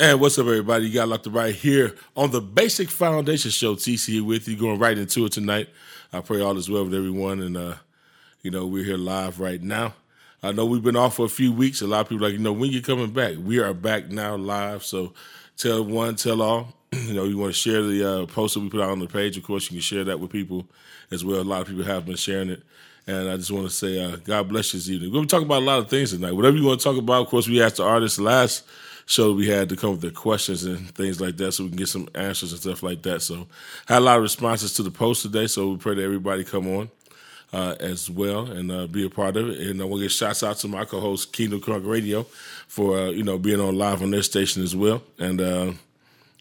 And 0.00 0.20
what's 0.20 0.38
up, 0.38 0.46
everybody? 0.46 0.86
You 0.86 0.94
got 0.94 1.08
locked 1.08 1.26
right 1.26 1.52
here 1.52 1.92
on 2.16 2.30
the 2.30 2.40
Basic 2.40 2.88
Foundation 2.88 3.50
Show. 3.50 3.74
TC 3.74 4.24
with 4.24 4.46
you, 4.46 4.54
going 4.54 4.78
right 4.78 4.96
into 4.96 5.26
it 5.26 5.32
tonight. 5.32 5.68
I 6.12 6.20
pray 6.20 6.40
all 6.40 6.56
is 6.56 6.70
well 6.70 6.84
with 6.84 6.94
everyone, 6.94 7.42
and 7.42 7.56
uh, 7.56 7.74
you 8.42 8.52
know 8.52 8.64
we're 8.64 8.84
here 8.84 8.96
live 8.96 9.40
right 9.40 9.60
now. 9.60 9.94
I 10.40 10.52
know 10.52 10.66
we've 10.66 10.84
been 10.84 10.94
off 10.94 11.16
for 11.16 11.26
a 11.26 11.28
few 11.28 11.52
weeks. 11.52 11.82
A 11.82 11.88
lot 11.88 12.02
of 12.02 12.10
people 12.10 12.28
like, 12.28 12.34
you 12.34 12.38
know, 12.38 12.52
when 12.52 12.70
you 12.70 12.80
coming 12.80 13.10
back? 13.10 13.38
We 13.42 13.58
are 13.58 13.74
back 13.74 14.08
now 14.08 14.36
live. 14.36 14.84
So 14.84 15.14
tell 15.56 15.84
one, 15.84 16.14
tell 16.14 16.42
all. 16.42 16.74
you 16.92 17.14
know, 17.14 17.24
you 17.24 17.36
want 17.36 17.52
to 17.52 17.58
share 17.58 17.82
the 17.82 18.22
uh, 18.22 18.26
post 18.26 18.54
that 18.54 18.60
we 18.60 18.70
put 18.70 18.80
out 18.80 18.90
on 18.90 19.00
the 19.00 19.08
page. 19.08 19.36
Of 19.36 19.42
course, 19.42 19.64
you 19.64 19.78
can 19.78 19.80
share 19.80 20.04
that 20.04 20.20
with 20.20 20.30
people 20.30 20.64
as 21.10 21.24
well. 21.24 21.40
A 21.40 21.42
lot 21.42 21.62
of 21.62 21.66
people 21.66 21.82
have 21.82 22.06
been 22.06 22.14
sharing 22.14 22.50
it. 22.50 22.62
And 23.08 23.28
I 23.28 23.36
just 23.36 23.50
want 23.50 23.66
to 23.66 23.74
say, 23.74 24.00
uh, 24.00 24.14
God 24.14 24.48
bless 24.48 24.72
you 24.72 24.78
this 24.78 24.88
evening. 24.90 25.10
We're 25.10 25.14
going 25.16 25.26
to 25.26 25.34
talk 25.34 25.44
about 25.44 25.62
a 25.62 25.64
lot 25.64 25.80
of 25.80 25.90
things 25.90 26.12
tonight. 26.12 26.36
Whatever 26.36 26.56
you 26.56 26.64
want 26.66 26.78
to 26.78 26.84
talk 26.84 26.98
about, 26.98 27.22
of 27.22 27.26
course, 27.26 27.48
we 27.48 27.60
asked 27.60 27.78
the 27.78 27.84
artists 27.84 28.20
last 28.20 28.62
show 29.08 29.32
we 29.32 29.48
had 29.48 29.70
to 29.70 29.76
come 29.76 29.92
with 29.92 30.02
their 30.02 30.10
questions 30.10 30.64
and 30.64 30.94
things 30.94 31.18
like 31.18 31.38
that 31.38 31.52
so 31.52 31.64
we 31.64 31.70
can 31.70 31.78
get 31.78 31.88
some 31.88 32.06
answers 32.14 32.52
and 32.52 32.60
stuff 32.60 32.82
like 32.82 33.00
that. 33.02 33.22
So 33.22 33.46
had 33.86 33.98
a 33.98 34.00
lot 34.00 34.18
of 34.18 34.22
responses 34.22 34.74
to 34.74 34.82
the 34.82 34.90
post 34.90 35.22
today, 35.22 35.46
so 35.46 35.70
we 35.70 35.76
pray 35.78 35.94
that 35.94 36.02
everybody 36.02 36.44
come 36.44 36.68
on 36.68 36.90
uh, 37.54 37.74
as 37.80 38.10
well 38.10 38.50
and 38.50 38.70
uh, 38.70 38.86
be 38.86 39.06
a 39.06 39.08
part 39.08 39.38
of 39.38 39.48
it. 39.48 39.60
And 39.60 39.80
I 39.80 39.86
want 39.86 40.00
to 40.00 40.04
get 40.04 40.12
shouts 40.12 40.42
out 40.42 40.58
to 40.58 40.68
my 40.68 40.84
co-host 40.84 41.32
Kingdom 41.32 41.62
Crunk 41.62 41.86
Radio 41.86 42.24
for 42.66 42.98
uh, 42.98 43.10
you 43.10 43.22
know 43.22 43.38
being 43.38 43.60
on 43.60 43.78
live 43.78 44.02
on 44.02 44.10
their 44.10 44.22
station 44.22 44.62
as 44.62 44.76
well. 44.76 45.02
And 45.18 45.40
uh, 45.40 45.72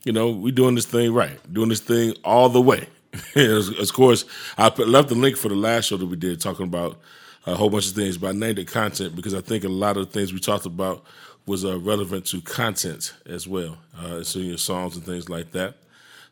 you 0.03 0.11
know 0.11 0.29
we 0.29 0.51
doing 0.51 0.75
this 0.75 0.85
thing 0.85 1.13
right, 1.13 1.39
doing 1.51 1.69
this 1.69 1.79
thing 1.79 2.15
all 2.25 2.49
the 2.49 2.61
way. 2.61 2.85
of 3.35 3.93
course, 3.93 4.25
I 4.57 4.69
put, 4.69 4.89
left 4.89 5.07
the 5.07 5.15
link 5.15 5.37
for 5.37 5.47
the 5.47 5.55
last 5.55 5.85
show 5.85 5.95
that 5.95 6.05
we 6.05 6.17
did 6.17 6.41
talking 6.41 6.65
about 6.65 6.99
a 7.45 7.55
whole 7.55 7.69
bunch 7.69 7.87
of 7.87 7.95
things, 7.95 8.17
but 8.17 8.27
I 8.27 8.31
named 8.33 8.59
it 8.59 8.67
content 8.67 9.15
because 9.15 9.33
I 9.33 9.39
think 9.39 9.63
a 9.63 9.69
lot 9.69 9.95
of 9.95 10.05
the 10.05 10.11
things 10.11 10.33
we 10.33 10.39
talked 10.39 10.65
about 10.65 11.05
was 11.47 11.65
uh, 11.65 11.79
relevant 11.79 12.25
to 12.27 12.41
content 12.41 13.13
as 13.25 13.47
well, 13.47 13.77
uh, 13.97 14.21
so 14.21 14.37
your 14.37 14.57
songs 14.57 14.95
and 14.95 15.05
things 15.05 15.29
like 15.29 15.51
that. 15.53 15.75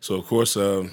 So 0.01 0.15
of 0.15 0.27
course, 0.27 0.55
um, 0.57 0.91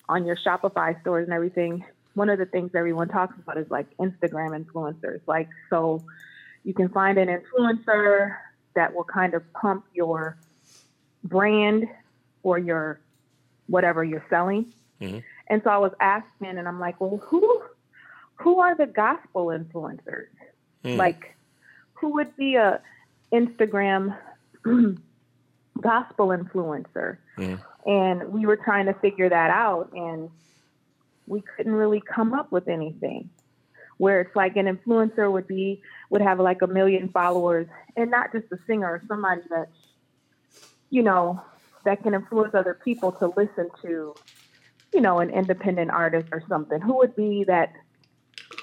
on 0.09 0.27
your 0.27 0.37
Shopify 0.37 1.01
stores 1.01 1.25
and 1.25 1.33
everything, 1.33 1.85
one 2.15 2.29
of 2.29 2.39
the 2.39 2.47
things 2.47 2.73
everyone 2.75 3.09
talks 3.09 3.39
about 3.39 3.59
is 3.59 3.71
like 3.71 3.87
Instagram 3.99 4.59
influencers. 4.65 5.21
Like, 5.27 5.49
so 5.69 6.05
you 6.65 6.75
can 6.75 6.89
find 6.89 7.19
an 7.19 7.29
influencer 7.29 8.37
that 8.75 8.95
will 8.95 9.05
kind 9.05 9.35
of 9.35 9.43
pump 9.53 9.85
your 9.95 10.37
brand 11.25 11.87
or 12.43 12.59
your 12.59 13.01
whatever 13.67 14.05
you're 14.05 14.25
selling. 14.29 14.73
Mm-hmm. 15.01 15.19
And 15.49 15.63
so 15.65 15.71
I 15.71 15.79
was 15.79 15.93
asking, 16.01 16.59
and 16.59 16.69
I'm 16.69 16.79
like, 16.81 17.01
well, 17.01 17.19
who 17.19 17.63
who 18.37 18.61
are 18.61 18.75
the 18.75 18.87
gospel 18.87 19.47
influencers? 19.47 20.29
Mm. 20.85 20.97
Like, 20.97 21.37
who 21.95 22.15
would 22.15 22.35
be 22.37 22.55
a 22.55 22.81
Instagram 23.33 24.17
gospel 25.81 26.29
influencer? 26.29 27.19
Mm. 27.37 27.61
And 27.87 28.33
we 28.33 28.47
were 28.47 28.57
trying 28.57 28.87
to 28.87 28.95
figure 28.95 29.29
that 29.29 29.51
out, 29.51 29.93
and 29.93 30.31
we 31.27 31.43
couldn't 31.57 31.73
really 31.73 32.03
come 32.13 32.33
up 32.33 32.51
with 32.53 32.69
anything. 32.69 33.31
Where 33.99 34.23
it's 34.23 34.35
like 34.35 34.57
an 34.57 34.67
influencer 34.67 35.31
would 35.31 35.47
be 35.47 35.83
would 36.09 36.23
have 36.23 36.41
like 36.41 36.63
a 36.63 36.67
million 36.67 37.11
followers 37.13 37.67
and 37.97 38.11
not 38.11 38.33
just 38.33 38.47
a 38.53 38.57
singer 38.67 38.87
or 38.87 39.03
somebody 39.07 39.43
that 39.51 39.69
you 40.89 41.03
know 41.03 41.43
that 41.85 42.03
can 42.03 42.15
influence 42.15 42.55
other 42.55 42.79
people 42.83 43.13
to 43.13 43.27
listen 43.37 43.69
to 43.83 44.17
you 44.95 45.01
know 45.01 45.21
an 45.21 45.31
independent 45.31 45.91
artist 45.91 46.29
or 46.33 46.43
something. 46.49 46.81
Who 46.81 46.97
would 46.97 47.15
be 47.15 47.45
that 47.47 47.73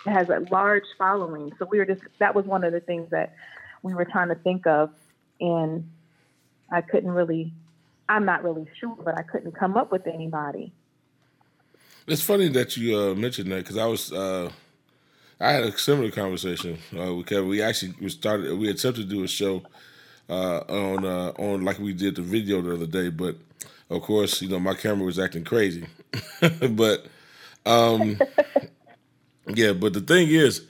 has 0.08 0.28
a 0.30 0.40
large 0.52 0.84
following? 0.98 1.52
So 1.60 1.68
we 1.70 1.78
were 1.78 1.86
just 1.86 2.02
that 2.20 2.34
was 2.34 2.46
one 2.46 2.64
of 2.64 2.74
the 2.74 2.80
things 2.80 3.10
that 3.12 3.34
we 3.84 3.94
were 3.94 4.06
trying 4.06 4.30
to 4.30 4.36
think 4.36 4.66
of 4.68 4.90
and 5.40 5.90
i 6.72 6.82
couldn't 6.82 7.12
really 7.12 7.54
i'm 8.10 8.26
not 8.26 8.44
really 8.44 8.66
sure 8.80 8.98
but 9.04 9.18
i 9.18 9.22
couldn't 9.24 9.58
come 9.58 9.78
up 9.78 9.92
with 9.92 10.08
anybody 10.08 10.74
it's 12.08 12.22
funny 12.22 12.48
that 12.50 12.78
you 12.78 12.98
uh, 12.98 13.16
mentioned 13.16 13.52
that 13.52 13.58
because 13.58 13.78
I 13.78 13.86
was 13.86 14.12
uh, 14.12 14.50
I 15.40 15.52
had 15.52 15.64
a 15.66 15.78
similar 15.78 16.10
conversation 16.10 16.78
uh, 16.98 17.14
with 17.14 17.28
Kevin. 17.28 17.50
We 17.50 17.62
actually 17.62 17.94
we 18.02 18.10
started 18.10 18.58
we 18.58 18.70
attempted 18.70 19.10
to 19.10 19.16
do 19.16 19.24
a 19.24 19.28
show 19.28 19.62
uh, 20.30 20.60
on 20.70 21.06
uh, 21.06 21.34
on 21.38 21.64
like 21.64 21.80
we 21.80 21.94
did 21.94 22.16
the 22.16 22.22
video 22.22 22.62
the 22.62 22.74
other 22.74 22.88
day, 22.88 23.10
but 23.10 23.36
of 23.90 24.02
course 24.02 24.42
you 24.42 24.50
know 24.50 24.60
my 24.60 24.74
camera 24.74 25.06
was 25.06 25.20
acting 25.20 25.44
crazy. 25.44 25.86
but 26.72 27.06
um, 27.66 28.18
yeah, 29.48 29.74
but 29.74 29.94
the 29.94 30.02
thing 30.02 30.30
is, 30.30 30.66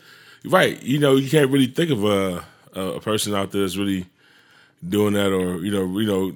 right? 0.45 0.81
You 0.81 0.99
know 0.99 1.15
you 1.15 1.29
can't 1.29 1.51
really 1.51 1.67
think 1.67 1.91
of 1.91 2.03
a 2.03 2.43
a 2.73 2.99
person 2.99 3.33
out 3.33 3.51
there 3.51 3.61
that's 3.61 3.77
really 3.77 4.05
doing 4.87 5.13
that 5.13 5.31
or 5.31 5.63
you 5.63 5.71
know 5.71 5.99
you 5.99 6.05
know 6.07 6.33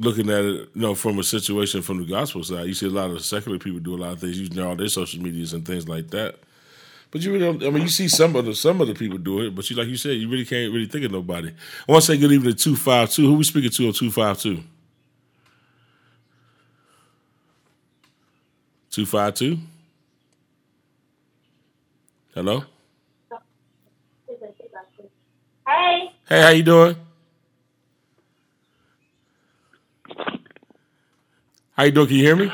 looking 0.00 0.30
at 0.30 0.44
it, 0.44 0.70
you 0.74 0.80
know, 0.80 0.94
from 0.94 1.18
a 1.18 1.22
situation 1.22 1.82
from 1.82 1.98
the 1.98 2.06
gospel 2.06 2.42
side, 2.42 2.66
you 2.66 2.74
see 2.74 2.86
a 2.86 2.90
lot 2.90 3.10
of 3.10 3.22
secular 3.24 3.58
people 3.58 3.80
do 3.80 3.94
a 3.94 3.98
lot 3.98 4.12
of 4.12 4.20
things 4.20 4.38
using 4.38 4.58
all 4.60 4.74
their 4.74 4.88
social 4.88 5.22
medias 5.22 5.52
and 5.52 5.64
things 5.64 5.86
like 5.86 6.08
that. 6.08 6.36
But 7.10 7.22
you 7.22 7.32
really, 7.32 7.44
don't, 7.44 7.62
I 7.62 7.70
mean, 7.70 7.82
you 7.82 7.88
see 7.88 8.08
some 8.08 8.34
of 8.36 8.44
the 8.44 8.54
some 8.54 8.80
of 8.80 8.88
the 8.88 8.94
people 8.94 9.18
do 9.18 9.40
it, 9.40 9.54
but 9.54 9.68
you 9.68 9.76
like 9.76 9.88
you 9.88 9.96
said, 9.96 10.12
you 10.12 10.28
really 10.28 10.44
can't 10.44 10.72
really 10.72 10.86
think 10.86 11.04
of 11.04 11.12
nobody. 11.12 11.48
I 11.48 11.92
want 11.92 12.04
to 12.04 12.12
say 12.12 12.18
good 12.18 12.32
evening 12.32 12.54
to 12.54 12.58
two 12.58 12.76
five 12.76 13.10
two. 13.10 13.26
Who 13.26 13.34
we 13.34 13.44
speaking 13.44 13.70
to 13.70 13.86
on 13.88 13.92
two 13.92 14.10
five 14.10 14.38
two? 14.38 14.62
Two 18.90 19.06
five 19.06 19.34
two. 19.34 19.58
Hello. 22.34 22.64
Hey. 25.66 26.12
Hey, 26.28 26.42
how 26.42 26.48
you 26.50 26.62
doing? 26.62 26.96
How 31.80 31.84
you 31.84 31.92
doing? 31.92 32.08
Can 32.08 32.16
you 32.16 32.22
hear 32.22 32.36
me? 32.36 32.52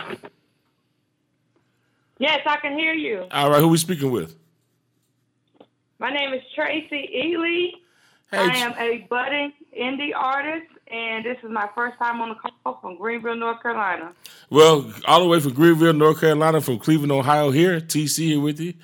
Yes, 2.20 2.42
I 2.46 2.58
can 2.58 2.78
hear 2.78 2.94
you. 2.94 3.26
All 3.32 3.50
right, 3.50 3.58
who 3.58 3.66
we 3.66 3.76
speaking 3.76 4.12
with? 4.12 4.36
My 5.98 6.10
name 6.10 6.32
is 6.32 6.42
Tracy 6.54 7.10
Ely. 7.12 7.70
I 8.30 8.56
am 8.58 8.72
a 8.78 9.04
budding 9.10 9.52
indie 9.76 10.14
artist, 10.14 10.68
and 10.86 11.24
this 11.24 11.38
is 11.42 11.50
my 11.50 11.68
first 11.74 11.98
time 11.98 12.20
on 12.20 12.28
the 12.28 12.34
call 12.36 12.78
from 12.80 12.98
Greenville, 12.98 13.34
North 13.34 13.60
Carolina. 13.60 14.12
Well, 14.48 14.92
all 15.08 15.18
the 15.18 15.26
way 15.26 15.40
from 15.40 15.54
Greenville, 15.54 15.92
North 15.92 16.20
Carolina, 16.20 16.60
from 16.60 16.78
Cleveland, 16.78 17.10
Ohio, 17.10 17.50
here, 17.50 17.80
TC 17.80 18.26
here 18.26 18.40
with 18.40 18.60
you. 18.60 18.74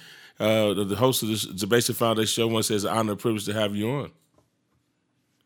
Uh, 0.40 0.74
the, 0.74 0.84
the 0.86 0.96
host 0.96 1.22
of 1.22 1.28
the 1.60 1.66
Basic 1.68 1.94
Foundation 1.94 2.26
show 2.26 2.48
once 2.48 2.66
says, 2.66 2.82
an 2.82 2.90
honor 2.90 3.12
and 3.12 3.20
privilege 3.20 3.44
to 3.44 3.52
have 3.52 3.76
you 3.76 3.88
on. 3.88 4.10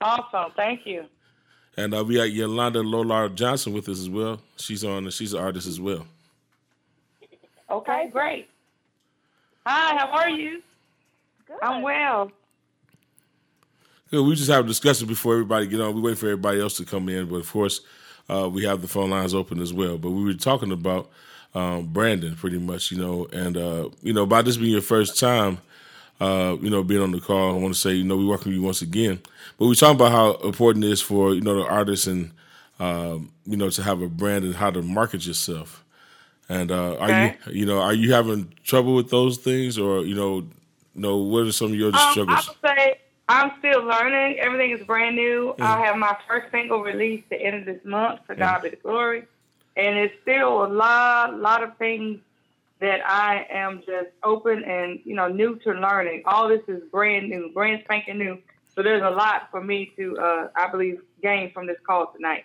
Awesome. 0.01 0.53
Thank 0.57 0.87
you. 0.87 1.05
And 1.77 1.95
uh, 1.95 2.05
we 2.05 2.17
got 2.17 2.31
Yolanda 2.31 2.83
Lolar 2.83 3.35
Johnson 3.35 3.73
with 3.73 3.89
us 3.89 4.01
as 4.01 4.09
well. 4.09 4.41
She's 4.57 4.83
on. 4.85 5.09
She's 5.11 5.35
an 5.35 5.41
artist 5.41 5.67
as 5.67 5.81
well. 5.81 6.07
Okay, 7.71 8.09
great. 8.13 8.49
Hi, 9.67 9.97
how 9.99 10.07
are 10.07 10.31
you? 10.31 10.63
Good. 11.47 11.59
I'm 11.63 11.83
well. 11.83 12.31
Good. 14.11 14.23
We 14.23 14.37
just 14.37 14.51
have 14.51 14.65
a 14.65 14.69
discussion 14.69 15.07
before 15.07 15.35
everybody 15.35 15.67
get 15.67 15.81
on. 15.81 15.95
We 15.95 16.01
wait 16.01 16.19
for 16.19 16.27
everybody 16.27 16.61
else 16.61 16.77
to 16.79 16.85
come 16.85 17.09
in, 17.09 17.29
but 17.29 17.37
of 17.37 17.51
course, 17.51 17.81
uh, 18.31 18.49
we 18.49 18.65
have 18.65 18.81
the 18.81 18.89
phone 18.89 19.11
lines 19.11 19.35
open 19.35 19.61
as 19.61 19.73
well. 19.73 19.99
But 19.99 20.11
we 20.13 20.25
were 20.25 20.35
talking 20.35 20.73
about 20.73 21.11
um, 21.55 21.87
branding, 21.87 22.37
pretty 22.37 22.59
much, 22.59 22.91
you 22.91 22.99
know, 22.99 23.27
and 23.33 23.57
uh, 23.57 23.89
you 24.03 24.13
know, 24.13 24.27
by 24.27 24.43
this 24.43 24.57
being 24.57 24.73
your 24.73 24.81
first 24.81 25.19
time, 25.19 25.59
uh, 26.21 26.57
you 26.61 26.71
know, 26.71 26.83
being 26.83 27.03
on 27.03 27.13
the 27.13 27.21
call, 27.21 27.51
I 27.55 27.59
want 27.59 27.75
to 27.75 27.81
say, 27.81 27.93
you 27.95 28.05
know, 28.05 28.17
we 28.17 28.25
welcome 28.27 28.53
you 28.53 28.63
once 28.63 28.83
again. 28.83 29.21
But 29.59 29.67
we're 29.67 29.75
talking 29.75 29.97
about 29.97 30.13
how 30.13 30.35
important 30.49 30.85
it 30.85 30.91
is 30.91 31.03
for 31.03 31.35
you 31.35 31.41
know 31.41 31.57
the 31.57 31.67
artists 31.67 32.07
and 32.07 32.33
um, 32.81 33.33
you 33.47 33.57
know 33.57 33.71
to 33.71 33.83
have 33.83 34.03
a 34.03 34.09
brand 34.09 34.45
and 34.45 34.55
how 34.55 34.71
to 34.71 34.83
market 34.83 35.27
yourself. 35.27 35.85
And 36.49 36.71
uh, 36.71 36.97
are 36.99 37.11
Okay. 37.11 37.37
you 37.47 37.53
you 37.53 37.67
know 37.67 37.81
are 37.81 37.95
you 37.95 38.13
having 38.13 38.53
trouble 38.65 38.95
with 38.95 39.11
those 39.11 39.39
things, 39.39 39.79
or 39.79 40.03
you 40.03 40.15
know, 40.15 40.39
you 40.95 41.01
know 41.03 41.17
what 41.19 41.47
are 41.47 41.53
some 41.53 41.69
of 41.69 41.75
your 41.75 41.89
Um, 41.89 41.95
I 41.97 42.45
would 42.49 42.57
say 42.65 43.01
I'm 43.29 43.53
still 43.59 43.83
learning. 43.85 44.39
Everything 44.39 44.71
is 44.71 44.87
brand 44.87 45.17
new. 45.17 45.55
I'll 45.61 45.83
have 45.83 45.97
my 45.97 46.17
first 46.29 46.51
single 46.53 46.83
released 46.83 47.29
the 47.31 47.41
end 47.41 47.57
of 47.57 47.65
this 47.65 47.85
month. 47.85 48.21
For 48.27 48.35
God 48.35 48.63
be 48.63 48.71
the 48.71 48.77
glory. 48.77 49.25
And 49.77 49.99
it's 49.99 50.15
still 50.23 50.65
a 50.65 50.69
lot, 50.69 51.39
lot 51.39 51.63
of 51.63 51.77
things 51.77 52.21
that 52.81 53.01
I 53.09 53.47
am 53.51 53.79
just 53.87 54.11
open 54.23 54.65
and 54.65 55.01
you 55.05 55.15
know 55.15 55.29
new 55.29 55.57
to 55.61 55.73
learning. 55.73 56.23
All 56.27 56.49
this 56.49 56.63
is 56.69 56.83
brand 56.91 57.29
new, 57.29 57.51
brand 57.53 57.83
spanking 57.85 58.19
new. 58.19 58.39
So 58.75 58.83
there's 58.83 59.03
a 59.03 59.11
lot 59.11 59.49
for 59.51 59.63
me 59.63 59.91
to, 59.97 60.19
uh, 60.19 60.49
I 60.55 60.69
believe, 60.71 61.01
gain 61.23 61.51
from 61.51 61.67
this 61.67 61.79
call 61.87 62.13
tonight. 62.15 62.45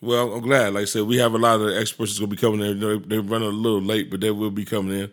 Well, 0.00 0.34
I'm 0.34 0.40
glad. 0.40 0.74
Like 0.74 0.82
I 0.82 0.84
said, 0.84 1.02
we 1.02 1.16
have 1.16 1.34
a 1.34 1.38
lot 1.38 1.60
of 1.60 1.76
experts 1.76 2.12
that's 2.12 2.20
going 2.20 2.30
to 2.30 2.36
be 2.36 2.40
coming 2.40 2.60
in. 2.60 2.78
They're, 2.78 2.98
they're 2.98 3.20
running 3.20 3.48
a 3.48 3.52
little 3.52 3.82
late, 3.82 4.08
but 4.08 4.20
they 4.20 4.30
will 4.30 4.52
be 4.52 4.64
coming 4.64 5.00
in 5.00 5.12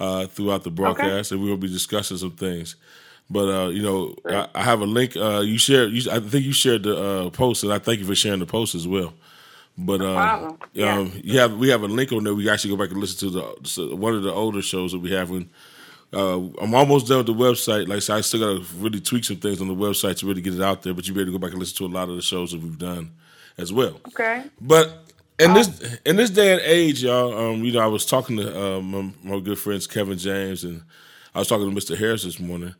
uh, 0.00 0.26
throughout 0.26 0.64
the 0.64 0.70
broadcast, 0.70 1.32
and 1.32 1.42
we 1.42 1.50
will 1.50 1.58
be 1.58 1.68
discussing 1.68 2.16
some 2.16 2.30
things. 2.30 2.76
But 3.28 3.48
uh, 3.48 3.68
you 3.68 3.82
know, 3.82 4.14
I, 4.24 4.48
I 4.54 4.62
have 4.62 4.80
a 4.80 4.86
link. 4.86 5.14
Uh, 5.14 5.40
you 5.40 5.58
shared. 5.58 5.92
You, 5.92 6.10
I 6.10 6.20
think 6.20 6.44
you 6.46 6.52
shared 6.52 6.84
the 6.84 6.96
uh, 6.96 7.30
post, 7.30 7.62
and 7.62 7.72
I 7.72 7.78
thank 7.78 8.00
you 8.00 8.06
for 8.06 8.14
sharing 8.14 8.40
the 8.40 8.46
post 8.46 8.74
as 8.74 8.88
well. 8.88 9.12
But 9.78 10.00
uh. 10.00 10.52
Yeah. 10.72 10.98
um, 10.98 11.12
you 11.22 11.38
have 11.38 11.56
we 11.56 11.68
have 11.68 11.82
a 11.82 11.86
link 11.86 12.12
on 12.12 12.24
there. 12.24 12.34
We 12.34 12.50
actually 12.50 12.70
go 12.70 12.82
back 12.82 12.90
and 12.90 13.00
listen 13.00 13.30
to 13.30 13.34
the 13.34 13.68
so 13.68 13.94
one 13.94 14.14
of 14.14 14.24
the 14.24 14.32
older 14.32 14.60
shows 14.60 14.92
that 14.92 14.98
we 14.98 15.12
have. 15.12 15.30
When 15.30 15.48
uh, 16.12 16.38
I'm 16.60 16.74
almost 16.74 17.06
done 17.06 17.18
with 17.18 17.26
the 17.26 17.34
website. 17.34 17.86
Like 17.86 17.96
I 17.96 18.00
said, 18.00 18.16
I 18.16 18.20
still 18.22 18.40
got 18.40 18.66
to 18.66 18.76
really 18.76 19.00
tweak 19.00 19.24
some 19.24 19.36
things 19.36 19.60
on 19.60 19.68
the 19.68 19.74
website 19.74 20.18
to 20.18 20.26
really 20.26 20.40
get 20.40 20.54
it 20.54 20.62
out 20.62 20.82
there. 20.82 20.94
But 20.94 21.06
you 21.06 21.14
be 21.14 21.20
able 21.20 21.32
to 21.32 21.38
go 21.38 21.46
back 21.46 21.52
and 21.52 21.60
listen 21.60 21.76
to 21.78 21.92
a 21.92 21.94
lot 21.94 22.08
of 22.08 22.16
the 22.16 22.22
shows 22.22 22.52
that 22.52 22.60
we've 22.60 22.78
done 22.78 23.12
as 23.56 23.72
well. 23.72 24.00
Okay. 24.08 24.44
But 24.60 25.04
in 25.38 25.54
this 25.54 25.98
in 26.04 26.16
this 26.16 26.30
day 26.30 26.52
and 26.52 26.60
age, 26.62 27.02
y'all, 27.02 27.52
um, 27.52 27.64
you 27.64 27.72
know, 27.72 27.80
I 27.80 27.86
was 27.86 28.04
talking 28.04 28.36
to 28.38 28.62
uh, 28.62 28.80
my, 28.80 29.12
my 29.22 29.40
good 29.40 29.58
friends 29.58 29.86
Kevin 29.86 30.18
James, 30.18 30.64
and 30.64 30.82
I 31.34 31.38
was 31.38 31.48
talking 31.48 31.72
to 31.72 31.76
Mr. 31.76 31.96
Harris 31.96 32.24
this 32.24 32.40
morning, 32.40 32.74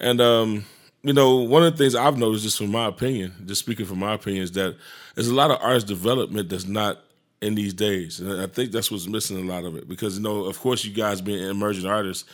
and 0.00 0.20
um, 0.20 0.64
you 1.02 1.12
know, 1.12 1.36
one 1.36 1.64
of 1.64 1.72
the 1.72 1.78
things 1.78 1.94
I've 1.94 2.16
noticed, 2.16 2.44
just 2.44 2.58
from 2.58 2.70
my 2.70 2.86
opinion, 2.86 3.34
just 3.46 3.60
speaking 3.60 3.86
from 3.86 3.98
my 3.98 4.14
opinion, 4.14 4.42
is 4.42 4.52
that 4.52 4.76
there's 5.18 5.28
a 5.28 5.34
lot 5.34 5.50
of 5.50 5.58
artist 5.60 5.88
development 5.88 6.48
that's 6.48 6.64
not 6.66 7.00
in 7.42 7.56
these 7.56 7.74
days, 7.74 8.20
and 8.20 8.40
I 8.40 8.46
think 8.46 8.70
that's 8.70 8.88
what's 8.90 9.08
missing 9.08 9.36
a 9.36 9.52
lot 9.52 9.64
of 9.64 9.74
it. 9.76 9.88
Because 9.88 10.16
you 10.16 10.22
know, 10.22 10.44
of 10.44 10.60
course, 10.60 10.84
you 10.84 10.92
guys 10.94 11.20
being 11.20 11.42
emerging 11.42 11.86
artists, 11.86 12.24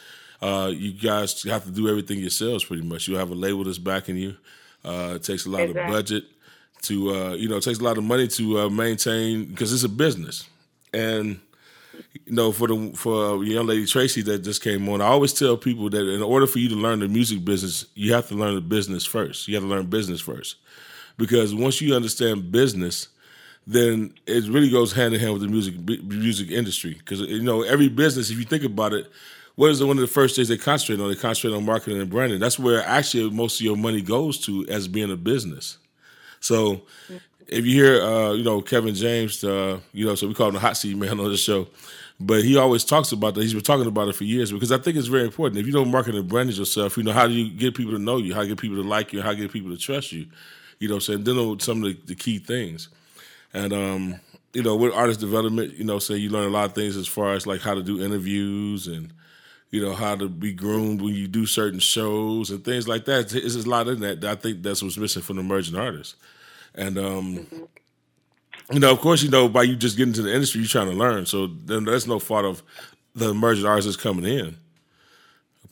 uh, 0.42 0.70
you 0.70 0.92
guys 0.92 1.42
have 1.44 1.64
to 1.64 1.70
do 1.70 1.88
everything 1.88 2.19
yourselves 2.19 2.62
pretty 2.64 2.82
much. 2.82 3.08
You 3.08 3.16
have 3.16 3.31
a 3.31 3.34
label 3.34 3.64
that's 3.64 3.78
backing 3.78 4.19
you. 4.19 4.36
Uh, 4.84 5.14
it 5.16 5.22
takes 5.22 5.46
a 5.46 5.50
lot 5.50 5.62
Exactly. 5.62 5.82
of 5.82 5.88
budget 5.88 6.25
to 6.82 7.10
uh, 7.14 7.32
you 7.32 7.48
know 7.48 7.56
it 7.56 7.62
takes 7.62 7.78
a 7.78 7.82
lot 7.84 7.96
of 7.96 8.04
money 8.04 8.28
to 8.28 8.60
uh, 8.60 8.69
maintain 8.69 9.46
because 9.46 9.72
it's 9.72 9.84
a 9.84 9.88
business 9.88 10.46
and 10.92 11.40
you 12.26 12.32
know 12.34 12.52
for 12.52 12.69
the 12.69 12.92
for 12.94 13.42
a 13.42 13.46
young 13.46 13.66
lady 13.66 13.86
Tracy 13.86 14.20
that 14.22 14.40
just 14.40 14.62
came 14.62 14.86
on 14.90 15.00
I 15.00 15.06
always 15.06 15.32
tell 15.32 15.56
people 15.56 15.88
that 15.88 16.06
in 16.06 16.22
order 16.22 16.46
for 16.46 16.58
you 16.58 16.69
to 16.69 16.75
learn 16.75 16.98
the 17.00 17.08
music 17.08 17.42
business 17.44 17.86
you 17.94 18.12
have 18.12 18.28
to 18.28 18.34
learn 18.34 18.54
the 18.54 18.60
business 18.60 19.06
first 19.06 19.48
you 19.48 19.54
have 19.54 19.64
to 19.64 19.69
learn 19.69 19.86
business 19.86 20.20
first 20.20 20.56
because 21.16 21.55
once 21.55 21.81
you 21.81 21.94
understand 21.94 22.50
business 22.50 23.08
then 23.66 24.12
it 24.26 24.44
really 24.49 24.69
goes 24.70 24.93
hand 24.93 25.14
in 25.14 25.20
hand 25.20 25.32
with 25.32 25.43
the 25.43 25.49
music 25.49 25.75
music 26.05 26.50
industry 26.50 26.94
because 26.94 27.20
you 27.20 27.43
know 27.43 27.62
every 27.62 27.88
business 27.88 28.31
if 28.31 28.38
you 28.38 28.44
think 28.44 28.64
about 28.64 28.93
it 28.93 29.11
what 29.56 29.70
is 29.70 29.78
the, 29.78 29.87
one 29.87 29.96
of 29.96 30.00
the 30.00 30.06
first 30.06 30.37
things 30.37 30.49
they 30.49 30.58
concentrate 30.58 31.02
on 31.02 31.08
they 31.08 31.16
concentrate 31.16 31.56
on 31.56 31.64
marketing 31.64 32.00
and 32.00 32.11
branding 32.11 32.38
that's 32.38 32.58
where 32.58 32.84
actually 32.84 33.31
most 33.31 33.61
of 33.61 33.64
your 33.64 33.76
money 33.76 34.02
goes 34.02 34.38
to 34.38 34.66
as 34.69 34.87
being 34.88 35.11
a 35.11 35.16
business 35.16 35.78
so 36.40 36.82
if 37.49 37.64
you 37.67 37.72
hear, 37.72 38.02
uh, 38.02 38.32
you 38.32 38.43
know, 38.43 38.60
Kevin 38.60 38.94
James, 38.94 39.43
uh, 39.44 39.81
you 39.93 40.06
know, 40.06 40.14
so 40.14 40.26
we 40.26 40.34
call 40.34 40.49
him 40.49 40.55
the 40.55 40.60
hot 40.60 40.76
seat 40.76 40.96
man 40.96 41.20
on 41.20 41.31
the 41.31 41.37
show, 41.37 41.67
but 42.19 42.44
he 42.44 42.56
always 42.56 42.84
talks 42.84 43.12
about 43.12 43.34
that. 43.34 43.43
He's 43.43 43.55
been 43.55 43.62
talking 43.62 43.87
about 43.87 44.08
it 44.08 44.14
for 44.14 44.25
years 44.25 44.52
because 44.52 44.72
I 44.72 44.78
think 44.78 44.96
it's 44.96 45.08
very 45.08 45.25
important. 45.25 45.58
If 45.58 45.67
you 45.67 45.72
don't 45.72 45.90
market 45.90 46.14
and 46.14 46.28
brand 46.28 46.52
yourself, 46.52 46.96
you 46.96 47.02
know, 47.02 47.12
how 47.12 47.26
do 47.26 47.32
you 47.32 47.50
get 47.50 47.75
people 47.75 47.93
to 47.93 47.99
know 47.99 48.17
you? 48.19 48.34
How 48.34 48.43
do 48.43 48.49
you 48.49 48.55
get 48.55 48.60
people 48.60 48.82
to 48.82 48.88
like 48.88 49.12
you? 49.12 49.20
How 49.20 49.32
do 49.32 49.38
you 49.38 49.44
get 49.44 49.52
people 49.52 49.70
to 49.70 49.76
trust 49.76 50.12
you? 50.12 50.26
You 50.78 50.88
know, 50.88 50.94
what 50.94 51.08
I'm 51.08 51.14
saying 51.14 51.24
then 51.24 51.36
know 51.36 51.56
some 51.58 51.84
of 51.84 51.84
the, 51.84 52.00
the 52.06 52.14
key 52.14 52.38
things. 52.38 52.88
And 53.52 53.72
um, 53.72 54.20
you 54.52 54.62
know, 54.62 54.76
with 54.76 54.92
artist 54.92 55.20
development, 55.20 55.74
you 55.74 55.84
know, 55.84 55.98
say 55.98 56.16
you 56.16 56.30
learn 56.30 56.48
a 56.48 56.52
lot 56.52 56.66
of 56.66 56.74
things 56.74 56.96
as 56.96 57.08
far 57.08 57.34
as 57.34 57.46
like 57.46 57.60
how 57.60 57.74
to 57.74 57.82
do 57.82 58.02
interviews 58.02 58.86
and 58.86 59.12
you 59.70 59.82
know 59.82 59.92
how 59.94 60.14
to 60.14 60.28
be 60.28 60.52
groomed 60.52 61.02
when 61.02 61.14
you 61.14 61.26
do 61.26 61.46
certain 61.46 61.80
shows 61.80 62.50
and 62.50 62.64
things 62.64 62.86
like 62.86 63.04
that. 63.06 63.28
There's 63.28 63.56
a 63.56 63.68
lot 63.68 63.88
in 63.88 64.00
that. 64.00 64.24
I 64.24 64.36
think 64.36 64.62
that's 64.62 64.82
what's 64.82 64.96
missing 64.96 65.22
from 65.22 65.36
the 65.36 65.42
emerging 65.42 65.76
artists. 65.76 66.16
And 66.74 66.98
um, 66.98 67.46
you 68.70 68.80
know, 68.80 68.92
of 68.92 69.00
course, 69.00 69.22
you 69.22 69.30
know, 69.30 69.48
by 69.48 69.64
you 69.64 69.76
just 69.76 69.96
getting 69.96 70.14
to 70.14 70.22
the 70.22 70.32
industry, 70.32 70.60
you're 70.60 70.68
trying 70.68 70.90
to 70.90 70.96
learn. 70.96 71.26
So 71.26 71.46
then 71.46 71.84
that's 71.84 72.06
no 72.06 72.18
fault 72.18 72.44
of 72.44 72.62
the 73.14 73.30
emerging 73.30 73.66
artists 73.66 74.00
coming 74.00 74.24
in 74.24 74.56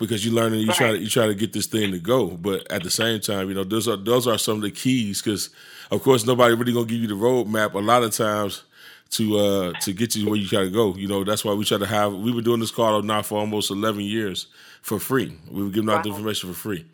because 0.03 0.25
you 0.25 0.33
learn 0.33 0.53
and 0.53 0.61
you 0.61 0.73
try 0.73 0.91
to 0.91 0.99
you 0.99 1.09
try 1.09 1.29
to 1.29 1.35
get 1.35 1.53
this 1.53 1.67
thing 1.67 1.93
to 1.93 1.99
go. 2.01 2.27
But 2.27 2.71
at 2.73 2.83
the 2.83 2.91
same 2.91 3.21
time, 3.21 3.49
you 3.49 3.55
know, 3.55 3.63
those 3.63 3.87
are 3.87 3.97
those 3.97 4.27
are 4.27 4.37
some 4.37 4.57
of 4.57 4.63
the 4.63 4.71
keys 4.73 5.23
because, 5.23 5.51
of 5.93 6.03
course, 6.03 6.27
nobody 6.27 6.55
really 6.55 6.73
gonna 6.73 6.87
give 6.87 7.01
you 7.01 7.07
the 7.07 7.15
roadmap 7.15 7.75
a 7.75 7.79
lot 7.79 8.03
of 8.03 8.11
times 8.13 8.65
to 9.11 9.39
uh 9.39 9.73
to 9.81 9.93
get 9.93 10.17
you 10.17 10.29
where 10.29 10.39
you 10.39 10.49
to 10.49 10.71
go. 10.71 10.97
You 10.97 11.07
know, 11.07 11.23
that's 11.23 11.45
why 11.45 11.55
we 11.55 11.65
try 11.65 11.79
to 11.79 11.87
have. 11.87 12.13
We've 12.15 12.35
been 12.35 12.43
doing 12.43 12.59
this 12.59 12.73
call 12.73 13.01
now 13.03 13.23
for 13.23 13.39
almost 13.39 13.71
eleven 13.71 14.01
years 14.01 14.49
for 14.83 14.99
free. 14.99 15.39
We 15.49 15.63
were 15.63 15.71
giving 15.71 15.89
out 15.89 16.03
the 16.03 16.11
information 16.11 16.53
for 16.53 16.59
free, 16.59 16.85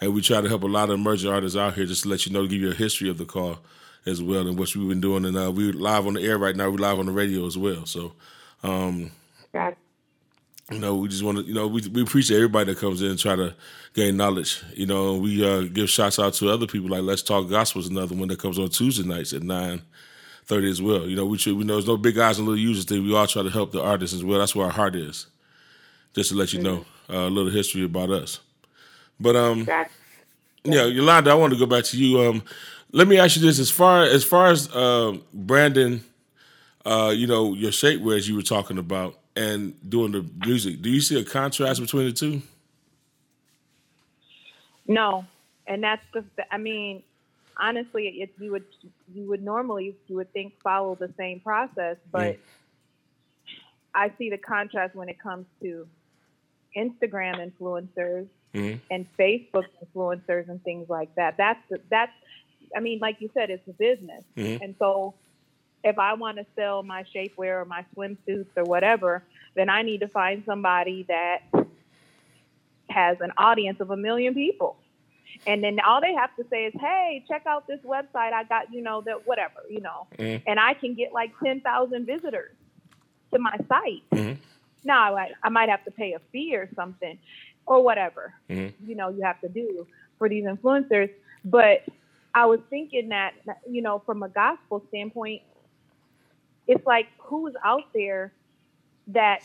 and 0.00 0.14
we 0.14 0.22
try 0.22 0.40
to 0.40 0.48
help 0.48 0.62
a 0.62 0.66
lot 0.66 0.88
of 0.88 0.94
emerging 0.94 1.30
artists 1.30 1.58
out 1.58 1.74
here 1.74 1.84
just 1.84 2.04
to 2.04 2.08
let 2.08 2.24
you 2.24 2.32
know, 2.32 2.42
to 2.42 2.48
give 2.48 2.62
you 2.62 2.70
a 2.70 2.74
history 2.74 3.10
of 3.10 3.18
the 3.18 3.26
call 3.26 3.58
as 4.06 4.22
well 4.22 4.48
and 4.48 4.58
what 4.58 4.74
we've 4.74 4.88
been 4.88 5.02
doing. 5.02 5.26
And 5.26 5.36
uh, 5.36 5.52
we're 5.52 5.72
live 5.74 6.06
on 6.06 6.14
the 6.14 6.22
air 6.22 6.38
right 6.38 6.56
now. 6.56 6.70
We're 6.70 6.78
live 6.78 6.98
on 6.98 7.06
the 7.06 7.12
radio 7.12 7.46
as 7.46 7.58
well. 7.58 7.84
So 7.84 8.12
Got 9.52 9.76
you 10.70 10.78
know, 10.78 10.96
we 10.96 11.08
just 11.08 11.22
want 11.22 11.38
to, 11.38 11.44
you 11.44 11.54
know, 11.54 11.66
we 11.66 11.82
we 11.88 12.02
appreciate 12.02 12.36
everybody 12.38 12.72
that 12.72 12.80
comes 12.80 13.02
in 13.02 13.10
and 13.10 13.18
try 13.18 13.36
to 13.36 13.54
gain 13.92 14.16
knowledge. 14.16 14.62
You 14.74 14.86
know, 14.86 15.14
we 15.16 15.44
uh, 15.44 15.62
give 15.62 15.90
shouts 15.90 16.18
out 16.18 16.34
to 16.34 16.50
other 16.50 16.66
people 16.66 16.88
like 16.88 17.02
Let's 17.02 17.22
Talk 17.22 17.48
Gospel 17.50 17.82
is 17.82 17.88
another 17.88 18.14
one 18.14 18.28
that 18.28 18.38
comes 18.38 18.58
on 18.58 18.70
Tuesday 18.70 19.06
nights 19.06 19.32
at 19.32 19.42
nine 19.42 19.82
thirty 20.46 20.70
as 20.70 20.80
well. 20.80 21.06
You 21.06 21.16
know, 21.16 21.26
we 21.26 21.38
should, 21.38 21.56
we 21.56 21.64
know 21.64 21.74
there's 21.74 21.86
no 21.86 21.96
big 21.96 22.14
guys 22.14 22.38
and 22.38 22.46
little 22.46 22.60
users 22.60 22.84
thing. 22.84 23.02
We 23.04 23.14
all 23.14 23.26
try 23.26 23.42
to 23.42 23.50
help 23.50 23.72
the 23.72 23.82
artists 23.82 24.16
as 24.16 24.24
well. 24.24 24.38
That's 24.38 24.54
where 24.54 24.66
our 24.66 24.72
heart 24.72 24.96
is. 24.96 25.26
Just 26.14 26.30
to 26.30 26.36
let 26.36 26.52
you 26.52 26.62
know 26.62 26.84
uh, 27.10 27.26
a 27.26 27.30
little 27.30 27.50
history 27.50 27.84
about 27.84 28.10
us. 28.10 28.40
But 29.20 29.36
um, 29.36 29.64
yeah, 30.64 30.84
Yolanda, 30.84 31.30
I 31.30 31.34
want 31.34 31.52
to 31.52 31.58
go 31.58 31.66
back 31.66 31.84
to 31.84 31.96
you. 31.98 32.20
Um, 32.22 32.42
let 32.92 33.08
me 33.08 33.18
ask 33.18 33.36
you 33.36 33.42
this: 33.42 33.58
as 33.58 33.70
far 33.70 34.02
as 34.04 34.24
far 34.24 34.46
as 34.46 34.70
uh, 34.74 35.18
branding, 35.32 36.02
uh, 36.86 37.12
you 37.14 37.26
know, 37.26 37.52
your 37.54 37.70
shapewear 37.70 38.16
as 38.16 38.28
you 38.28 38.36
were 38.36 38.42
talking 38.42 38.78
about, 38.78 39.18
and 39.36 39.74
doing 39.88 40.12
the 40.12 40.24
music, 40.44 40.80
do 40.82 40.90
you 40.90 41.00
see 41.00 41.18
a 41.20 41.24
contrast 41.24 41.80
between 41.80 42.06
the 42.06 42.12
two? 42.12 42.42
No, 44.86 45.24
and 45.66 45.82
that's 45.82 46.04
the. 46.12 46.24
I 46.50 46.58
mean, 46.58 47.02
honestly, 47.58 48.08
it, 48.20 48.30
you 48.38 48.52
would 48.52 48.64
you 49.14 49.22
would 49.28 49.42
normally 49.42 49.96
you 50.08 50.16
would 50.16 50.32
think 50.32 50.54
follow 50.62 50.94
the 50.94 51.10
same 51.16 51.40
process, 51.40 51.96
but 52.12 52.38
I 53.94 54.12
see 54.18 54.30
the 54.30 54.38
contrast 54.38 54.94
when 54.94 55.08
it 55.08 55.18
comes 55.18 55.46
to 55.62 55.86
Instagram 56.76 57.50
influencers 57.50 58.26
Mhm. 58.54 58.80
and 58.90 59.06
Facebook 59.18 59.64
influencers 59.84 60.48
and 60.48 60.62
things 60.62 60.88
like 60.88 61.14
that. 61.14 61.36
That's 61.36 61.60
the, 61.70 61.80
that's. 61.90 62.12
I 62.76 62.80
mean, 62.80 62.98
like 62.98 63.20
you 63.20 63.30
said, 63.34 63.50
it's 63.50 63.66
a 63.68 63.72
business, 63.72 64.22
Mhm. 64.36 64.60
and 64.60 64.74
so 64.78 65.14
if 65.84 65.98
I 65.98 66.14
want 66.14 66.38
to 66.38 66.46
sell 66.56 66.82
my 66.82 67.04
shapewear 67.14 67.62
or 67.62 67.64
my 67.66 67.84
swimsuits 67.94 68.48
or 68.56 68.64
whatever, 68.64 69.22
then 69.54 69.68
I 69.68 69.82
need 69.82 70.00
to 70.00 70.08
find 70.08 70.42
somebody 70.46 71.04
that 71.08 71.42
has 72.90 73.18
an 73.20 73.32
audience 73.36 73.80
of 73.80 73.90
a 73.90 73.96
million 73.96 74.34
people. 74.34 74.76
And 75.46 75.62
then 75.62 75.78
all 75.80 76.00
they 76.00 76.14
have 76.14 76.34
to 76.36 76.44
say 76.48 76.66
is, 76.66 76.74
"Hey, 76.80 77.24
check 77.28 77.42
out 77.46 77.66
this 77.66 77.80
website. 77.80 78.32
I 78.32 78.44
got 78.44 78.72
you 78.72 78.82
know 78.82 79.02
that 79.02 79.26
whatever 79.26 79.60
you 79.68 79.80
know," 79.80 80.06
Mm-hmm. 80.18 80.42
and 80.48 80.58
I 80.58 80.74
can 80.74 80.94
get 80.94 81.12
like 81.12 81.32
ten 81.42 81.60
thousand 81.60 82.06
visitors 82.06 82.54
to 83.32 83.38
my 83.38 83.56
site. 83.68 84.02
Mhm. 84.12 84.38
Now 84.84 85.16
I, 85.16 85.32
I 85.42 85.48
might 85.48 85.68
have 85.68 85.84
to 85.84 85.90
pay 85.90 86.12
a 86.14 86.18
fee 86.30 86.54
or 86.56 86.68
something, 86.74 87.18
or 87.66 87.82
whatever 87.82 88.32
Mhm. 88.48 88.72
you 88.86 88.94
know 88.94 89.08
you 89.08 89.22
have 89.22 89.40
to 89.40 89.48
do 89.48 89.86
for 90.18 90.28
these 90.28 90.44
influencers. 90.44 91.10
But 91.44 91.84
I 92.32 92.46
was 92.46 92.60
thinking 92.70 93.08
that 93.10 93.34
you 93.68 93.82
know 93.82 93.98
from 94.06 94.22
a 94.22 94.28
gospel 94.28 94.82
standpoint, 94.88 95.42
it's 96.66 96.84
like 96.86 97.06
who's 97.18 97.54
out 97.64 97.84
there 97.94 98.32
that 99.08 99.40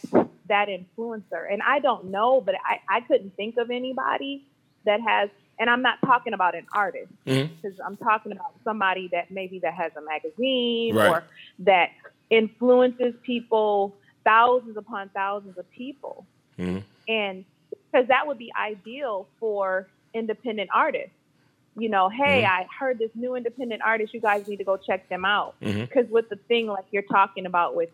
that 0.47 0.67
influencer 0.69 1.51
and 1.51 1.61
i 1.67 1.79
don't 1.79 2.05
know 2.05 2.41
but 2.41 2.55
i, 2.65 2.79
I 2.97 3.01
couldn't 3.01 3.35
think 3.35 3.57
of 3.57 3.69
anybody 3.69 4.45
that 4.85 5.01
has 5.01 5.29
and 5.59 5.69
i'm 5.69 5.81
not 5.81 5.99
talking 6.05 6.33
about 6.33 6.55
an 6.55 6.65
artist 6.73 7.11
because 7.25 7.79
i'm 7.85 7.97
talking 7.97 8.31
about 8.31 8.53
somebody 8.63 9.09
that 9.11 9.31
maybe 9.31 9.59
that 9.59 9.73
has 9.73 9.91
a 9.97 10.01
magazine 10.01 10.95
Right. 10.95 11.09
or 11.09 11.23
that 11.59 11.89
influences 12.29 13.13
people 13.23 13.95
thousands 14.23 14.77
upon 14.77 15.09
thousands 15.09 15.57
of 15.57 15.69
people 15.71 16.25
Mhm. 16.57 16.83
and 17.07 17.45
because 17.91 18.07
that 18.07 18.25
would 18.27 18.37
be 18.37 18.51
ideal 18.59 19.27
for 19.39 19.87
independent 20.13 20.69
artists 20.73 21.11
you 21.79 21.89
know 21.89 22.09
hey 22.09 22.43
Mhm. 22.43 22.49
i 22.49 22.67
heard 22.79 22.99
this 22.99 23.11
new 23.15 23.35
independent 23.35 23.81
artist 23.85 24.13
you 24.13 24.21
guys 24.21 24.43
need 24.47 24.57
to 24.57 24.63
go 24.63 24.77
check 24.77 25.07
them 25.09 25.25
out 25.25 25.55
because 25.61 26.05
with 26.09 26.27
the 26.29 26.35
thing 26.47 26.67
like 26.67 26.85
you're 26.91 27.03
talking 27.03 27.45
about 27.45 27.75
with 27.75 27.89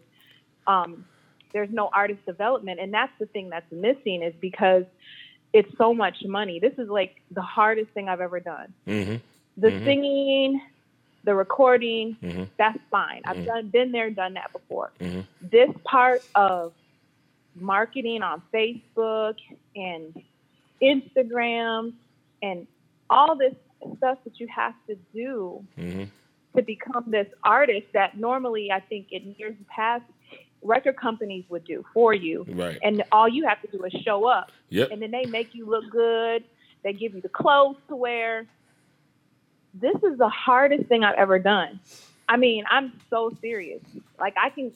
um 0.68 1.06
there's 1.54 1.70
no 1.72 1.90
artist 1.94 2.20
development 2.26 2.80
and 2.80 2.94
that's 2.94 3.14
the 3.20 3.26
thing 3.28 3.50
that's 3.50 3.72
missing 3.72 4.22
is 4.24 4.34
because 4.42 4.84
it's 5.54 5.70
so 5.78 5.94
much 5.94 6.18
money 6.26 6.60
this 6.60 6.74
is 6.78 6.90
like 6.90 7.16
the 7.32 7.42
hardest 7.42 7.90
thing 7.92 8.10
i've 8.10 8.22
ever 8.22 8.40
done 8.40 8.74
Mhm. 8.88 9.22
the 9.58 9.70
Mhm. 9.70 9.84
singing 9.86 10.62
the 11.24 11.34
recording 11.36 12.18
Mhm. 12.22 12.48
that's 12.58 12.80
fine 12.92 13.22
i've 13.26 13.38
Mhm. 13.38 13.46
done 13.46 13.70
been 13.70 13.92
there 13.92 14.10
done 14.10 14.34
that 14.34 14.52
before 14.52 14.92
this 15.42 15.70
part 15.86 16.24
of 16.36 16.74
marketing 17.56 18.22
on 18.22 18.42
facebook 18.54 19.36
and 19.76 20.22
instagram 20.82 21.94
and 22.42 22.68
all 23.10 23.36
this 23.36 23.54
stuff 23.98 24.18
that 24.24 24.40
you 24.40 24.48
have 24.48 24.74
to 24.88 24.96
do 25.14 25.64
Mhm. 25.78 26.08
to 26.56 26.62
become 26.62 27.04
this 27.08 27.28
artist 27.44 27.88
that 27.94 28.18
normally 28.18 28.72
I 28.72 28.80
think 28.80 29.12
in 29.12 29.36
years 29.38 29.56
past 29.68 30.04
record 30.62 30.96
companies 30.96 31.44
would 31.50 31.64
do 31.66 31.86
for 31.94 32.14
you. 32.14 32.46
Right. 32.50 32.80
And 32.82 33.04
all 33.12 33.28
you 33.28 33.46
have 33.48 33.62
to 33.62 33.68
do 33.68 33.84
is 33.84 33.92
show 34.02 34.26
up 34.26 34.52
Yep. 34.70 34.92
and 34.92 35.02
then 35.02 35.12
they 35.12 35.26
make 35.26 35.54
you 35.54 35.66
look 35.66 35.90
good. 35.92 36.44
They 36.82 36.94
give 36.94 37.14
you 37.14 37.22
the 37.22 37.30
clothes 37.30 37.78
to 37.88 37.96
wear. 37.96 38.48
This 39.74 39.96
is 40.04 40.18
the 40.18 40.30
hardest 40.30 40.86
thing 40.88 41.04
I've 41.04 41.16
ever 41.16 41.38
done. 41.40 41.80
I 42.28 42.38
mean, 42.38 42.64
I'm 42.70 42.94
so 43.10 43.32
serious. 43.42 43.82
Like 44.20 44.36
I 44.38 44.50
can 44.50 44.72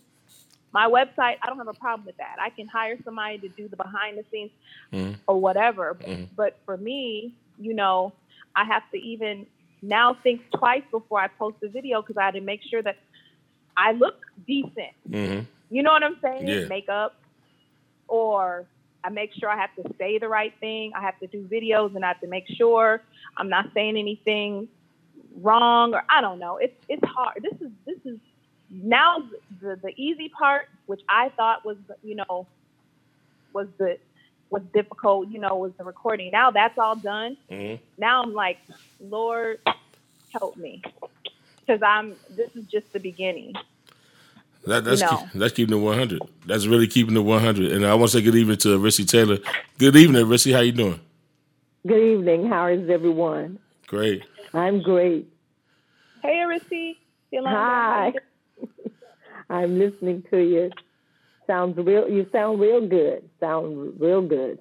my 0.72 0.86
website, 0.88 1.38
I 1.42 1.48
don't 1.48 1.58
have 1.58 1.68
a 1.68 1.74
problem 1.74 2.06
with 2.06 2.18
that. 2.18 2.36
I 2.40 2.52
can 2.52 2.68
hire 2.68 2.96
somebody 3.04 3.40
to 3.40 3.48
do 3.50 3.68
the 3.68 3.76
behind 3.76 4.20
the 4.20 4.26
scenes 4.32 4.52
Mhm. 4.92 5.16
or 5.26 5.42
whatever. 5.42 5.96
Mhm. 6.00 6.28
But 6.36 6.60
for 6.64 6.78
me, 6.78 7.34
you 7.58 7.74
know, 7.74 8.14
I 8.56 8.66
have 8.66 8.84
to 8.92 8.98
even 8.98 9.46
now 9.82 10.16
think 10.24 10.42
twice 10.56 10.84
before 10.92 11.20
I 11.22 11.28
post 11.28 11.58
a 11.64 11.70
video 11.70 12.02
because 12.02 12.18
I 12.18 12.26
had 12.26 12.34
to 12.34 12.42
make 12.42 12.62
sure 12.64 12.82
that 12.82 12.98
I 13.78 13.94
look 13.94 14.16
decent. 14.46 14.94
Mhm. 15.10 15.46
You 15.70 15.84
know 15.84 15.92
what 15.92 16.04
I'm 16.04 16.20
saying? 16.22 16.48
Yeah. 16.48 16.66
Makeup, 16.68 17.16
or 18.08 18.66
I 19.04 19.10
make 19.10 19.34
sure 19.34 19.50
I 19.50 19.56
have 19.56 19.74
to 19.76 19.94
say 19.98 20.18
the 20.18 20.28
right 20.28 20.54
thing. 20.60 20.92
I 20.96 21.02
have 21.02 21.18
to 21.20 21.28
do 21.28 21.48
videos 21.48 21.96
and 21.96 22.04
I 22.04 22.10
have 22.10 22.20
to 22.22 22.28
make 22.28 22.48
sure 22.48 23.02
I'm 23.38 23.50
not 23.50 23.72
saying 23.74 23.98
anything 23.98 24.68
wrong 25.42 25.94
or 25.94 26.04
I 26.10 26.22
don't 26.22 26.40
know. 26.40 26.58
It's 26.58 26.76
it's 26.90 27.04
hard. 27.06 27.42
This 27.42 27.62
is 27.62 27.72
this 27.86 28.00
is 28.06 28.20
now 28.70 29.24
the 29.62 29.78
the 29.82 29.94
easy 29.96 30.30
part, 30.30 30.68
which 30.88 31.02
I 31.08 31.30
thought 31.30 31.64
was 31.64 31.78
you 32.04 32.16
know 32.16 32.48
was 33.54 33.68
the 33.78 33.98
was 34.52 34.64
difficult. 34.74 35.30
You 35.30 35.40
know, 35.40 35.56
was 35.58 35.74
the 35.78 35.84
recording. 35.86 36.32
Now 36.32 36.52
that's 36.52 36.78
all 36.78 36.96
done. 36.96 37.38
Mhm. 37.52 37.80
Now 37.98 38.24
I'm 38.24 38.34
like, 38.34 38.58
Lord, 39.00 39.60
help 40.34 40.58
me, 40.58 40.82
because 41.60 41.82
I'm. 41.84 42.18
This 42.30 42.50
is 42.56 42.66
just 42.72 42.92
the 42.94 43.00
beginning. 43.00 43.54
That, 44.66 44.84
that's 44.86 45.02
You 45.02 45.08
know. 45.08 45.18
keep, 45.18 45.32
that's 45.34 45.54
keeping 45.54 45.78
it 45.78 45.82
100. 45.82 46.22
That's 46.46 46.68
really 46.68 46.88
keeping 46.88 47.16
it 47.18 47.22
100. 47.22 47.72
And 47.72 47.86
I 47.86 47.96
want 47.96 48.12
to 48.12 48.18
say 48.18 48.24
good 48.24 48.36
evening 48.36 48.58
to 48.60 48.80
Rissy 48.80 49.08
Taylor. 49.08 49.40
Good 49.80 49.96
evening, 49.96 50.26
Rissy. 50.26 50.54
How 50.54 50.62
you 50.62 50.74
doing? 50.74 51.00
Good 51.88 52.02
evening. 52.20 52.48
How 52.50 52.68
is 52.68 52.90
everyone? 52.90 53.60
Great. 53.88 54.24
I'm 54.54 54.82
great. 54.84 55.28
Hey, 56.24 56.44
Arisi. 56.46 56.98
Yolanda, 57.32 57.76
how 57.86 57.94
Hi. 57.94 58.14
I'm 59.50 59.80
listening 59.80 60.24
to 60.32 60.38
you. 60.40 60.72
Sounds 61.50 61.76
real. 61.80 62.08
You 62.08 62.28
sound 62.32 62.60
real 62.60 62.88
good. 62.88 63.28
Sound 63.40 64.00
real 64.00 64.22
good. 64.22 64.60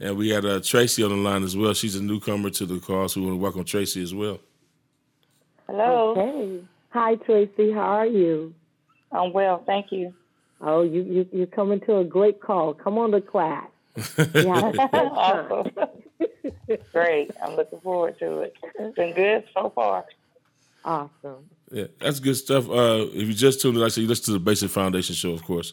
And 0.00 0.16
we 0.16 0.30
had 0.30 0.46
uh, 0.46 0.60
Tracy 0.60 1.02
on 1.02 1.10
the 1.10 1.16
line 1.16 1.42
as 1.42 1.54
well. 1.54 1.74
She's 1.74 1.96
a 1.96 2.02
newcomer 2.02 2.48
to 2.48 2.64
the 2.64 2.80
call, 2.80 3.06
so 3.10 3.20
we 3.20 3.26
want 3.26 3.38
to 3.38 3.42
welcome 3.42 3.64
Tracy 3.64 4.02
as 4.02 4.14
well. 4.14 4.40
Hello. 5.66 6.14
Hey. 6.14 6.60
Hi, 6.94 7.16
Tracy. 7.16 7.72
How 7.72 7.80
are 7.80 8.06
you? 8.06 8.54
I'm 9.12 9.34
well, 9.34 9.62
thank 9.66 9.92
you. 9.92 10.14
Oh, 10.62 10.80
you 10.80 11.02
you 11.02 11.28
you're 11.30 11.46
coming 11.46 11.80
to 11.80 11.98
a 11.98 12.04
great 12.04 12.40
call. 12.40 12.72
Come 12.72 12.96
on 12.96 13.10
to 13.10 13.20
class. 13.20 13.68
Yeah. 14.34 14.72
awesome. 14.94 15.72
Great. 16.92 17.30
I'm 17.42 17.54
looking 17.56 17.80
forward 17.80 18.18
to 18.20 18.40
it. 18.40 18.54
It's 18.78 18.96
been 18.96 19.14
good 19.14 19.44
so 19.52 19.70
far. 19.74 20.06
awesome. 20.86 21.50
Yeah, 21.70 21.86
that's 21.98 22.20
good 22.20 22.36
stuff. 22.36 22.68
Uh, 22.68 23.06
if 23.12 23.26
you 23.26 23.34
just 23.34 23.60
tuned 23.60 23.76
in, 23.76 23.82
I 23.82 23.88
said, 23.88 24.02
you 24.02 24.08
listen 24.08 24.26
to 24.26 24.32
the 24.32 24.38
Basic 24.38 24.70
Foundation 24.70 25.14
show, 25.14 25.32
of 25.32 25.42
course. 25.42 25.72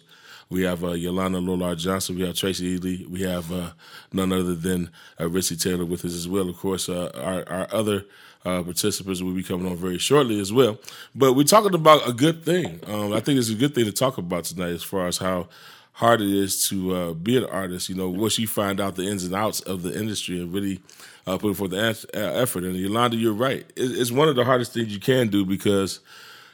We 0.50 0.63
have 0.63 0.83
uh, 0.83 0.91
Yolanda 0.91 1.39
Lollard 1.39 1.77
Johnson. 1.77 2.17
We 2.17 2.24
have 2.25 2.36
Tracy 2.36 2.65
Ely. 2.75 3.05
We 3.10 3.21
have 3.21 3.51
uh, 3.51 3.71
none 4.12 4.33
other 4.33 4.53
than 4.53 4.89
uh, 5.17 5.24
Rissy 5.25 5.62
Taylor 5.62 5.86
with 5.86 6.03
us 6.03 6.13
as 6.13 6.27
well. 6.27 6.50
Of 6.50 6.57
course, 6.57 6.89
uh, 6.89 7.10
our, 7.15 7.48
our 7.53 7.67
other 7.71 8.05
uh, 8.43 8.62
participants 8.62 9.21
will 9.21 9.33
be 9.33 9.43
coming 9.43 9.71
on 9.71 9.77
very 9.77 9.98
shortly 9.98 10.39
as 10.41 10.51
well. 10.51 10.77
But 11.15 11.33
we're 11.33 11.43
talking 11.43 11.74
about 11.74 12.07
a 12.07 12.12
good 12.12 12.43
thing. 12.43 12.81
Um, 12.88 13.13
I 13.13 13.21
think 13.21 13.39
it's 13.39 13.50
a 13.50 13.55
good 13.55 13.74
thing 13.74 13.86
to 13.86 13.93
talk 13.93 14.17
about 14.17 14.43
tonight 14.43 14.71
as 14.71 14.83
far 14.83 15.07
as 15.07 15.17
how 15.19 15.48
hard 15.93 16.21
it 16.21 16.29
is 16.29 16.67
to 16.69 16.95
uh, 16.95 17.13
be 17.13 17.38
an 17.38 17.45
artist. 17.45 17.89
You 17.89 17.95
know, 17.95 18.10
once 18.10 18.39
you 18.39 18.48
find 18.48 18.79
out 18.79 18.95
the 18.95 19.03
ins 19.03 19.24
and 19.24 19.36
outs 19.36 19.60
of 19.62 19.83
the 19.83 19.98
industry 19.98 20.41
and 20.41 20.53
really 20.53 20.81
uh, 21.27 21.38
put 21.38 21.55
forth 21.55 21.71
the 21.71 22.07
uh, 22.13 22.17
effort. 22.19 22.63
And 22.63 22.75
Yolanda, 22.75 23.17
you're 23.17 23.33
right. 23.33 23.65
It's 23.75 24.12
one 24.12 24.27
of 24.27 24.36
the 24.36 24.43
hardest 24.43 24.74
things 24.74 24.93
you 24.93 25.00
can 25.00 25.27
do 25.27 25.45
because 25.45 26.00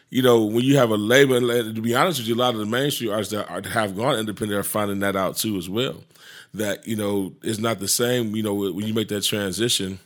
you 0.09 0.21
know, 0.21 0.45
when 0.45 0.63
you 0.63 0.77
have 0.77 0.89
a 0.89 0.95
label, 0.95 1.39
to 1.39 1.81
be 1.81 1.93
honest 1.93 2.19
with 2.19 2.27
you, 2.29 2.35
a 2.35 2.37
lot 2.37 2.53
of 2.53 2.59
the 2.61 2.65
mainstream 2.65 3.11
artists 3.11 3.33
that 3.33 3.49
are, 3.49 3.61
have 3.69 3.97
gone 3.97 4.17
independent 4.17 4.57
are 4.57 4.63
finding 4.63 4.99
that 4.99 5.15
out 5.17 5.35
too 5.35 5.57
as 5.57 5.69
well. 5.69 6.03
That 6.53 6.87
you 6.87 6.95
know, 6.95 7.33
it's 7.43 7.59
not 7.59 7.79
the 7.79 7.89
same. 7.89 8.35
You 8.35 8.43
know, 8.43 8.53
when 8.53 8.87
you 8.87 8.93
make 8.93 9.09
that 9.09 9.21
transition, 9.21 9.99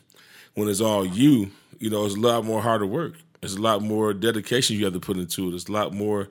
when 0.55 0.69
it's 0.69 0.81
all 0.81 1.05
you, 1.05 1.51
you 1.79 1.89
know, 1.89 2.05
it's 2.05 2.15
a 2.15 2.19
lot 2.19 2.45
more 2.45 2.61
harder 2.61 2.87
work. 2.87 3.13
It's 3.43 3.55
a 3.55 3.61
lot 3.61 3.81
more 3.81 4.13
dedication 4.13 4.75
you 4.75 4.85
have 4.85 4.93
to 4.93 4.99
put 4.99 5.17
into 5.17 5.49
it. 5.49 5.53
It's 5.53 5.67
a 5.67 5.71
lot 5.71 5.93
more 5.93 6.29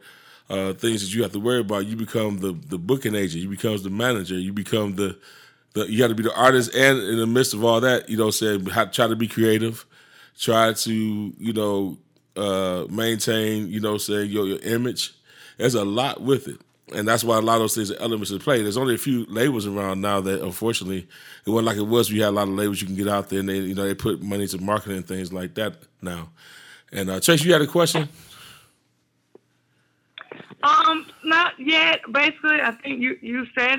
uh, 0.50 0.74
things 0.74 1.00
that 1.00 1.14
you 1.14 1.22
have 1.22 1.32
to 1.32 1.40
worry 1.40 1.60
about. 1.60 1.86
You 1.86 1.96
become 1.96 2.38
the 2.38 2.52
the 2.52 2.78
booking 2.78 3.14
agent. 3.14 3.42
You 3.42 3.48
become 3.48 3.76
the 3.82 3.90
manager. 3.90 4.38
You 4.38 4.52
become 4.52 4.96
the 4.96 5.18
the. 5.74 5.90
You 5.90 5.98
got 5.98 6.08
to 6.08 6.14
be 6.14 6.24
the 6.24 6.34
artist, 6.34 6.74
and 6.74 6.98
in 6.98 7.18
the 7.18 7.26
midst 7.26 7.54
of 7.54 7.64
all 7.64 7.80
that, 7.80 8.10
you 8.10 8.18
know, 8.18 8.30
say 8.30 8.58
try 8.58 9.06
to 9.06 9.16
be 9.16 9.28
creative. 9.28 9.86
Try 10.36 10.72
to 10.72 10.92
you 10.92 11.52
know 11.52 11.98
uh, 12.36 12.86
maintain, 12.90 13.68
you 13.68 13.80
know, 13.80 13.98
saying 13.98 14.30
your, 14.30 14.46
your 14.46 14.58
image. 14.60 15.14
There's 15.58 15.74
a 15.74 15.84
lot 15.84 16.22
with 16.22 16.48
it. 16.48 16.60
And 16.92 17.06
that's 17.06 17.22
why 17.22 17.38
a 17.38 17.40
lot 17.40 17.54
of 17.54 17.60
those 17.60 17.74
things 17.76 17.92
are 17.92 18.00
elements 18.00 18.32
at 18.32 18.40
play. 18.40 18.62
There's 18.62 18.76
only 18.76 18.96
a 18.96 18.98
few 18.98 19.24
labels 19.26 19.66
around 19.66 20.00
now 20.00 20.20
that 20.22 20.42
unfortunately 20.42 21.06
it 21.46 21.50
wasn't 21.50 21.66
like 21.66 21.76
it 21.76 21.86
was. 21.86 22.10
We 22.10 22.18
had 22.18 22.30
a 22.30 22.32
lot 22.32 22.48
of 22.48 22.54
labels 22.54 22.80
you 22.80 22.88
can 22.88 22.96
get 22.96 23.06
out 23.06 23.28
there 23.28 23.38
and 23.40 23.48
they 23.48 23.58
you 23.58 23.74
know 23.74 23.84
they 23.84 23.94
put 23.94 24.20
money 24.22 24.48
to 24.48 24.58
marketing 24.58 24.96
and 24.96 25.06
things 25.06 25.32
like 25.32 25.54
that 25.54 25.74
now. 26.02 26.30
And 26.90 27.08
uh 27.08 27.20
Trace, 27.20 27.44
you 27.44 27.52
had 27.52 27.62
a 27.62 27.66
question? 27.68 28.08
Um, 30.62 31.06
not 31.24 31.54
yet. 31.58 32.00
Basically, 32.12 32.60
I 32.60 32.72
think 32.72 33.00
you 33.00 33.18
you 33.22 33.46
said 33.56 33.78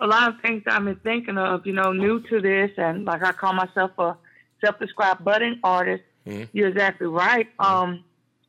a 0.00 0.06
lot 0.06 0.28
of 0.28 0.40
things 0.40 0.62
I've 0.66 0.84
been 0.84 0.96
thinking 0.96 1.38
of. 1.38 1.66
You 1.66 1.72
know, 1.72 1.92
new 1.92 2.20
to 2.20 2.40
this, 2.40 2.70
and 2.76 3.04
like 3.04 3.22
I 3.22 3.32
call 3.32 3.52
myself 3.52 3.92
a 3.98 4.16
self-described 4.60 5.24
budding 5.24 5.58
artist. 5.64 6.04
Mhm. 6.26 6.48
You're 6.52 6.68
exactly 6.68 7.08
right. 7.08 7.48
Um, 7.58 8.04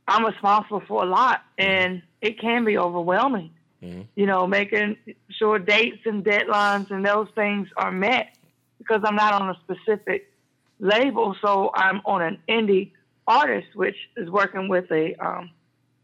I'm 0.08 0.26
responsible 0.26 0.82
for 0.82 1.04
a 1.04 1.06
lot, 1.08 1.44
and 1.58 2.04
it 2.22 2.40
can 2.40 2.66
be 2.66 2.78
overwhelming. 2.78 3.50
Mhm. 3.82 4.06
You 4.16 4.28
know, 4.28 4.46
making 4.46 4.98
sure 5.30 5.58
dates 5.58 6.06
and 6.06 6.24
deadlines 6.24 6.92
and 6.92 7.04
those 7.06 7.30
things 7.36 7.68
are 7.78 7.92
met 7.92 8.38
because 8.78 9.02
I'm 9.04 9.16
not 9.16 9.34
on 9.42 9.50
a 9.50 9.58
specific 9.64 10.32
label, 10.80 11.36
so 11.42 11.72
I'm 11.74 12.02
on 12.06 12.22
an 12.22 12.38
indie 12.48 12.92
artist, 13.28 13.76
which 13.76 13.96
is 14.18 14.30
working 14.30 14.68
with 14.68 14.92
a 14.92 15.16
um, 15.16 15.50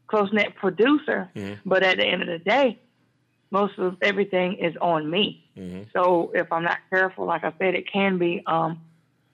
close 0.09 0.31
knit 0.33 0.55
producer. 0.55 1.29
Mhm. 1.35 1.59
But 1.65 1.83
at 1.83 1.97
the 1.97 2.05
end 2.05 2.21
of 2.21 2.27
the 2.27 2.39
day, 2.39 2.79
most 3.51 3.77
of 3.77 3.97
everything 4.01 4.55
is 4.55 4.75
on 4.81 5.09
me. 5.09 5.43
Mm-hmm. 5.57 5.83
So 5.93 6.31
if 6.33 6.51
I'm 6.51 6.63
not 6.63 6.79
careful, 6.89 7.25
like 7.25 7.43
I 7.43 7.53
said, 7.57 7.75
it 7.75 7.91
can 7.91 8.17
be 8.17 8.43
um, 8.45 8.81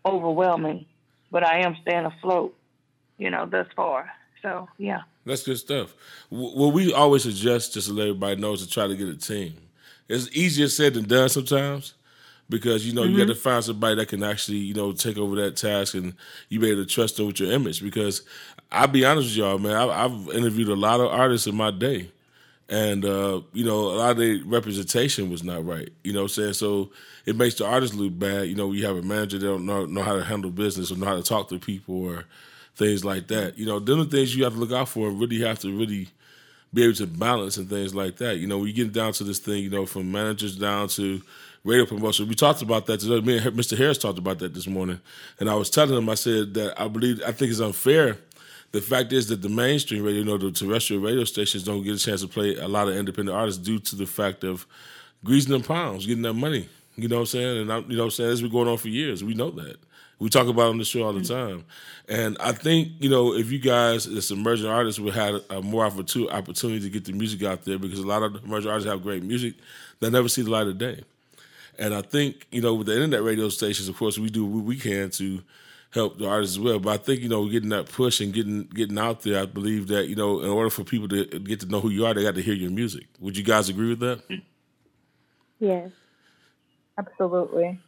overwhelming. 0.05 0.85
But 1.31 1.45
I 1.45 1.59
am 1.59 1.75
staying 1.81 2.05
afloat, 2.05 2.55
you 3.17 3.29
know, 3.29 3.45
thus 3.45 3.67
far. 3.75 4.11
So 4.41 4.69
yeah. 4.77 5.01
That's 5.25 5.43
good 5.43 5.57
stuff. 5.57 5.93
Well, 6.29 6.71
we 6.71 6.93
always 6.93 7.23
suggest 7.23 7.73
just 7.73 7.87
to 7.87 7.93
let 7.93 8.09
everybody 8.09 8.39
know 8.39 8.55
to 8.55 8.69
try 8.69 8.87
to 8.87 8.95
get 8.95 9.07
a 9.07 9.17
team. 9.17 9.55
It's 10.07 10.29
easier 10.33 10.67
said 10.67 10.93
than 10.93 11.05
done 11.05 11.29
sometimes 11.29 11.95
because 12.47 12.85
you 12.85 12.93
know 12.93 13.01
mm-hmm. 13.01 13.13
you 13.13 13.25
got 13.25 13.33
to 13.33 13.39
find 13.39 13.63
somebody 13.63 13.95
that 13.95 14.07
can 14.07 14.23
actually 14.23 14.57
you 14.57 14.73
know 14.73 14.91
take 14.91 15.17
over 15.17 15.35
that 15.37 15.57
task 15.57 15.95
and 15.95 16.13
you 16.49 16.59
be 16.59 16.69
able 16.69 16.83
to 16.83 16.89
trust 16.89 17.17
them 17.17 17.27
with 17.27 17.39
your 17.39 17.51
image. 17.51 17.81
Because 17.81 18.21
I'll 18.71 18.87
be 18.87 19.05
honest 19.05 19.29
with 19.29 19.37
y'all, 19.37 19.59
man, 19.59 19.75
I, 19.75 20.03
have 20.03 20.29
interviewed 20.33 20.69
a 20.69 20.75
lot 20.75 20.99
of 20.99 21.07
artists 21.07 21.47
in 21.47 21.55
my 21.55 21.71
day, 21.71 22.11
and 22.67 23.05
uh, 23.05 23.41
you 23.53 23.63
know 23.63 23.79
a 23.79 23.95
lot 23.95 24.11
of 24.11 24.17
their 24.17 24.39
representation 24.45 25.29
was 25.29 25.43
not 25.43 25.65
right. 25.65 25.89
You 26.03 26.13
know, 26.13 26.23
what 26.23 26.37
I'm 26.37 26.43
saying 26.43 26.53
so 26.53 26.91
it 27.25 27.35
makes 27.35 27.55
the 27.55 27.65
artist 27.65 27.95
look 27.95 28.17
bad. 28.17 28.47
You 28.47 28.55
know, 28.55 28.71
you 28.71 28.85
have 28.85 28.97
a 28.97 29.01
manager 29.01 29.37
that 29.37 29.45
don't 29.45 29.65
know, 29.65 29.85
know 29.85 30.01
how 30.01 30.15
to 30.15 30.23
handle 30.23 30.51
business 30.51 30.91
or 30.91 30.97
know 30.97 31.05
how 31.05 31.15
to 31.15 31.23
talk 31.23 31.49
to 31.49 31.59
people 31.59 32.03
or 32.03 32.25
things 32.75 33.03
like 33.03 33.27
that. 33.27 33.57
You 33.57 33.65
know, 33.65 33.79
them 33.79 34.01
are 34.01 34.05
things 34.05 34.35
you 34.35 34.43
have 34.43 34.53
to 34.53 34.59
look 34.59 34.71
out 34.71 34.89
for 34.89 35.07
and 35.07 35.19
really 35.19 35.41
have 35.41 35.59
to 35.59 35.75
really 35.75 36.09
be 36.73 36.83
able 36.83 36.95
to 36.95 37.07
balance 37.07 37.57
and 37.57 37.69
things 37.69 37.95
like 37.95 38.17
that. 38.17 38.37
You 38.37 38.47
know, 38.47 38.59
we 38.59 38.73
get 38.73 38.93
down 38.93 39.13
to 39.13 39.23
this 39.23 39.39
thing, 39.39 39.63
you 39.63 39.69
know, 39.69 39.85
from 39.85 40.11
managers 40.11 40.55
down 40.57 40.89
to 40.89 41.21
radio 41.63 41.85
promotion. 41.85 42.27
We 42.27 42.35
talked 42.35 42.61
about 42.61 42.85
that 42.87 42.99
today. 42.99 43.21
Me 43.21 43.37
and 43.37 43.57
Mr. 43.57 43.77
Harris 43.77 43.97
talked 43.97 44.19
about 44.19 44.39
that 44.39 44.53
this 44.53 44.67
morning, 44.67 44.99
and 45.39 45.49
I 45.49 45.55
was 45.55 45.69
telling 45.69 45.97
him, 45.97 46.09
I 46.09 46.15
said 46.15 46.53
that 46.55 46.79
I 46.79 46.87
believe, 46.87 47.21
I 47.25 47.31
think 47.31 47.51
it's 47.51 47.59
unfair. 47.59 48.17
The 48.75 48.81
fact 48.81 49.13
is 49.13 49.29
that 49.29 49.41
the 49.41 49.47
mainstream 49.47 50.03
radio, 50.03 50.19
you 50.19 50.25
know, 50.25 50.37
the 50.37 50.51
terrestrial 50.51 51.01
radio 51.01 51.23
stations 51.23 51.63
don't 51.63 51.81
get 51.81 51.95
a 51.95 51.97
chance 51.97 52.19
to 52.19 52.27
play 52.27 52.57
a 52.57 52.67
lot 52.67 52.89
of 52.89 52.97
independent 52.97 53.33
artists 53.33 53.57
due 53.57 53.79
to 53.79 53.95
the 53.95 54.05
fact 54.05 54.43
of 54.43 54.67
greasing 55.23 55.53
them 55.53 55.63
pounds, 55.63 56.05
getting 56.05 56.23
that 56.23 56.33
money. 56.33 56.67
You 56.97 57.07
know 57.07 57.15
what 57.15 57.21
I'm 57.21 57.25
saying? 57.27 57.61
And 57.61 57.71
I, 57.71 57.77
you 57.77 57.95
know 57.95 57.99
what 57.99 58.03
I'm 58.03 58.11
saying? 58.11 58.29
This 58.31 58.39
has 58.39 58.41
been 58.41 58.51
going 58.51 58.67
on 58.67 58.77
for 58.77 58.89
years. 58.89 59.23
We 59.23 59.33
know 59.33 59.49
that. 59.51 59.77
We 60.19 60.27
talk 60.27 60.47
about 60.49 60.71
on 60.71 60.77
the 60.77 60.83
show 60.83 61.03
all 61.03 61.13
the 61.13 61.21
mm. 61.21 61.29
time. 61.29 61.63
And 62.09 62.35
I 62.41 62.51
think, 62.51 62.89
you 62.99 63.09
know, 63.09 63.33
if 63.33 63.49
you 63.49 63.59
guys, 63.59 64.07
as 64.07 64.29
emerging 64.29 64.67
artists, 64.67 64.99
would 64.99 65.13
have 65.13 65.41
a 65.49 65.61
more 65.61 65.85
opportunity 65.85 66.81
to 66.81 66.89
get 66.89 67.05
the 67.05 67.13
music 67.13 67.43
out 67.43 67.63
there 67.63 67.79
because 67.79 67.99
a 67.99 68.05
lot 68.05 68.23
of 68.23 68.43
emerging 68.43 68.69
artists 68.69 68.89
have 68.89 69.01
great 69.01 69.23
music 69.23 69.53
that 70.01 70.11
never 70.11 70.27
see 70.27 70.41
the 70.41 70.51
light 70.51 70.67
of 70.67 70.77
day. 70.77 71.01
And 71.79 71.93
I 71.93 72.01
think, 72.01 72.45
you 72.51 72.59
know, 72.59 72.73
with 72.73 72.87
the 72.87 72.95
internet 72.95 73.23
radio 73.23 73.47
stations, 73.47 73.87
of 73.87 73.95
course, 73.95 74.19
we 74.19 74.29
do 74.29 74.45
what 74.45 74.65
we 74.65 74.75
can 74.75 75.11
to 75.11 75.41
help 75.91 76.17
the 76.17 76.27
artists 76.27 76.55
as 76.55 76.59
well. 76.59 76.79
But 76.79 76.93
I 76.93 76.97
think, 76.97 77.21
you 77.21 77.29
know, 77.29 77.47
getting 77.49 77.69
that 77.69 77.91
push 77.91 78.19
and 78.19 78.33
getting 78.33 78.63
getting 78.63 78.97
out 78.97 79.21
there, 79.21 79.41
I 79.41 79.45
believe 79.45 79.87
that, 79.87 80.07
you 80.07 80.15
know, 80.15 80.41
in 80.41 80.49
order 80.49 80.69
for 80.69 80.83
people 80.83 81.07
to 81.09 81.25
get 81.25 81.61
to 81.61 81.67
know 81.67 81.81
who 81.81 81.89
you 81.89 82.05
are, 82.05 82.13
they 82.13 82.23
got 82.23 82.35
to 82.35 82.41
hear 82.41 82.53
your 82.53 82.71
music. 82.71 83.05
Would 83.19 83.37
you 83.37 83.43
guys 83.43 83.69
agree 83.69 83.89
with 83.89 83.99
that? 83.99 84.21
Yes. 85.59 85.91
Absolutely. 86.97 87.79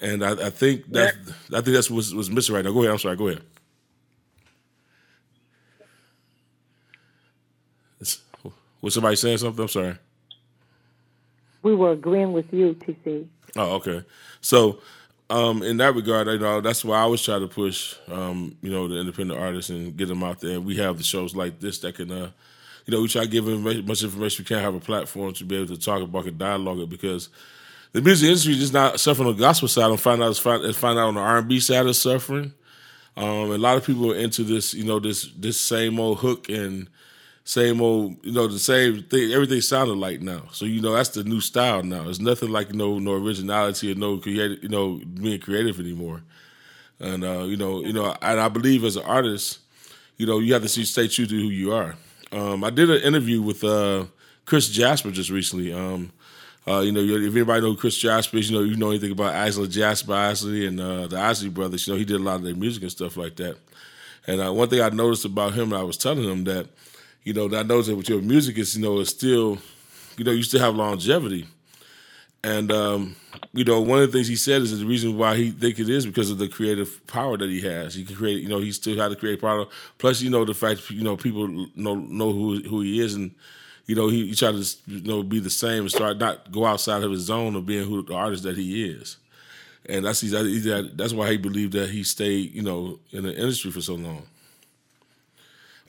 And 0.00 0.24
I, 0.24 0.46
I 0.46 0.50
think 0.50 0.90
that 0.92 1.14
I 1.52 1.60
think 1.60 1.74
that's 1.74 1.90
what's, 1.90 2.12
what's 2.12 2.28
missing 2.28 2.54
right 2.54 2.64
now. 2.64 2.72
Go 2.72 2.80
ahead. 2.80 2.92
I'm 2.92 2.98
sorry. 2.98 3.16
Go 3.16 3.28
ahead. 3.28 3.42
was 8.86 8.94
somebody 8.94 9.16
saying 9.16 9.38
something? 9.38 9.62
I'm 9.62 9.68
sorry. 9.68 9.96
We 11.62 11.74
were 11.74 11.90
agreeing 11.90 12.32
with 12.32 12.52
you, 12.52 12.74
TC. 12.74 13.26
Oh, 13.56 13.74
okay. 13.76 14.04
So, 14.40 14.78
um, 15.28 15.62
in 15.62 15.78
that 15.78 15.94
regard, 15.94 16.28
you 16.28 16.38
know, 16.38 16.60
that's 16.60 16.84
why 16.84 16.98
I 16.98 17.00
always 17.00 17.22
try 17.22 17.38
to 17.38 17.48
push, 17.48 17.96
um, 18.08 18.56
you 18.62 18.70
know, 18.70 18.86
the 18.86 18.96
independent 18.96 19.40
artists 19.40 19.70
and 19.70 19.96
get 19.96 20.06
them 20.08 20.22
out 20.22 20.40
there. 20.40 20.60
We 20.60 20.76
have 20.76 20.98
the 20.98 21.04
shows 21.04 21.34
like 21.34 21.58
this 21.60 21.78
that 21.80 21.96
can, 21.96 22.10
uh, 22.12 22.30
you 22.84 22.94
know, 22.94 23.02
we 23.02 23.08
try 23.08 23.22
to 23.22 23.28
give 23.28 23.44
them 23.44 23.66
as 23.66 23.82
much 23.82 24.04
information 24.04 24.44
we 24.44 24.48
can't 24.48 24.62
have 24.62 24.74
a 24.74 24.80
platform 24.80 25.32
to 25.34 25.44
be 25.44 25.56
able 25.56 25.74
to 25.74 25.80
talk 25.80 26.00
about 26.02 26.26
and 26.26 26.38
dialogue 26.38 26.78
it 26.78 26.88
because 26.88 27.28
the 27.92 28.00
music 28.00 28.28
industry 28.28 28.54
is 28.54 28.72
not 28.72 29.00
suffering 29.00 29.28
on 29.28 29.36
the 29.36 29.40
gospel 29.40 29.68
side. 29.68 29.90
I'm 29.90 29.96
finding 29.96 30.24
out 30.24 30.30
it's 30.30 30.38
find, 30.38 30.76
find 30.76 30.98
out 30.98 31.08
on 31.08 31.14
the 31.14 31.20
R&B 31.20 31.58
side 31.58 31.86
is 31.86 32.00
suffering. 32.00 32.52
Um, 33.16 33.50
a 33.50 33.58
lot 33.58 33.76
of 33.76 33.84
people 33.84 34.12
are 34.12 34.16
into 34.16 34.44
this, 34.44 34.74
you 34.74 34.84
know, 34.84 35.00
this 35.00 35.30
this 35.36 35.58
same 35.58 35.98
old 35.98 36.18
hook 36.18 36.50
and 36.50 36.88
same 37.46 37.80
old, 37.80 38.16
you 38.26 38.32
know, 38.32 38.48
the 38.48 38.58
same 38.58 39.04
thing. 39.04 39.32
Everything 39.32 39.60
sounded 39.60 39.94
like 39.94 40.20
now. 40.20 40.42
So 40.50 40.64
you 40.64 40.80
know, 40.82 40.94
that's 40.94 41.10
the 41.10 41.22
new 41.22 41.40
style 41.40 41.84
now. 41.84 42.08
It's 42.08 42.18
nothing 42.18 42.50
like 42.50 42.70
you 42.70 42.76
know, 42.76 42.98
no 42.98 43.12
originality 43.12 43.92
or 43.92 43.94
no 43.94 44.18
creative, 44.18 44.64
you 44.64 44.68
know, 44.68 45.00
being 45.14 45.40
creative 45.40 45.78
anymore. 45.78 46.22
And 46.98 47.22
uh, 47.24 47.44
you 47.44 47.56
know, 47.56 47.84
you 47.84 47.92
know, 47.92 48.16
and 48.20 48.40
I 48.40 48.48
believe 48.48 48.82
as 48.82 48.96
an 48.96 49.04
artist, 49.04 49.60
you 50.16 50.26
know, 50.26 50.40
you 50.40 50.54
have 50.54 50.62
to 50.62 50.68
stay 50.68 51.06
true 51.06 51.26
to 51.26 51.34
who 51.34 51.48
you 51.48 51.72
are. 51.72 51.94
Um, 52.32 52.64
I 52.64 52.70
did 52.70 52.90
an 52.90 53.02
interview 53.02 53.40
with 53.40 53.62
uh, 53.62 54.06
Chris 54.44 54.68
Jasper 54.68 55.12
just 55.12 55.30
recently. 55.30 55.72
Um, 55.72 56.10
uh, 56.66 56.80
you 56.80 56.90
know, 56.90 57.00
if 57.00 57.32
anybody 57.32 57.60
know 57.60 57.76
Chris 57.76 57.96
Jasper 57.96 58.38
you 58.38 58.52
know, 58.52 58.64
you 58.64 58.74
know 58.74 58.90
anything 58.90 59.12
about 59.12 59.36
Angela 59.36 59.68
Jasper 59.68 60.12
Isley 60.12 60.66
and 60.66 60.80
uh, 60.80 61.06
the 61.06 61.16
Isley 61.16 61.48
brothers, 61.48 61.86
you 61.86 61.92
know, 61.92 61.98
he 61.98 62.04
did 62.04 62.16
a 62.16 62.24
lot 62.24 62.36
of 62.36 62.42
their 62.42 62.56
music 62.56 62.82
and 62.82 62.90
stuff 62.90 63.16
like 63.16 63.36
that. 63.36 63.56
And 64.26 64.40
uh, 64.40 64.52
one 64.52 64.68
thing 64.68 64.80
I 64.80 64.88
noticed 64.88 65.24
about 65.24 65.54
him, 65.54 65.72
I 65.72 65.84
was 65.84 65.96
telling 65.96 66.24
him 66.24 66.42
that, 66.44 66.66
you 67.26 67.34
know, 67.34 67.48
that 67.48 67.58
I 67.58 67.62
noticed 67.64 67.88
that 67.88 67.96
with 67.96 68.08
your 68.08 68.22
music 68.22 68.56
is, 68.56 68.76
you 68.76 68.82
know, 68.82 69.00
it's 69.00 69.10
still, 69.10 69.58
you 70.16 70.22
know, 70.22 70.30
you 70.30 70.44
still 70.44 70.60
have 70.60 70.76
longevity. 70.76 71.44
And, 72.44 72.70
um, 72.70 73.16
you 73.52 73.64
know, 73.64 73.80
one 73.80 74.00
of 74.00 74.06
the 74.06 74.16
things 74.16 74.28
he 74.28 74.36
said 74.36 74.62
is 74.62 74.78
the 74.78 74.86
reason 74.86 75.18
why 75.18 75.34
he 75.34 75.50
think 75.50 75.80
it 75.80 75.88
is 75.88 76.06
because 76.06 76.30
of 76.30 76.38
the 76.38 76.46
creative 76.46 77.04
power 77.08 77.36
that 77.36 77.50
he 77.50 77.60
has. 77.62 77.94
He 77.96 78.04
can 78.04 78.14
create, 78.14 78.44
you 78.44 78.48
know, 78.48 78.60
he 78.60 78.70
still 78.70 78.96
had 78.96 79.08
to 79.08 79.16
create 79.16 79.40
power. 79.40 79.66
Plus, 79.98 80.20
you 80.22 80.30
know, 80.30 80.44
the 80.44 80.54
fact, 80.54 80.88
you 80.88 81.02
know, 81.02 81.16
people 81.16 81.48
know 81.74 81.96
know 81.96 82.30
who 82.30 82.60
who 82.60 82.82
he 82.82 83.00
is 83.00 83.16
and 83.16 83.34
you 83.86 83.96
know, 83.96 84.06
he, 84.08 84.28
he 84.28 84.34
tried 84.36 84.54
to 84.54 84.76
you 84.86 85.00
know 85.02 85.24
be 85.24 85.40
the 85.40 85.50
same 85.50 85.82
and 85.82 85.90
start 85.90 86.18
not 86.18 86.52
go 86.52 86.64
outside 86.64 87.02
of 87.02 87.10
his 87.10 87.22
zone 87.22 87.56
of 87.56 87.66
being 87.66 87.84
who 87.88 88.02
the 88.04 88.14
artist 88.14 88.44
that 88.44 88.56
he 88.56 88.88
is. 88.88 89.16
And 89.88 90.06
that's 90.06 90.20
that's 90.20 91.12
why 91.12 91.30
he 91.32 91.38
believed 91.38 91.72
that 91.72 91.90
he 91.90 92.04
stayed, 92.04 92.54
you 92.54 92.62
know, 92.62 93.00
in 93.10 93.24
the 93.24 93.34
industry 93.36 93.72
for 93.72 93.80
so 93.80 93.94
long. 93.94 94.26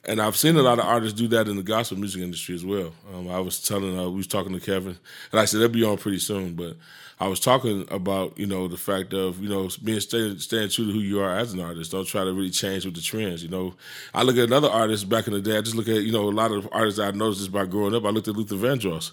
And 0.04 0.20
I've 0.22 0.36
seen 0.36 0.56
a 0.56 0.62
lot 0.62 0.78
of 0.78 0.86
artists 0.86 1.18
do 1.18 1.28
that 1.28 1.48
in 1.48 1.56
the 1.56 1.62
gospel 1.62 1.98
music 1.98 2.22
industry 2.22 2.54
as 2.54 2.64
well. 2.64 2.92
Um, 3.12 3.28
I 3.28 3.40
was 3.40 3.60
telling, 3.60 3.98
uh, 3.98 4.08
we 4.08 4.18
was 4.18 4.26
talking 4.26 4.52
to 4.52 4.60
Kevin, 4.60 4.96
and 5.32 5.40
I 5.40 5.44
said 5.44 5.60
they'll 5.60 5.68
be 5.68 5.84
on 5.84 5.98
pretty 5.98 6.20
soon. 6.20 6.54
But 6.54 6.76
I 7.20 7.26
was 7.26 7.40
talking 7.40 7.86
about 7.90 8.38
you 8.38 8.46
know 8.46 8.68
the 8.68 8.76
fact 8.76 9.12
of 9.12 9.42
you 9.42 9.48
know 9.48 9.68
being 9.82 10.00
staying, 10.00 10.38
staying 10.38 10.70
true 10.70 10.86
to 10.86 10.92
who 10.92 11.00
you 11.00 11.20
are 11.20 11.36
as 11.36 11.52
an 11.52 11.60
artist. 11.60 11.90
Don't 11.90 12.06
try 12.06 12.24
to 12.24 12.32
really 12.32 12.50
change 12.50 12.84
with 12.84 12.94
the 12.94 13.00
trends. 13.00 13.42
You 13.42 13.48
know, 13.48 13.74
I 14.14 14.22
look 14.22 14.36
at 14.36 14.44
another 14.44 14.68
artist 14.68 15.08
back 15.08 15.26
in 15.26 15.32
the 15.32 15.40
day. 15.40 15.58
I 15.58 15.60
just 15.60 15.74
look 15.74 15.88
at 15.88 16.02
you 16.02 16.12
know 16.12 16.28
a 16.28 16.30
lot 16.30 16.52
of 16.52 16.68
artists 16.70 17.00
I 17.00 17.10
noticed 17.10 17.40
just 17.40 17.52
by 17.52 17.66
growing 17.66 17.94
up. 17.94 18.04
I 18.04 18.10
looked 18.10 18.28
at 18.28 18.36
Luther 18.36 18.54
Vandross. 18.54 19.12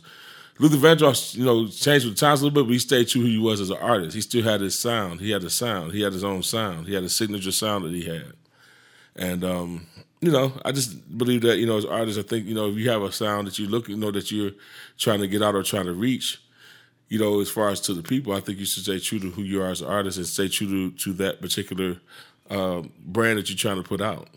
Luther 0.58 0.78
Vandross, 0.78 1.36
you 1.36 1.44
know, 1.44 1.68
changed 1.68 2.06
with 2.06 2.16
the 2.16 2.20
times 2.20 2.40
a 2.40 2.46
little 2.46 2.64
bit, 2.64 2.68
but 2.68 2.74
he 2.74 2.80
stayed 2.80 3.10
true 3.10 3.22
who 3.22 3.28
he 3.28 3.38
was 3.38 3.60
as 3.60 3.72
an 3.72 3.78
artist. 3.78 4.16
He 4.16 4.22
still 4.22 4.44
had 4.44 4.62
his 4.62 4.78
sound. 4.78 5.20
He 5.20 5.32
had 5.32 5.44
a 5.44 5.50
sound. 5.50 5.92
He 5.92 6.02
had 6.02 6.14
his 6.14 6.24
own 6.24 6.44
sound. 6.44 6.88
He 6.88 6.94
had 6.94 7.04
a 7.04 7.10
signature 7.10 7.52
sound 7.52 7.84
that 7.84 7.92
he 7.92 8.06
had. 8.06 8.32
And 9.18 9.44
um, 9.44 9.88
you 10.26 10.32
know, 10.32 10.54
I 10.64 10.72
just 10.72 11.18
believe 11.18 11.42
that 11.42 11.58
you 11.58 11.66
know, 11.66 11.78
as 11.78 11.86
artists, 11.86 12.20
I 12.20 12.24
think 12.24 12.48
you 12.48 12.56
know, 12.56 12.70
if 12.70 12.78
you 12.78 12.90
have 12.90 13.02
a 13.02 13.12
sound 13.12 13.48
that 13.48 13.60
you 13.60 13.68
look, 13.68 13.88
you 13.88 13.98
know, 13.98 14.12
that 14.12 14.32
you're 14.32 14.52
trying 14.98 15.20
to 15.20 15.28
get 15.28 15.42
out 15.42 15.56
or 15.56 15.64
trying 15.64 15.86
to 15.86 15.94
reach, 15.94 16.42
you 17.10 17.20
know, 17.20 17.40
as 17.42 17.50
far 17.50 17.70
as 17.70 17.80
to 17.82 17.94
the 17.94 18.02
people, 18.02 18.34
I 18.34 18.40
think 18.40 18.58
you 18.58 18.66
should 18.66 18.84
stay 18.84 19.00
true 19.00 19.20
to 19.20 19.30
who 19.30 19.44
you 19.44 19.62
are 19.62 19.70
as 19.70 19.82
an 19.82 19.88
artist 19.88 20.18
and 20.18 20.26
stay 20.26 20.48
true 20.48 20.90
to, 20.90 20.98
to 20.98 21.14
that 21.14 21.42
particular 21.42 21.98
uh, 22.50 22.82
brand 23.06 23.38
that 23.38 23.50
you're 23.50 23.58
trying 23.58 23.82
to 23.82 23.88
put 23.88 24.02
out. 24.02 24.28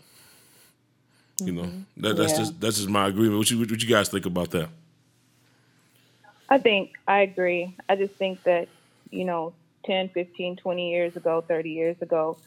You 1.41 1.53
know, 1.53 1.63
mm-hmm. 1.63 2.01
that, 2.01 2.17
that's 2.17 2.33
yeah. 2.33 2.39
just 2.39 2.59
that's 2.59 2.77
just 2.77 2.89
my 2.89 3.07
agreement. 3.07 3.37
What 3.37 3.49
you 3.49 3.59
what 3.59 3.81
you 3.81 3.89
guys 3.89 4.09
think 4.09 4.25
about 4.25 4.51
that? 4.51 4.69
I 6.49 6.57
think 6.57 6.93
I 7.07 7.21
agree. 7.21 7.75
I 7.87 7.95
just 7.95 8.13
think 8.15 8.43
that 8.43 8.67
you 9.11 9.25
know, 9.25 9.53
10, 9.85 10.09
15, 10.09 10.57
20 10.57 10.91
years 10.91 11.15
ago, 11.15 11.41
30 11.47 11.69
years 11.69 12.01
ago, 12.01 12.37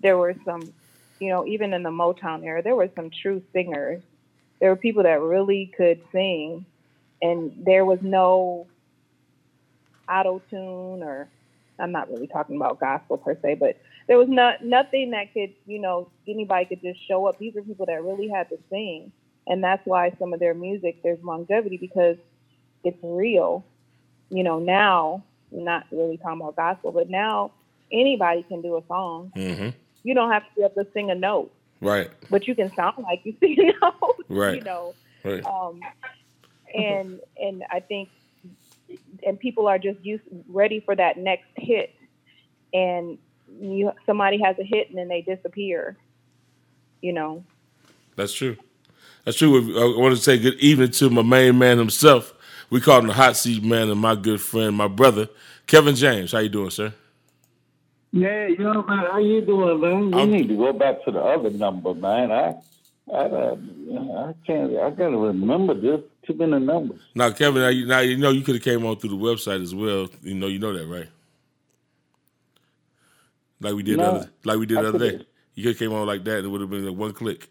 there 0.00 0.16
were 0.16 0.34
some, 0.44 0.72
you 1.20 1.30
know, 1.30 1.46
even 1.46 1.72
in 1.72 1.82
the 1.82 1.90
Motown 1.90 2.44
era, 2.44 2.62
there 2.62 2.76
were 2.76 2.90
some 2.94 3.10
true 3.10 3.42
singers. 3.52 4.02
There 4.60 4.70
were 4.70 4.76
people 4.76 5.04
that 5.04 5.20
really 5.20 5.72
could 5.76 6.00
sing, 6.12 6.64
and 7.22 7.52
there 7.64 7.84
was 7.84 8.00
no 8.02 8.66
auto 10.08 10.40
tune 10.50 11.02
or 11.02 11.28
I'm 11.78 11.92
not 11.92 12.10
really 12.10 12.26
talking 12.26 12.56
about 12.56 12.80
gospel 12.80 13.18
per 13.18 13.38
se, 13.40 13.54
but 13.54 13.76
there 14.08 14.18
was 14.18 14.28
not 14.28 14.64
nothing 14.64 15.10
that 15.10 15.32
could, 15.32 15.52
you 15.66 15.78
know, 15.78 16.10
anybody 16.26 16.64
could 16.64 16.82
just 16.82 17.06
show 17.06 17.26
up. 17.26 17.38
These 17.38 17.56
are 17.56 17.62
people 17.62 17.86
that 17.86 18.02
really 18.02 18.28
had 18.28 18.48
to 18.48 18.58
sing. 18.70 19.12
And 19.46 19.62
that's 19.62 19.84
why 19.86 20.12
some 20.18 20.32
of 20.32 20.40
their 20.40 20.54
music 20.54 21.02
there's 21.02 21.22
longevity 21.22 21.76
because 21.76 22.16
it's 22.84 22.98
real. 23.02 23.64
You 24.30 24.42
know, 24.42 24.58
now 24.58 25.24
not 25.50 25.86
really 25.90 26.16
talking 26.16 26.40
about 26.40 26.56
gospel, 26.56 26.92
but 26.92 27.08
now 27.08 27.52
anybody 27.92 28.42
can 28.42 28.60
do 28.60 28.76
a 28.76 28.82
song. 28.86 29.32
Mm-hmm. 29.36 29.70
You 30.02 30.14
don't 30.14 30.30
have 30.30 30.42
to 30.42 30.48
be 30.56 30.62
able 30.62 30.84
to 30.84 30.90
sing 30.92 31.10
a 31.10 31.14
note. 31.14 31.52
Right. 31.80 32.10
But 32.30 32.46
you 32.48 32.54
can 32.54 32.74
sound 32.74 33.02
like 33.02 33.20
you 33.24 33.34
sing 33.40 33.56
a 33.58 33.72
note. 33.84 34.24
Right. 34.28 34.56
You 34.56 34.62
know. 34.62 34.94
Right. 35.24 35.44
Um 35.44 35.80
and 36.74 37.20
and 37.40 37.64
I 37.70 37.80
think 37.80 38.08
and 39.26 39.38
people 39.38 39.66
are 39.66 39.78
just 39.78 40.04
used 40.04 40.24
ready 40.48 40.80
for 40.80 40.94
that 40.96 41.16
next 41.16 41.48
hit 41.56 41.94
and 42.72 43.18
you 43.60 43.92
somebody 44.06 44.40
has 44.42 44.58
a 44.58 44.64
hit 44.64 44.88
and 44.88 44.98
then 44.98 45.08
they 45.08 45.20
disappear 45.22 45.96
you 47.02 47.12
know 47.12 47.44
that's 48.16 48.32
true 48.32 48.56
that's 49.24 49.36
true 49.36 49.78
i 49.78 50.00
want 50.00 50.14
to 50.14 50.22
say 50.22 50.38
good 50.38 50.58
evening 50.58 50.90
to 50.90 51.10
my 51.10 51.22
main 51.22 51.58
man 51.58 51.78
himself 51.78 52.34
we 52.70 52.80
call 52.80 52.98
him 52.98 53.06
the 53.06 53.14
hot 53.14 53.36
seat 53.36 53.64
man, 53.64 53.88
and 53.88 54.00
my 54.00 54.14
good 54.14 54.40
friend, 54.40 54.76
my 54.76 54.88
brother, 54.88 55.28
Kevin 55.66 55.94
James. 55.94 56.32
How 56.32 56.38
you 56.38 56.48
doing, 56.48 56.70
sir? 56.70 56.92
Yeah, 58.12 58.46
you 58.46 58.58
know, 58.58 58.82
man, 58.82 59.06
how 59.10 59.18
you 59.18 59.40
doing, 59.42 59.80
man? 59.80 60.14
I'm- 60.14 60.30
need 60.30 60.48
to 60.48 60.56
go 60.56 60.72
back 60.72 61.04
to 61.04 61.10
the 61.10 61.20
other 61.20 61.50
number, 61.50 61.94
man. 61.94 62.32
I, 62.32 62.54
I, 63.12 63.16
uh, 63.16 63.56
I 63.56 64.34
can't. 64.46 64.76
I 64.76 64.90
gotta 64.90 65.16
remember 65.16 65.74
this. 65.74 66.00
Too 66.26 66.34
many 66.34 66.58
numbers. 66.64 67.00
Now, 67.14 67.30
Kevin, 67.30 67.62
now 67.62 67.68
you, 67.68 67.86
now 67.86 68.00
you 68.00 68.18
know 68.18 68.30
you 68.30 68.42
could 68.42 68.56
have 68.56 68.64
came 68.64 68.84
on 68.84 68.96
through 68.96 69.10
the 69.10 69.16
website 69.16 69.62
as 69.62 69.74
well. 69.74 70.08
You 70.22 70.34
know, 70.34 70.46
you 70.46 70.58
know 70.58 70.74
that, 70.76 70.86
right? 70.86 71.08
Like 73.60 73.74
we 73.74 73.82
did, 73.82 73.96
No, 73.96 74.04
other, 74.04 74.30
like 74.44 74.58
we 74.58 74.66
did 74.66 74.78
the 74.78 74.88
other 74.88 74.98
day. 74.98 75.26
You 75.54 75.62
could 75.62 75.70
have 75.70 75.78
came 75.78 75.92
on 75.92 76.06
like 76.06 76.24
that, 76.24 76.38
and 76.38 76.46
it 76.46 76.48
would 76.48 76.60
have 76.60 76.70
been 76.70 76.86
like 76.86 76.96
one 76.96 77.12
click. 77.12 77.48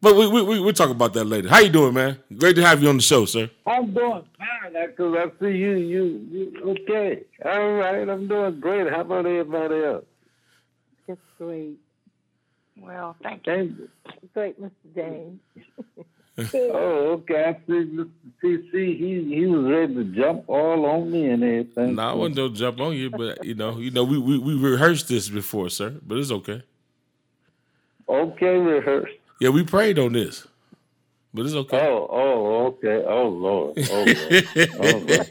But 0.00 0.14
we 0.16 0.28
we 0.28 0.42
we 0.42 0.60
we'll 0.60 0.72
talk 0.72 0.90
about 0.90 1.12
that 1.14 1.24
later. 1.24 1.48
How 1.48 1.58
you 1.58 1.70
doing, 1.70 1.94
man? 1.94 2.18
Great 2.36 2.54
to 2.56 2.64
have 2.64 2.82
you 2.82 2.88
on 2.88 2.96
the 2.96 3.02
show, 3.02 3.24
sir. 3.24 3.50
I'm 3.66 3.92
doing 3.92 4.22
fine 4.38 4.72
because 4.86 5.14
I 5.16 5.40
see 5.40 5.56
you. 5.56 5.76
You, 5.76 6.26
you 6.30 6.76
okay? 6.82 7.24
All 7.44 7.72
right, 7.72 8.08
I'm 8.08 8.28
doing 8.28 8.60
great. 8.60 8.90
How 8.90 9.00
about 9.00 9.26
everybody 9.26 9.82
else? 9.84 10.04
It's 11.08 11.20
great. 11.36 11.78
Well, 12.80 13.16
thank 13.22 13.44
you. 13.46 13.52
Thank 13.54 13.78
you. 13.78 13.88
Great, 14.34 14.60
Mr. 14.60 14.70
James. 14.94 15.40
Oh, 16.40 17.14
okay. 17.14 17.46
I 17.46 17.54
see 17.66 17.72
Mr. 17.72 18.08
CC. 18.40 18.96
He 18.96 19.34
he 19.34 19.46
was 19.46 19.64
ready 19.68 19.92
to 19.94 20.04
jump 20.04 20.48
all 20.48 20.86
on 20.86 21.10
me 21.10 21.28
and 21.30 21.42
everything. 21.42 21.96
No, 21.96 22.02
I 22.10 22.14
wasn't 22.14 22.36
gonna 22.36 22.54
jump 22.54 22.80
on 22.80 22.94
you, 22.94 23.10
but 23.10 23.44
you 23.44 23.56
know, 23.56 23.78
you 23.78 23.90
know, 23.90 24.04
we, 24.04 24.18
we 24.18 24.38
we 24.38 24.54
rehearsed 24.54 25.08
this 25.08 25.28
before, 25.28 25.68
sir. 25.68 25.96
But 26.06 26.18
it's 26.18 26.30
okay. 26.30 26.62
Okay, 28.08 28.56
rehearsed. 28.56 29.17
Yeah, 29.40 29.50
we 29.50 29.62
prayed 29.62 29.98
on 30.00 30.12
this, 30.14 30.46
but 31.32 31.46
it's 31.46 31.54
okay. 31.54 31.78
Oh, 31.86 32.08
oh, 32.10 32.66
okay. 32.66 33.04
Oh 33.06 33.28
Lord. 33.28 33.78
Oh 33.90 34.04
Lord. 34.04 35.30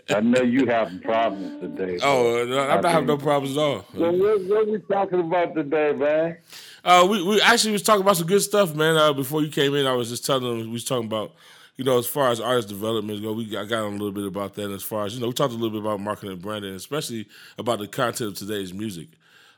I 0.10 0.20
know 0.20 0.42
you 0.42 0.66
having 0.66 0.98
problems 1.00 1.60
today. 1.60 1.98
Oh, 2.02 2.44
no, 2.44 2.60
I'm 2.60 2.82
not 2.82 2.90
having 2.90 3.06
no 3.06 3.16
problems 3.16 3.56
at 3.56 3.60
all. 3.62 3.84
So 3.96 4.10
what, 4.10 4.40
what 4.42 4.68
we 4.68 4.78
talking 4.80 5.20
about 5.20 5.54
today, 5.54 5.92
man? 5.92 6.38
Uh, 6.84 7.06
we 7.08 7.22
we 7.22 7.40
actually 7.42 7.72
was 7.72 7.82
talking 7.82 8.02
about 8.02 8.16
some 8.16 8.26
good 8.26 8.42
stuff, 8.42 8.74
man. 8.74 8.96
Uh, 8.96 9.12
before 9.12 9.42
you 9.42 9.50
came 9.50 9.74
in, 9.74 9.86
I 9.86 9.92
was 9.92 10.08
just 10.08 10.26
telling 10.26 10.42
them 10.42 10.58
we 10.58 10.66
was 10.72 10.84
talking 10.84 11.06
about, 11.06 11.32
you 11.76 11.84
know, 11.84 11.98
as 11.98 12.06
far 12.06 12.30
as 12.30 12.40
artist 12.40 12.68
development 12.68 13.22
go, 13.22 13.32
we 13.32 13.56
I 13.56 13.64
got 13.66 13.84
on 13.84 13.90
a 13.92 13.96
little 13.96 14.12
bit 14.12 14.26
about 14.26 14.54
that. 14.54 14.70
As 14.72 14.82
far 14.82 15.04
as 15.06 15.14
you 15.14 15.20
know, 15.20 15.28
we 15.28 15.32
talked 15.32 15.52
a 15.52 15.56
little 15.56 15.70
bit 15.70 15.80
about 15.80 16.00
marketing 16.00 16.32
and 16.32 16.42
branding, 16.42 16.74
especially 16.74 17.28
about 17.58 17.78
the 17.78 17.86
content 17.86 18.32
of 18.32 18.36
today's 18.36 18.72
music. 18.74 19.08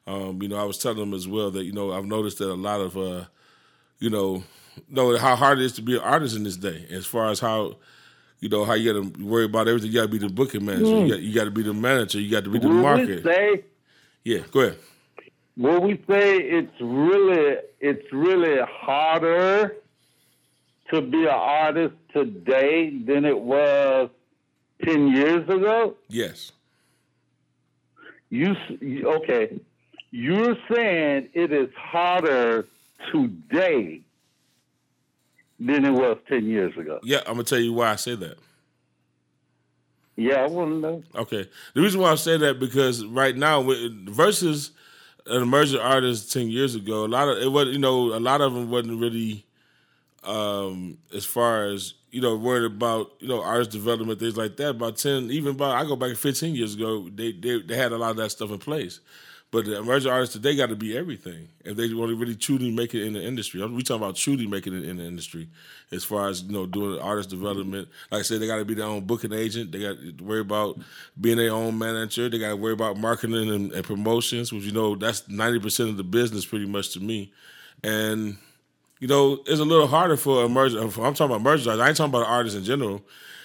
Um, 0.06 0.42
you 0.42 0.48
know, 0.48 0.56
I 0.56 0.64
was 0.64 0.78
telling 0.78 0.98
them 0.98 1.14
as 1.14 1.28
well 1.28 1.50
that 1.52 1.64
you 1.64 1.72
know 1.72 1.92
I've 1.92 2.04
noticed 2.06 2.38
that 2.38 2.50
a 2.50 2.54
lot 2.54 2.80
of, 2.80 2.96
uh, 2.96 3.24
you 4.00 4.10
know, 4.10 4.42
know 4.88 5.16
how 5.16 5.36
hard 5.36 5.58
it 5.58 5.64
is 5.64 5.72
to 5.74 5.82
be 5.82 5.94
an 5.94 6.00
artist 6.02 6.36
in 6.36 6.42
this 6.42 6.56
day. 6.56 6.86
As 6.90 7.06
far 7.06 7.30
as 7.30 7.38
how, 7.40 7.76
you 8.40 8.48
know, 8.48 8.64
how 8.64 8.74
you 8.74 8.92
got 8.92 9.00
to 9.16 9.24
worry 9.24 9.44
about 9.44 9.68
everything. 9.68 9.90
You 9.92 9.98
got 9.98 10.02
to 10.02 10.08
be 10.08 10.18
the 10.18 10.28
booking 10.28 10.64
manager. 10.64 10.86
You 10.86 11.08
got 11.08 11.20
you 11.20 11.34
got 11.34 11.44
to 11.44 11.50
be 11.50 11.62
the 11.62 11.74
manager. 11.74 12.20
You 12.20 12.30
got 12.30 12.44
to 12.44 12.50
be 12.50 12.58
the 12.58 12.68
Will 12.68 12.82
market. 12.82 13.22
say 13.22 13.64
Yeah, 14.24 14.40
go 14.50 14.60
ahead. 14.60 14.78
will 15.56 15.80
we 15.80 15.94
say 16.08 16.38
it's 16.38 16.72
really 16.80 17.58
it's 17.80 18.12
really 18.12 18.58
harder 18.68 19.76
to 20.92 21.00
be 21.00 21.22
an 21.22 21.28
artist 21.28 21.94
today 22.12 22.90
than 22.90 23.24
it 23.24 23.38
was 23.38 24.10
ten 24.84 25.08
years 25.08 25.48
ago? 25.48 25.96
Yes. 26.08 26.52
You- 28.30 28.56
okay? 29.04 29.60
You're 30.12 30.56
saying 30.70 31.30
it 31.32 31.52
is 31.52 31.70
harder 31.74 32.66
today 33.10 34.02
than 35.58 35.84
it 35.84 35.90
was 35.90 36.18
ten 36.28 36.44
years 36.44 36.76
ago. 36.76 37.00
Yeah, 37.02 37.20
I'm 37.20 37.34
gonna 37.34 37.44
tell 37.44 37.58
you 37.58 37.72
why 37.72 37.90
I 37.90 37.96
say 37.96 38.14
that. 38.16 38.36
Yeah, 40.16 40.42
I 40.42 40.46
want 40.46 40.70
to 40.70 40.76
know. 40.78 41.02
Okay. 41.14 41.48
The 41.74 41.80
reason 41.80 42.00
why 42.00 42.12
I 42.12 42.16
say 42.16 42.36
that 42.36 42.60
because 42.60 43.04
right 43.06 43.34
now 43.34 43.62
versus 44.04 44.72
an 45.26 45.42
emerging 45.42 45.80
artist 45.80 46.30
ten 46.30 46.50
years 46.50 46.74
ago, 46.74 47.06
a 47.06 47.08
lot 47.08 47.28
of 47.28 47.38
it 47.38 47.50
was 47.50 47.68
you 47.68 47.78
know 47.78 48.14
a 48.14 48.20
lot 48.20 48.42
of 48.42 48.52
them 48.52 48.70
wasn't 48.70 49.00
really 49.00 49.46
um 50.24 50.98
as 51.14 51.24
far 51.24 51.64
as 51.64 51.94
you 52.10 52.20
know 52.20 52.36
worried 52.36 52.66
about 52.66 53.12
you 53.18 53.28
know 53.28 53.42
artist 53.42 53.70
development 53.70 54.20
things 54.20 54.36
like 54.36 54.56
that. 54.58 54.70
About 54.70 54.98
ten, 54.98 55.30
even 55.30 55.52
about 55.52 55.74
I 55.74 55.88
go 55.88 55.96
back 55.96 56.14
fifteen 56.16 56.54
years 56.54 56.74
ago, 56.74 57.08
they 57.08 57.32
they, 57.32 57.62
they 57.62 57.76
had 57.76 57.92
a 57.92 57.96
lot 57.96 58.10
of 58.10 58.16
that 58.18 58.30
stuff 58.30 58.50
in 58.50 58.58
place. 58.58 59.00
But 59.52 59.66
the 59.66 59.76
emerging 59.76 60.10
artists 60.10 60.34
today 60.34 60.56
got 60.56 60.70
to 60.70 60.76
be 60.76 60.96
everything 60.96 61.46
if 61.62 61.76
they 61.76 61.92
want 61.92 62.10
to 62.10 62.16
really 62.16 62.34
truly 62.34 62.70
make 62.70 62.94
it 62.94 63.04
in 63.06 63.12
the 63.12 63.22
industry. 63.22 63.64
We 63.66 63.82
talking 63.82 64.02
about 64.02 64.16
truly 64.16 64.46
making 64.46 64.72
it 64.72 64.84
in 64.86 64.96
the 64.96 65.04
industry, 65.04 65.46
as 65.92 66.04
far 66.04 66.28
as 66.28 66.42
you 66.42 66.52
know 66.52 66.64
doing 66.64 66.98
artist 66.98 67.28
development. 67.28 67.88
Like 68.10 68.20
I 68.20 68.22
said, 68.22 68.40
they 68.40 68.46
got 68.46 68.56
to 68.56 68.64
be 68.64 68.72
their 68.72 68.86
own 68.86 69.04
booking 69.04 69.34
agent. 69.34 69.70
They 69.70 69.80
got 69.80 69.98
to 69.98 70.24
worry 70.24 70.40
about 70.40 70.78
being 71.20 71.36
their 71.36 71.52
own 71.52 71.78
manager. 71.78 72.30
They 72.30 72.38
got 72.38 72.48
to 72.48 72.56
worry 72.56 72.72
about 72.72 72.96
marketing 72.96 73.50
and, 73.50 73.72
and 73.72 73.84
promotions, 73.84 74.54
which 74.54 74.62
you 74.62 74.72
know 74.72 74.96
that's 74.96 75.28
ninety 75.28 75.60
percent 75.60 75.90
of 75.90 75.98
the 75.98 76.04
business, 76.04 76.46
pretty 76.46 76.66
much 76.66 76.94
to 76.94 77.00
me. 77.00 77.30
And 77.84 78.38
you 79.00 79.08
know, 79.08 79.40
it's 79.44 79.60
a 79.60 79.64
little 79.64 79.86
harder 79.86 80.16
for 80.16 80.46
emerging. 80.46 80.78
I'm 80.78 80.90
talking 80.90 81.26
about 81.26 81.40
emerging 81.40 81.68
artists. 81.68 81.84
I 81.84 81.88
ain't 81.88 81.96
talking 81.98 82.14
about 82.14 82.26
artists 82.26 82.56
in 82.56 82.64
general. 82.64 83.02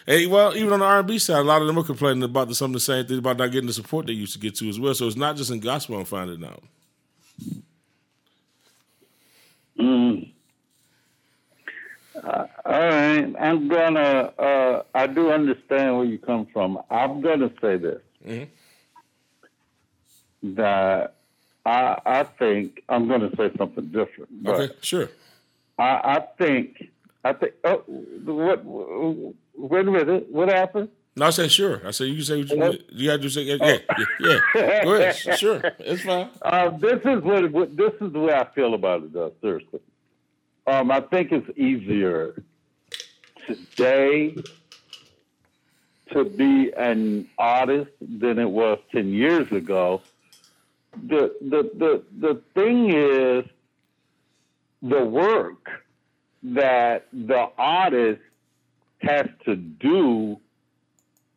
And 0.08 0.32
well, 0.32 0.56
even 0.56 0.72
on 0.74 0.80
the 0.80 0.86
R&B 0.86 1.20
side, 1.20 1.40
a 1.40 1.44
lot 1.44 1.62
of 1.62 1.68
them 1.68 1.78
are 1.78 1.84
complaining 1.84 2.24
about 2.24 2.48
the, 2.48 2.56
some 2.56 2.72
of 2.72 2.74
the 2.74 2.80
same 2.80 3.06
things 3.06 3.20
about 3.20 3.38
not 3.38 3.52
getting 3.52 3.68
the 3.68 3.74
support 3.74 4.06
they 4.08 4.14
used 4.14 4.34
to 4.34 4.40
get 4.40 4.56
to 4.56 4.70
as 4.70 4.80
well. 4.80 4.94
So 4.94 5.06
it's 5.06 5.18
not 5.18 5.36
just 5.36 5.52
in 5.52 5.60
gospel 5.60 5.98
I'm 6.00 6.06
finding 6.06 6.46
out. 6.46 6.64
Mm. 9.80 10.32
Uh, 12.24 12.48
all 12.66 12.72
right, 12.80 13.36
I'm 13.40 13.68
gonna. 13.68 14.34
Uh, 14.40 14.84
I 14.96 15.06
do 15.08 15.30
understand 15.32 15.98
where 15.98 16.06
you 16.06 16.18
come 16.18 16.48
from. 16.52 16.80
I'm 16.90 17.22
gonna 17.22 17.52
say 17.62 17.78
this 17.78 18.02
Mhm. 18.26 18.48
that 20.56 21.14
I, 21.64 22.00
I 22.06 22.24
think 22.24 22.82
I'm 22.90 23.08
gonna 23.08 23.30
say 23.38 23.52
something 23.56 23.86
different. 23.90 24.30
Okay, 24.48 24.74
sure. 24.82 25.10
I, 25.78 25.84
I 26.16 26.20
think 26.40 26.90
I 27.24 27.34
think. 27.34 27.54
Oh, 27.64 27.84
what? 28.26 28.66
Wait 29.58 29.88
a 29.88 29.92
minute. 29.92 30.28
What 30.30 30.50
happened? 30.50 30.90
No, 31.16 31.26
I 31.26 31.30
said 31.32 31.52
sure. 31.52 31.82
I 31.86 31.90
said 31.92 32.06
you 32.06 32.16
can 32.16 32.24
say 32.24 32.38
what 32.40 32.50
you 32.52 32.60
want. 32.60 32.82
you 32.92 33.10
got 33.10 33.22
to 33.24 33.30
say. 33.30 33.42
Yeah, 33.42 33.56
yeah, 33.60 33.78
yeah, 34.20 34.40
yeah. 34.56 34.84
Go 34.84 34.94
ahead. 34.94 35.16
Sure, 35.40 35.62
it's 35.80 36.04
fine. 36.04 36.30
Uh, 36.44 36.70
this 36.78 37.00
is 37.04 37.24
what, 37.24 37.52
what 37.52 37.76
this 37.76 37.94
is 38.00 38.14
the 38.14 38.20
way 38.20 38.34
I 38.34 38.46
feel 38.54 38.76
about 38.76 39.04
it. 39.04 39.14
Though, 39.14 39.34
seriously, 39.42 39.80
um, 40.68 40.92
I 40.92 41.02
think 41.02 41.32
it's 41.32 41.50
easier 41.58 42.44
today 43.48 44.36
to 46.12 46.24
be 46.24 46.72
an 46.78 47.28
artist 47.40 47.92
than 48.00 48.38
it 48.38 48.50
was 48.50 48.78
ten 48.92 49.10
years 49.10 49.52
ago. 49.52 50.04
The 51.08 51.36
the 51.42 51.72
the 51.74 52.04
the 52.20 52.42
thing 52.54 52.92
is 52.94 53.44
the 54.84 55.04
work 55.04 55.68
that 56.44 57.08
the 57.12 57.50
artist 57.58 58.22
has 59.08 59.28
to 59.46 59.56
do 59.56 60.40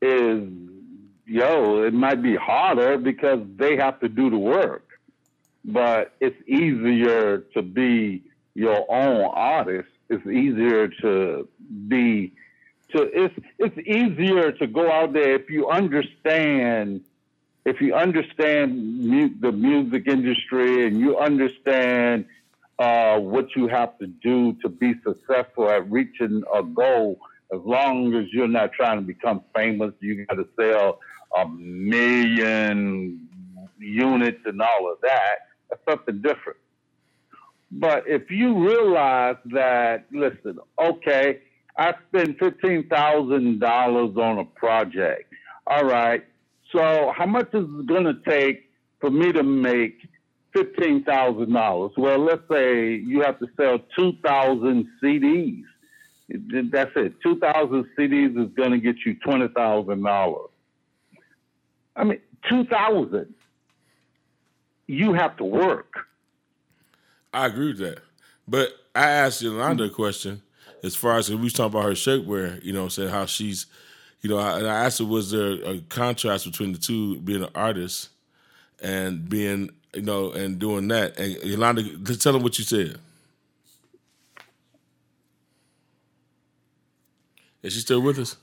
is 0.02 0.48
yo, 1.30 1.82
it 1.84 1.94
might 1.94 2.22
be 2.22 2.34
harder 2.34 2.98
because 2.98 3.40
they 3.56 3.76
have 3.76 4.00
to 4.00 4.08
do 4.08 4.30
the 4.30 4.38
work. 4.38 4.86
But 5.64 6.12
it's 6.20 6.40
easier 6.48 7.38
to 7.54 7.62
be 7.62 8.24
your 8.54 8.84
own 8.90 9.30
artist. 9.32 9.88
It's 10.08 10.26
easier 10.26 10.88
to 11.02 11.48
be 11.86 12.32
to 12.92 13.02
it's 13.02 13.34
it's 13.58 13.78
easier 13.86 14.50
to 14.50 14.66
go 14.66 14.90
out 14.90 15.12
there 15.12 15.34
if 15.34 15.48
you 15.48 15.68
understand 15.68 17.02
if 17.64 17.80
you 17.80 17.94
understand 17.94 19.06
mu- 19.06 19.34
the 19.38 19.52
music 19.52 20.08
industry 20.08 20.86
and 20.86 20.98
you 20.98 21.18
understand 21.18 22.24
uh, 22.80 23.18
what 23.20 23.54
you 23.54 23.68
have 23.68 23.96
to 23.98 24.06
do 24.06 24.54
to 24.62 24.68
be 24.68 24.94
successful 25.04 25.68
at 25.70 25.88
reaching 25.90 26.42
a 26.52 26.62
goal. 26.62 27.20
As 27.52 27.60
long 27.64 28.14
as 28.14 28.26
you're 28.32 28.48
not 28.48 28.72
trying 28.72 28.98
to 28.98 29.02
become 29.02 29.42
famous, 29.54 29.92
you 30.00 30.24
got 30.26 30.34
to 30.34 30.46
sell 30.58 31.00
a 31.36 31.48
million 31.48 33.28
units 33.78 34.38
and 34.44 34.60
all 34.60 34.92
of 34.92 34.98
that. 35.02 35.36
That's 35.68 35.82
something 35.88 36.22
different. 36.22 36.58
But 37.72 38.04
if 38.06 38.30
you 38.30 38.68
realize 38.68 39.36
that, 39.52 40.06
listen, 40.12 40.58
okay, 40.78 41.40
I 41.76 41.94
spent 42.08 42.38
fifteen 42.38 42.88
thousand 42.88 43.60
dollars 43.60 44.16
on 44.16 44.38
a 44.38 44.44
project. 44.44 45.32
All 45.66 45.84
right, 45.84 46.24
so 46.72 47.12
how 47.16 47.26
much 47.26 47.48
is 47.54 47.64
it 47.64 47.86
going 47.86 48.04
to 48.04 48.18
take 48.28 48.70
for 49.00 49.10
me 49.10 49.30
to 49.32 49.44
make 49.44 49.98
fifteen 50.52 51.04
thousand 51.04 51.52
dollars? 51.52 51.92
Well, 51.96 52.18
let's 52.18 52.42
say 52.50 52.94
you 52.96 53.22
have 53.22 53.38
to 53.38 53.46
sell 53.56 53.78
two 53.96 54.12
thousand 54.24 54.88
CDs. 55.02 55.62
That's 56.70 56.92
it. 56.96 57.20
Two 57.22 57.38
thousand 57.38 57.86
CDs 57.98 58.40
is 58.40 58.52
going 58.54 58.70
to 58.70 58.78
get 58.78 58.96
you 59.04 59.14
twenty 59.16 59.48
thousand 59.48 60.02
dollars. 60.02 60.50
I 61.96 62.04
mean, 62.04 62.20
two 62.48 62.64
thousand. 62.64 63.34
You 64.86 65.12
have 65.14 65.36
to 65.36 65.44
work. 65.44 66.06
I 67.32 67.46
agree 67.46 67.68
with 67.68 67.78
that. 67.78 68.00
But 68.48 68.70
I 68.94 69.08
asked 69.08 69.40
Yolanda 69.42 69.84
a 69.84 69.90
question. 69.90 70.42
as 70.82 70.96
far 70.96 71.18
as 71.18 71.30
we 71.30 71.36
was 71.36 71.52
talking 71.52 71.78
about 71.78 71.86
her 71.88 71.94
shapewear, 71.94 72.62
you 72.64 72.72
know, 72.72 72.88
saying 72.88 73.10
how 73.10 73.26
she's, 73.26 73.66
you 74.22 74.30
know, 74.30 74.38
and 74.38 74.66
I 74.66 74.84
asked 74.84 74.98
her, 74.98 75.04
was 75.04 75.30
there 75.30 75.52
a 75.64 75.80
contrast 75.88 76.44
between 76.46 76.72
the 76.72 76.78
two, 76.78 77.18
being 77.20 77.42
an 77.42 77.50
artist 77.54 78.08
and 78.82 79.28
being, 79.28 79.70
you 79.94 80.02
know, 80.02 80.32
and 80.32 80.58
doing 80.58 80.88
that? 80.88 81.18
And 81.18 81.36
Yolanda, 81.42 81.82
tell 82.16 82.32
them 82.32 82.42
what 82.42 82.58
you 82.58 82.64
said. 82.64 82.98
Is 87.62 87.74
she 87.74 87.80
still 87.80 88.00
with 88.00 88.18
us? 88.18 88.36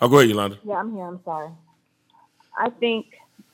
Oh, 0.00 0.08
go 0.08 0.18
ahead, 0.18 0.28
Yolanda. 0.28 0.58
Yeah, 0.64 0.74
I'm 0.76 0.92
here. 0.94 1.04
I'm 1.06 1.20
sorry. 1.24 1.50
I 2.58 2.70
think 2.70 3.06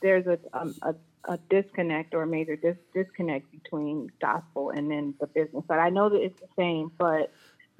there's 0.02 0.26
a 0.26 0.38
um, 0.52 0.74
a, 0.82 0.94
a 1.24 1.38
disconnect 1.48 2.14
or 2.14 2.22
a 2.22 2.26
major 2.26 2.56
dis- 2.56 2.76
disconnect 2.94 3.50
between 3.52 4.10
gospel 4.20 4.70
and 4.70 4.90
then 4.90 5.14
the 5.20 5.26
business 5.26 5.64
side. 5.68 5.78
I 5.78 5.90
know 5.90 6.08
that 6.08 6.20
it's 6.20 6.40
the 6.40 6.48
same, 6.56 6.90
but 6.98 7.32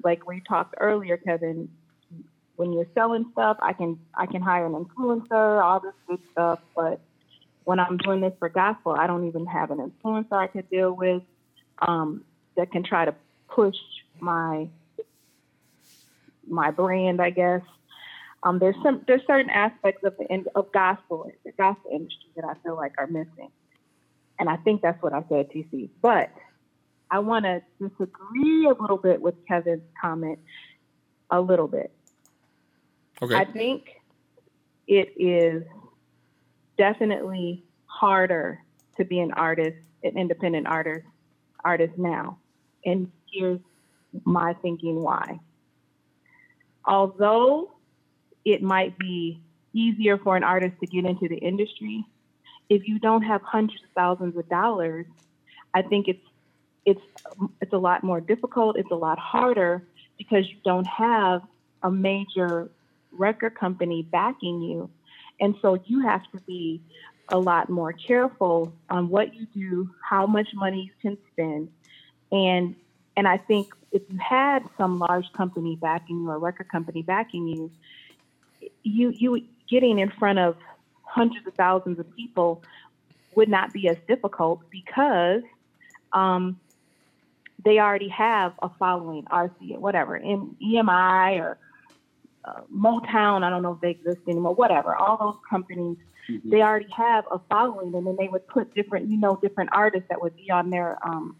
like 0.03 0.27
we 0.27 0.41
talked 0.47 0.75
earlier, 0.79 1.17
Kevin, 1.17 1.69
when 2.55 2.71
you're 2.71 2.87
selling 2.93 3.25
stuff, 3.33 3.57
I 3.61 3.73
can 3.73 3.99
I 4.15 4.25
can 4.25 4.41
hire 4.41 4.65
an 4.65 4.73
influencer, 4.73 5.63
all 5.63 5.79
this 5.79 5.93
good 6.07 6.19
stuff, 6.31 6.59
but 6.75 7.01
when 7.63 7.79
I'm 7.79 7.97
doing 7.97 8.21
this 8.21 8.33
for 8.39 8.49
gospel, 8.49 8.93
I 8.93 9.07
don't 9.07 9.27
even 9.27 9.45
have 9.45 9.71
an 9.71 9.77
influencer 9.77 10.33
I 10.33 10.47
could 10.47 10.69
deal 10.69 10.93
with 10.93 11.21
um, 11.79 12.23
that 12.57 12.71
can 12.71 12.83
try 12.83 13.05
to 13.05 13.13
push 13.49 13.75
my 14.19 14.67
my 16.51 16.71
brand, 16.71 17.21
I 17.21 17.29
guess. 17.29 17.61
Um, 18.43 18.59
there's 18.59 18.75
some 18.83 19.03
there's 19.07 19.21
certain 19.27 19.49
aspects 19.49 20.03
of 20.03 20.17
the 20.17 20.31
end 20.31 20.47
of 20.55 20.71
gospel 20.71 21.31
the 21.45 21.51
gospel 21.51 21.91
industry 21.91 22.29
that 22.35 22.45
I 22.45 22.53
feel 22.63 22.75
like 22.75 22.93
are 22.97 23.07
missing, 23.07 23.49
and 24.39 24.49
I 24.49 24.57
think 24.57 24.81
that's 24.81 25.01
what 25.01 25.13
I 25.13 25.23
said, 25.29 25.49
TC. 25.51 25.89
But 26.01 26.31
I 27.11 27.19
want 27.19 27.45
to 27.45 27.61
disagree 27.79 28.65
a 28.65 28.73
little 28.73 28.97
bit 28.97 29.21
with 29.21 29.35
Kevin's 29.47 29.83
comment, 30.01 30.39
a 31.29 31.39
little 31.39 31.67
bit. 31.67 31.91
Okay. 33.21 33.35
I 33.35 33.45
think 33.45 33.89
it 34.87 35.13
is 35.17 35.63
definitely 36.77 37.63
harder 37.85 38.59
to 38.97 39.05
be 39.05 39.19
an 39.19 39.33
artist, 39.33 39.77
an 40.03 40.17
independent 40.17 40.65
artist, 40.65 41.05
artist 41.63 41.95
now, 41.97 42.39
and 42.85 43.11
here's 43.31 43.59
my 44.23 44.53
thinking 44.61 45.01
why. 45.01 45.39
Although 46.85 47.71
it 48.45 48.61
might 48.61 48.97
be 48.97 49.39
easier 49.73 50.17
for 50.17 50.35
an 50.35 50.43
artist 50.43 50.75
to 50.79 50.87
get 50.87 51.05
into 51.05 51.27
the 51.27 51.37
industry. 51.37 52.05
If 52.69 52.87
you 52.87 52.99
don't 52.99 53.23
have 53.23 53.41
hundreds 53.41 53.83
of 53.83 53.89
thousands 53.95 54.37
of 54.37 54.47
dollars, 54.49 55.05
I 55.73 55.81
think 55.81 56.07
it's 56.07 56.25
it's 56.85 57.01
it's 57.61 57.73
a 57.73 57.77
lot 57.77 58.03
more 58.03 58.21
difficult. 58.21 58.77
It's 58.77 58.91
a 58.91 58.95
lot 58.95 59.19
harder 59.19 59.83
because 60.17 60.49
you 60.49 60.57
don't 60.63 60.87
have 60.87 61.41
a 61.83 61.91
major 61.91 62.69
record 63.11 63.55
company 63.55 64.03
backing 64.03 64.61
you, 64.61 64.89
and 65.39 65.55
so 65.61 65.77
you 65.85 66.01
have 66.01 66.23
to 66.31 66.39
be 66.41 66.81
a 67.29 67.37
lot 67.37 67.69
more 67.69 67.93
careful 67.93 68.73
on 68.89 69.09
what 69.09 69.33
you 69.33 69.45
do, 69.53 69.89
how 70.03 70.25
much 70.25 70.49
money 70.53 70.81
you 70.83 70.91
can 71.01 71.17
spend, 71.31 71.69
and 72.31 72.75
and 73.15 73.27
I 73.27 73.37
think 73.37 73.73
if 73.91 74.01
you 74.09 74.17
had 74.17 74.63
some 74.77 74.99
large 74.99 75.31
company 75.33 75.75
backing 75.75 76.21
you 76.21 76.29
or 76.29 76.39
record 76.39 76.69
company 76.69 77.01
backing 77.01 77.47
you, 77.47 77.71
you 78.83 79.09
you 79.09 79.43
getting 79.69 79.99
in 79.99 80.09
front 80.11 80.39
of 80.39 80.55
hundreds 81.03 81.45
of 81.45 81.53
thousands 81.55 81.99
of 81.99 82.15
people 82.15 82.63
would 83.35 83.49
not 83.49 83.73
be 83.73 83.87
as 83.87 83.97
difficult 84.07 84.61
because 84.69 85.41
um, 86.13 86.59
they 87.63 87.79
already 87.79 88.09
have 88.09 88.53
a 88.61 88.69
following, 88.79 89.23
RCA, 89.25 89.77
whatever, 89.77 90.15
in 90.15 90.55
EMI 90.63 91.39
or 91.39 91.57
uh, 92.45 92.61
Motown. 92.73 93.43
I 93.43 93.49
don't 93.49 93.61
know 93.61 93.73
if 93.73 93.81
they 93.81 93.91
exist 93.91 94.21
anymore. 94.27 94.55
Whatever, 94.55 94.95
all 94.95 95.17
those 95.17 95.41
companies, 95.49 95.97
mm-hmm. 96.29 96.49
they 96.49 96.61
already 96.61 96.89
have 96.95 97.25
a 97.31 97.39
following, 97.49 97.93
and 97.95 98.05
then 98.05 98.15
they 98.19 98.27
would 98.27 98.47
put 98.47 98.73
different, 98.73 99.09
you 99.09 99.17
know, 99.17 99.37
different 99.41 99.69
artists 99.73 100.07
that 100.09 100.21
would 100.21 100.35
be 100.35 100.49
on 100.49 100.69
their 100.69 100.97
um, 101.05 101.35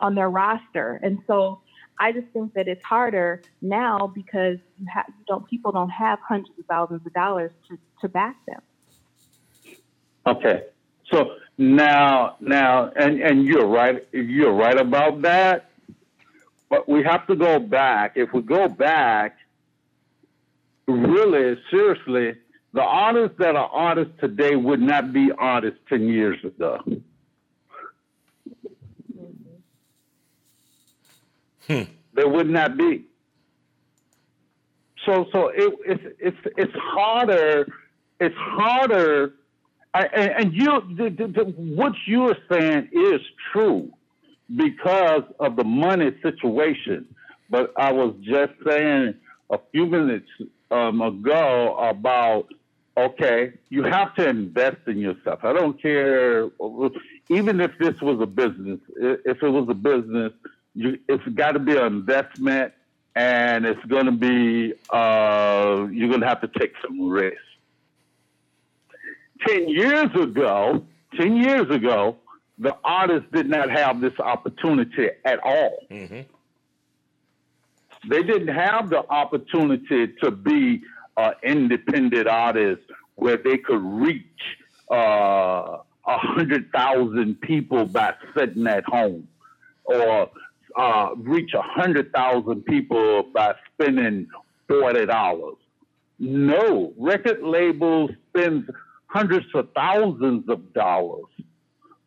on 0.00 0.14
their 0.14 0.30
roster, 0.30 1.00
and 1.02 1.18
so 1.26 1.60
I 1.98 2.12
just 2.12 2.28
think 2.28 2.54
that 2.54 2.68
it's 2.68 2.84
harder 2.84 3.42
now 3.60 4.10
because 4.14 4.58
you, 4.78 4.86
ha- 4.92 5.04
you 5.08 5.24
don't 5.26 5.46
people 5.48 5.72
don't 5.72 5.90
have 5.90 6.18
hundreds 6.20 6.58
of 6.58 6.64
thousands 6.66 7.04
of 7.04 7.12
dollars 7.12 7.50
to, 7.68 7.78
to 8.02 8.08
back 8.08 8.36
them. 8.46 8.60
Okay, 10.26 10.64
so 11.10 11.32
now 11.56 12.36
now 12.40 12.90
and 12.94 13.20
and 13.20 13.44
you're 13.44 13.66
right 13.66 14.06
you're 14.12 14.52
right 14.52 14.78
about 14.80 15.22
that, 15.22 15.70
but 16.70 16.88
we 16.88 17.02
have 17.02 17.26
to 17.26 17.34
go 17.34 17.58
back. 17.58 18.12
If 18.16 18.32
we 18.32 18.42
go 18.42 18.68
back, 18.68 19.38
really 20.86 21.58
seriously, 21.70 22.36
the 22.74 22.82
artists 22.82 23.38
that 23.38 23.56
are 23.56 23.68
artists 23.70 24.14
today 24.20 24.54
would 24.54 24.80
not 24.80 25.12
be 25.12 25.32
artists 25.36 25.80
ten 25.88 26.06
years 26.08 26.38
ago. 26.44 26.80
Hmm. 31.68 31.82
There 32.14 32.28
would 32.28 32.48
not 32.50 32.76
be. 32.76 33.04
So 35.06 35.26
so 35.32 35.48
it, 35.48 35.72
it's 35.86 36.04
it's 36.18 36.36
it's 36.56 36.72
harder. 36.74 37.68
It's 38.20 38.34
harder. 38.36 39.34
I, 39.94 40.06
and, 40.06 40.30
and 40.30 40.52
you 40.54 40.66
the, 40.96 41.10
the, 41.10 41.28
the, 41.28 41.44
what 41.44 41.92
you 42.06 42.28
are 42.28 42.36
saying 42.50 42.88
is 42.92 43.20
true 43.52 43.90
because 44.54 45.22
of 45.38 45.56
the 45.56 45.64
money 45.64 46.10
situation. 46.22 47.06
But 47.50 47.72
I 47.76 47.92
was 47.92 48.14
just 48.22 48.52
saying 48.66 49.14
a 49.50 49.58
few 49.72 49.86
minutes 49.86 50.28
um, 50.70 51.00
ago 51.00 51.76
about 51.76 52.48
okay, 52.98 53.52
you 53.68 53.84
have 53.84 54.14
to 54.16 54.28
invest 54.28 54.78
in 54.88 54.98
yourself. 54.98 55.44
I 55.44 55.52
don't 55.52 55.80
care, 55.80 56.48
even 57.28 57.60
if 57.60 57.70
this 57.78 58.00
was 58.00 58.20
a 58.20 58.26
business. 58.26 58.80
If 58.96 59.42
it 59.42 59.48
was 59.48 59.68
a 59.68 59.74
business, 59.74 60.32
you, 60.78 60.96
it's 61.08 61.26
got 61.34 61.52
to 61.52 61.58
be 61.58 61.76
an 61.76 61.86
investment, 61.86 62.72
and 63.16 63.66
it's 63.66 63.84
going 63.86 64.06
to 64.06 64.12
be 64.12 64.74
uh, 64.90 65.88
you're 65.90 66.08
going 66.08 66.20
to 66.20 66.26
have 66.26 66.40
to 66.42 66.50
take 66.56 66.72
some 66.86 67.08
risk. 67.08 67.36
Ten 69.44 69.68
years 69.68 70.10
ago, 70.14 70.86
ten 71.18 71.36
years 71.36 71.68
ago, 71.68 72.16
the 72.58 72.76
artists 72.84 73.28
did 73.32 73.48
not 73.48 73.70
have 73.70 74.00
this 74.00 74.12
opportunity 74.20 75.08
at 75.24 75.40
all. 75.42 75.78
Mm-hmm. 75.90 76.20
They 78.08 78.22
didn't 78.22 78.54
have 78.54 78.88
the 78.88 79.04
opportunity 79.10 80.14
to 80.22 80.30
be 80.30 80.82
an 81.16 81.32
independent 81.42 82.28
artist 82.28 82.82
where 83.16 83.36
they 83.36 83.58
could 83.58 83.82
reach 83.82 84.22
uh, 84.92 84.94
a 84.94 86.10
uh, 86.10 86.18
hundred 86.18 86.70
thousand 86.70 87.40
people 87.40 87.84
by 87.84 88.14
sitting 88.36 88.68
at 88.68 88.84
home, 88.84 89.26
or 89.84 90.30
uh, 90.78 91.10
reach 91.16 91.52
a 91.54 91.62
hundred 91.62 92.12
thousand 92.12 92.64
people 92.64 93.24
by 93.34 93.54
spending 93.74 94.28
forty 94.68 95.04
dollars. 95.06 95.56
No, 96.20 96.92
record 96.96 97.42
labels 97.42 98.10
spend 98.28 98.70
hundreds 99.06 99.46
of 99.54 99.68
thousands 99.74 100.48
of 100.48 100.72
dollars. 100.72 101.26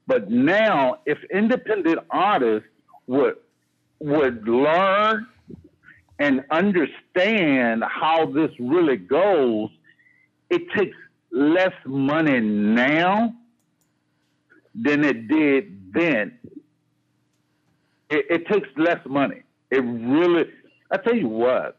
But 0.08 0.32
now, 0.32 1.00
if 1.06 1.18
independent 1.34 2.00
artists 2.10 2.68
would 3.08 3.36
would 4.00 4.48
learn 4.48 5.28
and 6.20 6.44
understand 6.50 7.84
how 7.84 8.26
this 8.28 8.52
really 8.60 8.98
goes, 8.98 9.70
it 10.50 10.62
takes 10.76 10.98
less 11.32 11.74
money 11.86 12.40
now 12.40 13.34
than 14.76 15.04
it 15.04 15.28
did 15.28 15.94
then 15.94 16.38
it, 18.12 18.26
it 18.30 18.47
takes 18.47 18.67
less 18.78 19.00
money. 19.06 19.41
It 19.71 19.80
really, 19.80 20.45
I 20.91 20.97
tell 20.97 21.15
you 21.15 21.28
what, 21.28 21.78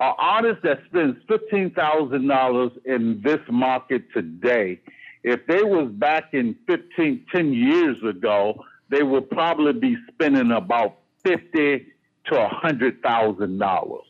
an 0.00 0.12
artist 0.18 0.62
that 0.62 0.80
spends 0.86 1.16
fifteen 1.28 1.70
thousand 1.70 2.26
dollars 2.28 2.72
in 2.84 3.20
this 3.22 3.40
market 3.50 4.04
today, 4.12 4.80
if 5.22 5.46
they 5.46 5.62
was 5.62 5.90
back 5.92 6.34
in 6.34 6.56
15, 6.66 7.26
10 7.32 7.52
years 7.52 7.96
ago, 8.02 8.64
they 8.88 9.02
would 9.02 9.30
probably 9.30 9.72
be 9.72 9.96
spending 10.12 10.50
about 10.52 10.98
fifty 11.24 11.86
to 12.26 12.40
a 12.40 12.48
hundred 12.48 13.02
thousand 13.02 13.58
dollars. 13.58 14.06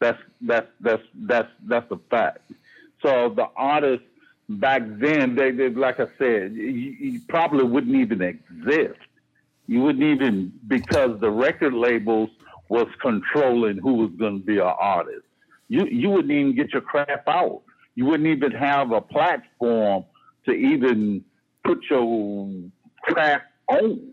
That's 0.00 0.18
that's 0.40 0.68
that's 0.80 1.02
that's 1.14 1.50
that's 1.66 1.90
a 1.90 1.98
fact. 2.10 2.52
So 3.02 3.32
the 3.34 3.48
artist 3.56 4.02
Mm-hmm. 4.50 4.60
back 4.60 4.82
then, 4.98 5.34
they, 5.34 5.50
they 5.50 5.68
like 5.70 6.00
I 6.00 6.06
said, 6.18 6.52
you, 6.54 6.96
you, 6.98 7.20
probably 7.28 7.64
wouldn't 7.64 7.94
even 7.94 8.22
exist. 8.22 8.98
You 9.66 9.82
wouldn't 9.82 10.04
even 10.04 10.52
because 10.66 11.20
the 11.20 11.30
record 11.30 11.74
labels 11.74 12.30
was 12.68 12.86
controlling 13.02 13.78
who 13.78 13.94
was 13.94 14.10
going 14.18 14.40
to 14.40 14.46
be 14.46 14.58
an 14.58 14.72
artist. 14.78 15.26
You 15.68 15.86
you 15.86 16.08
wouldn't 16.10 16.32
even 16.32 16.56
get 16.56 16.72
your 16.72 16.82
crap 16.82 17.28
out. 17.28 17.62
You 17.94 18.06
wouldn't 18.06 18.28
even 18.28 18.52
have 18.52 18.92
a 18.92 19.00
platform 19.00 20.04
to 20.46 20.52
even 20.52 21.24
put 21.64 21.80
your 21.90 22.50
crap 23.02 23.42
on. 23.68 24.12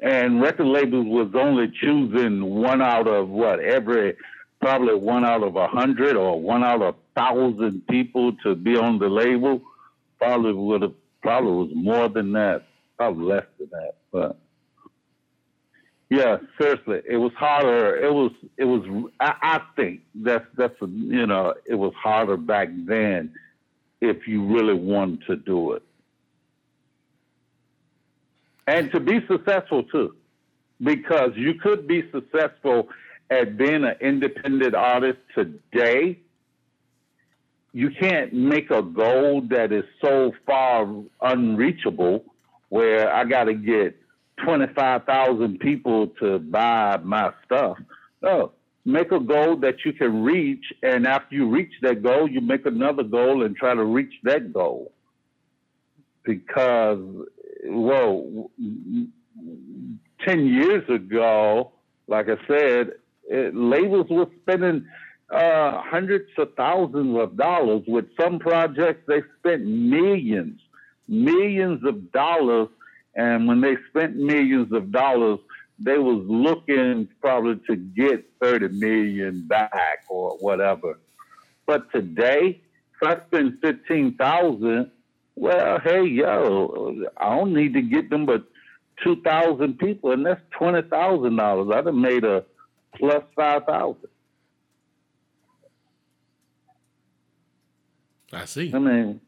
and 0.00 0.40
record 0.40 0.66
labels 0.66 1.06
was 1.06 1.30
only 1.34 1.72
choosing 1.80 2.44
one 2.44 2.80
out 2.80 3.08
of 3.08 3.28
what 3.28 3.58
every 3.58 4.14
probably 4.60 4.94
one 4.94 5.24
out 5.24 5.42
of 5.42 5.56
a 5.56 5.66
hundred 5.66 6.14
or 6.16 6.40
one 6.40 6.62
out 6.62 6.82
of 6.82 6.94
thousand 7.14 7.86
people 7.88 8.32
to 8.44 8.54
be 8.54 8.76
on 8.76 8.98
the 8.98 9.08
label. 9.08 9.62
Probably 10.18 10.52
would 10.52 10.82
have 10.82 10.94
probably 11.22 11.52
was 11.52 11.70
more 11.74 12.08
than 12.08 12.32
that, 12.32 12.66
probably 12.96 13.24
less 13.26 13.46
than 13.58 13.68
that, 13.72 13.94
but. 14.12 14.38
Yeah, 16.10 16.36
seriously, 16.60 17.00
it 17.08 17.16
was 17.16 17.32
harder. 17.36 17.96
It 17.96 18.12
was, 18.12 18.30
it 18.56 18.64
was. 18.64 19.10
I, 19.18 19.34
I 19.42 19.60
think 19.74 20.02
that's 20.14 20.44
that's 20.54 20.80
a, 20.80 20.86
you 20.86 21.26
know, 21.26 21.54
it 21.66 21.74
was 21.74 21.92
harder 22.00 22.36
back 22.36 22.68
then 22.86 23.32
if 24.00 24.28
you 24.28 24.44
really 24.44 24.74
wanted 24.74 25.26
to 25.26 25.36
do 25.36 25.72
it 25.72 25.82
and 28.66 28.90
to 28.92 29.00
be 29.00 29.20
successful 29.26 29.82
too, 29.84 30.14
because 30.82 31.32
you 31.36 31.54
could 31.54 31.86
be 31.86 32.08
successful 32.10 32.88
at 33.30 33.56
being 33.56 33.84
an 33.84 33.96
independent 34.00 34.74
artist 34.74 35.18
today. 35.34 36.18
You 37.74 37.90
can't 37.90 38.32
make 38.32 38.70
a 38.70 38.82
goal 38.82 39.42
that 39.50 39.72
is 39.72 39.82
so 40.00 40.32
far 40.46 40.88
unreachable 41.20 42.24
where 42.68 43.12
I 43.12 43.24
got 43.24 43.44
to 43.44 43.54
get 43.54 43.96
25,000 44.44 45.58
people 45.58 46.06
to 46.20 46.38
buy 46.38 46.98
my 47.02 47.32
stuff. 47.44 47.76
No, 48.22 48.52
make 48.84 49.10
a 49.10 49.18
goal 49.18 49.56
that 49.56 49.84
you 49.84 49.92
can 49.92 50.22
reach. 50.22 50.64
And 50.84 51.04
after 51.04 51.34
you 51.34 51.48
reach 51.48 51.72
that 51.82 52.04
goal, 52.04 52.30
you 52.30 52.40
make 52.40 52.64
another 52.64 53.02
goal 53.02 53.44
and 53.44 53.56
try 53.56 53.74
to 53.74 53.84
reach 53.84 54.14
that 54.22 54.52
goal. 54.52 54.92
Because 56.24 57.00
well, 57.66 58.50
10 60.24 60.46
years 60.46 60.88
ago, 60.88 61.72
like 62.06 62.28
I 62.28 62.36
said, 62.46 62.92
it, 63.28 63.52
labels 63.52 64.06
were 64.10 64.26
spending 64.42 64.86
uh, 65.34 65.82
hundreds 65.82 66.30
of 66.38 66.54
thousands 66.54 67.18
of 67.18 67.36
dollars. 67.36 67.82
With 67.88 68.06
some 68.18 68.38
projects, 68.38 69.02
they 69.08 69.22
spent 69.40 69.64
millions, 69.66 70.60
millions 71.08 71.84
of 71.84 72.12
dollars. 72.12 72.68
And 73.16 73.46
when 73.48 73.60
they 73.60 73.76
spent 73.90 74.16
millions 74.16 74.72
of 74.72 74.92
dollars, 74.92 75.38
they 75.78 75.98
was 75.98 76.24
looking 76.28 77.08
probably 77.20 77.60
to 77.66 77.76
get 77.76 78.24
30 78.40 78.68
million 78.68 79.46
back 79.46 80.04
or 80.08 80.36
whatever. 80.38 80.98
But 81.66 81.90
today, 81.90 82.60
if 82.94 83.08
I 83.08 83.24
spend 83.26 83.58
15,000, 83.60 84.90
well, 85.36 85.80
hey, 85.80 86.04
yo, 86.04 87.02
I 87.16 87.36
don't 87.36 87.52
need 87.52 87.74
to 87.74 87.82
get 87.82 88.08
them 88.10 88.24
but 88.26 88.44
2,000 89.02 89.78
people, 89.78 90.12
and 90.12 90.24
that's 90.24 90.40
$20,000. 90.60 91.74
I'd 91.74 91.86
have 91.86 91.94
made 91.94 92.24
a 92.24 92.44
plus 92.96 93.24
5,000. 93.34 93.96
I 98.34 98.44
see. 98.44 98.72
I 98.74 98.78
mean, 98.78 99.20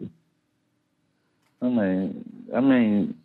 I 1.62 1.68
mean, 1.68 2.24
I 2.54 2.60
mean, 2.60 3.18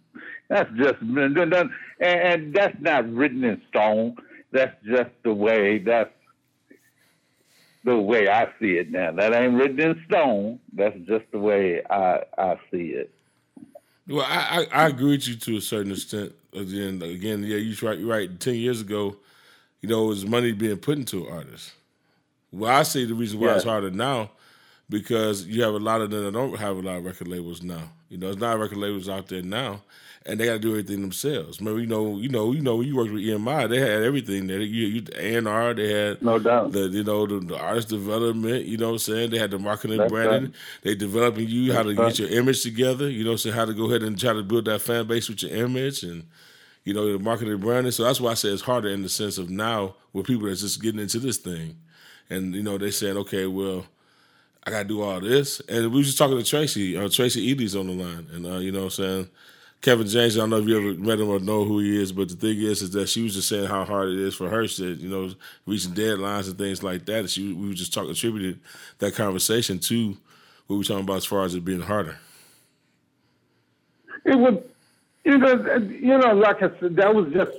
that's 0.48 0.70
just, 0.78 1.00
been 1.00 1.34
done 1.34 1.74
and 2.00 2.54
that's 2.54 2.76
not 2.80 3.12
written 3.14 3.44
in 3.44 3.62
stone. 3.70 4.16
That's 4.52 4.76
just 4.86 5.12
the 5.24 5.34
way, 5.34 5.80
that's 5.80 6.12
the 7.84 7.98
way 7.98 8.28
I 8.28 8.50
see 8.60 8.78
it 8.78 8.92
now. 8.92 9.12
That 9.12 9.34
ain't 9.34 9.54
written 9.54 9.80
in 9.80 10.04
stone. 10.08 10.60
That's 10.74 10.98
just 11.08 11.26
the 11.32 11.40
way 11.40 11.82
I 11.90 12.24
I 12.38 12.60
see 12.70 12.90
it. 12.90 13.14
Well, 14.08 14.26
I, 14.28 14.68
I, 14.72 14.84
I 14.84 14.88
agree 14.88 15.12
with 15.12 15.28
you 15.28 15.36
to 15.36 15.58
a 15.58 15.62
certain 15.62 15.92
extent. 15.92 16.34
Again, 16.54 17.02
again, 17.02 17.44
yeah, 17.44 17.58
you're 17.58 17.90
right. 17.90 17.98
You're 17.98 18.10
right. 18.10 18.40
Ten 18.40 18.56
years 18.56 18.82
ago, 18.82 19.16
you 19.80 19.88
know, 19.88 20.06
it 20.06 20.08
was 20.08 20.26
money 20.26 20.52
being 20.52 20.78
put 20.78 20.98
into 20.98 21.28
artists. 21.30 21.72
Well, 22.52 22.72
I 22.72 22.84
see 22.84 23.06
the 23.06 23.14
reason 23.14 23.40
why 23.40 23.48
yeah. 23.48 23.56
it's 23.56 23.64
harder 23.64 23.90
now 23.90 24.32
because 24.92 25.48
you 25.48 25.64
have 25.64 25.74
a 25.74 25.80
lot 25.80 26.02
of 26.02 26.12
them 26.12 26.26
that 26.26 26.34
don't 26.34 26.58
have 26.58 26.78
a 26.78 26.82
lot 26.82 26.98
of 26.98 27.06
record 27.06 27.30
labels 27.30 27.64
now. 27.64 27.90
You 28.10 28.18
know, 28.18 28.28
there's 28.28 28.38
not 28.38 28.60
record 28.60 28.78
labels 28.78 29.08
out 29.08 29.30
there 29.30 29.42
now, 29.42 29.84
and 30.26 30.38
they 30.38 30.46
got 30.46 30.54
to 30.54 30.60
do 30.60 30.72
everything 30.72 31.02
themselves. 31.02 31.62
Remember, 31.62 31.80
you 31.80 31.88
know, 31.88 32.18
you 32.18 32.28
know, 32.28 32.52
you 32.52 32.62
know, 32.62 32.76
when 32.76 32.88
you 32.88 32.98
worked 32.98 33.14
with 33.14 33.24
EMI, 33.24 33.70
they 33.70 33.80
had 33.80 34.04
everything 34.04 34.48
there. 34.48 34.60
You, 34.60 34.88
you 34.88 35.04
A 35.16 35.36
and 35.38 35.48
R, 35.48 35.74
they 35.74 35.94
had 35.94 36.22
no 36.22 36.40
doubt. 36.40 36.74
The 36.74 36.90
you 36.90 37.06
know 37.06 37.26
the, 37.26 37.40
the 37.40 37.58
artist 37.58 37.88
development. 37.88 38.66
You 38.66 38.78
know, 38.78 38.88
what 38.88 38.94
I'm 38.94 39.00
saying 39.00 39.30
they 39.30 39.38
had 39.38 39.52
the 39.52 39.60
marketing, 39.60 39.98
That's 39.98 40.12
branding. 40.12 40.44
Right. 40.44 40.54
They 40.84 40.96
developing 40.96 41.48
you 41.48 41.72
how 41.72 41.84
to 41.84 41.96
right. 41.96 42.10
get 42.10 42.20
your 42.20 42.30
image 42.30 42.62
together. 42.62 43.10
You 43.10 43.24
know, 43.24 43.38
so 43.38 43.50
how 43.52 43.64
to 43.64 43.74
go 43.74 43.86
ahead 43.86 44.04
and 44.04 44.20
try 44.20 44.34
to 44.34 44.44
build 44.44 44.66
that 44.66 44.82
fan 44.82 45.08
base 45.08 45.30
with 45.30 45.42
your 45.42 45.54
image 45.54 46.04
and 46.04 46.28
you 46.84 46.94
know 46.94 47.10
the 47.10 47.18
marketing 47.18 47.58
branding. 47.60 47.94
So 47.94 48.04
that's 48.04 48.20
why 48.20 48.32
I 48.32 48.34
say 48.34 48.50
it's 48.50 48.62
harder 48.62 48.90
in 48.90 49.04
the 49.04 49.10
sense 49.10 49.38
of 49.38 49.50
now 49.50 49.96
with 50.12 50.28
people 50.28 50.48
that's 50.48 50.62
just 50.62 50.82
getting 50.82 51.00
into 51.00 51.20
this 51.20 51.38
thing, 51.38 51.78
and 52.30 52.54
you 52.54 52.64
know 52.64 52.78
they 52.78 52.92
saying, 52.92 53.16
okay, 53.16 53.46
well. 53.48 53.86
I 54.64 54.72
gotta 54.72 54.88
do 54.88 55.02
all 55.02 55.20
this, 55.20 55.60
and 55.62 55.92
we 55.92 55.98
was 55.98 56.08
just 56.08 56.18
talking 56.18 56.38
to 56.38 56.44
Tracy. 56.44 56.96
Uh, 56.96 57.10
Tracy 57.10 57.52
Edie's 57.52 57.76
on 57.76 57.88
the 57.88 57.94
line, 57.94 58.28
and 58.32 58.46
uh, 58.46 58.58
you 58.58 58.72
know, 58.72 58.86
what 58.86 59.00
I'm 59.00 59.06
saying 59.06 59.30
Kevin 59.82 60.08
James, 60.08 60.38
I 60.38 60.42
don't 60.42 60.52
know 60.52 60.60
if 60.60 60.68
you 60.68 60.78
ever 60.78 60.94
met 60.94 61.20
him 61.20 61.30
or 61.30 61.40
know 61.40 61.66
who 61.66 61.80
he 61.80 62.00
is, 62.00 62.12
but 62.12 62.30
the 62.30 62.36
thing 62.36 62.62
is, 62.62 62.84
is 62.84 62.92
that 62.92 63.10
she 63.10 63.24
was 63.24 63.34
just 63.34 63.50
saying 63.50 63.66
how 63.66 63.84
hard 63.84 64.10
it 64.10 64.20
is 64.20 64.36
for 64.36 64.48
her 64.48 64.68
to, 64.68 64.94
you 64.94 65.10
know, 65.10 65.34
reaching 65.66 65.94
deadlines 65.94 66.48
and 66.48 66.58
things 66.58 66.84
like 66.84 67.06
that. 67.08 67.20
And 67.22 67.30
she, 67.30 67.52
we 67.52 67.70
were 67.70 67.74
just 67.74 67.92
talking, 67.92 68.12
attributed 68.12 68.60
that 69.00 69.16
conversation 69.16 69.80
to 69.80 70.10
what 70.68 70.76
we 70.76 70.78
were 70.78 70.84
talking 70.84 71.04
about 71.04 71.18
as 71.18 71.26
far 71.26 71.44
as 71.46 71.56
it 71.56 71.66
being 71.66 71.82
harder. 71.82 72.20
It 74.24 74.38
would, 74.38 74.64
you 75.26 75.40
know, 75.40 75.78
you 75.78 76.18
know, 76.20 76.34
like 76.36 76.62
I 76.62 76.70
said, 76.80 76.96
that 76.98 77.16
was 77.16 77.34
just, 77.34 77.54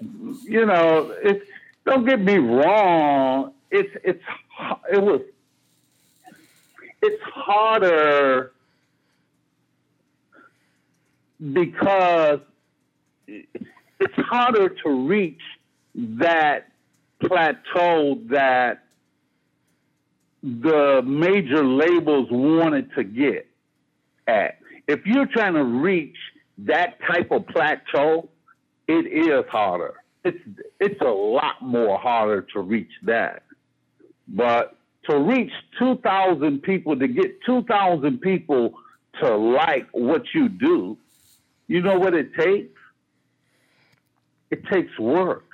you 0.44 0.64
know, 0.64 1.12
it. 1.22 1.42
Don't 1.84 2.06
get 2.06 2.20
me 2.20 2.36
wrong. 2.36 3.52
It's 3.72 3.90
it's 4.04 4.22
it 4.92 5.02
was 5.02 5.20
it's 7.02 7.22
harder 7.24 8.52
because 11.52 12.40
it's 13.26 14.14
harder 14.16 14.68
to 14.68 14.90
reach 15.08 15.40
that 15.94 16.68
plateau 17.20 18.18
that 18.30 18.84
the 20.42 21.02
major 21.04 21.64
labels 21.64 22.28
wanted 22.30 22.92
to 22.94 23.04
get 23.04 23.46
at. 24.26 24.58
If 24.88 25.06
you're 25.06 25.26
trying 25.26 25.54
to 25.54 25.64
reach 25.64 26.16
that 26.58 26.98
type 27.06 27.30
of 27.30 27.46
plateau, 27.48 28.28
it 28.88 29.06
is 29.06 29.44
harder. 29.50 29.94
It's 30.24 30.38
it's 30.80 31.00
a 31.00 31.04
lot 31.04 31.62
more 31.62 31.98
harder 31.98 32.42
to 32.54 32.60
reach 32.60 32.90
that. 33.04 33.42
But 34.28 34.76
to 35.08 35.18
reach 35.18 35.52
2,000 35.78 36.62
people, 36.62 36.98
to 36.98 37.08
get 37.08 37.42
2,000 37.44 38.20
people 38.20 38.74
to 39.20 39.36
like 39.36 39.88
what 39.92 40.22
you 40.34 40.48
do, 40.48 40.96
you 41.66 41.80
know 41.82 41.98
what 41.98 42.14
it 42.14 42.34
takes? 42.34 42.78
It 44.50 44.64
takes 44.66 44.98
work. 44.98 45.46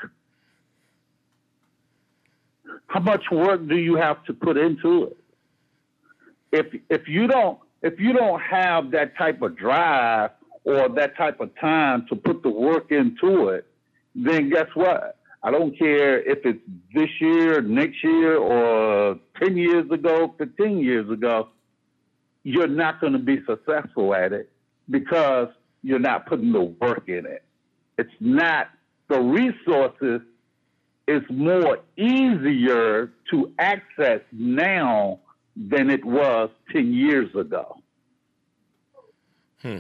How 2.89 3.01
much 3.01 3.25
work 3.31 3.69
do 3.69 3.77
you 3.77 3.97
have 3.97 4.25
to 4.25 4.35
put 4.35 4.57
into 4.57 5.05
it? 5.05 5.17
If 6.51 6.67
if 6.89 7.07
you 7.07 7.27
don't 7.27 7.59
if 7.83 8.01
you 8.01 8.13
don't 8.13 8.41
have 8.41 8.91
that 8.93 9.17
type 9.17 9.43
of 9.43 9.57
drive 9.57 10.31
or 10.65 10.89
that 10.89 11.17
type 11.17 11.41
of 11.41 11.55
time 11.61 12.07
to 12.09 12.17
put 12.17 12.43
the 12.43 12.49
work 12.49 12.91
into 12.91 13.51
it, 13.51 13.67
then 14.15 14.51
guess 14.51 14.69
what? 14.75 15.18
I 15.43 15.51
don't 15.51 15.77
care 15.79 16.21
if 16.21 16.39
it's 16.45 16.61
this 16.95 17.09
year, 17.21 17.61
next 17.61 18.03
year, 18.03 18.37
or 18.37 19.19
10 19.43 19.57
years 19.57 19.91
ago, 19.91 20.35
15 20.39 20.79
years 20.79 21.09
ago, 21.11 21.49
you're 22.43 22.67
not 22.67 23.01
going 23.01 23.13
to 23.13 23.19
be 23.19 23.41
successful 23.47 24.15
at 24.15 24.33
it 24.33 24.51
because 24.91 25.49
you're 25.83 25.99
not 25.99 26.27
putting 26.27 26.53
the 26.53 26.63
work 26.63 27.05
in 27.09 27.27
it. 27.27 27.45
It's 27.99 28.11
not 28.21 28.69
the 29.09 29.21
resources 29.21 30.23
it's 31.09 31.27
more 31.31 31.79
easier 31.97 33.11
to 33.31 33.51
access 33.59 34.21
now 34.31 35.21
than 35.57 35.89
it 35.89 36.05
was 36.05 36.51
10 36.71 36.93
years 36.93 37.35
ago. 37.35 37.79
Hmm. 39.63 39.79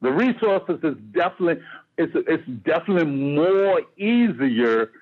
The 0.00 0.12
resources 0.12 0.78
is 0.82 0.96
definitely 1.12 1.62
it's, 1.98 2.12
it's 2.14 2.46
definitely 2.64 3.10
more 3.10 3.80
easier 3.96 4.92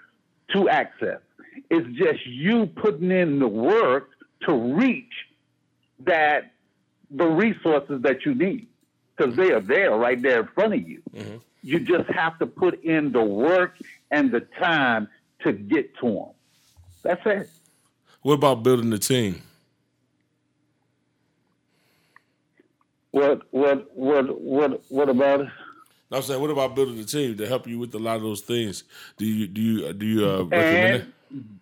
to 0.52 0.68
access. 0.68 1.20
It's 1.70 1.86
just 1.96 2.24
you 2.26 2.66
putting 2.66 3.10
in 3.10 3.38
the 3.38 3.48
work 3.48 4.10
to 4.42 4.54
reach 4.54 5.12
that 6.00 6.52
the 7.10 7.26
resources 7.26 8.02
that 8.02 8.24
you 8.24 8.34
need 8.34 8.68
because 9.16 9.36
they 9.36 9.52
are 9.52 9.60
there 9.60 9.92
right 9.96 10.20
there 10.20 10.40
in 10.40 10.48
front 10.48 10.74
of 10.74 10.88
you. 10.88 11.02
Mm-hmm. 11.14 11.36
You 11.62 11.80
just 11.80 12.10
have 12.10 12.38
to 12.40 12.46
put 12.46 12.82
in 12.84 13.12
the 13.12 13.22
work 13.22 13.76
and 14.10 14.30
the 14.30 14.40
time 14.40 15.08
to 15.40 15.52
get 15.52 15.96
to 15.98 16.06
them. 16.06 16.28
That's 17.02 17.22
it. 17.24 17.50
What 18.22 18.34
about 18.34 18.62
building 18.62 18.90
the 18.90 18.98
team? 18.98 19.42
What 23.14 23.42
what 23.52 23.96
what 23.96 24.40
what 24.40 24.82
what 24.88 25.08
about 25.08 25.42
it? 25.42 25.48
I'm 26.10 26.22
saying, 26.22 26.40
what 26.40 26.50
about 26.50 26.74
building 26.74 26.98
a 26.98 27.04
team 27.04 27.36
to 27.36 27.46
help 27.46 27.68
you 27.68 27.78
with 27.78 27.94
a 27.94 27.98
lot 28.00 28.16
of 28.16 28.22
those 28.22 28.40
things? 28.40 28.82
Do 29.18 29.24
you 29.24 29.46
do 29.46 29.60
you 29.60 29.92
do 29.92 30.04
you 30.04 30.28
uh, 30.28 30.42
recommend 30.42 30.94
it? 30.96 31.04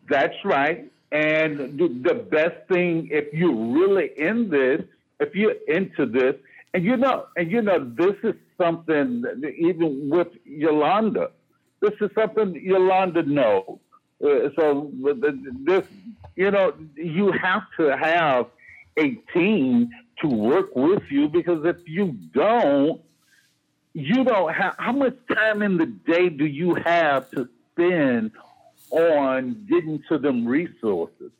That's 0.08 0.44
right. 0.46 0.90
And 1.10 1.78
the, 1.78 2.14
best 2.14 2.56
thing, 2.68 3.08
if 3.10 3.34
you're 3.34 3.54
really 3.54 4.12
in 4.16 4.48
this, 4.48 4.80
if 5.20 5.34
you're 5.34 5.56
into 5.68 6.06
this, 6.06 6.36
and 6.72 6.84
you 6.86 6.96
know, 6.96 7.26
and 7.36 7.50
you 7.50 7.60
know, 7.60 7.84
this 7.84 8.16
is 8.22 8.34
something 8.56 9.20
that 9.20 9.52
even 9.54 10.08
with 10.08 10.28
Yolanda, 10.46 11.32
this 11.80 11.92
is 12.00 12.08
something 12.14 12.54
Yolanda 12.54 13.24
knows. 13.24 13.78
Uh, 14.24 14.48
so 14.56 14.90
this, 15.64 15.84
you 16.34 16.50
know, 16.50 16.72
you 16.96 17.30
have 17.32 17.64
to 17.78 17.94
have 17.94 18.46
a 18.98 19.16
team 19.34 19.90
to 20.20 20.28
work 20.28 20.74
with 20.74 21.02
you 21.10 21.28
because 21.28 21.64
if 21.64 21.76
you 21.86 22.12
don't, 22.34 23.00
you 23.94 24.24
don't 24.24 24.52
have 24.52 24.74
how 24.78 24.92
much 24.92 25.16
time 25.34 25.62
in 25.62 25.76
the 25.76 25.86
day 25.86 26.28
do 26.28 26.46
you 26.46 26.74
have 26.74 27.30
to 27.30 27.48
spend 27.72 28.32
on 28.90 29.66
getting 29.68 30.02
to 30.08 30.18
them 30.18 30.46
resources? 30.46 31.32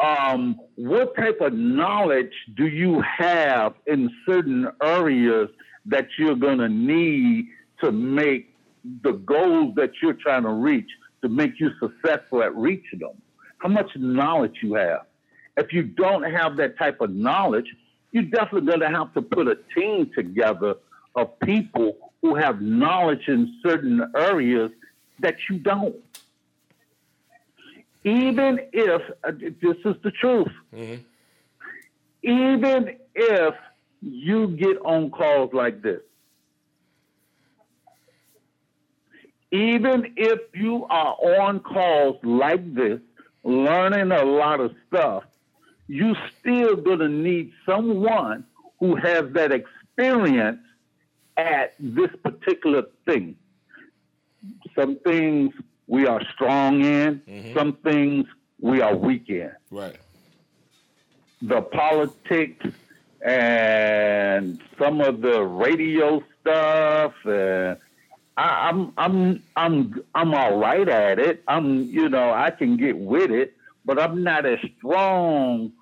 Um, 0.00 0.60
what 0.74 1.14
type 1.14 1.40
of 1.40 1.52
knowledge 1.52 2.32
do 2.56 2.66
you 2.66 3.02
have 3.02 3.74
in 3.86 4.10
certain 4.26 4.68
areas 4.82 5.48
that 5.86 6.08
you're 6.18 6.34
going 6.34 6.58
to 6.58 6.68
need 6.68 7.46
to 7.80 7.92
make 7.92 8.54
the 9.02 9.12
goals 9.12 9.74
that 9.76 9.92
you're 10.02 10.14
trying 10.14 10.42
to 10.42 10.50
reach 10.50 10.88
to 11.22 11.28
make 11.28 11.60
you 11.60 11.70
successful 11.78 12.42
at 12.42 12.54
reaching 12.56 12.98
them? 12.98 13.22
How 13.58 13.68
much 13.68 13.90
knowledge 13.94 14.56
you 14.60 14.74
have? 14.74 15.02
If 15.56 15.72
you 15.72 15.84
don't 15.84 16.24
have 16.24 16.56
that 16.56 16.76
type 16.78 17.00
of 17.00 17.10
knowledge, 17.10 17.66
you're 18.12 18.24
definitely 18.24 18.66
going 18.68 18.80
to 18.80 18.88
have 18.90 19.12
to 19.14 19.22
put 19.22 19.48
a 19.48 19.56
team 19.74 20.10
together 20.14 20.76
of 21.16 21.38
people 21.40 21.96
who 22.20 22.34
have 22.36 22.60
knowledge 22.62 23.26
in 23.28 23.58
certain 23.66 24.02
areas 24.16 24.70
that 25.20 25.34
you 25.50 25.58
don't. 25.58 25.96
Even 28.04 28.58
if, 28.72 29.02
uh, 29.24 29.32
this 29.32 29.76
is 29.84 29.94
the 30.02 30.10
truth, 30.10 30.52
even 32.22 32.96
if 33.14 33.54
you 34.00 34.48
get 34.48 34.76
on 34.84 35.10
calls 35.10 35.50
like 35.52 35.82
this, 35.82 36.00
even 39.52 40.14
if 40.16 40.40
you 40.54 40.86
are 40.88 41.14
on 41.40 41.60
calls 41.60 42.16
like 42.24 42.74
this, 42.74 43.00
learning 43.44 44.10
a 44.12 44.24
lot 44.24 44.60
of 44.60 44.74
stuff, 44.88 45.24
you 45.92 46.16
still 46.40 46.74
gonna 46.76 47.08
need 47.08 47.52
someone 47.66 48.44
who 48.80 48.96
has 48.96 49.30
that 49.32 49.52
experience 49.52 50.58
at 51.36 51.74
this 51.78 52.08
particular 52.22 52.84
thing. 53.04 53.36
Some 54.74 54.96
things 55.00 55.52
we 55.86 56.06
are 56.06 56.22
strong 56.32 56.80
in, 56.82 57.20
mm-hmm. 57.28 57.52
some 57.52 57.74
things 57.84 58.24
we 58.58 58.80
are 58.80 58.96
weak 58.96 59.28
in 59.28 59.52
Right. 59.70 59.96
the 61.42 61.60
politics 61.60 62.66
and 63.20 64.62
some 64.78 65.02
of 65.02 65.20
the 65.20 65.42
radio 65.42 66.22
stuff 66.40 67.12
and 67.26 67.76
I, 68.38 68.70
I'm 68.70 68.92
I'm 68.96 69.42
I'm 69.56 70.02
I'm 70.14 70.32
all 70.32 70.56
right 70.58 70.88
at 70.88 71.18
it. 71.18 71.42
I'm 71.46 71.82
you 71.82 72.08
know 72.08 72.32
I 72.32 72.50
can 72.50 72.78
get 72.78 72.96
with 72.96 73.30
it, 73.30 73.54
but 73.84 74.00
I'm 74.00 74.22
not 74.22 74.46
as 74.46 74.58
strong 74.78 75.72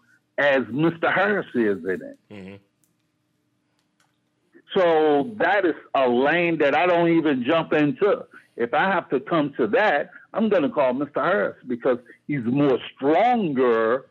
as 0.41 0.63
Mr. 0.65 1.13
Harris 1.13 1.47
is 1.55 1.85
in 1.85 2.01
it. 2.03 2.19
Mhm. 2.31 2.59
So 4.75 5.35
that 5.37 5.67
is 5.67 5.75
a 5.95 6.09
lane 6.09 6.57
that 6.59 6.75
I 6.75 6.87
don't 6.87 7.11
even 7.11 7.45
jump 7.45 7.75
into. 7.75 8.25
If 8.57 8.73
I 8.73 8.85
have 8.91 9.09
to 9.11 9.21
come 9.21 9.53
to 9.59 9.67
that, 9.69 10.11
I'm 10.33 10.49
going 10.49 10.63
to 10.63 10.71
call 10.71 10.95
Mr. 10.95 11.23
Harris 11.23 11.57
because 11.67 11.99
he's 12.27 12.45
more 12.45 12.79
stronger 12.95 14.07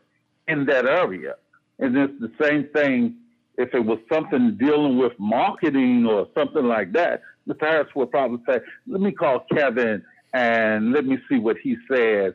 in 0.46 0.66
that 0.66 0.86
area. 0.86 1.34
And 1.80 1.96
it's 1.96 2.20
the 2.20 2.30
same 2.40 2.68
thing 2.68 3.16
if 3.58 3.74
it 3.74 3.84
was 3.84 3.98
something 4.12 4.56
dealing 4.56 4.98
with 4.98 5.18
marketing 5.18 6.06
or 6.06 6.28
something 6.34 6.64
like 6.64 6.92
that. 6.92 7.22
Mr. 7.48 7.62
Harris 7.62 7.94
would 7.96 8.10
probably 8.12 8.40
say, 8.46 8.60
let 8.86 9.00
me 9.00 9.10
call 9.10 9.40
Kevin 9.52 10.04
and 10.32 10.92
let 10.92 11.06
me 11.06 11.18
see 11.28 11.38
what 11.38 11.56
he 11.58 11.76
says 11.90 12.34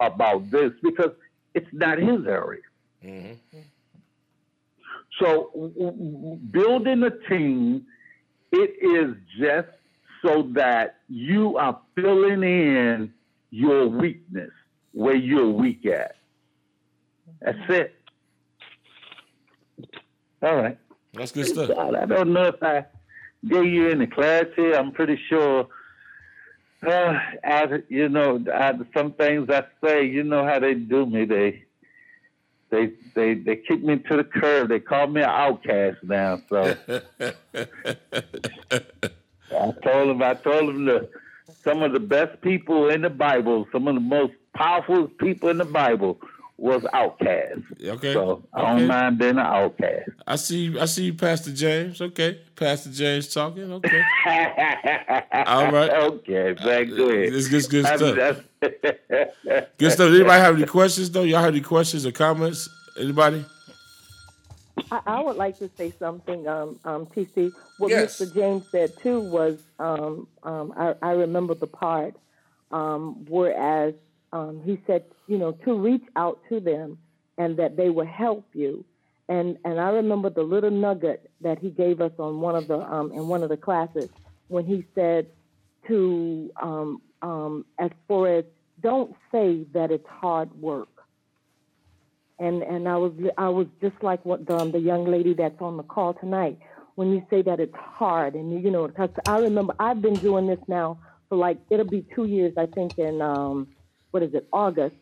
about 0.00 0.50
this 0.50 0.72
because 0.82 1.12
it's 1.54 1.72
not 1.72 1.98
his 1.98 2.26
area. 2.26 2.62
Mhm. 3.04 3.36
So 5.18 5.50
w- 5.54 5.72
w- 5.74 6.36
building 6.50 7.02
a 7.04 7.10
team, 7.28 7.86
it 8.52 8.76
is 8.82 9.16
just 9.38 9.68
so 10.22 10.42
that 10.54 11.00
you 11.08 11.56
are 11.56 11.78
filling 11.94 12.42
in 12.42 13.12
your 13.50 13.86
weakness 13.88 14.50
where 14.92 15.14
you're 15.16 15.48
weak 15.50 15.86
at. 15.86 16.16
That's 17.40 17.58
it. 17.68 17.94
All 20.42 20.56
right. 20.56 20.78
That's 21.14 21.32
good 21.32 21.46
stuff. 21.46 21.70
I 21.78 22.04
don't 22.06 22.32
know 22.32 22.44
if 22.46 22.62
I 22.62 22.84
gave 23.46 23.66
you 23.66 23.88
any 23.90 24.06
clarity. 24.06 24.74
I'm 24.74 24.92
pretty 24.92 25.18
sure. 25.28 25.68
Uh, 26.86 27.18
as 27.42 27.68
you 27.88 28.08
know, 28.08 28.42
I, 28.52 28.72
some 28.94 29.12
things 29.12 29.48
I 29.50 29.64
say, 29.82 30.04
you 30.06 30.22
know 30.24 30.44
how 30.44 30.58
they 30.58 30.74
do 30.74 31.06
me. 31.06 31.24
They, 31.24 31.64
they, 32.70 32.92
they, 33.14 33.34
they 33.34 33.56
kick 33.56 33.82
me 33.82 33.98
to 33.98 34.16
the 34.16 34.24
curb. 34.24 34.68
They 34.68 34.80
call 34.80 35.06
me 35.06 35.22
an 35.22 35.28
outcast 35.30 35.98
now. 36.02 36.40
So 36.48 36.76
I 39.50 39.72
told 39.82 40.08
them 40.10 40.22
I 40.22 40.34
told 40.34 40.68
them 40.68 40.84
that 40.86 41.08
some 41.62 41.82
of 41.82 41.92
the 41.92 42.00
best 42.00 42.40
people 42.42 42.88
in 42.88 43.02
the 43.02 43.10
Bible, 43.10 43.66
some 43.72 43.86
of 43.88 43.94
the 43.94 44.00
most 44.00 44.32
powerful 44.54 45.06
people 45.08 45.48
in 45.48 45.58
the 45.58 45.64
Bible, 45.64 46.18
was 46.58 46.84
outcast. 46.92 47.60
Okay. 47.84 48.14
So 48.14 48.42
I 48.54 48.60
Okay. 48.62 48.78
don't 48.78 48.86
mind 48.88 49.18
being 49.18 49.30
an 49.32 49.38
outcast. 49.40 50.08
I 50.26 50.36
see. 50.36 50.78
I 50.78 50.86
see 50.86 51.04
you, 51.04 51.14
Pastor 51.14 51.52
James. 51.52 52.00
Okay, 52.00 52.40
Pastor 52.56 52.90
James 52.90 53.28
talking. 53.32 53.70
Okay, 53.72 54.02
All 55.46 55.70
right. 55.70 55.90
Okay, 55.90 56.52
back 56.54 56.86
to 56.88 57.10
it. 57.10 57.34
It's 57.34 57.48
good, 57.48 57.68
good 57.70 57.84
stuff. 57.86 58.16
just- 58.16 58.40
Good 59.78 59.92
stuff. 59.92 60.10
Anybody 60.12 60.40
have 60.40 60.56
any 60.56 60.66
questions 60.66 61.10
though? 61.10 61.22
Y'all 61.22 61.40
have 61.40 61.54
any 61.54 61.60
questions 61.60 62.06
or 62.06 62.12
comments? 62.12 62.68
Anybody? 62.98 63.44
I, 64.90 65.00
I 65.06 65.20
would 65.20 65.36
like 65.36 65.58
to 65.58 65.70
say 65.76 65.92
something, 65.98 66.46
um, 66.46 66.78
um, 66.84 67.06
TC. 67.06 67.52
What 67.78 67.90
Yes. 67.90 68.20
Mr. 68.20 68.34
James 68.34 68.66
said 68.70 68.92
too 69.02 69.20
was, 69.20 69.58
um, 69.78 70.26
um, 70.42 70.72
I, 70.76 70.94
I 71.02 71.10
remember 71.12 71.54
the 71.54 71.66
part, 71.66 72.14
um, 72.70 73.24
whereas 73.28 73.94
um, 74.32 74.60
he 74.64 74.78
said, 74.86 75.04
you 75.26 75.38
know, 75.38 75.52
to 75.52 75.74
reach 75.74 76.04
out 76.14 76.40
to 76.48 76.60
them 76.60 76.98
and 77.38 77.56
that 77.58 77.76
they 77.76 77.90
will 77.90 78.06
help 78.06 78.46
you. 78.54 78.84
And 79.28 79.58
and 79.64 79.80
I 79.80 79.88
remember 79.90 80.30
the 80.30 80.42
little 80.42 80.70
nugget 80.70 81.30
that 81.40 81.58
he 81.58 81.70
gave 81.70 82.00
us 82.00 82.12
on 82.18 82.40
one 82.40 82.54
of 82.54 82.68
the 82.68 82.78
um, 82.78 83.10
in 83.12 83.26
one 83.26 83.42
of 83.42 83.48
the 83.48 83.56
classes 83.56 84.08
when 84.48 84.64
he 84.64 84.84
said 84.94 85.26
to 85.88 86.50
um, 86.62 87.02
um, 87.22 87.64
as 87.78 87.90
far 88.06 88.28
as 88.28 88.44
don't 88.80 89.14
say 89.32 89.66
that 89.72 89.90
it's 89.90 90.06
hard 90.08 90.52
work 90.60 90.88
and 92.38 92.62
and 92.62 92.88
I 92.88 92.96
was 92.96 93.12
I 93.38 93.48
was 93.48 93.66
just 93.80 93.96
like 94.02 94.24
what 94.24 94.46
the, 94.46 94.64
the 94.70 94.78
young 94.78 95.06
lady 95.06 95.34
that's 95.34 95.60
on 95.60 95.76
the 95.76 95.82
call 95.82 96.14
tonight. 96.14 96.58
When 96.94 97.12
you 97.12 97.26
say 97.28 97.42
that 97.42 97.60
it's 97.60 97.76
hard, 97.76 98.34
and 98.34 98.62
you 98.62 98.70
know, 98.70 98.86
because 98.86 99.10
I 99.26 99.38
remember 99.38 99.74
I've 99.78 100.00
been 100.00 100.14
doing 100.14 100.46
this 100.46 100.60
now 100.66 100.98
for 101.28 101.36
like 101.36 101.58
it'll 101.70 101.86
be 101.86 102.04
two 102.14 102.24
years, 102.24 102.54
I 102.56 102.66
think, 102.66 102.98
in 102.98 103.20
um, 103.20 103.68
what 104.10 104.22
is 104.22 104.34
it, 104.34 104.46
August, 104.52 104.96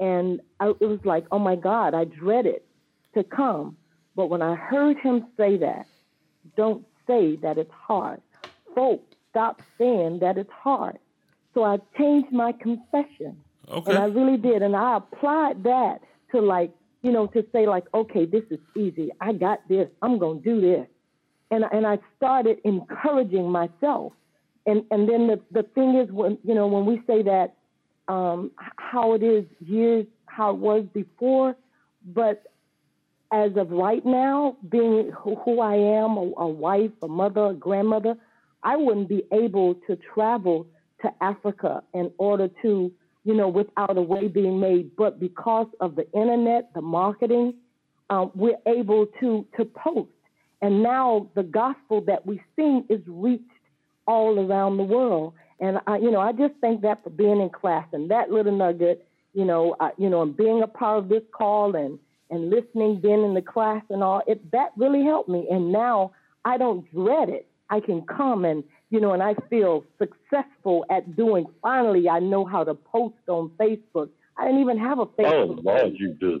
and 0.00 0.40
I, 0.60 0.68
it 0.68 0.86
was 0.86 1.00
like, 1.04 1.26
oh 1.30 1.38
my 1.38 1.56
God, 1.56 1.94
I 1.94 2.04
dreaded 2.04 2.62
to 3.14 3.24
come, 3.24 3.76
but 4.16 4.26
when 4.26 4.42
I 4.42 4.54
heard 4.54 4.98
him 4.98 5.26
say 5.36 5.58
that, 5.58 5.86
don't 6.56 6.86
say 7.06 7.36
that 7.36 7.58
it's 7.58 7.72
hard, 7.72 8.22
folks, 8.74 9.14
stop 9.30 9.60
saying 9.78 10.20
that 10.20 10.38
it's 10.38 10.50
hard. 10.50 10.98
So 11.54 11.64
I 11.64 11.78
changed 11.96 12.32
my 12.32 12.52
confession. 12.52 13.36
And 13.68 13.98
I 13.98 14.04
really 14.06 14.36
did. 14.36 14.62
And 14.62 14.76
I 14.76 14.98
applied 14.98 15.62
that 15.64 16.00
to 16.32 16.40
like, 16.40 16.72
you 17.02 17.12
know, 17.12 17.26
to 17.28 17.44
say 17.52 17.66
like, 17.66 17.84
okay, 17.94 18.26
this 18.26 18.42
is 18.50 18.58
easy. 18.76 19.10
I 19.20 19.32
got 19.32 19.66
this. 19.68 19.88
I'm 20.02 20.18
going 20.18 20.42
to 20.42 20.44
do 20.44 20.60
this. 20.60 20.86
And, 21.50 21.64
and 21.72 21.86
I 21.86 21.98
started 22.16 22.58
encouraging 22.64 23.50
myself. 23.50 24.12
And, 24.66 24.84
and 24.90 25.08
then 25.08 25.28
the, 25.28 25.40
the 25.50 25.62
thing 25.62 25.96
is 25.96 26.10
when, 26.10 26.38
you 26.44 26.54
know, 26.54 26.66
when 26.66 26.86
we 26.86 27.00
say 27.06 27.22
that, 27.22 27.54
um, 28.08 28.50
how 28.56 29.14
it 29.14 29.22
is 29.22 29.44
years, 29.60 30.06
how 30.26 30.50
it 30.50 30.56
was 30.56 30.84
before, 30.92 31.56
but 32.04 32.42
as 33.32 33.56
of 33.56 33.70
right 33.70 34.04
now, 34.04 34.56
being 34.68 35.10
who, 35.10 35.36
who 35.36 35.60
I 35.60 35.74
am, 35.74 36.16
a, 36.16 36.32
a 36.38 36.48
wife, 36.48 36.90
a 37.02 37.08
mother, 37.08 37.46
a 37.46 37.54
grandmother, 37.54 38.16
I 38.62 38.76
wouldn't 38.76 39.08
be 39.08 39.24
able 39.32 39.74
to 39.86 39.96
travel 39.96 40.66
to 41.04 41.12
Africa 41.20 41.82
in 41.94 42.10
order 42.18 42.48
to, 42.62 42.92
you 43.24 43.34
know, 43.34 43.48
without 43.48 43.96
a 43.96 44.02
way 44.02 44.28
being 44.28 44.58
made. 44.58 44.96
But 44.96 45.20
because 45.20 45.68
of 45.80 45.94
the 45.94 46.10
internet, 46.12 46.70
the 46.74 46.80
marketing, 46.80 47.54
um, 48.10 48.30
we're 48.34 48.58
able 48.66 49.06
to 49.20 49.46
to 49.56 49.64
post. 49.64 50.10
And 50.60 50.82
now 50.82 51.30
the 51.34 51.42
gospel 51.42 52.00
that 52.06 52.26
we 52.26 52.40
sing 52.56 52.84
is 52.88 53.00
reached 53.06 53.44
all 54.06 54.38
around 54.38 54.76
the 54.76 54.84
world. 54.84 55.34
And 55.60 55.78
I, 55.86 55.98
you 55.98 56.10
know, 56.10 56.20
I 56.20 56.32
just 56.32 56.54
thank 56.60 56.82
that 56.82 57.04
for 57.04 57.10
being 57.10 57.40
in 57.40 57.50
class 57.50 57.86
and 57.92 58.10
that 58.10 58.30
little 58.30 58.56
nugget, 58.56 59.06
you 59.34 59.44
know, 59.44 59.76
you 59.98 60.08
know, 60.10 60.22
and 60.22 60.36
being 60.36 60.62
a 60.62 60.66
part 60.66 60.98
of 60.98 61.08
this 61.08 61.22
call 61.32 61.76
and 61.76 61.98
and 62.30 62.50
listening, 62.50 63.00
being 63.00 63.22
in 63.22 63.34
the 63.34 63.42
class 63.42 63.82
and 63.90 64.02
all, 64.02 64.22
it 64.26 64.50
that 64.52 64.70
really 64.76 65.04
helped 65.04 65.28
me. 65.28 65.46
And 65.50 65.70
now 65.70 66.12
I 66.44 66.56
don't 66.58 66.90
dread 66.92 67.28
it. 67.28 67.46
I 67.70 67.80
can 67.80 68.02
come 68.02 68.44
and 68.44 68.64
you 68.94 69.00
know, 69.00 69.12
and 69.12 69.24
I 69.24 69.34
feel 69.50 69.84
successful 69.98 70.86
at 70.88 71.16
doing. 71.16 71.46
Finally, 71.60 72.08
I 72.08 72.20
know 72.20 72.44
how 72.44 72.62
to 72.62 72.74
post 72.74 73.16
on 73.26 73.50
Facebook. 73.58 74.08
I 74.38 74.44
didn't 74.44 74.60
even 74.60 74.78
have 74.78 75.00
a 75.00 75.02
oh, 75.02 75.10
Facebook. 75.18 75.58
Oh 75.58 75.62
Lord, 75.62 75.92
you 75.96 76.14
do. 76.14 76.40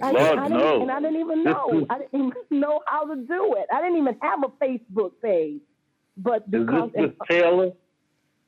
I, 0.00 0.10
Lord, 0.10 0.38
I 0.38 0.48
no. 0.48 0.58
didn't, 0.58 0.82
and 0.82 0.90
I 0.90 1.00
didn't 1.00 1.20
even 1.20 1.44
know. 1.44 1.86
I 1.90 1.98
didn't 1.98 2.14
even 2.14 2.60
know 2.60 2.80
how 2.86 3.04
to 3.04 3.16
do 3.16 3.56
it. 3.58 3.66
I 3.70 3.82
didn't 3.82 3.98
even 3.98 4.16
have 4.22 4.38
a 4.44 4.64
Facebook 4.64 5.12
page. 5.22 5.60
But 6.16 6.44
Is 6.44 6.64
because 6.64 6.90
this 6.94 7.02
Miss 7.02 7.10
Taylor? 7.30 7.72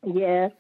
Yes. 0.03 0.53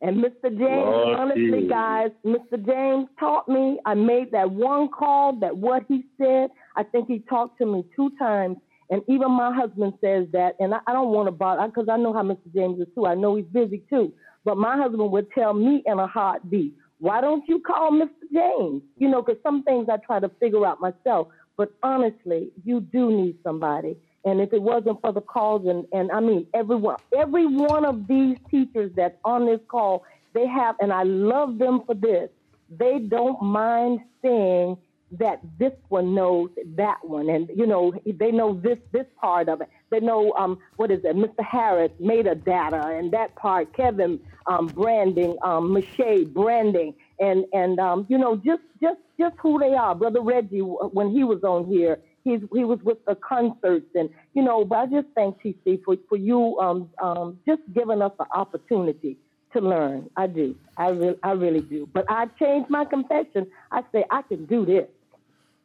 And 0.00 0.16
Mr. 0.16 0.44
James, 0.44 0.60
Lord 0.60 1.18
honestly, 1.18 1.68
guys, 1.68 2.12
Mr. 2.24 2.64
James 2.64 3.08
taught 3.20 3.46
me. 3.46 3.78
I 3.84 3.92
made 3.92 4.30
that 4.32 4.50
one 4.50 4.88
call, 4.88 5.34
that 5.40 5.54
what 5.54 5.84
he 5.86 6.04
said, 6.16 6.48
I 6.76 6.82
think 6.82 7.08
he 7.08 7.18
talked 7.18 7.58
to 7.58 7.66
me 7.66 7.84
two 7.94 8.10
times. 8.18 8.56
And 8.90 9.02
even 9.08 9.30
my 9.32 9.54
husband 9.54 9.94
says 10.00 10.26
that. 10.32 10.54
And 10.60 10.74
I, 10.74 10.78
I 10.86 10.92
don't 10.92 11.08
want 11.08 11.26
to 11.28 11.32
bother, 11.32 11.66
because 11.66 11.88
I 11.88 11.96
know 11.96 12.12
how 12.12 12.22
Mr. 12.22 12.52
James 12.54 12.80
is 12.80 12.86
too. 12.94 13.06
I 13.06 13.14
know 13.14 13.36
he's 13.36 13.46
busy 13.46 13.82
too. 13.90 14.12
But 14.44 14.56
my 14.56 14.76
husband 14.76 15.10
would 15.10 15.30
tell 15.32 15.54
me 15.54 15.82
in 15.86 15.98
a 15.98 16.06
heartbeat, 16.06 16.74
why 16.98 17.20
don't 17.20 17.44
you 17.48 17.60
call 17.60 17.90
Mr. 17.90 18.08
James? 18.32 18.82
You 18.96 19.08
know, 19.08 19.22
because 19.22 19.42
some 19.42 19.62
things 19.64 19.88
I 19.90 19.96
try 19.98 20.20
to 20.20 20.30
figure 20.40 20.64
out 20.66 20.80
myself. 20.80 21.28
But 21.56 21.72
honestly, 21.82 22.50
you 22.64 22.80
do 22.80 23.10
need 23.10 23.36
somebody. 23.42 23.96
And 24.24 24.40
if 24.40 24.52
it 24.52 24.60
wasn't 24.60 25.00
for 25.00 25.12
the 25.12 25.20
calls, 25.20 25.66
and, 25.66 25.86
and 25.92 26.10
I 26.10 26.20
mean, 26.20 26.46
everyone, 26.54 26.96
every 27.16 27.46
one 27.46 27.84
of 27.84 28.06
these 28.08 28.36
teachers 28.50 28.92
that's 28.96 29.16
on 29.24 29.46
this 29.46 29.60
call, 29.68 30.04
they 30.34 30.46
have, 30.46 30.76
and 30.80 30.92
I 30.92 31.04
love 31.04 31.58
them 31.58 31.82
for 31.86 31.94
this, 31.94 32.28
they 32.70 32.98
don't 32.98 33.40
mind 33.42 34.00
saying 34.22 34.76
that 35.18 35.40
this 35.58 35.72
one 35.88 36.14
knows 36.14 36.50
that 36.76 36.98
one. 37.02 37.28
And, 37.28 37.50
you 37.54 37.66
know, 37.66 37.92
they 38.04 38.30
know 38.30 38.54
this, 38.54 38.78
this 38.92 39.06
part 39.20 39.48
of 39.48 39.60
it. 39.60 39.68
They 39.90 40.00
know, 40.00 40.32
um, 40.38 40.58
what 40.76 40.90
is 40.90 41.04
it? 41.04 41.16
Mr. 41.16 41.44
Harris, 41.44 41.92
metadata, 42.00 42.98
and 42.98 43.12
that 43.12 43.34
part, 43.36 43.74
Kevin, 43.76 44.20
um, 44.46 44.66
branding, 44.66 45.36
um, 45.42 45.72
Michelle, 45.72 46.24
branding, 46.24 46.94
and, 47.20 47.44
and, 47.52 47.78
um, 47.78 48.06
you 48.08 48.18
know, 48.18 48.36
just, 48.36 48.62
just, 48.80 49.00
just 49.18 49.36
who 49.40 49.58
they 49.58 49.74
are. 49.74 49.94
Brother 49.94 50.20
Reggie, 50.20 50.60
when 50.60 51.10
he 51.10 51.24
was 51.24 51.42
on 51.44 51.66
here, 51.66 51.98
He's, 52.24 52.40
he 52.52 52.64
was 52.64 52.80
with 52.82 52.98
the 53.06 53.14
concerts 53.14 53.86
and 53.94 54.10
you 54.34 54.42
know 54.42 54.64
but 54.64 54.78
i 54.78 54.86
just 54.86 55.06
thank 55.14 55.40
tc 55.40 55.84
for, 55.84 55.94
for 56.08 56.16
you 56.16 56.58
um, 56.58 56.90
um, 57.00 57.38
just 57.46 57.62
giving 57.72 58.02
us 58.02 58.10
the 58.18 58.26
opportunity 58.34 59.16
to 59.52 59.60
learn 59.60 60.10
i 60.16 60.26
do 60.26 60.56
I, 60.76 60.88
re- 60.88 61.18
I 61.22 61.30
really 61.30 61.60
do 61.60 61.88
but 61.92 62.04
i 62.08 62.26
changed 62.40 62.68
my 62.68 62.84
confession 62.84 63.46
i 63.70 63.82
say 63.92 64.04
i 64.10 64.22
can 64.22 64.44
do 64.46 64.66
this 64.66 64.86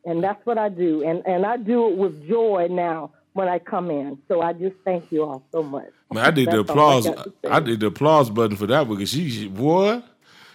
and 0.06 0.24
that's 0.24 0.44
what 0.46 0.58
i 0.58 0.70
do 0.70 1.04
and, 1.04 1.22
and 1.26 1.46
i 1.46 1.58
do 1.58 1.88
it 1.90 1.98
with 1.98 2.28
joy 2.28 2.68
now 2.70 3.12
when 3.34 3.48
i 3.48 3.58
come 3.60 3.90
in 3.92 4.18
so 4.28 4.42
i 4.42 4.52
just 4.54 4.76
thank 4.86 5.12
you 5.12 5.24
all 5.24 5.44
so 5.52 5.62
much 5.64 5.90
Man, 6.14 6.26
I 6.26 6.32
did 6.32 6.52
the 6.52 6.64
That's 6.64 6.70
all 6.72 6.80
I 6.80 6.98
applause. 7.00 7.16
got. 7.44 7.52
I 7.54 7.60
did 7.62 7.80
the 7.80 7.86
applause 7.86 8.30
button 8.30 8.58
for 8.58 8.68
that 8.68 8.86
one 8.86 8.98
because 8.98 9.12
she, 9.12 9.30
she 9.30 9.48
boy. 9.48 10.04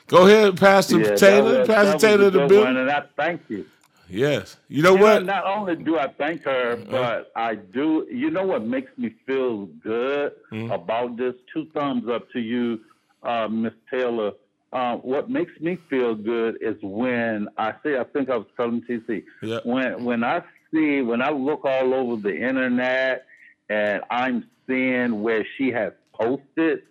Go 0.07 0.27
ahead, 0.27 0.59
Pastor 0.59 0.99
Yeah, 1.01 1.15
Taylor. 1.17 1.61
was- 1.61 1.67
that 1.69 1.75
Pastor 1.77 1.99
Taylor, 2.09 2.29
the 2.29 2.41
good 2.41 2.49
bill. 2.51 2.67
and 2.67 2.91
I 2.91 3.05
thank 3.17 3.41
you. 3.49 3.65
Yes. 4.11 4.59
You 4.69 4.83
know 4.83 4.93
You 4.93 4.99
know, 4.99 5.03
what? 5.05 5.25
not 5.25 5.47
only 5.47 5.77
do 5.77 5.99
I 5.99 6.09
thank 6.09 6.43
her, 6.43 6.77
but 6.91 7.33
I 7.35 7.55
do. 7.55 8.07
You 8.11 8.29
know 8.31 8.45
what 8.45 8.67
makes 8.67 8.91
me 8.99 9.15
feel 9.27 9.65
good 9.83 10.33
Mhm. 10.53 10.71
about 10.75 11.17
this? 11.17 11.35
Two 11.55 11.65
thumbs 11.73 12.07
up 12.11 12.31
to 12.33 12.39
you, 12.39 12.81
uh, 13.23 13.49
Miss 13.49 13.73
Taylor. 13.91 14.33
Uh, 14.77 14.97
what 14.99 15.31
makes 15.31 15.59
me 15.59 15.79
feel 15.89 16.15
good 16.15 16.59
is 16.61 16.77
when 16.83 17.49
I 17.57 17.73
see. 17.83 17.97
I 17.97 18.05
think 18.13 18.29
I 18.29 18.37
was 18.37 18.47
telling 18.59 18.83
TC 18.83 19.25
Yeah. 19.43 19.61
when 19.65 20.05
when 20.05 20.23
I 20.23 20.43
see 20.71 21.01
when 21.01 21.23
I 21.23 21.31
look 21.31 21.65
all 21.65 21.95
over 21.95 22.17
the 22.21 22.37
internet 22.37 23.25
and 23.71 24.03
I'm 24.11 24.45
seeing 24.67 25.23
where 25.23 25.47
she 25.57 25.71
has 25.71 25.95
posted, 26.13 26.83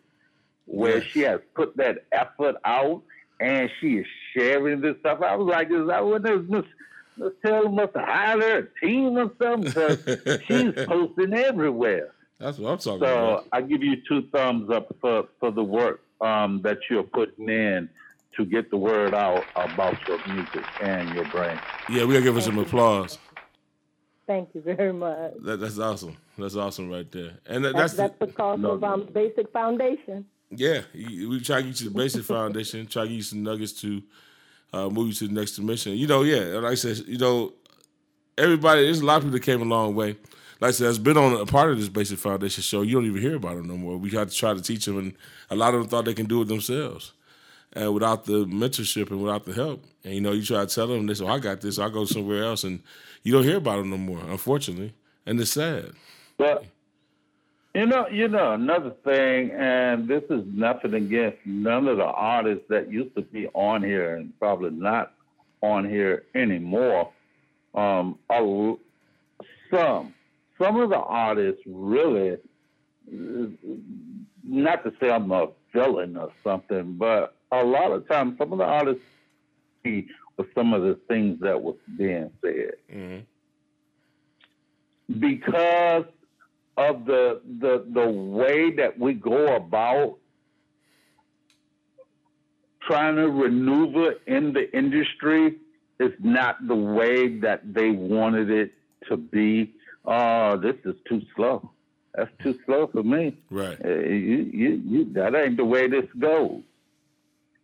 where 0.66 0.98
Yes. 0.98 1.04
she 1.12 1.20
has 1.22 1.42
put 1.54 1.78
that 1.78 2.06
effort 2.12 2.56
out, 2.66 3.04
and 3.40 3.70
she 3.80 3.98
is 3.98 4.08
sharing 4.34 4.82
this 4.82 4.96
stuff. 5.02 5.22
I 5.22 5.36
was 5.36 5.48
like, 5.48 5.70
is 5.70 5.86
that 5.88 6.04
what 6.04 6.28
is 6.28 6.42
Miss 6.50 6.66
Miss 7.18 7.34
Taylor 7.46 7.70
must 7.70 7.96
have 7.96 8.08
hired 8.08 8.42
her 8.42 8.58
a 8.60 8.86
team 8.86 9.16
or 9.16 9.32
something? 9.40 9.72
'Cause 9.74 10.00
she's 10.48 10.74
posting 10.88 11.36
everywhere. 11.36 12.08
That's 12.40 12.58
what 12.58 12.72
I'm 12.72 12.78
talking 12.80 13.00
So 13.02 13.06
about. 13.06 13.44
So 13.44 13.50
I 13.54 13.62
give 13.62 13.84
you 13.84 13.98
two 14.10 14.24
thumbs 14.34 14.72
up 14.72 14.88
for, 15.00 15.28
for 15.40 15.52
the 15.52 15.64
work 15.64 16.02
um, 16.22 16.62
that 16.64 16.80
you're 16.90 17.04
putting 17.04 17.50
in 17.50 17.90
to 18.36 18.46
get 18.46 18.70
the 18.70 18.78
word 18.78 19.14
out 19.14 19.44
about 19.56 19.96
your 20.08 20.20
music 20.28 20.64
and 20.82 21.14
your 21.16 21.26
brand. 21.30 21.60
Yeah, 21.90 22.06
we 22.06 22.14
gotta 22.14 22.26
give 22.26 22.36
her 22.36 22.42
some 22.42 22.60
applause. 22.60 23.18
thank 24.28 24.50
you 24.54 24.62
very 24.62 24.92
much 24.92 25.34
That, 25.44 25.60
that's 25.60 25.80
awesome. 25.80 26.18
That's 26.38 26.56
awesome 26.56 26.90
right 26.90 27.10
there. 27.12 27.34
And 27.46 27.64
that, 27.64 27.76
that's, 27.76 27.94
that's, 27.94 28.14
that's 28.20 28.32
the 28.32 28.36
cost 28.36 28.62
No, 28.62 28.72
of 28.72 28.84
um, 28.84 29.08
basic 29.14 29.52
foundation 29.52 30.26
Yeah, 30.50 30.82
we 30.94 31.40
try 31.42 31.62
to 31.62 31.68
get 31.68 31.80
you 31.82 31.90
the 31.90 31.96
basic 31.96 32.24
foundation, 32.36 32.86
try 32.88 33.04
to 33.04 33.10
get 33.10 33.16
you 33.16 33.22
some 33.22 33.44
nuggets 33.44 33.74
to 33.82 34.02
uh, 34.74 34.90
move 34.90 35.08
you 35.08 35.14
to 35.14 35.28
the 35.28 35.34
next 35.34 35.56
dimension. 35.56 35.94
You 35.94 36.08
know, 36.08 36.24
yeah, 36.24 36.60
like 36.60 36.74
I 36.74 36.76
said, 36.76 36.98
you 37.08 37.18
know, 37.18 37.54
everybody, 38.38 38.84
there's 38.84 39.00
a 39.00 39.06
lot 39.06 39.18
of 39.18 39.24
people 39.24 39.34
that 39.34 39.44
came 39.44 39.62
a 39.62 39.66
long 39.66 39.96
way. 39.96 40.18
Like 40.62 40.70
I 40.70 40.72
said, 40.72 40.88
has 40.88 41.00
been 41.00 41.18
on 41.18 41.34
a 41.34 41.46
part 41.46 41.72
of 41.72 41.78
this 41.78 41.90
basic 41.90 42.18
foundation 42.18 42.64
show. 42.64 42.82
You 42.82 42.96
don't 42.96 43.06
even 43.06 43.22
hear 43.22 43.36
about 43.36 43.58
them 43.58 43.68
no 43.68 43.78
more. 43.78 43.98
We 43.98 44.10
had 44.10 44.30
to 44.30 44.36
try 44.36 44.54
to 44.54 44.62
teach 44.62 44.86
them, 44.86 44.98
and 44.98 45.14
a 45.50 45.56
lot 45.56 45.74
of 45.74 45.82
them 45.82 45.90
thought 45.90 46.06
they 46.06 46.14
can 46.14 46.28
do 46.28 46.42
it 46.42 46.48
themselves. 46.48 47.14
And 47.74 47.94
without 47.94 48.26
the 48.26 48.46
mentorship 48.46 49.12
and 49.12 49.22
without 49.22 49.44
the 49.44 49.54
help, 49.54 49.84
and 50.06 50.14
you 50.14 50.22
know, 50.22 50.32
you 50.32 50.44
try 50.44 50.66
to 50.66 50.74
tell 50.74 50.88
them, 50.88 51.08
they 51.08 51.14
say, 51.14 51.26
oh, 51.26 51.28
"I 51.28 51.40
got 51.40 51.60
this. 51.60 51.78
I'll 51.78 51.90
go 51.90 52.06
somewhere 52.06 52.44
else," 52.44 52.64
and 52.64 52.82
you 53.24 53.34
don't 53.34 53.44
hear 53.44 53.58
about 53.58 53.78
them 53.78 53.90
no 53.90 53.98
more, 53.98 54.22
unfortunately, 54.30 54.94
and 55.26 55.40
it's 55.42 55.52
sad. 55.52 55.92
But 56.38 56.66
you 57.74 57.86
know, 57.86 58.08
you 58.08 58.30
know, 58.30 58.54
another 58.54 58.92
thing, 59.04 59.52
and 59.52 60.08
this 60.08 60.24
is 60.30 60.46
nothing 60.46 60.94
against 60.94 61.40
none 61.46 61.90
of 61.90 61.98
the 61.98 62.06
artists 62.06 62.64
that 62.70 62.90
used 62.90 63.14
to 63.18 63.22
be 63.24 63.48
on 63.48 63.84
here 63.84 64.16
and 64.16 64.32
probably 64.40 64.70
not 64.70 65.12
on 65.62 65.84
here 65.90 66.24
anymore. 66.34 67.12
Um, 67.74 68.18
some, 69.70 70.14
some 70.62 70.80
of 70.80 70.90
the 70.90 70.98
artists 70.98 71.62
really, 71.66 72.38
not 74.44 74.84
to 74.84 74.94
say 75.00 75.10
I'm 75.12 75.32
a 75.32 75.48
villain 75.74 76.16
or 76.18 76.32
something, 76.44 76.96
but 76.98 77.36
a 77.52 77.64
lot 77.64 77.92
of 77.92 78.08
times 78.08 78.38
some 78.38 78.52
of 78.54 78.60
the 78.60 78.66
artists 78.66 79.04
see 79.84 80.08
with 80.38 80.48
some 80.56 80.74
of 80.74 80.82
the 80.82 81.00
things 81.08 81.40
that 81.42 81.62
was 81.62 81.76
being 81.98 82.30
said 82.42 82.74
hmm 82.92 83.18
because 85.20 86.06
of 86.78 87.06
the 87.06 87.40
the 87.60 87.86
the 87.94 88.08
way 88.10 88.72
that 88.72 88.98
we 89.00 89.14
go 89.14 89.56
about 89.56 90.18
trying 92.82 93.16
to 93.16 93.32
maneuver 93.32 94.16
in 94.28 94.52
the 94.52 94.76
industry 94.76 95.58
is 96.00 96.12
not 96.20 96.56
the 96.68 96.76
way 96.76 97.38
that 97.40 97.74
they 97.74 97.92
wanted 97.92 98.50
it 98.50 98.74
to 99.08 99.16
be. 99.16 99.74
Oh, 100.06 100.58
this 100.58 100.76
is 100.86 100.96
too 101.08 101.22
slow. 101.36 101.72
That's 102.14 102.32
too 102.42 102.58
slow 102.66 102.88
for 102.88 103.04
me. 103.04 103.38
Right. 103.50 103.78
Uh, 103.84 103.90
you, 103.90 104.50
you, 104.54 104.82
you, 104.86 105.14
that 105.14 105.36
ain't 105.36 105.58
the 105.58 105.66
way 105.66 105.88
this 105.88 106.06
goes. 106.18 106.62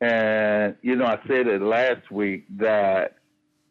And, 0.01 0.75
you 0.81 0.95
know, 0.95 1.05
I 1.05 1.19
said 1.27 1.47
it 1.47 1.61
last 1.61 2.11
week 2.11 2.45
that 2.57 3.17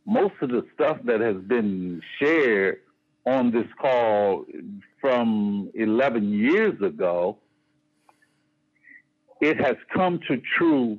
most 0.07 0.35
of 0.41 0.51
the 0.51 0.65
stuff 0.75 0.99
that 1.05 1.21
has 1.21 1.37
been 1.37 2.01
shared 2.19 2.81
on 3.27 3.51
this 3.51 3.67
call 3.81 4.47
from 5.01 5.71
11 5.75 6.33
years 6.33 6.81
ago, 6.81 7.39
it 9.41 9.61
has 9.61 9.77
come 9.93 10.21
to 10.29 10.41
true 10.57 10.99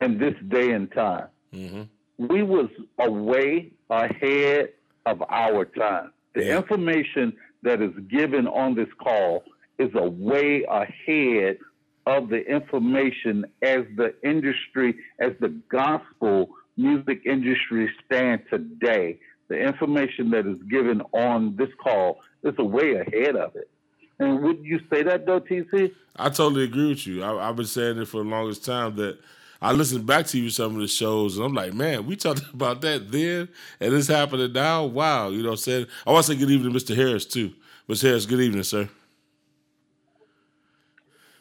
in 0.00 0.18
this 0.18 0.34
day 0.48 0.72
and 0.72 0.90
time. 0.92 1.28
hmm 1.52 1.82
We 2.18 2.42
was 2.42 2.68
away 2.98 3.72
ahead 3.88 4.70
of 5.06 5.22
our 5.28 5.64
time. 5.64 6.12
The 6.36 6.44
Yeah. 6.44 6.58
information 6.58 7.32
that 7.62 7.80
is 7.80 7.92
given 8.08 8.46
on 8.46 8.74
this 8.74 8.92
call 8.98 9.42
is 9.78 9.90
a 9.94 10.06
way 10.08 10.64
ahead 10.64 11.58
of 12.06 12.28
the 12.28 12.46
information 12.48 13.46
as 13.62 13.84
the 13.96 14.14
industry, 14.22 14.96
as 15.18 15.32
the 15.40 15.48
gospel 15.70 16.50
music 16.76 17.22
industry 17.24 17.90
stand 18.04 18.42
today. 18.50 19.18
The 19.48 19.58
information 19.58 20.30
that 20.30 20.46
is 20.46 20.62
given 20.64 21.00
on 21.12 21.56
this 21.56 21.70
call 21.82 22.20
is 22.42 22.54
a 22.58 22.64
way 22.64 22.94
ahead 22.96 23.34
of 23.36 23.56
it. 23.56 23.70
And 24.18 24.42
would 24.42 24.62
you 24.62 24.80
say 24.90 25.02
that 25.04 25.24
though, 25.24 25.40
TC? 25.40 25.92
I 26.16 26.28
totally 26.28 26.64
agree 26.64 26.88
with 26.90 27.06
you. 27.06 27.22
I, 27.22 27.48
I've 27.48 27.56
been 27.56 27.64
saying 27.64 27.96
it 27.98 28.08
for 28.08 28.22
the 28.22 28.28
longest 28.28 28.62
time 28.64 28.94
that 28.96 29.18
I 29.60 29.72
listened 29.72 30.06
back 30.06 30.26
to 30.28 30.38
you 30.38 30.50
some 30.50 30.74
of 30.74 30.80
the 30.80 30.88
shows, 30.88 31.36
and 31.36 31.46
I'm 31.46 31.54
like, 31.54 31.72
man, 31.72 32.06
we 32.06 32.16
talked 32.16 32.42
about 32.54 32.80
that 32.82 33.10
then, 33.10 33.48
and 33.80 33.94
it's 33.94 34.08
happening 34.08 34.52
now. 34.52 34.84
Wow, 34.84 35.28
you 35.30 35.38
know 35.42 35.50
what 35.50 35.52
I'm 35.52 35.56
saying? 35.58 35.86
I 36.06 36.12
want 36.12 36.26
to 36.26 36.32
say 36.32 36.38
good 36.38 36.50
evening, 36.50 36.72
to 36.72 36.78
Mr. 36.78 36.94
Harris, 36.96 37.24
too. 37.24 37.52
Mr. 37.88 38.02
Harris, 38.02 38.26
good 38.26 38.40
evening, 38.40 38.62
sir. 38.64 38.88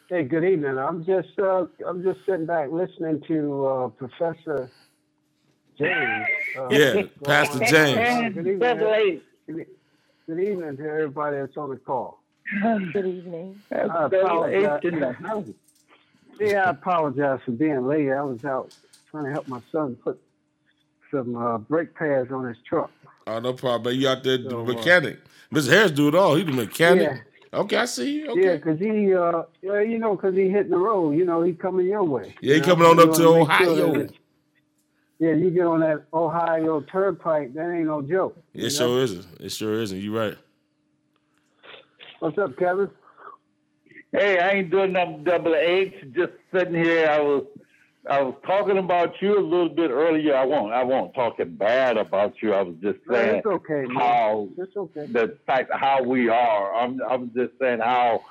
Hey, 0.09 0.23
good 0.23 0.43
evening. 0.43 0.77
I'm 0.77 1.03
just 1.03 1.37
uh, 1.39 1.65
I'm 1.85 2.03
just 2.03 2.19
sitting 2.27 2.45
back 2.45 2.69
listening 2.71 3.21
to 3.27 3.65
uh, 3.65 3.87
Professor 3.89 4.69
James. 5.79 6.27
Uh, 6.57 6.67
Yeah, 6.69 7.01
Pastor 7.23 7.59
James. 7.65 8.35
Good 8.35 8.47
evening. 8.47 9.21
Good 10.27 10.39
evening 10.39 10.77
to 10.77 10.83
everybody 10.83 11.37
that's 11.37 11.57
on 11.57 11.71
the 11.71 11.77
call. 11.77 12.21
Good 12.93 13.05
evening. 13.07 13.59
I 13.71 14.05
apologize. 14.05 15.53
Yeah, 16.39 16.65
I 16.65 16.69
apologize 16.71 17.39
for 17.45 17.51
being 17.51 17.87
late. 17.87 18.11
I 18.11 18.21
was 18.21 18.43
out 18.45 18.73
trying 19.11 19.25
to 19.25 19.31
help 19.31 19.47
my 19.47 19.61
son 19.71 19.95
put 20.03 20.19
some 21.11 21.35
uh, 21.35 21.57
brake 21.57 21.95
pads 21.95 22.31
on 22.31 22.45
his 22.47 22.57
truck. 22.67 22.91
Oh, 23.27 23.39
no 23.39 23.53
problem. 23.53 23.93
man. 23.93 24.01
You 24.01 24.09
out 24.09 24.23
there, 24.23 24.37
the 24.37 24.49
So, 24.49 24.61
uh, 24.61 24.63
mechanic. 24.65 25.19
Mr. 25.53 25.69
Harris 25.69 25.91
do 25.91 26.07
it 26.09 26.15
all. 26.15 26.35
He 26.35 26.43
the 26.43 26.51
mechanic. 26.51 27.21
Okay, 27.53 27.77
I 27.77 27.85
see 27.85 28.15
you. 28.15 28.29
Okay. 28.31 28.41
Yeah, 28.43 28.57
'cause 28.57 28.77
he, 28.79 29.13
uh, 29.13 29.43
yeah, 29.61 29.79
you 29.79 29.97
know, 29.97 30.17
'cause 30.17 30.33
he 30.35 30.49
hitting 30.49 30.71
the 30.71 30.77
road. 30.77 31.11
You 31.11 31.23
know, 31.23 31.41
he 31.41 31.53
coming 31.53 31.87
your 31.87 32.03
way. 32.03 32.35
Yeah, 32.41 32.55
he 32.55 32.59
know, 32.59 32.65
coming 32.65 32.87
on 32.87 32.99
up 32.99 33.13
to 33.13 33.23
wanna 33.23 33.23
sure 33.23 33.41
Ohio. 33.41 34.07
yeah, 35.19 35.31
you 35.31 35.49
get 35.51 35.65
on 35.65 35.79
that 35.79 36.03
Ohio 36.13 36.81
turnpike. 36.81 37.53
That 37.53 37.71
ain't 37.71 37.85
no 37.87 38.01
joke. 38.01 38.37
It 38.53 38.57
you 38.57 38.63
know? 38.63 38.69
sure 38.69 39.03
isn't. 39.03 39.25
It 39.39 39.51
sure 39.53 39.79
isn't. 39.81 39.97
You 39.97 40.17
right. 40.17 40.37
What's 42.19 42.37
up, 42.37 42.57
Kevin? 42.57 42.89
Hey, 44.17 44.39
I 44.39 44.51
ain't 44.51 44.71
doing 44.71 44.93
nothing 44.93 45.25
double 45.25 45.55
H. 45.55 45.93
Just 46.13 46.31
sitting 46.53 46.73
here. 46.73 47.09
I 47.09 47.19
was 47.19 47.43
I 48.09 48.21
was 48.21 48.35
talking 48.45 48.77
about 48.77 49.21
you 49.21 49.37
a 49.37 49.41
little 49.41 49.69
bit 49.69 49.91
earlier. 49.91 50.35
I 50.35 50.45
won't 50.45 50.71
I 50.71 50.83
won't 50.83 51.13
talking 51.13 51.55
bad 51.55 51.97
about 51.97 52.35
you. 52.41 52.53
I 52.53 52.61
was 52.61 52.75
just 52.81 52.99
saying 53.09 53.37
it's 53.37 53.45
okay, 53.45 53.85
man. 53.87 53.95
how 53.95 54.49
It's 54.57 54.77
okay. 54.77 55.05
the 55.07 55.37
fact 55.45 55.71
how 55.73 56.01
we 56.01 56.29
are. 56.29 56.73
I'm 56.75 57.01
I'm 57.09 57.31
just 57.35 57.53
saying 57.59 57.79
how 57.79 58.23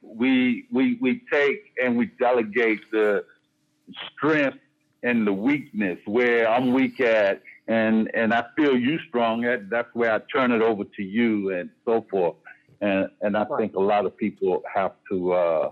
we 0.00 0.66
we 0.70 0.98
we 1.00 1.22
take 1.32 1.72
and 1.82 1.96
we 1.96 2.06
delegate 2.20 2.80
the 2.92 3.24
strength 4.12 4.58
and 5.02 5.26
the 5.26 5.32
weakness 5.32 5.98
where 6.04 6.48
I'm 6.48 6.72
weak 6.72 7.00
at 7.00 7.42
and 7.66 8.10
and 8.14 8.32
I 8.32 8.44
feel 8.56 8.76
you 8.76 8.98
strong 9.08 9.44
at 9.44 9.70
that's 9.70 9.92
where 9.94 10.12
I 10.14 10.20
turn 10.32 10.52
it 10.52 10.62
over 10.62 10.84
to 10.84 11.02
you 11.02 11.52
and 11.52 11.70
so 11.84 12.06
forth. 12.10 12.36
And 12.82 13.08
and 13.22 13.36
I 13.36 13.46
think 13.56 13.74
a 13.74 13.80
lot 13.80 14.04
of 14.04 14.14
people 14.16 14.62
have 14.74 14.92
to 15.10 15.32
uh, 15.32 15.70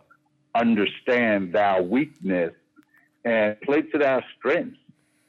understand 0.55 1.55
our 1.55 1.83
weakness 1.83 2.55
and 3.25 3.61
play 3.61 3.83
to 3.83 4.07
our 4.07 4.25
strengths 4.39 4.79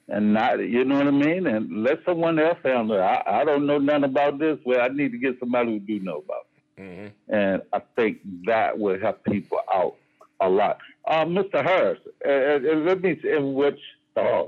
and 0.08 0.34
not, 0.34 0.60
you 0.60 0.84
know 0.84 0.96
what 0.96 1.08
I 1.08 1.12
mean? 1.12 1.48
And 1.48 1.84
let 1.84 2.00
someone 2.06 2.38
else 2.38 2.58
handle 2.64 2.98
it. 2.98 3.00
I, 3.00 3.24
I 3.42 3.46
don't 3.46 3.66
know 3.66 3.78
nothing 3.78 4.04
about 4.04 4.40
this. 4.40 4.58
Well, 4.66 4.82
I 4.82 4.90
need 4.90 5.12
to 5.14 5.18
get 5.18 5.40
somebody 5.40 5.72
who 5.72 5.80
do 5.80 6.00
know 6.00 6.18
about 6.18 6.46
it. 6.78 6.82
Mm-hmm. 6.82 7.34
And 7.34 7.62
I 7.72 7.82
think 7.96 8.20
that 8.46 8.78
will 8.78 9.00
help 9.00 9.24
people 9.24 9.60
out 9.74 9.96
a 10.42 10.50
lot. 10.50 10.80
Uh, 11.08 11.26
Mr. 11.26 11.64
Harris, 11.64 12.00
uh, 12.26 12.30
uh, 12.30 12.76
let 12.80 13.02
me 13.02 13.20
see 13.22 13.32
in 13.32 13.54
which, 13.54 13.80
uh, 14.18 14.44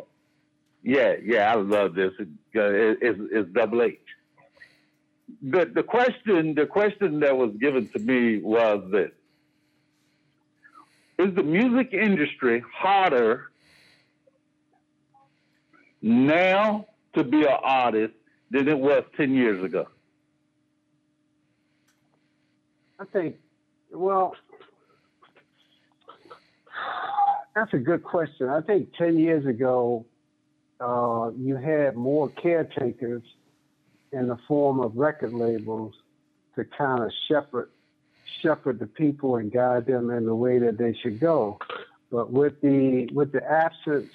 yeah, 0.84 1.14
yeah, 1.24 1.52
I 1.52 1.56
love 1.56 1.96
this. 1.96 2.12
It, 2.20 2.28
uh, 2.56 2.62
it, 2.62 2.98
it's, 3.02 3.20
it's 3.32 3.54
double 3.54 3.84
H. 3.84 4.00
The, 5.42 5.66
the 5.74 5.84
question, 5.84 6.56
the 6.56 6.66
question 6.66 7.20
that 7.22 7.36
was 7.38 7.52
given 7.60 7.88
to 7.90 8.00
me 8.00 8.40
was 8.40 8.84
this. 8.92 9.12
Is 11.20 11.34
the 11.36 11.44
music 11.44 11.94
industry 11.94 12.64
harder 12.74 13.52
now 16.02 16.88
to 17.14 17.24
be 17.24 17.42
an 17.44 17.58
artist 17.64 18.14
than 18.52 18.68
it 18.68 18.78
was 18.78 19.04
10 19.16 19.34
years 19.34 19.64
ago? 19.64 19.88
I 23.00 23.06
think, 23.06 23.36
well, 23.92 24.36
that's 27.56 27.74
a 27.74 27.78
good 27.78 28.04
question. 28.04 28.50
I 28.50 28.62
think 28.62 28.94
10 28.98 29.18
years 29.18 29.46
ago, 29.46 30.06
uh, 30.80 31.32
you 31.38 31.56
had 31.56 31.96
more 31.96 32.30
caretakers 32.30 33.24
in 34.14 34.28
the 34.28 34.38
form 34.48 34.80
of 34.80 34.96
record 34.96 35.34
labels 35.34 35.94
to 36.56 36.64
kind 36.66 37.04
of 37.04 37.12
shepherd 37.28 37.70
shepherd 38.42 38.80
the 38.80 38.88
people 38.88 39.38
and 39.38 39.52
guide 39.52 39.86
them 39.86 40.10
in 40.10 40.26
the 40.26 40.36
way 40.36 40.60
that 40.60 40.78
they 40.78 40.94
should 41.02 41.20
go. 41.20 41.60
But 42.12 42.32
with 42.32 42.62
the 42.62 43.10
with 43.14 43.32
the 43.32 43.44
absence 43.44 44.12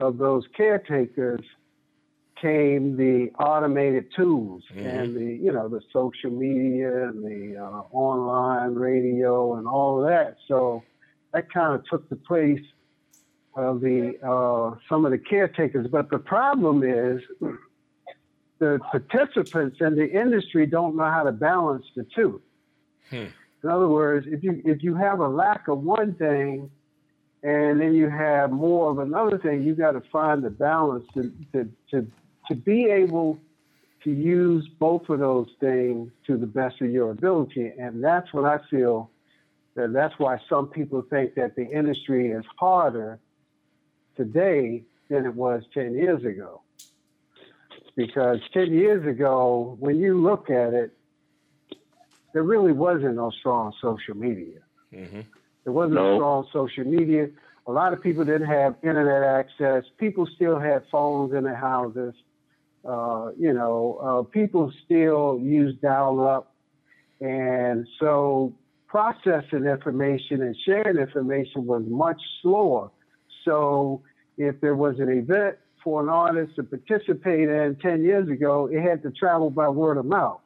of 0.00 0.18
those 0.18 0.44
caretakers 0.56 1.44
came 2.40 2.96
the 2.96 3.30
automated 3.38 4.06
tools 4.14 4.62
and 4.76 5.16
the 5.16 5.34
you 5.42 5.52
know 5.52 5.68
the 5.68 5.80
social 5.92 6.30
media 6.30 7.08
and 7.08 7.24
the 7.24 7.60
uh, 7.60 7.82
online 7.92 8.74
radio 8.74 9.54
and 9.54 9.66
all 9.66 10.02
of 10.02 10.08
that. 10.08 10.36
So 10.46 10.82
that 11.32 11.52
kind 11.52 11.74
of 11.74 11.84
took 11.88 12.08
the 12.08 12.16
place 12.16 12.64
of 13.56 13.80
the 13.80 14.14
uh, 14.22 14.76
some 14.88 15.04
of 15.04 15.10
the 15.10 15.18
caretakers. 15.18 15.86
But 15.86 16.10
the 16.10 16.18
problem 16.18 16.82
is 16.82 17.20
the 18.58 18.78
participants 18.90 19.78
in 19.80 19.96
the 19.96 20.10
industry 20.10 20.66
don't 20.66 20.96
know 20.96 21.04
how 21.04 21.24
to 21.24 21.32
balance 21.32 21.84
the 21.96 22.06
two. 22.14 22.40
Hmm. 23.10 23.26
In 23.62 23.70
other 23.70 23.88
words, 23.88 24.26
if 24.28 24.42
you 24.42 24.60
if 24.64 24.82
you 24.82 24.94
have 24.94 25.20
a 25.20 25.28
lack 25.28 25.68
of 25.68 25.82
one 25.82 26.14
thing 26.14 26.70
and 27.42 27.80
then 27.80 27.94
you 27.94 28.08
have 28.08 28.50
more 28.50 28.90
of 28.90 28.98
another 28.98 29.38
thing, 29.38 29.62
you 29.62 29.74
got 29.74 29.92
to 29.92 30.02
find 30.12 30.42
the 30.42 30.50
balance 30.50 31.04
to, 31.14 31.32
to 31.52 31.68
to 31.90 32.06
to 32.48 32.54
be 32.54 32.86
able 32.86 33.38
to 34.04 34.10
use 34.10 34.68
both 34.78 35.08
of 35.08 35.18
those 35.18 35.48
things 35.60 36.10
to 36.26 36.36
the 36.36 36.46
best 36.46 36.80
of 36.82 36.90
your 36.90 37.10
ability. 37.10 37.72
And 37.78 38.04
that's 38.04 38.32
what 38.34 38.44
I 38.44 38.58
feel 38.70 39.10
that 39.74 39.92
that's 39.92 40.18
why 40.18 40.38
some 40.48 40.68
people 40.68 41.02
think 41.02 41.34
that 41.34 41.56
the 41.56 41.66
industry 41.66 42.30
is 42.30 42.44
harder 42.58 43.18
today 44.16 44.84
than 45.08 45.24
it 45.24 45.34
was 45.34 45.64
10 45.72 45.94
years 45.94 46.24
ago. 46.24 46.60
Because 47.96 48.38
10 48.52 48.72
years 48.72 49.06
ago, 49.06 49.76
when 49.78 49.98
you 49.98 50.20
look 50.20 50.50
at 50.50 50.74
it, 50.74 50.96
there 52.32 52.42
really 52.42 52.72
wasn't 52.72 53.14
no 53.14 53.30
strong 53.30 53.72
social 53.80 54.16
media. 54.16 54.58
There 54.90 55.72
wasn't 55.72 55.94
No. 55.94 56.16
strong 56.16 56.46
social 56.52 56.84
media. 56.84 57.28
A 57.66 57.72
lot 57.72 57.92
of 57.92 58.02
people 58.02 58.24
didn't 58.24 58.48
have 58.48 58.74
internet 58.82 59.22
access. 59.22 59.84
People 59.98 60.26
still 60.26 60.58
had 60.58 60.82
phones 60.90 61.32
in 61.32 61.44
their 61.44 61.54
houses. 61.54 62.14
Uh, 62.84 63.30
you 63.38 63.52
know, 63.52 63.98
uh, 64.02 64.22
people 64.30 64.70
still 64.84 65.38
use 65.40 65.74
dial 65.80 66.20
up. 66.26 66.54
And 67.20 67.86
so 67.98 68.52
processing 68.88 69.64
information 69.64 70.42
and 70.42 70.56
sharing 70.66 70.98
information 70.98 71.64
was 71.64 71.84
much 71.86 72.20
slower. 72.42 72.90
So 73.44 74.02
if 74.36 74.60
there 74.60 74.74
was 74.76 74.98
an 74.98 75.08
event 75.08 75.56
for 75.84 76.02
an 76.02 76.08
artist 76.08 76.56
to 76.56 76.64
participate 76.64 77.48
in 77.48 77.76
10 77.80 78.02
years 78.02 78.28
ago, 78.28 78.68
it 78.72 78.80
had 78.80 79.02
to 79.02 79.10
travel 79.10 79.50
by 79.50 79.68
word 79.68 79.98
of 79.98 80.06
mouth. 80.06 80.40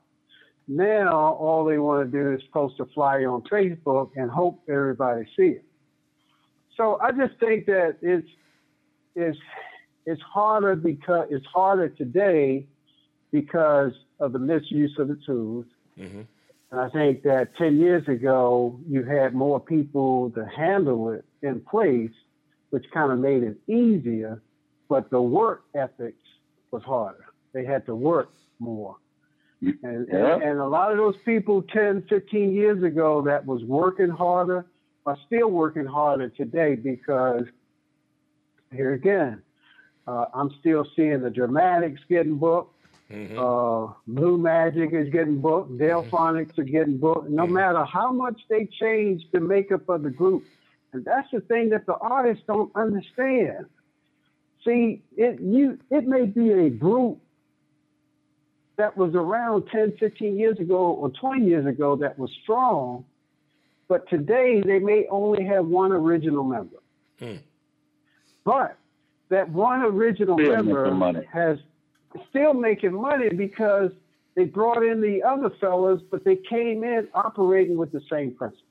Now, 0.66 1.34
all 1.34 1.64
they 1.64 1.78
want 1.78 2.10
to 2.10 2.18
do 2.18 2.32
is 2.34 2.42
post 2.52 2.78
a 2.80 2.84
flyer 2.86 3.30
on 3.30 3.42
Facebook 3.42 4.10
and 4.16 4.30
hope 4.30 4.60
everybody 4.68 5.24
see 5.36 5.54
it. 5.56 5.64
So 6.76 6.98
I 7.00 7.12
just 7.12 7.38
think 7.40 7.66
that 7.66 7.96
it's 8.02 8.28
it's 9.16 9.38
it's 10.04 10.22
harder 10.22 10.76
because 10.76 11.26
it's 11.30 11.46
harder 11.46 11.88
today 11.88 12.66
because 13.32 13.92
of 14.20 14.32
the 14.32 14.38
misuse 14.38 14.94
of 14.98 15.08
the 15.08 15.18
tools. 15.26 15.64
Mm-hmm. 15.98 16.22
And 16.70 16.80
I 16.80 16.88
think 16.90 17.22
that 17.22 17.56
10 17.56 17.78
years 17.78 18.06
ago, 18.08 18.78
you 18.86 19.02
had 19.02 19.34
more 19.34 19.58
people 19.58 20.30
to 20.30 20.46
handle 20.46 21.10
it 21.10 21.24
in 21.42 21.60
place, 21.60 22.12
which 22.70 22.84
kind 22.92 23.10
of 23.10 23.18
made 23.18 23.42
it 23.42 23.56
easier, 23.66 24.42
but 24.88 25.10
the 25.10 25.20
work 25.20 25.64
ethics 25.74 26.22
was 26.70 26.82
harder. 26.82 27.26
They 27.52 27.64
had 27.64 27.86
to 27.86 27.94
work 27.94 28.32
more. 28.58 28.96
And, 29.60 30.06
Yeah. 30.08 30.38
and, 30.40 30.60
a 30.60 30.66
lot 30.66 30.92
of 30.92 30.98
those 30.98 31.16
people 31.24 31.62
10, 31.62 32.02
15 32.02 32.52
years 32.52 32.82
ago 32.82 33.22
that 33.22 33.44
was 33.44 33.64
working 33.64 34.08
harder 34.08 34.66
are 35.04 35.16
still 35.26 35.50
working 35.50 35.84
harder 35.86 36.28
today 36.28 36.76
because 36.76 37.44
here 38.72 38.92
again, 38.92 39.42
uh, 40.06 40.26
I'm 40.32 40.50
still 40.60 40.86
seeing 40.94 41.20
the 41.22 41.30
dramatics 41.30 42.00
getting 42.08 42.36
booked. 42.36 42.74
Mm-hmm. 43.10 43.38
Uh, 43.38 43.94
Blue 44.06 44.38
Magic 44.38 44.92
is 44.92 45.08
getting 45.10 45.40
booked. 45.40 45.78
Delfonics 45.78 46.58
are 46.58 46.64
getting 46.64 46.98
booked. 46.98 47.30
No 47.30 47.46
matter 47.46 47.84
how 47.84 48.12
much 48.12 48.40
they 48.48 48.66
change 48.66 49.22
the 49.32 49.40
makeup 49.40 49.88
of 49.88 50.02
the 50.02 50.10
group, 50.10 50.44
and 50.92 51.04
that's 51.04 51.30
the 51.32 51.40
thing 51.40 51.70
that 51.70 51.86
the 51.86 51.94
artists 51.94 52.44
don't 52.46 52.70
understand. 52.76 53.66
See, 54.64 55.02
it 55.16 55.40
you 55.40 55.78
it 55.90 56.06
may 56.06 56.26
be 56.26 56.52
a 56.52 56.70
group 56.70 57.20
that 58.76 58.96
was 58.96 59.14
around 59.14 59.66
10, 59.72 59.94
15 59.98 60.38
years 60.38 60.58
ago 60.58 60.76
or 60.76 61.10
20 61.10 61.44
years 61.44 61.66
ago 61.66 61.96
that 61.96 62.18
was 62.18 62.30
strong, 62.42 63.04
but 63.88 64.08
today 64.08 64.62
they 64.64 64.78
may 64.78 65.06
only 65.10 65.44
have 65.44 65.66
one 65.66 65.92
original 65.92 66.44
member. 66.44 66.76
Hmm. 67.18 67.36
But 68.44 68.78
that 69.30 69.50
one 69.50 69.82
original 69.82 70.38
Still 70.38 70.56
member 70.56 70.90
money. 70.92 71.20
has 71.32 71.58
still 72.30 72.54
making 72.54 72.94
money 72.94 73.28
because 73.30 73.90
they 74.34 74.44
brought 74.44 74.84
in 74.84 75.00
the 75.00 75.22
other 75.22 75.50
fellas, 75.60 76.00
but 76.10 76.24
they 76.24 76.36
came 76.36 76.84
in 76.84 77.08
operating 77.14 77.76
with 77.76 77.92
the 77.92 78.00
same 78.10 78.32
principle. 78.32 78.64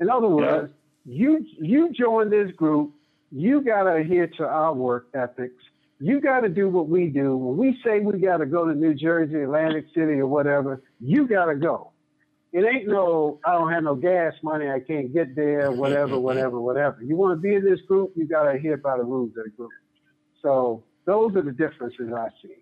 In 0.00 0.08
other 0.08 0.28
words, 0.28 0.72
you 1.04 1.44
you 1.58 1.92
join 1.92 2.30
this 2.30 2.52
group, 2.52 2.92
you 3.30 3.60
gotta 3.60 3.94
adhere 3.96 4.26
to 4.38 4.46
our 4.46 4.74
work 4.74 5.08
ethics. 5.14 5.62
You 6.00 6.20
gotta 6.20 6.48
do 6.48 6.68
what 6.68 6.88
we 6.88 7.08
do. 7.08 7.36
When 7.36 7.56
we 7.56 7.78
say 7.84 8.00
we 8.00 8.18
gotta 8.18 8.46
go 8.46 8.66
to 8.66 8.74
New 8.74 8.94
Jersey, 8.94 9.42
Atlantic 9.42 9.86
City, 9.94 10.14
or 10.14 10.26
whatever, 10.26 10.82
you 11.00 11.26
gotta 11.26 11.56
go. 11.56 11.92
It 12.52 12.64
ain't 12.64 12.88
no 12.88 13.40
I 13.44 13.52
don't 13.52 13.72
have 13.72 13.84
no 13.84 13.94
gas 13.94 14.34
money, 14.42 14.68
I 14.70 14.80
can't 14.80 15.12
get 15.12 15.34
there, 15.34 15.70
whatever, 15.82 16.18
whatever, 16.18 16.60
whatever. 16.60 16.98
You 17.02 17.16
wanna 17.16 17.36
be 17.36 17.54
in 17.54 17.64
this 17.64 17.80
group, 17.82 18.12
you 18.16 18.26
gotta 18.26 18.50
adhere 18.50 18.76
by 18.76 18.96
the 18.96 19.04
rules 19.04 19.30
of 19.36 19.44
the 19.44 19.50
group. 19.50 19.70
So 20.42 20.84
those 21.04 21.34
are 21.36 21.42
the 21.42 21.52
differences 21.52 22.12
I 22.12 22.28
see. 22.42 22.54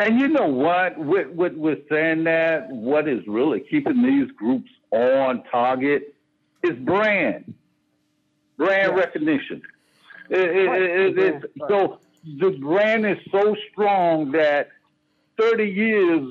And 0.00 0.18
you 0.18 0.28
know 0.28 0.46
what? 0.46 0.98
With, 0.98 1.28
with, 1.28 1.52
with 1.52 1.80
saying 1.90 2.24
that, 2.24 2.70
what 2.70 3.06
is 3.06 3.20
really 3.26 3.60
keeping 3.60 4.02
these 4.02 4.30
groups 4.32 4.70
on 4.90 5.44
target 5.50 6.14
is 6.64 6.76
brand, 6.78 7.52
brand 8.60 8.92
Yeah. 8.92 8.98
recognition. 9.04 9.62
It- 10.28 10.38
it- 10.60 10.68
Right. 10.68 10.82
it- 10.82 11.18
it's- 11.18 11.42
Right. 11.60 11.68
So 11.70 11.98
the 12.42 12.50
brand 12.50 13.06
is 13.06 13.18
so 13.32 13.56
strong 13.70 14.32
that 14.32 14.68
30 15.38 15.68
years 15.82 16.22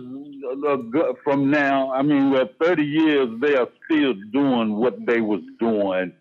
from 1.24 1.50
now, 1.50 1.92
I 1.92 2.02
mean, 2.04 2.30
well, 2.32 2.50
30 2.64 2.86
years, 2.86 3.28
they 3.40 3.56
are 3.56 3.68
still 3.86 4.14
doing 4.32 4.76
what 4.76 4.96
they 5.06 5.20
was 5.22 5.42
doing, 5.60 6.12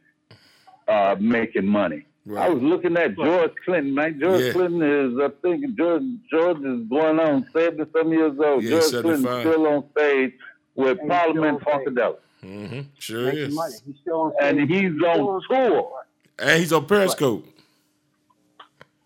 uh, 0.88 1.16
making 1.20 1.66
money. 1.66 2.02
I 2.36 2.48
was 2.50 2.62
looking 2.62 2.96
at 2.98 3.16
George 3.16 3.52
Clinton, 3.64 3.94
man. 3.94 4.18
George 4.20 4.42
Yeah. 4.42 4.52
Clinton 4.52 4.82
is, 4.82 5.18
I 5.18 5.28
think, 5.42 5.76
George, 5.78 6.02
George 6.30 6.58
is 6.72 6.80
going 6.96 7.18
on 7.20 7.46
70 7.52 7.84
some 7.96 8.12
years 8.12 8.38
old. 8.38 8.62
Yeah, 8.62 8.70
George 8.70 8.82
75. 8.84 9.22
Clinton's 9.22 9.40
still 9.54 9.66
on 9.66 9.84
stage 9.96 10.32
with 10.74 10.98
And 11.00 11.08
Parliament 11.10 11.60
still 11.62 11.72
on 11.74 11.80
stage. 11.82 11.94
Funkadelic. 11.94 12.16
Hmm 12.40 12.80
Sure 12.98 13.24
Making 13.26 13.40
is. 13.40 13.54
money. 13.54 13.74
He's 13.86 13.96
still 14.00 14.20
on 14.20 14.32
And 14.40 14.56
stage. 14.58 14.68
he's 14.70 14.92
still 14.98 15.28
on 15.28 15.40
stage. 15.42 15.58
tour. 15.68 15.92
And 16.38 16.60
he's 16.60 16.72
on 16.72 16.86
Periscope. 16.86 17.46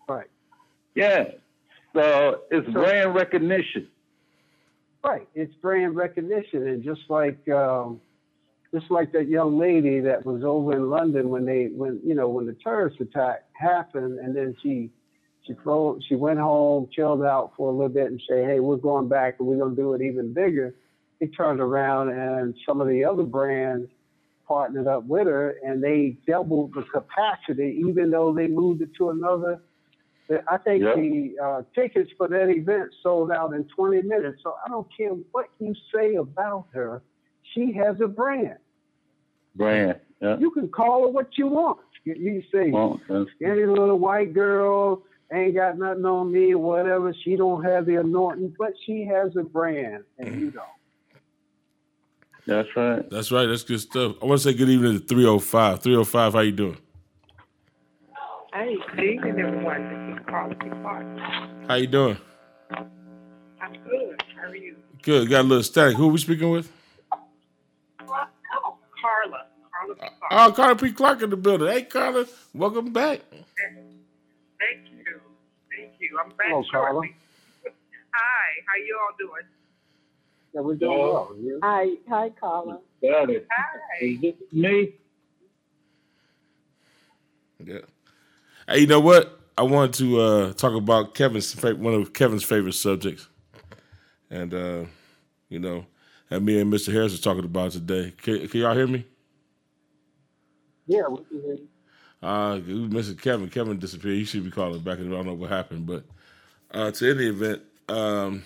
Right. 0.07 0.27
Yeah. 0.95 1.31
So 1.93 2.41
it's 2.51 2.69
brand 2.69 3.15
recognition. 3.15 3.87
Right. 5.03 5.27
It's 5.35 5.53
brand 5.55 5.95
recognition, 5.95 6.67
and 6.67 6.83
just 6.83 7.01
like 7.09 7.47
um, 7.49 7.99
just 8.73 8.89
like 8.89 9.11
that 9.13 9.27
young 9.27 9.57
lady 9.59 9.99
that 10.01 10.25
was 10.25 10.43
over 10.43 10.73
in 10.73 10.89
London 10.89 11.29
when 11.29 11.45
they 11.45 11.65
when 11.67 11.99
you 12.05 12.15
know 12.15 12.29
when 12.29 12.45
the 12.45 12.53
terrorist 12.63 12.99
attack 13.01 13.43
happened, 13.53 14.19
and 14.19 14.35
then 14.35 14.55
she 14.63 14.89
she 15.45 15.53
flew, 15.61 15.99
she 16.07 16.15
went 16.15 16.39
home, 16.39 16.87
chilled 16.91 17.21
out 17.23 17.51
for 17.57 17.69
a 17.69 17.71
little 17.71 17.89
bit, 17.89 18.07
and 18.11 18.21
say, 18.29 18.43
"Hey, 18.45 18.59
we're 18.61 18.77
going 18.77 19.09
back, 19.09 19.35
and 19.39 19.47
we're 19.47 19.57
going 19.57 19.75
to 19.75 19.81
do 19.81 19.93
it 19.93 20.01
even 20.01 20.33
bigger." 20.33 20.73
He 21.19 21.27
turned 21.27 21.59
around, 21.59 22.09
and 22.09 22.55
some 22.67 22.81
of 22.81 22.87
the 22.87 23.03
other 23.05 23.23
brands 23.23 23.89
partnered 24.47 24.87
up 24.87 25.05
with 25.05 25.27
her, 25.27 25.55
and 25.65 25.81
they 25.81 26.17
doubled 26.27 26.73
the 26.73 26.83
capacity, 26.83 27.81
even 27.87 28.11
though 28.11 28.33
they 28.33 28.47
moved 28.47 28.81
it 28.81 28.89
to 28.97 29.09
another. 29.11 29.61
I 30.47 30.57
think 30.57 30.83
Yep. 30.83 30.95
the 30.95 31.35
uh, 31.43 31.61
tickets 31.75 32.11
for 32.17 32.27
that 32.29 32.49
event 32.49 32.93
sold 33.03 33.31
out 33.31 33.53
in 33.53 33.65
20 33.65 34.01
minutes. 34.03 34.41
So 34.43 34.55
I 34.65 34.69
don't 34.69 34.87
care 34.95 35.11
what 35.31 35.49
you 35.59 35.73
say 35.93 36.15
about 36.15 36.67
her, 36.73 37.01
she 37.53 37.71
has 37.73 37.99
a 38.01 38.07
brand. 38.07 38.57
Brand. 39.55 39.99
Yeah. 40.21 40.37
You 40.37 40.51
can 40.51 40.69
call 40.69 41.03
her 41.03 41.09
what 41.09 41.37
you 41.37 41.47
want. 41.47 41.79
You, 42.05 42.15
you 42.15 42.43
say 42.53 42.71
Well, 42.71 42.99
any 43.41 43.65
little 43.65 43.99
white 43.99 44.33
girl 44.33 45.03
ain't 45.31 45.55
got 45.55 45.77
nothing 45.77 46.05
on 46.05 46.31
me 46.31 46.53
or 46.53 46.57
whatever. 46.59 47.13
She 47.23 47.35
don't 47.35 47.63
have 47.63 47.85
the 47.85 47.95
anointing, 47.97 48.55
but 48.57 48.73
she 48.85 49.05
has 49.05 49.35
a 49.35 49.43
brand, 49.43 50.03
and 50.19 50.39
you 50.39 50.51
don't. 50.59 50.65
That's 52.45 52.67
right. 52.75 53.09
That's 53.09 53.31
right. 53.31 53.45
That's 53.45 53.63
good 53.63 53.79
stuff. 53.79 54.15
I 54.21 54.25
want 54.25 54.41
to 54.41 54.49
say 54.49 54.53
good 54.57 54.69
evening 54.69 54.99
to 54.99 55.05
305. 55.05 55.81
305, 55.81 56.33
how 56.33 56.39
you 56.41 56.51
doing? 56.51 56.77
Hey, 58.53 58.75
good 58.95 59.03
evening, 59.03 59.39
everyone. 59.39 60.11
This 60.11 60.19
is 60.19 60.25
Carla 60.29 60.55
P. 60.55 60.69
Clark. 60.81 61.67
How 61.67 61.75
you 61.75 61.87
doing? 61.87 62.17
I'm 63.61 63.73
good. 63.85 64.23
How 64.35 64.49
are 64.49 64.55
you? 64.55 64.75
Good. 65.01 65.29
Got 65.29 65.41
a 65.41 65.43
little 65.47 65.63
static. 65.63 65.95
Who 65.97 66.09
are 66.09 66.11
we 66.11 66.17
speaking 66.19 66.49
with? 66.49 66.71
Carla. 67.99 68.27
Carla 69.01 69.95
P. 69.95 70.01
Clark. 70.01 70.31
Oh, 70.31 70.51
Carla 70.53 70.75
P. 70.75 70.91
Clark 70.91 71.21
in 71.23 71.29
the 71.29 71.37
building. 71.37 71.67
Hey, 71.69 71.83
Carla. 71.83 72.25
Welcome 72.53 72.91
back. 72.93 73.21
Thank 73.31 74.91
you. 74.91 75.19
Thank 75.75 75.93
you. 75.99 76.19
I'm 76.23 76.29
back 76.31 76.47
Hello, 76.49 76.63
Carla. 76.71 76.89
shortly. 76.93 77.15
Hi. 78.13 78.47
How 78.67 78.75
you 78.85 78.99
all 79.01 79.15
doing? 79.17 79.62
Yeah, 80.53 80.61
we're 80.61 80.75
doing 80.75 80.99
well. 80.99 81.35
You? 81.39 81.59
Hi, 81.63 81.87
hi, 82.07 82.29
Carla. 82.39 82.79
Got 83.01 83.31
it. 83.31 83.47
Hi. 83.51 84.05
Is 84.05 84.19
it 84.23 84.53
me? 84.53 84.93
Yeah. 87.63 87.79
Hey, 88.67 88.79
you 88.79 88.87
know 88.87 88.99
what? 88.99 89.39
I 89.57 89.63
wanted 89.63 89.93
to 89.95 90.19
uh, 90.19 90.53
talk 90.53 90.73
about 90.73 91.15
Kevin's 91.15 91.55
one 91.61 91.93
of 91.93 92.13
Kevin's 92.13 92.43
favorite 92.43 92.73
subjects, 92.73 93.27
and 94.29 94.53
uh, 94.53 94.85
you 95.49 95.59
know, 95.59 95.85
and 96.29 96.45
me 96.45 96.59
and 96.59 96.71
Mr. 96.71 96.93
Harris 96.93 97.17
are 97.17 97.21
talking 97.21 97.45
about 97.45 97.71
today. 97.71 98.13
Can, 98.21 98.47
can 98.47 98.61
y'all 98.61 98.75
hear 98.75 98.87
me? 98.87 99.05
Yeah, 100.85 101.07
we 101.07 101.17
can 101.17 101.41
hear 101.41 101.53
you. 101.53 101.67
Uh, 102.21 102.59
we 102.65 102.73
missing 102.73 103.17
Kevin. 103.17 103.49
Kevin 103.49 103.79
disappeared. 103.79 104.17
He 104.17 104.25
should 104.25 104.43
be 104.43 104.51
calling 104.51 104.79
back. 104.81 104.99
and 104.99 105.13
I 105.13 105.17
don't 105.17 105.25
know 105.25 105.33
what 105.33 105.49
happened, 105.49 105.85
but 105.87 106.03
uh, 106.71 106.91
to 106.91 107.11
any 107.11 107.27
event, 107.27 107.61
um, 107.89 108.43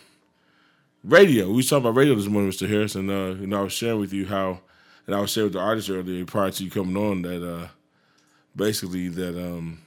radio. 1.04 1.48
We 1.48 1.58
was 1.58 1.70
talking 1.70 1.86
about 1.86 1.98
radio 1.98 2.16
this 2.16 2.28
morning, 2.28 2.52
Mr. 2.52 2.68
Harris, 2.68 2.96
and 2.96 3.10
uh, 3.10 3.40
you 3.40 3.48
know, 3.48 3.60
I 3.60 3.64
was 3.64 3.74
sharing 3.74 4.00
with 4.00 4.14
you 4.14 4.26
how, 4.26 4.60
and 5.06 5.16
I 5.16 5.20
was 5.20 5.32
sharing 5.32 5.48
with 5.48 5.54
the 5.54 5.60
artists 5.60 5.90
earlier 5.90 6.26
prior 6.26 6.52
to 6.52 6.64
you 6.64 6.70
coming 6.70 6.98
on 6.98 7.22
that 7.24 7.48
uh, 7.48 7.68
basically 8.56 9.08
that 9.10 9.38
um, 9.38 9.82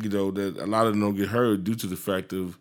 you 0.00 0.08
know 0.08 0.30
that 0.30 0.56
a 0.58 0.66
lot 0.66 0.86
of 0.86 0.92
them 0.92 1.00
don't 1.00 1.16
get 1.16 1.28
heard 1.28 1.64
due 1.64 1.74
to 1.74 1.86
the 1.86 1.96
fact 1.96 2.32
of 2.32 2.58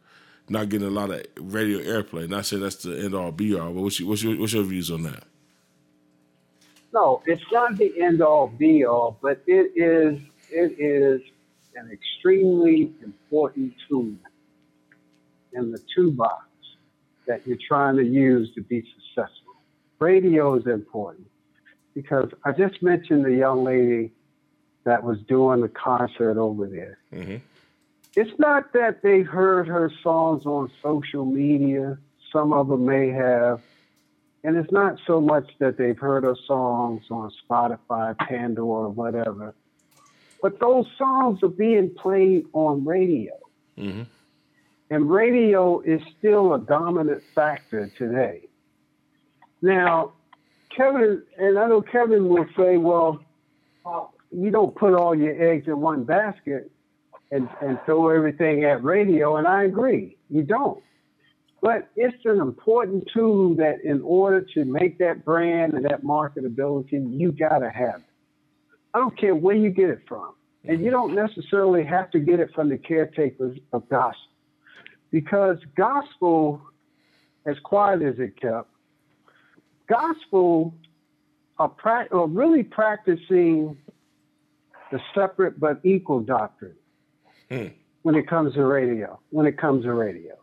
not 0.49 0.69
getting 0.69 0.87
a 0.87 0.91
lot 0.91 1.11
of 1.11 1.25
radio 1.39 1.79
airplay. 1.79 2.27
Not 2.27 2.45
saying 2.45 2.61
that's 2.61 2.83
the 2.83 2.99
end 2.99 3.13
all 3.13 3.31
be 3.31 3.57
all, 3.57 3.73
but 3.73 3.81
what's 3.81 3.99
your, 3.99 4.09
what's 4.09 4.23
your 4.23 4.37
what's 4.37 4.53
your 4.53 4.63
views 4.63 4.91
on 4.91 5.03
that? 5.03 5.23
No, 6.93 7.23
it's 7.25 7.43
not 7.53 7.77
the 7.77 8.01
end 8.01 8.21
all 8.21 8.47
be 8.47 8.85
all, 8.85 9.17
but 9.21 9.41
it 9.47 9.71
is 9.75 10.19
it 10.49 10.77
is 10.77 11.21
an 11.75 11.89
extremely 11.89 12.91
important 13.01 13.73
tool 13.87 14.13
in 15.53 15.71
the 15.71 15.79
toolbox 15.95 16.50
that 17.27 17.45
you're 17.45 17.57
trying 17.67 17.97
to 17.97 18.03
use 18.03 18.53
to 18.55 18.61
be 18.61 18.83
successful. 18.95 19.53
Radio 19.99 20.55
is 20.55 20.65
important 20.65 21.27
because 21.93 22.29
I 22.43 22.51
just 22.51 22.81
mentioned 22.81 23.25
the 23.25 23.35
young 23.35 23.63
lady 23.63 24.11
that 24.83 25.03
was 25.03 25.19
doing 25.27 25.61
the 25.61 25.69
concert 25.69 26.37
over 26.37 26.67
there. 26.67 26.97
Mm-hmm. 27.13 27.37
It's 28.15 28.39
not 28.39 28.73
that 28.73 29.01
they've 29.03 29.27
heard 29.27 29.67
her 29.67 29.91
songs 30.03 30.45
on 30.45 30.71
social 30.81 31.25
media. 31.25 31.97
Some 32.31 32.51
of 32.51 32.67
them 32.67 32.85
may 32.85 33.09
have. 33.09 33.61
And 34.43 34.57
it's 34.57 34.71
not 34.71 34.97
so 35.05 35.21
much 35.21 35.49
that 35.59 35.77
they've 35.77 35.97
heard 35.97 36.23
her 36.23 36.35
songs 36.47 37.03
on 37.11 37.31
Spotify, 37.47 38.17
Pandora, 38.17 38.87
or 38.87 38.89
whatever. 38.89 39.53
But 40.41 40.59
those 40.59 40.87
songs 40.97 41.43
are 41.43 41.49
being 41.49 41.91
played 41.93 42.45
on 42.53 42.83
radio. 42.83 43.33
Mm-hmm. 43.77 44.01
And 44.91 45.09
radio 45.09 45.79
is 45.79 46.01
still 46.19 46.53
a 46.53 46.59
dominant 46.59 47.23
factor 47.33 47.89
today. 47.97 48.49
Now, 49.61 50.11
Kevin, 50.75 51.23
and 51.37 51.57
I 51.57 51.67
know 51.67 51.81
Kevin 51.81 52.27
will 52.27 52.45
say, 52.57 52.75
well, 52.75 53.23
you 54.31 54.51
don't 54.51 54.75
put 54.75 54.93
all 54.93 55.15
your 55.15 55.41
eggs 55.41 55.67
in 55.67 55.79
one 55.79 56.03
basket 56.03 56.69
and, 57.31 57.47
and 57.61 57.79
throw 57.85 58.09
everything 58.09 58.65
at 58.65 58.83
radio. 58.83 59.37
And 59.37 59.47
I 59.47 59.63
agree, 59.63 60.17
you 60.29 60.43
don't. 60.43 60.83
But 61.61 61.89
it's 61.95 62.25
an 62.25 62.41
important 62.41 63.07
tool 63.13 63.55
that 63.55 63.75
in 63.85 64.01
order 64.01 64.41
to 64.55 64.65
make 64.65 64.97
that 64.97 65.23
brand 65.23 65.73
and 65.73 65.85
that 65.85 66.03
marketability, 66.03 67.17
you 67.17 67.31
got 67.31 67.59
to 67.59 67.69
have 67.69 68.01
it. 68.01 68.05
I 68.93 68.99
don't 68.99 69.17
care 69.17 69.35
where 69.35 69.55
you 69.55 69.69
get 69.69 69.89
it 69.89 70.01
from. 70.05 70.33
And 70.65 70.79
you 70.79 70.91
mm-hmm. 70.91 71.15
don't 71.15 71.15
necessarily 71.15 71.85
have 71.85 72.11
to 72.11 72.19
get 72.19 72.41
it 72.41 72.49
from 72.53 72.67
the 72.67 72.77
caretakers 72.77 73.57
of 73.71 73.87
gospel. 73.87 74.30
Because 75.11 75.57
gospel, 75.75 76.61
as 77.45 77.57
quiet 77.59 78.01
as 78.01 78.15
it 78.19 78.39
kept, 78.39 78.69
gospel 79.87 80.73
are, 81.57 81.69
pra- 81.69 82.07
are 82.11 82.27
really 82.27 82.63
practicing 82.63 83.77
the 84.91 84.99
separate 85.13 85.59
but 85.59 85.79
equal 85.83 86.19
doctrine 86.21 86.75
Hmm. 87.49 87.67
when 88.03 88.15
it 88.15 88.27
comes 88.27 88.53
to 88.53 88.65
radio. 88.65 89.19
When 89.29 89.45
it 89.45 89.57
comes 89.57 89.83
to 89.83 89.93
radio, 89.93 90.35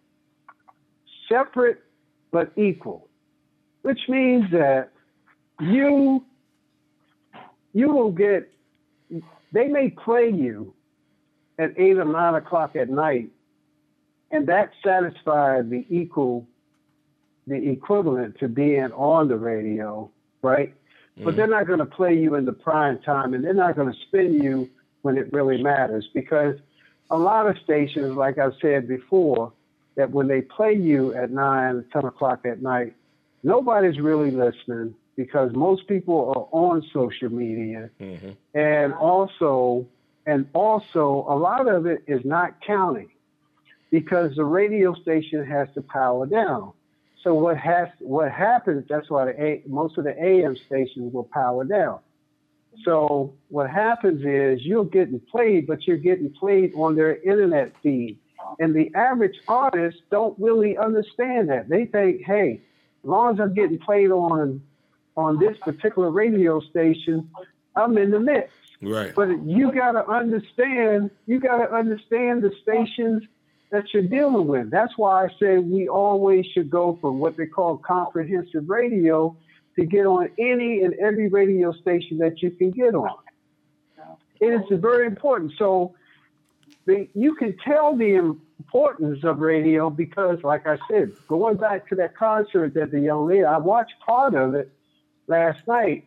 separate 1.29 1.83
but 2.31 2.53
equal, 2.57 3.09
which 3.83 4.01
means 4.09 4.51
that 4.53 4.91
you 5.61 6.25
you 7.73 7.89
will 7.93 8.13
get 8.13 8.53
they 9.53 9.69
may 9.69 9.89
play 9.91 10.29
you 10.31 10.75
at 11.59 11.73
eight 11.79 11.97
or 11.97 12.05
nine 12.05 12.35
o'clock 12.35 12.77
at 12.77 12.91
night, 12.91 13.31
and 14.31 14.47
that 14.49 14.73
satisfies 14.85 15.65
the 15.69 15.87
equal, 15.89 16.47
the 17.47 17.71
equivalent 17.71 18.39
to 18.41 18.49
being 18.49 18.93
on 18.93 19.29
the 19.29 19.37
radio, 19.37 20.11
right? 20.43 20.71
Mm-hmm. 20.71 21.25
But 21.25 21.37
they're 21.37 21.47
not 21.47 21.67
going 21.67 21.79
to 21.79 21.87
play 21.87 22.19
you 22.19 22.35
in 22.35 22.45
the 22.45 22.53
prime 22.53 22.99
time, 23.01 23.35
and 23.35 23.45
they're 23.45 23.55
not 23.55 23.77
going 23.77 23.93
to 23.93 23.99
spin 24.07 24.43
you 24.43 24.69
when 25.03 25.17
it 25.17 25.33
really 25.33 25.63
matters 25.63 26.09
because 26.13 26.57
a 27.11 27.19
lot 27.19 27.47
of 27.47 27.57
stations, 27.65 28.17
like 28.17 28.39
I've 28.39 28.55
said 28.61 28.87
before, 28.87 29.53
that 29.97 30.11
when 30.11 30.29
they 30.29 30.43
play 30.43 30.75
you 30.75 31.15
at 31.15 31.31
nine, 31.31 31.85
10 31.93 32.05
o'clock 32.05 32.45
at 32.45 32.63
night, 32.63 32.95
nobody's 33.43 33.99
really 33.99 34.31
listening 34.31 34.95
because 35.17 35.53
most 35.55 35.89
people 35.89 36.33
are 36.37 36.59
on 36.59 36.83
social 36.93 37.29
media 37.29 37.91
mm-hmm. 38.01 38.31
and 38.55 38.93
also 38.95 39.87
and 40.27 40.47
also 40.53 41.27
a 41.29 41.35
lot 41.35 41.67
of 41.67 41.87
it 41.87 42.05
is 42.07 42.25
not 42.25 42.55
counting 42.65 43.11
because 43.91 44.37
the 44.37 44.45
radio 44.45 44.95
station 44.95 45.45
has 45.45 45.69
to 45.75 45.83
power 45.83 46.27
down 46.27 46.73
so 47.23 47.35
what 47.35 47.57
has 47.57 47.89
what 48.01 48.31
happens 48.31 48.85
that's 48.89 49.11
why 49.11 49.25
the 49.27 49.43
A, 49.43 49.63
most 49.67 49.99
of 49.99 50.05
the 50.05 50.19
am 50.21 50.57
stations 50.67 51.13
will 51.13 51.29
power 51.33 51.65
down 51.65 51.99
so 52.85 53.35
what 53.49 53.69
happens 53.71 54.25
is 54.25 54.65
you're 54.65 54.85
getting 54.85 55.21
played 55.21 55.67
but 55.67 55.87
you're 55.87 55.97
getting 55.97 56.33
played 56.33 56.73
on 56.75 56.95
their 56.95 57.17
internet 57.23 57.73
feed 57.83 58.19
and 58.61 58.75
the 58.75 58.95
average 58.95 59.37
artists 59.49 60.01
don't 60.11 60.39
really 60.39 60.77
understand 60.77 61.49
that 61.51 61.69
they 61.69 61.87
think 61.87 62.23
hey 62.25 62.61
as 63.03 63.09
long 63.09 63.35
as 63.35 63.41
i'm 63.41 63.55
getting 63.55 63.79
played 63.79 64.11
on 64.11 64.61
on 65.19 65.37
this 65.37 65.59
particular 65.59 66.11
radio 66.11 66.61
station, 66.61 67.29
I'm 67.75 67.99
in 67.99 68.13
the 68.13 68.21
mix. 68.21 68.53
Right. 68.81 69.13
But 69.15 69.45
you 69.45 69.73
got 69.73 69.93
to 69.93 70.09
understand, 70.09 71.11
you 71.27 71.41
got 71.41 71.59
to 71.59 71.75
understand 71.75 72.43
the 72.43 72.53
stations 72.63 73.25
that 73.71 73.93
you're 73.93 74.03
dealing 74.03 74.47
with. 74.47 74.71
That's 74.71 74.97
why 74.97 75.25
I 75.25 75.29
say 75.41 75.59
we 75.59 75.89
always 75.89 76.47
should 76.47 76.71
go 76.71 76.99
for 77.01 77.13
what 77.13 77.37
they 77.37 77.47
call 77.47 77.77
comprehensive 77.77 78.69
radio 78.69 79.37
to 79.77 79.85
get 79.85 80.07
on 80.07 80.31
any 80.39 80.83
and 80.83 80.95
every 80.95 81.29
radio 81.29 81.73
station 81.73 82.19
that 82.19 82.43
you 82.43 82.51
can 82.51 82.71
get 82.71 82.95
on. 82.95 83.17
It 84.41 84.47
is 84.47 84.81
very 84.81 85.07
important. 85.07 85.53
So 85.59 85.95
the, 86.87 87.09
you 87.15 87.35
can 87.35 87.57
tell 87.59 87.97
the 87.97 88.15
importance 88.15 89.25
of 89.25 89.41
radio 89.41 89.91
because, 89.91 90.39
like 90.43 90.67
I 90.67 90.79
said, 90.89 91.13
going 91.27 91.57
back 91.57 91.89
to 91.89 91.95
that 91.97 92.17
concert 92.17 92.75
that 92.75 92.91
the 92.91 93.01
young 93.01 93.27
lady, 93.27 93.45
I 93.45 93.59
watched 93.59 93.95
part 94.05 94.35
of 94.35 94.55
it 94.55 94.73
last 95.27 95.59
night, 95.67 96.07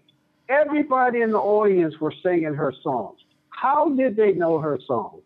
everybody 0.49 1.22
in 1.22 1.32
the 1.32 1.39
audience 1.39 1.99
were 1.99 2.14
singing 2.24 2.53
her 2.55 2.74
songs. 2.82 3.20
How 3.49 3.89
did 3.89 4.16
they 4.16 4.34
know 4.34 4.59
her 4.59 4.80
songs? 4.88 5.24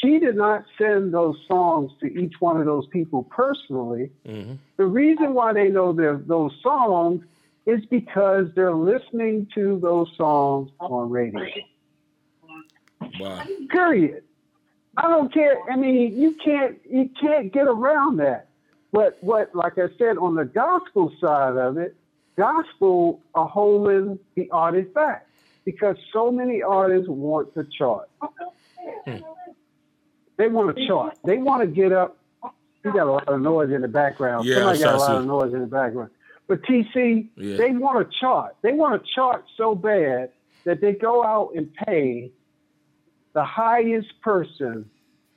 She 0.00 0.18
did 0.18 0.36
not 0.36 0.64
send 0.76 1.14
those 1.14 1.36
songs 1.48 1.92
to 2.00 2.06
each 2.06 2.34
one 2.40 2.58
of 2.60 2.66
those 2.66 2.86
people 2.88 3.22
personally. 3.24 4.10
Mm-hmm. 4.26 4.54
The 4.76 4.86
reason 4.86 5.34
why 5.34 5.52
they 5.52 5.68
know 5.68 5.92
their, 5.92 6.18
those 6.18 6.52
songs 6.62 7.24
is 7.66 7.84
because 7.86 8.46
they're 8.54 8.74
listening 8.74 9.48
to 9.54 9.78
those 9.80 10.08
songs 10.16 10.70
on 10.80 11.10
radio. 11.10 11.46
Wow. 13.20 13.42
Period. 13.70 14.22
I 14.96 15.08
don't 15.08 15.32
care. 15.32 15.58
I 15.70 15.76
mean, 15.76 16.18
you 16.18 16.36
can't 16.42 16.78
you 16.88 17.10
can't 17.20 17.52
get 17.52 17.66
around 17.66 18.16
that. 18.18 18.48
But 18.92 19.18
what, 19.20 19.54
like 19.54 19.78
I 19.78 19.88
said, 19.98 20.16
on 20.16 20.34
the 20.36 20.44
gospel 20.44 21.12
side 21.20 21.56
of 21.56 21.76
it, 21.76 21.96
gospel 22.36 23.20
are 23.34 23.48
holding 23.48 24.18
the 24.36 24.48
artist 24.50 24.94
back 24.94 25.26
because 25.64 25.96
so 26.12 26.30
many 26.30 26.62
artists 26.62 27.08
want 27.08 27.52
to 27.54 27.64
chart. 27.64 28.08
Hmm. 29.04 29.16
They 30.36 30.48
want 30.48 30.76
to 30.76 30.86
chart. 30.86 31.18
They 31.24 31.38
want 31.38 31.62
to 31.62 31.66
get 31.66 31.92
up. 31.92 32.18
You 32.84 32.92
got 32.92 33.06
a 33.06 33.10
lot 33.10 33.28
of 33.28 33.40
noise 33.40 33.72
in 33.72 33.80
the 33.80 33.88
background. 33.88 34.46
Yeah, 34.46 34.56
Somebody 34.56 34.78
got 34.80 34.94
a 34.94 34.98
lot 34.98 35.16
of 35.16 35.26
noise 35.26 35.52
in 35.52 35.60
the 35.60 35.66
background. 35.66 36.10
But 36.46 36.62
TC, 36.62 37.28
yeah. 37.36 37.56
they 37.56 37.72
want 37.72 38.08
to 38.08 38.18
chart. 38.18 38.56
They 38.62 38.72
want 38.72 39.02
to 39.02 39.10
chart 39.14 39.44
so 39.56 39.74
bad 39.74 40.30
that 40.64 40.80
they 40.80 40.92
go 40.92 41.24
out 41.24 41.52
and 41.56 41.72
pay 41.74 42.30
the 43.32 43.44
highest 43.44 44.20
person 44.22 44.88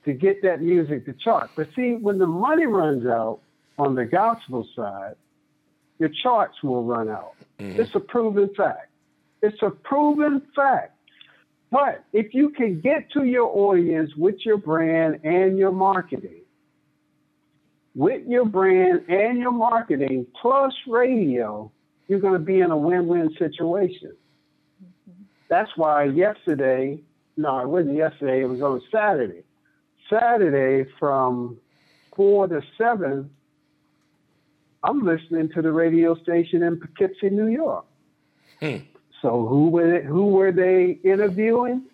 to 0.04 0.12
get 0.12 0.42
that 0.42 0.62
music 0.62 1.04
to 1.06 1.12
chart. 1.12 1.50
But 1.56 1.68
see, 1.74 1.92
when 1.94 2.18
the 2.18 2.26
money 2.26 2.66
runs 2.66 3.06
out 3.06 3.40
on 3.78 3.94
the 3.94 4.04
gospel 4.04 4.66
side, 4.76 5.16
your 5.98 6.08
charts 6.22 6.62
will 6.62 6.84
run 6.84 7.08
out. 7.08 7.34
Mm-hmm. 7.58 7.80
It's 7.80 7.94
a 7.94 8.00
proven 8.00 8.50
fact. 8.54 8.88
It's 9.42 9.60
a 9.62 9.70
proven 9.70 10.42
fact. 10.54 10.96
But 11.70 12.04
if 12.12 12.34
you 12.34 12.50
can 12.50 12.80
get 12.80 13.10
to 13.12 13.24
your 13.24 13.46
audience 13.46 14.10
with 14.16 14.36
your 14.44 14.56
brand 14.56 15.20
and 15.24 15.56
your 15.56 15.70
marketing, 15.70 16.42
with 17.94 18.26
your 18.26 18.44
brand 18.44 19.02
and 19.08 19.38
your 19.38 19.52
marketing 19.52 20.26
plus 20.40 20.72
radio, 20.88 21.70
you're 22.08 22.20
going 22.20 22.34
to 22.34 22.38
be 22.38 22.60
in 22.60 22.70
a 22.70 22.76
win 22.76 23.06
win 23.06 23.34
situation. 23.38 24.16
That's 25.48 25.70
why 25.76 26.04
yesterday, 26.04 27.00
no, 27.36 27.60
it 27.60 27.68
wasn't 27.68 27.96
yesterday, 27.96 28.42
it 28.42 28.46
was 28.46 28.62
on 28.62 28.80
Saturday. 28.92 29.42
Saturday 30.08 30.90
from 30.98 31.58
4 32.16 32.48
to 32.48 32.62
7, 32.78 33.30
I'm 34.82 35.00
listening 35.04 35.50
to 35.54 35.62
the 35.62 35.70
radio 35.70 36.16
station 36.20 36.62
in 36.62 36.80
Poughkeepsie, 36.80 37.30
New 37.30 37.48
York. 37.48 37.84
Hmm. 38.60 38.76
So 39.22 39.46
who 39.46 39.68
were 39.68 40.00
they, 40.00 40.06
who 40.06 40.26
were 40.26 40.52
they 40.52 40.98
interviewing? 41.04 41.84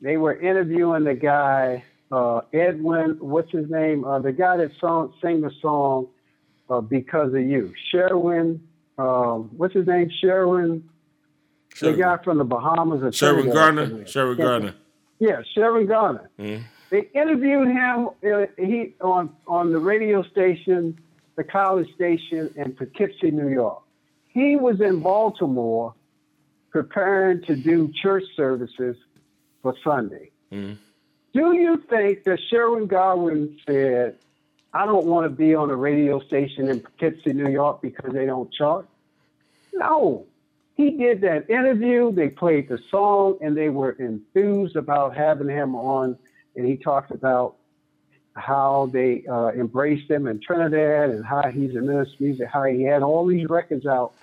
They 0.00 0.16
were 0.16 0.38
interviewing 0.38 1.04
the 1.04 1.14
guy 1.14 1.84
uh, 2.10 2.42
Edwin. 2.52 3.16
What's 3.20 3.50
his 3.50 3.70
name? 3.70 4.04
Uh, 4.04 4.18
the 4.18 4.32
guy 4.32 4.56
that 4.56 4.72
song, 4.80 5.14
sang 5.22 5.40
the 5.40 5.50
song 5.60 6.08
uh, 6.68 6.80
"Because 6.80 7.34
of 7.34 7.40
You." 7.40 7.72
Sherwin. 7.90 8.60
Um, 8.98 9.50
what's 9.56 9.74
his 9.74 9.86
name? 9.86 10.10
Sherwin. 10.20 10.88
The 11.80 11.92
guy 11.92 12.18
from 12.22 12.38
the 12.38 12.44
Bahamas. 12.44 13.16
Sherwin 13.16 13.52
Gardner. 13.52 14.06
Sherwin 14.06 14.36
Gardner. 14.38 14.74
Yeah, 15.18 15.42
Sherwin 15.54 15.86
Gardner. 15.86 16.30
Mm. 16.38 16.62
They 16.90 17.08
interviewed 17.14 17.68
him. 17.68 18.08
Uh, 18.24 18.46
he 18.56 18.94
on 19.00 19.30
on 19.48 19.72
the 19.72 19.78
radio 19.78 20.22
station 20.22 20.98
the 21.36 21.44
college 21.44 21.92
station 21.94 22.52
in 22.56 22.72
Poughkeepsie, 22.74 23.32
New 23.32 23.48
York. 23.48 23.82
He 24.28 24.56
was 24.56 24.80
in 24.80 25.00
Baltimore 25.00 25.94
preparing 26.74 27.40
to 27.40 27.54
do 27.54 27.88
church 28.02 28.24
services 28.34 28.96
for 29.62 29.76
Sunday. 29.84 30.32
Mm-hmm. 30.50 30.74
Do 31.32 31.52
you 31.52 31.76
think 31.88 32.24
that 32.24 32.40
Sherwin 32.50 32.88
Gardner 32.88 33.46
said, 33.64 34.16
I 34.72 34.84
don't 34.84 35.06
want 35.06 35.24
to 35.24 35.30
be 35.30 35.54
on 35.54 35.70
a 35.70 35.76
radio 35.76 36.18
station 36.18 36.68
in 36.68 36.80
Poughkeepsie, 36.80 37.32
New 37.32 37.48
York 37.48 37.80
because 37.80 38.12
they 38.12 38.26
don't 38.26 38.52
chart? 38.52 38.88
No. 39.72 40.26
He 40.74 40.90
did 40.90 41.20
that 41.20 41.48
interview, 41.48 42.10
they 42.12 42.28
played 42.28 42.68
the 42.68 42.80
song, 42.90 43.38
and 43.40 43.56
they 43.56 43.68
were 43.68 43.92
enthused 43.92 44.74
about 44.74 45.16
having 45.16 45.48
him 45.48 45.76
on. 45.76 46.18
And 46.56 46.66
he 46.66 46.76
talked 46.76 47.12
about 47.12 47.54
how 48.34 48.90
they 48.92 49.24
uh, 49.30 49.50
embraced 49.50 50.10
him 50.10 50.26
in 50.26 50.40
Trinidad 50.40 51.10
and 51.10 51.24
how 51.24 51.48
he's 51.52 51.76
a 51.76 51.80
minister 51.80 52.16
music, 52.18 52.48
how 52.52 52.64
he 52.64 52.82
had 52.82 53.04
all 53.04 53.24
these 53.26 53.48
records 53.48 53.86
out, 53.86 54.14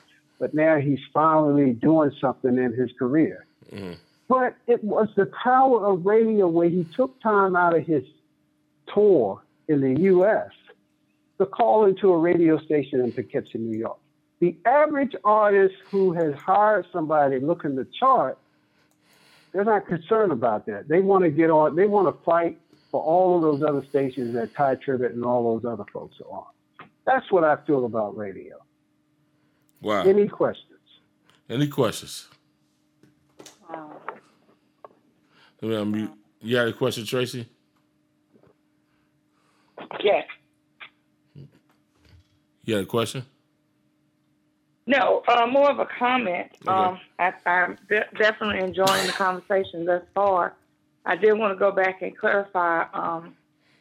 but 0.42 0.56
now 0.56 0.80
he's 0.80 1.00
finally 1.14 1.74
doing 1.74 2.12
something 2.20 2.58
in 2.58 2.74
his 2.74 2.89
career. 2.98 3.46
Mm. 3.72 3.96
But 4.28 4.56
it 4.66 4.84
was 4.84 5.08
the 5.16 5.28
power 5.28 5.86
of 5.86 6.04
radio 6.04 6.48
where 6.48 6.68
he 6.68 6.84
took 6.96 7.22
time 7.22 7.56
out 7.56 7.78
of 7.78 7.86
his 7.86 8.04
tour 8.92 9.39
in 9.68 9.82
the 9.82 10.02
U.S. 10.02 10.50
to 11.38 11.46
call 11.46 11.86
into 11.86 12.12
a 12.12 12.18
radio 12.18 12.58
station 12.58 13.02
in 13.02 13.12
Poughkeepsie, 13.12 13.60
New 13.60 13.78
York. 13.78 14.00
The 14.39 14.58
average 14.66 15.16
artist 15.24 15.76
who 15.92 16.12
has 16.14 16.34
hired 16.34 16.88
somebody 16.92 17.39
looking 17.39 17.76
to 17.76 17.86
chart, 18.00 18.39
they're 19.54 19.64
not 19.64 19.86
concerned 19.86 20.32
about 20.32 20.66
that. 20.66 20.88
They 20.88 21.02
want 21.02 21.24
to 21.24 21.30
get 21.30 21.52
on, 21.52 21.76
they 21.76 21.86
want 21.86 22.08
to 22.08 22.24
fight 22.24 22.58
for 22.89 23.00
all 23.00 23.36
of 23.36 23.44
those 23.44 23.62
other 23.62 23.86
stations 23.89 24.34
that 24.34 24.56
Tye 24.56 24.76
Tribbett 24.76 25.14
and 25.14 25.24
all 25.24 25.54
those 25.54 25.72
other 25.72 25.86
folks 25.94 26.16
are 26.20 26.36
on. 26.36 26.88
That's 27.06 27.32
what 27.32 27.44
I 27.44 27.58
feel 27.68 27.86
about 27.86 28.18
radio. 28.18 28.58
Wow. 29.82 30.03
Any 30.03 30.27
questions? 30.27 30.67
Any 31.49 31.67
questions? 31.67 32.27
Wow. 33.69 33.91
Um, 35.63 36.11
you, 36.41 36.57
had 36.57 36.67
a 36.67 36.73
question, 36.73 37.05
Tracy? 37.05 37.47
Yes. 40.03 40.25
You 42.63 42.75
had 42.75 42.84
a 42.84 42.88
question? 42.88 43.25
No, 44.88 45.23
uh, 45.27 45.47
more 45.47 45.69
of 45.69 45.79
a 45.79 45.86
comment. 45.86 46.51
Okay. 46.67 46.71
Um, 46.71 46.99
I, 47.19 47.34
am 47.45 47.77
de- 47.89 48.05
definitely 48.17 48.59
enjoying 48.59 49.07
the 49.07 49.13
conversation 49.13 49.86
thus 49.86 50.03
far. 50.13 50.55
I 51.05 51.15
did 51.15 51.34
want 51.34 51.53
to 51.53 51.59
go 51.59 51.71
back 51.71 52.01
and 52.01 52.17
clarify 52.17 52.86
um, 52.93 53.36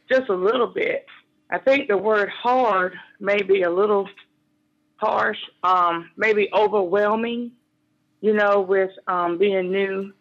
just 0.08 0.28
a 0.28 0.34
little 0.34 0.66
bit. 0.66 1.06
I 1.50 1.58
think 1.58 1.88
the 1.88 1.96
word 1.96 2.28
hard 2.30 2.94
may 3.18 3.42
be 3.42 3.62
a 3.62 3.70
little 3.70 4.08
harsh, 5.00 5.38
um, 5.62 6.10
maybe 6.16 6.48
overwhelming, 6.52 7.52
you 8.20 8.34
know, 8.34 8.60
with 8.60 8.90
um, 9.06 9.38
being 9.38 9.70
new 9.72 10.12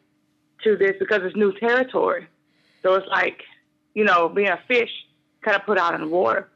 to 0.64 0.78
this 0.78 0.96
because 1.00 1.22
it's 1.24 1.36
new 1.36 1.54
territory. 1.60 2.28
So 2.82 2.96
it's 2.96 3.08
like, 3.08 3.44
you 3.94 4.04
know, 4.04 4.30
being 4.30 4.50
a 4.50 4.60
fish 4.68 4.92
kind 5.42 5.56
of 5.56 5.66
put 5.66 5.78
out 5.78 5.96
in 5.96 6.02
the 6.02 6.08
water. 6.08 6.48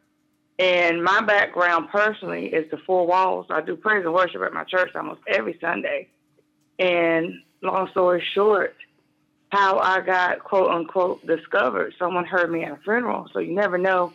And 0.60 1.04
my 1.04 1.22
background 1.22 1.90
personally 1.92 2.48
is 2.48 2.70
the 2.72 2.78
four 2.78 3.06
walls. 3.08 3.48
I 3.50 3.62
do 3.62 3.76
praise 3.76 4.06
and 4.06 4.14
worship 4.14 4.42
at 4.42 4.54
my 4.54 4.64
church 4.64 4.92
almost 4.96 5.22
every 5.28 5.58
Sunday. 5.60 6.10
And 6.80 7.42
long 7.62 7.90
story 7.90 8.24
short, 8.34 8.76
how 9.50 9.80
I 9.80 10.02
got 10.02 10.44
quote 10.44 10.70
unquote 10.70 11.26
discovered. 11.26 11.94
Someone 12.00 12.26
heard 12.26 12.52
me 12.52 12.64
at 12.64 12.72
a 12.72 12.78
funeral, 12.78 13.30
so 13.34 13.40
you 13.40 13.54
never 13.54 13.78
know 13.78 14.14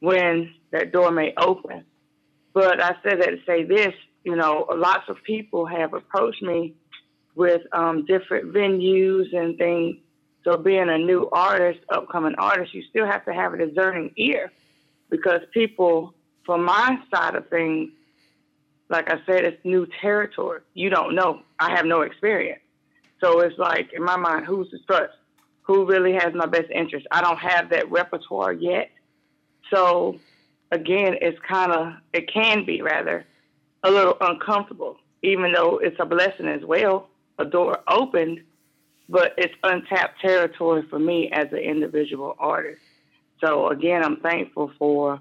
when 0.00 0.54
that 0.70 0.92
door 0.92 1.10
may 1.10 1.32
open. 1.36 1.84
But 2.58 2.82
I 2.82 2.96
said 3.04 3.20
that 3.20 3.30
to 3.30 3.38
say 3.46 3.62
this, 3.62 3.94
you 4.24 4.34
know, 4.34 4.66
lots 4.76 5.08
of 5.08 5.22
people 5.22 5.64
have 5.64 5.94
approached 5.94 6.42
me 6.42 6.74
with 7.36 7.62
um, 7.72 8.04
different 8.04 8.52
venues 8.52 9.32
and 9.32 9.56
things. 9.56 9.98
So 10.42 10.56
being 10.56 10.88
a 10.88 10.98
new 10.98 11.28
artist, 11.30 11.78
upcoming 11.88 12.34
artist, 12.36 12.74
you 12.74 12.82
still 12.90 13.06
have 13.06 13.24
to 13.26 13.32
have 13.32 13.54
a 13.54 13.64
discerning 13.64 14.10
ear 14.16 14.50
because 15.08 15.42
people, 15.54 16.14
from 16.44 16.64
my 16.64 16.98
side 17.14 17.36
of 17.36 17.48
things, 17.48 17.90
like 18.88 19.08
I 19.08 19.20
said, 19.24 19.44
it's 19.44 19.64
new 19.64 19.86
territory. 20.00 20.62
You 20.74 20.90
don't 20.90 21.14
know. 21.14 21.42
I 21.60 21.76
have 21.76 21.86
no 21.86 22.00
experience. 22.00 22.62
So 23.20 23.38
it's 23.38 23.56
like, 23.56 23.92
in 23.92 24.02
my 24.02 24.16
mind, 24.16 24.46
who's 24.46 24.68
to 24.70 24.80
trust? 24.80 25.14
Who 25.62 25.86
really 25.86 26.14
has 26.14 26.34
my 26.34 26.46
best 26.46 26.72
interest? 26.74 27.06
I 27.12 27.20
don't 27.20 27.38
have 27.38 27.70
that 27.70 27.88
repertoire 27.88 28.52
yet. 28.52 28.90
So 29.72 30.18
again, 30.70 31.16
it's 31.20 31.38
kind 31.48 31.72
of, 31.72 31.94
it 32.12 32.32
can 32.32 32.64
be 32.64 32.82
rather 32.82 33.24
a 33.82 33.90
little 33.90 34.16
uncomfortable, 34.20 34.96
even 35.22 35.52
though 35.52 35.78
it's 35.78 35.96
a 35.98 36.06
blessing 36.06 36.48
as 36.48 36.64
well. 36.64 37.08
A 37.38 37.44
door 37.44 37.78
opened, 37.88 38.40
but 39.08 39.32
it's 39.38 39.54
untapped 39.62 40.20
territory 40.20 40.84
for 40.90 40.98
me 40.98 41.30
as 41.30 41.46
an 41.52 41.58
individual 41.58 42.34
artist. 42.38 42.82
So 43.40 43.68
again, 43.68 44.02
I'm 44.04 44.16
thankful 44.16 44.72
for 44.78 45.20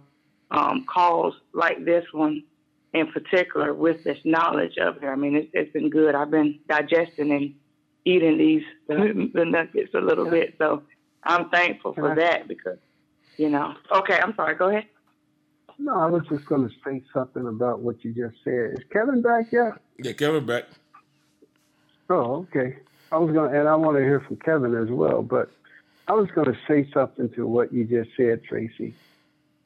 um, 0.50 0.86
calls 0.91 1.36
like 1.54 1.86
this 1.86 2.06
one 2.12 2.43
in 2.93 3.12
particular 3.12 3.74
with 3.74 4.04
this 4.04 4.18
knowledge 4.24 4.78
of 4.78 4.98
her. 5.02 5.12
I 5.12 5.16
mean, 5.16 5.36
it's, 5.36 5.50
it's 5.54 5.72
been 5.72 5.89
good. 5.89 6.16
I've 6.16 6.32
been 6.32 6.60
digesting 6.68 7.32
and 7.32 7.54
eating 8.06 8.38
these 8.38 8.64
the 8.88 9.45
nuggets 9.45 9.93
a 9.93 10.00
little 10.00 10.30
bit. 10.30 10.56
So 10.58 10.84
I'm 11.24 11.50
thankful 11.50 11.93
for 11.93 12.16
that 12.16 12.48
because, 12.48 12.80
you 13.38 13.50
know. 13.50 13.76
Okay, 13.91 14.18
I'm 14.18 14.34
sorry. 14.36 14.56
Go 14.56 14.70
ahead. 14.70 14.86
No, 15.80 15.93
I 15.99 16.07
was 16.07 16.23
just 16.30 16.45
going 16.45 16.67
to 16.67 16.73
say 16.86 17.03
something 17.13 17.47
about 17.47 17.82
what 17.82 18.03
you 18.03 18.13
just 18.13 18.43
said. 18.43 18.73
Is 18.73 18.84
Kevin 18.91 19.21
back 19.21 19.47
yet? 19.51 19.73
Yeah, 19.99 20.13
Kevin 20.13 20.45
back. 20.45 20.65
Oh, 22.09 22.47
okay. 22.55 22.78
I 23.11 23.17
was 23.17 23.34
going, 23.34 23.51
to, 23.51 23.59
and 23.59 23.69
I 23.69 23.75
want 23.75 23.97
to 23.97 24.03
hear 24.03 24.21
from 24.28 24.38
Kevin 24.38 24.75
as 24.75 24.89
well. 24.89 25.21
But 25.21 25.51
I 26.07 26.13
was 26.13 26.28
going 26.36 26.47
to 26.51 26.57
say 26.67 26.89
something 26.93 27.30
to 27.36 27.47
what 27.47 27.71
you 27.73 27.86
just 27.86 28.09
said, 28.17 28.43
Tracy. 28.43 28.95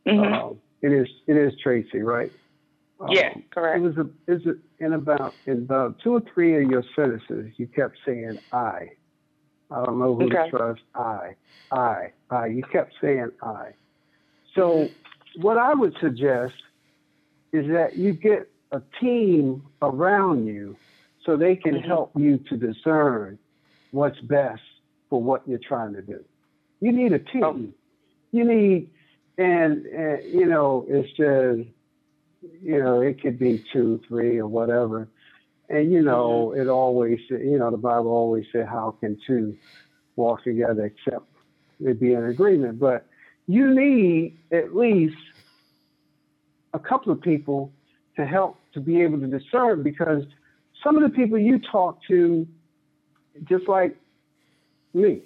Mm-hmm. 0.07 0.34
Um, 0.34 0.57
it 0.82 0.91
is, 0.91 1.07
it 1.28 1.38
is 1.38 1.53
Tracy, 1.64 2.01
right? 2.01 2.32
yeah, 3.09 3.32
Um, 3.36 3.43
correct. 3.51 3.78
It 3.80 3.82
was 3.82 3.97
a, 3.97 4.32
is 4.32 4.41
it 4.45 4.57
in 4.80 4.93
about 4.93 5.36
in 5.45 5.59
about 5.59 5.99
two 6.03 6.14
or 6.14 6.22
three 6.34 6.64
of 6.64 6.70
your 6.70 6.84
sentences, 6.95 7.53
you 7.57 7.68
kept 7.68 7.97
saying 8.05 8.38
I. 8.51 8.89
I 9.72 9.86
don't 9.86 9.99
know 9.99 10.16
who 10.16 10.26
Okay. 10.26 10.43
to 10.45 10.49
trust. 10.49 10.82
I, 10.95 11.36
I, 11.72 12.12
I. 12.30 12.47
You 12.47 12.64
kept 12.64 12.93
saying 13.01 13.32
I. 13.41 13.72
So 14.55 14.89
what 15.36 15.58
I 15.58 15.74
would 15.74 15.96
suggest 16.00 16.54
is 17.52 17.68
that 17.72 17.98
you 17.98 18.14
get 18.14 18.50
a 18.72 18.82
team 19.00 19.64
around 19.82 20.46
you 20.46 20.78
so 21.26 21.36
they 21.36 21.56
can 21.56 21.76
Mhm. 21.76 21.86
help 21.86 22.12
you 22.18 22.38
to 22.50 22.58
discern 22.58 23.38
what's 23.92 24.20
best 24.22 24.62
for 25.10 25.22
what 25.22 25.48
you're 25.48 25.60
trying 25.60 25.94
to 25.94 26.02
do. 26.02 26.24
You 26.80 26.92
need 26.92 27.14
a 27.14 27.20
team. 27.20 27.44
Oh. 27.44 27.60
You 28.32 28.46
need, 28.46 28.90
and, 29.38 29.86
and 29.88 30.34
you 30.34 30.46
know, 30.46 30.86
it's 30.88 31.10
just, 31.12 31.70
you 32.62 32.80
know, 32.80 33.02
it 33.02 33.22
could 33.22 33.38
be 33.38 33.64
two, 33.74 34.00
three, 34.08 34.38
or 34.38 34.48
whatever. 34.48 35.10
And 35.70 35.92
you 35.92 36.02
know, 36.02 36.54
it 36.54 36.68
always, 36.68 37.20
you 37.30 37.58
know, 37.58 37.72
the 37.72 37.78
Bible 37.78 38.12
always 38.12 38.46
said, 38.52 38.68
"How 38.68 38.92
can 39.00 39.18
two 39.26 39.56
walk 40.18 40.44
together 40.44 40.86
except 40.86 41.26
they 41.80 41.94
be 41.94 42.14
in 42.14 42.26
agreement?" 42.26 42.80
But 42.80 43.06
you 43.48 43.74
need 43.74 44.38
at 44.52 44.76
least 44.76 45.18
a 46.74 46.80
couple 46.80 47.12
of 47.12 47.22
people 47.22 47.72
to 48.16 48.26
help 48.26 48.58
to 48.74 48.80
be 48.80 49.02
able 49.02 49.20
to 49.20 49.28
discern 49.28 49.84
because 49.84 50.24
some 50.84 50.96
of 50.96 51.04
the 51.04 51.16
people 51.16 51.38
you 51.38 51.60
talk 51.60 52.00
to, 52.08 52.48
just 53.44 53.68
like 53.68 53.96
me, 54.94 55.22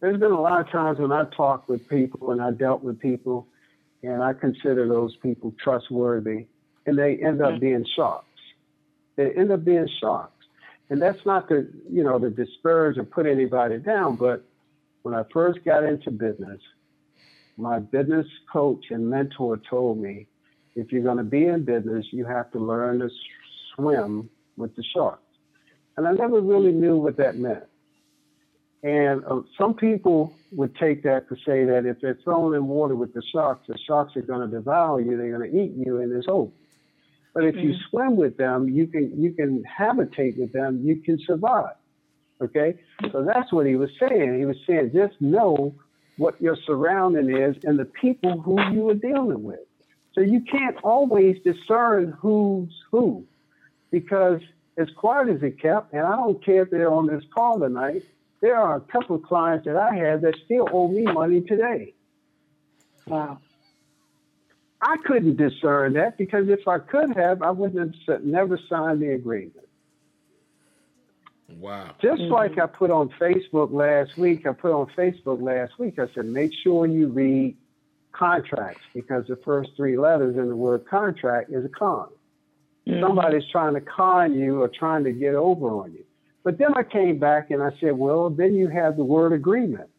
there's 0.00 0.18
been 0.18 0.32
a 0.32 0.40
lot 0.40 0.60
of 0.60 0.70
times 0.70 0.98
when 0.98 1.12
I 1.12 1.24
talked 1.36 1.68
with 1.68 1.86
people 1.88 2.32
and 2.32 2.40
I 2.40 2.50
dealt 2.52 2.82
with 2.82 2.98
people, 2.98 3.46
and 4.02 4.22
I 4.22 4.32
consider 4.32 4.88
those 4.88 5.14
people 5.16 5.54
trustworthy, 5.62 6.46
and 6.86 6.98
they 6.98 7.16
end 7.16 7.42
up 7.42 7.50
mm-hmm. 7.50 7.60
being 7.60 7.86
sharks. 7.94 8.26
They 9.16 9.30
end 9.32 9.52
up 9.52 9.64
being 9.64 9.88
sharks, 10.00 10.46
and 10.88 11.00
that's 11.02 11.24
not 11.26 11.48
to 11.48 11.68
you 11.90 12.02
know 12.02 12.18
to 12.18 12.30
disparage 12.30 12.96
or 12.96 13.04
put 13.04 13.26
anybody 13.26 13.78
down, 13.78 14.16
but 14.16 14.42
when 15.02 15.14
I 15.14 15.24
first 15.32 15.62
got 15.64 15.84
into 15.84 16.10
business, 16.10 16.60
my 17.60 17.78
business 17.78 18.26
coach 18.52 18.86
and 18.90 19.08
mentor 19.08 19.60
told 19.68 19.98
me, 19.98 20.26
if 20.74 20.92
you're 20.92 21.02
going 21.02 21.18
to 21.18 21.24
be 21.24 21.46
in 21.46 21.64
business, 21.64 22.06
you 22.10 22.24
have 22.24 22.50
to 22.52 22.58
learn 22.58 23.00
to 23.00 23.10
swim 23.74 24.30
with 24.56 24.74
the 24.76 24.84
sharks. 24.94 25.22
And 25.96 26.06
I 26.06 26.12
never 26.12 26.40
really 26.40 26.72
knew 26.72 26.96
what 26.96 27.16
that 27.16 27.36
meant. 27.36 27.64
And 28.82 29.24
uh, 29.26 29.42
some 29.58 29.74
people 29.74 30.34
would 30.52 30.74
take 30.76 31.02
that 31.02 31.28
to 31.28 31.36
say 31.46 31.64
that 31.64 31.84
if 31.84 32.00
they're 32.00 32.18
thrown 32.24 32.54
in 32.54 32.66
water 32.66 32.94
with 32.94 33.12
the 33.12 33.22
sharks, 33.32 33.66
the 33.68 33.76
sharks 33.86 34.16
are 34.16 34.22
going 34.22 34.48
to 34.48 34.56
devour 34.56 35.00
you, 35.00 35.16
they're 35.16 35.36
going 35.36 35.50
to 35.50 35.62
eat 35.62 35.72
you, 35.76 36.00
and 36.00 36.10
it's 36.12 36.26
over. 36.28 36.50
But 37.34 37.44
if 37.44 37.56
you 37.56 37.74
swim 37.88 38.16
with 38.16 38.36
them, 38.36 38.68
you 38.68 38.88
can 38.88 39.22
you 39.22 39.32
can 39.32 39.62
habitate 39.62 40.36
with 40.36 40.52
them, 40.52 40.80
you 40.82 40.96
can 40.96 41.18
survive. 41.24 41.76
Okay, 42.42 42.74
so 43.12 43.22
that's 43.22 43.52
what 43.52 43.66
he 43.66 43.76
was 43.76 43.90
saying. 44.00 44.38
He 44.38 44.44
was 44.46 44.56
saying 44.66 44.90
just 44.92 45.20
know 45.20 45.74
what 46.20 46.38
your 46.38 46.54
surrounding 46.66 47.34
is 47.34 47.56
and 47.64 47.78
the 47.78 47.86
people 47.86 48.38
who 48.42 48.60
you 48.70 48.90
are 48.90 48.94
dealing 48.94 49.42
with. 49.42 49.60
So 50.12 50.20
you 50.20 50.42
can't 50.42 50.76
always 50.84 51.38
discern 51.42 52.14
who's 52.20 52.74
who, 52.90 53.24
because 53.90 54.42
as 54.76 54.88
quiet 54.96 55.30
as 55.30 55.42
it 55.42 55.58
kept, 55.58 55.94
and 55.94 56.02
I 56.02 56.16
don't 56.16 56.44
care 56.44 56.62
if 56.64 56.70
they're 56.70 56.92
on 56.92 57.06
this 57.06 57.24
call 57.34 57.58
tonight, 57.58 58.02
there 58.42 58.54
are 58.54 58.76
a 58.76 58.80
couple 58.80 59.16
of 59.16 59.22
clients 59.22 59.64
that 59.64 59.78
I 59.78 59.94
have 59.94 60.20
that 60.20 60.34
still 60.44 60.68
owe 60.70 60.88
me 60.88 61.04
money 61.04 61.40
today. 61.40 61.94
Wow. 63.06 63.38
I 64.82 64.96
couldn't 65.06 65.36
discern 65.36 65.94
that 65.94 66.18
because 66.18 66.50
if 66.50 66.68
I 66.68 66.80
could 66.80 67.16
have, 67.16 67.40
I 67.40 67.50
wouldn't 67.50 67.96
have 68.06 68.24
never 68.24 68.58
signed 68.68 69.00
the 69.00 69.14
agreement. 69.14 69.69
Wow. 71.58 71.94
Just 72.00 72.22
mm-hmm. 72.22 72.32
like 72.32 72.58
I 72.58 72.66
put 72.66 72.90
on 72.90 73.10
Facebook 73.20 73.72
last 73.72 74.16
week, 74.16 74.46
I 74.46 74.52
put 74.52 74.72
on 74.72 74.86
Facebook 74.96 75.42
last 75.42 75.78
week, 75.78 75.98
I 75.98 76.06
said, 76.14 76.26
make 76.26 76.52
sure 76.52 76.86
you 76.86 77.08
read 77.08 77.56
contracts 78.12 78.82
because 78.94 79.26
the 79.26 79.36
first 79.36 79.70
three 79.76 79.96
letters 79.96 80.36
in 80.36 80.48
the 80.48 80.56
word 80.56 80.86
contract 80.86 81.50
is 81.50 81.64
a 81.64 81.68
con. 81.68 82.08
Mm-hmm. 82.86 83.02
Somebody's 83.02 83.44
trying 83.50 83.74
to 83.74 83.80
con 83.80 84.34
you 84.34 84.62
or 84.62 84.68
trying 84.68 85.04
to 85.04 85.12
get 85.12 85.34
over 85.34 85.68
on 85.68 85.92
you. 85.92 86.04
But 86.42 86.58
then 86.58 86.74
I 86.74 86.82
came 86.82 87.18
back 87.18 87.50
and 87.50 87.62
I 87.62 87.70
said, 87.80 87.98
well, 87.98 88.30
then 88.30 88.54
you 88.54 88.68
have 88.68 88.96
the 88.96 89.04
word 89.04 89.32
agreement. 89.32 89.90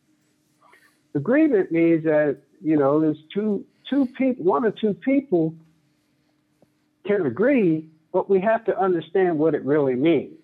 Agreement 1.13 1.71
means 1.71 2.03
that, 2.05 2.37
you 2.61 2.77
know, 2.77 2.99
there's 2.99 3.17
two 3.33 3.65
two 3.89 4.07
people, 4.17 4.45
one 4.45 4.65
or 4.65 4.71
two 4.71 4.93
people 4.93 5.53
can 7.05 7.25
agree, 7.25 7.87
but 8.13 8.29
we 8.29 8.39
have 8.39 8.63
to 8.65 8.79
understand 8.79 9.37
what 9.37 9.53
it 9.53 9.63
really 9.65 9.95
means. 9.95 10.40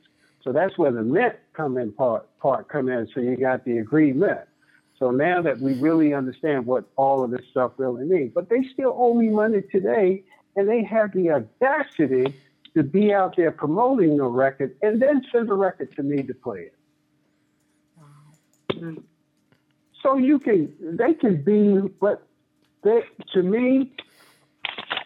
So 0.48 0.54
that's 0.54 0.78
where 0.78 0.94
the 0.94 1.04
mint 1.04 1.36
come 1.52 1.78
in 1.78 1.92
part 1.92 2.26
part 2.40 2.70
come 2.70 2.88
in. 2.88 3.06
So 3.14 3.20
you 3.20 3.36
got 3.36 3.66
the 3.66 3.80
agreement. 3.80 4.40
So 4.98 5.12
now 5.12 5.42
that 5.42 5.60
we 5.60 5.74
really 5.74 6.14
understand 6.14 6.66
what 6.66 6.86
all 6.96 7.22
of 7.22 7.32
this 7.32 7.42
stuff 7.52 7.74
really 7.76 8.06
means, 8.06 8.32
but 8.34 8.48
they 8.48 8.64
still 8.72 8.96
owe 8.98 9.14
me 9.14 9.28
money 9.28 9.62
today, 9.70 10.24
and 10.56 10.70
they 10.70 10.86
have 10.86 11.12
the 11.12 11.32
audacity 11.32 12.34
to 12.76 12.84
be 12.84 13.14
out 13.14 13.36
there 13.36 13.52
promoting 13.52 14.16
the 14.16 14.24
record 14.24 14.74
and 14.82 15.02
then 15.02 15.22
send 15.34 15.50
a 15.50 15.54
record 15.54 15.94
to 15.98 16.04
me 16.04 16.24
to 16.24 16.34
play 16.34 16.70
it. 18.72 19.04
So 20.02 20.16
you 20.16 20.40
can, 20.40 20.74
they 20.80 21.14
can 21.14 21.44
be, 21.44 21.90
but 22.00 22.26
they, 22.86 23.02
to 23.34 23.44
me, 23.44 23.92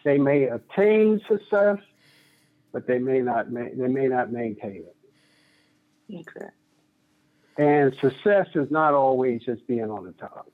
they 0.04 0.18
may 0.18 0.44
attain 0.44 1.20
success, 1.28 1.78
but 2.72 2.86
they 2.86 3.00
may 3.00 3.18
not, 3.18 3.52
they 3.52 3.88
may 3.88 4.06
not 4.06 4.30
maintain 4.30 4.84
it. 4.86 4.91
Okay. 6.10 6.46
And 7.58 7.94
success 8.00 8.46
is 8.54 8.70
not 8.70 8.94
always 8.94 9.42
just 9.42 9.66
being 9.66 9.90
on 9.90 10.04
the 10.04 10.12
top. 10.12 10.48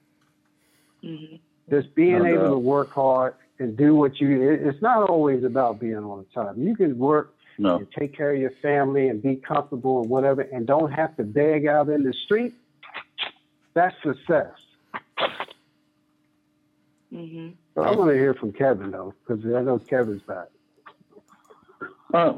hmm 1.03 1.36
Just 1.70 1.94
being 1.94 2.18
No 2.18 2.26
able 2.26 2.42
doubt. 2.44 2.51
to 2.51 2.59
work 2.59 2.90
hard 2.92 3.34
and 3.59 3.76
do 3.76 3.94
what 3.94 4.20
you. 4.20 4.51
It's 4.51 4.80
not 4.82 5.09
always 5.09 5.44
about 5.44 5.78
being 5.80 5.96
on 5.96 6.18
the 6.18 6.26
top. 6.34 6.55
You 6.57 6.74
can 6.76 6.99
work 6.99 7.34
No. 7.59 7.78
you 7.80 7.86
take 7.99 8.16
care 8.16 8.32
of 8.32 8.40
your 8.40 8.53
family 8.62 9.09
and 9.09 9.22
be 9.22 9.36
comfortable 9.36 10.01
and 10.01 10.11
whatever, 10.11 10.42
and 10.42 10.66
don't 10.66 10.90
have 10.92 11.16
to 11.16 11.24
beg 11.24 11.66
out 11.66 11.88
in 11.88 12.03
the 12.03 12.12
street, 12.24 12.55
that's 13.74 13.94
success. 14.03 14.53
hmm 17.11 17.49
But 17.74 17.86
I 17.86 17.90
want 17.96 18.11
to 18.11 18.14
hear 18.16 18.34
from 18.34 18.53
Kevin 18.53 18.90
though, 18.90 19.14
because 19.26 19.44
I 19.44 19.62
know 19.62 19.78
Kevin's 19.78 20.22
back. 20.22 20.49
Uh, 22.12 22.34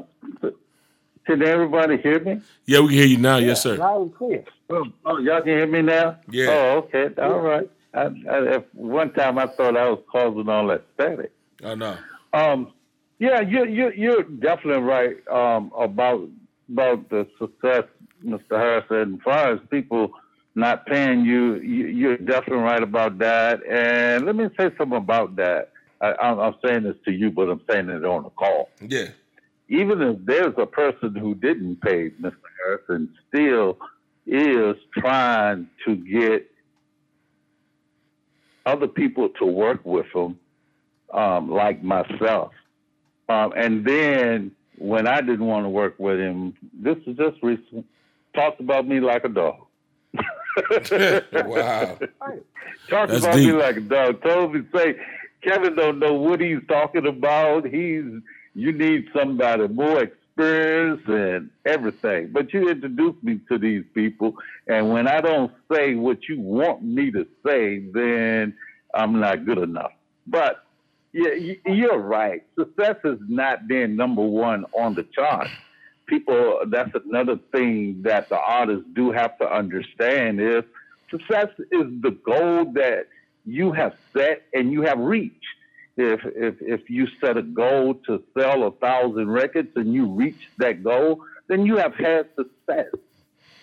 can 1.25 1.41
everybody 1.43 1.97
hear 1.97 2.19
me? 2.19 2.41
Yeah, 2.65 2.79
we 2.79 2.87
can 2.87 2.97
hear 2.97 3.05
you 3.05 3.17
now. 3.17 3.37
Yes, 3.37 3.61
sir. 3.61 3.75
Loud 3.75 4.01
and 4.01 4.15
clear. 4.15 4.43
Oh, 4.69 4.85
oh, 5.05 5.17
y'all 5.19 5.41
can 5.41 5.49
hear 5.49 5.67
me 5.67 5.81
now? 5.81 6.17
Yeah. 6.29 6.47
Oh, 6.49 6.77
okay. 6.79 7.09
All 7.21 7.39
right. 7.39 7.69
I, 7.93 8.03
I, 8.29 8.63
one 8.73 9.11
time 9.13 9.37
I 9.37 9.47
thought 9.47 9.75
I 9.75 9.89
was 9.89 10.01
causing 10.11 10.47
all 10.47 10.67
that 10.67 10.85
static. 10.93 11.31
I 11.63 11.75
know. 11.75 11.97
Um, 12.33 12.73
yeah, 13.19 13.41
you 13.41 13.65
you 13.65 13.91
you're 13.95 14.23
definitely 14.23 14.81
right 14.81 15.27
um, 15.27 15.71
about 15.77 16.27
about 16.71 17.09
the 17.09 17.27
success, 17.37 17.83
Mr. 18.25 18.51
Harrison. 18.51 19.15
As 19.15 19.21
far 19.23 19.53
as 19.53 19.59
people 19.69 20.13
not 20.55 20.85
paying 20.85 21.25
you, 21.25 21.55
you, 21.55 21.87
you're 21.87 22.17
definitely 22.17 22.63
right 22.63 22.81
about 22.81 23.17
that. 23.19 23.65
And 23.67 24.25
let 24.25 24.35
me 24.35 24.49
say 24.57 24.71
something 24.77 24.97
about 24.97 25.35
that. 25.35 25.71
I, 26.01 26.13
I'm, 26.21 26.39
I'm 26.39 26.55
saying 26.65 26.83
this 26.83 26.95
to 27.05 27.11
you, 27.11 27.29
but 27.31 27.49
I'm 27.49 27.61
saying 27.69 27.89
it 27.89 28.03
on 28.03 28.23
the 28.23 28.29
call. 28.31 28.69
Yeah. 28.81 29.09
Even 29.71 30.01
if 30.01 30.17
there's 30.25 30.53
a 30.57 30.65
person 30.65 31.15
who 31.15 31.33
didn't 31.33 31.79
pay 31.79 32.09
Mr. 32.21 32.35
Harrison, 32.63 33.15
still 33.29 33.77
is 34.27 34.75
trying 34.97 35.67
to 35.85 35.95
get 35.95 36.51
other 38.65 38.87
people 38.87 39.29
to 39.39 39.45
work 39.45 39.79
with 39.85 40.05
him, 40.13 40.37
um, 41.13 41.49
like 41.49 41.81
myself. 41.81 42.51
Um, 43.29 43.53
and 43.55 43.85
then 43.85 44.51
when 44.77 45.07
I 45.07 45.21
didn't 45.21 45.45
want 45.45 45.63
to 45.63 45.69
work 45.69 45.95
with 45.97 46.19
him, 46.19 46.53
this 46.73 46.97
is 47.07 47.15
just 47.15 47.37
recent, 47.41 47.85
talked 48.35 48.59
about 48.59 48.85
me 48.85 48.99
like 48.99 49.23
a 49.23 49.29
dog. 49.29 49.55
Wow. 51.33 51.97
Talked 52.89 53.13
about 53.13 53.35
deep. 53.35 53.47
me 53.47 53.51
like 53.53 53.77
a 53.77 53.81
dog. 53.81 54.21
Told 54.21 54.53
me, 54.53 54.63
say, 54.75 54.95
Kevin 55.41 55.75
don't 55.75 55.99
know 55.99 56.13
what 56.13 56.41
he's 56.41 56.59
talking 56.67 57.07
about. 57.07 57.65
He's, 57.65 58.03
you 58.53 58.71
need 58.71 59.07
somebody 59.15 59.67
more 59.67 60.03
experienced 60.03 61.07
and 61.07 61.49
everything. 61.65 62.29
But 62.31 62.53
you 62.53 62.69
introduced 62.69 63.23
me 63.23 63.39
to 63.49 63.57
these 63.57 63.83
people, 63.93 64.35
and 64.67 64.91
when 64.91 65.07
I 65.07 65.21
don't 65.21 65.51
say 65.71 65.95
what 65.95 66.27
you 66.27 66.39
want 66.39 66.83
me 66.83 67.11
to 67.11 67.25
say, 67.45 67.79
then 67.93 68.55
I'm 68.93 69.19
not 69.19 69.45
good 69.45 69.59
enough. 69.59 69.93
But 70.27 70.63
yeah, 71.13 71.33
you- 71.33 71.59
you're 71.65 71.97
right. 71.97 72.43
Success 72.57 72.97
is 73.03 73.19
not 73.27 73.67
being 73.67 73.95
number 73.95 74.23
one 74.23 74.65
on 74.73 74.95
the 74.95 75.03
chart. 75.03 75.47
People, 76.07 76.61
that's 76.67 76.91
another 77.05 77.37
thing 77.53 78.01
that 78.03 78.29
the 78.29 78.39
artists 78.39 78.85
do 78.93 79.11
have 79.11 79.37
to 79.39 79.49
understand 79.51 80.41
is 80.41 80.63
success 81.09 81.47
is 81.71 81.85
the 82.01 82.11
goal 82.25 82.65
that 82.73 83.07
you 83.45 83.71
have 83.71 83.93
set 84.15 84.43
and 84.53 84.71
you 84.71 84.81
have 84.83 84.99
reached. 84.99 85.45
If 85.97 86.21
if 86.25 86.61
if 86.61 86.89
you 86.89 87.07
set 87.19 87.37
a 87.37 87.41
goal 87.41 87.95
to 88.07 88.23
sell 88.37 88.63
a 88.63 88.71
thousand 88.71 89.29
records 89.29 89.69
and 89.75 89.93
you 89.93 90.07
reach 90.07 90.49
that 90.57 90.83
goal, 90.83 91.23
then 91.47 91.65
you 91.65 91.77
have 91.77 91.95
had 91.95 92.27
success. 92.35 92.95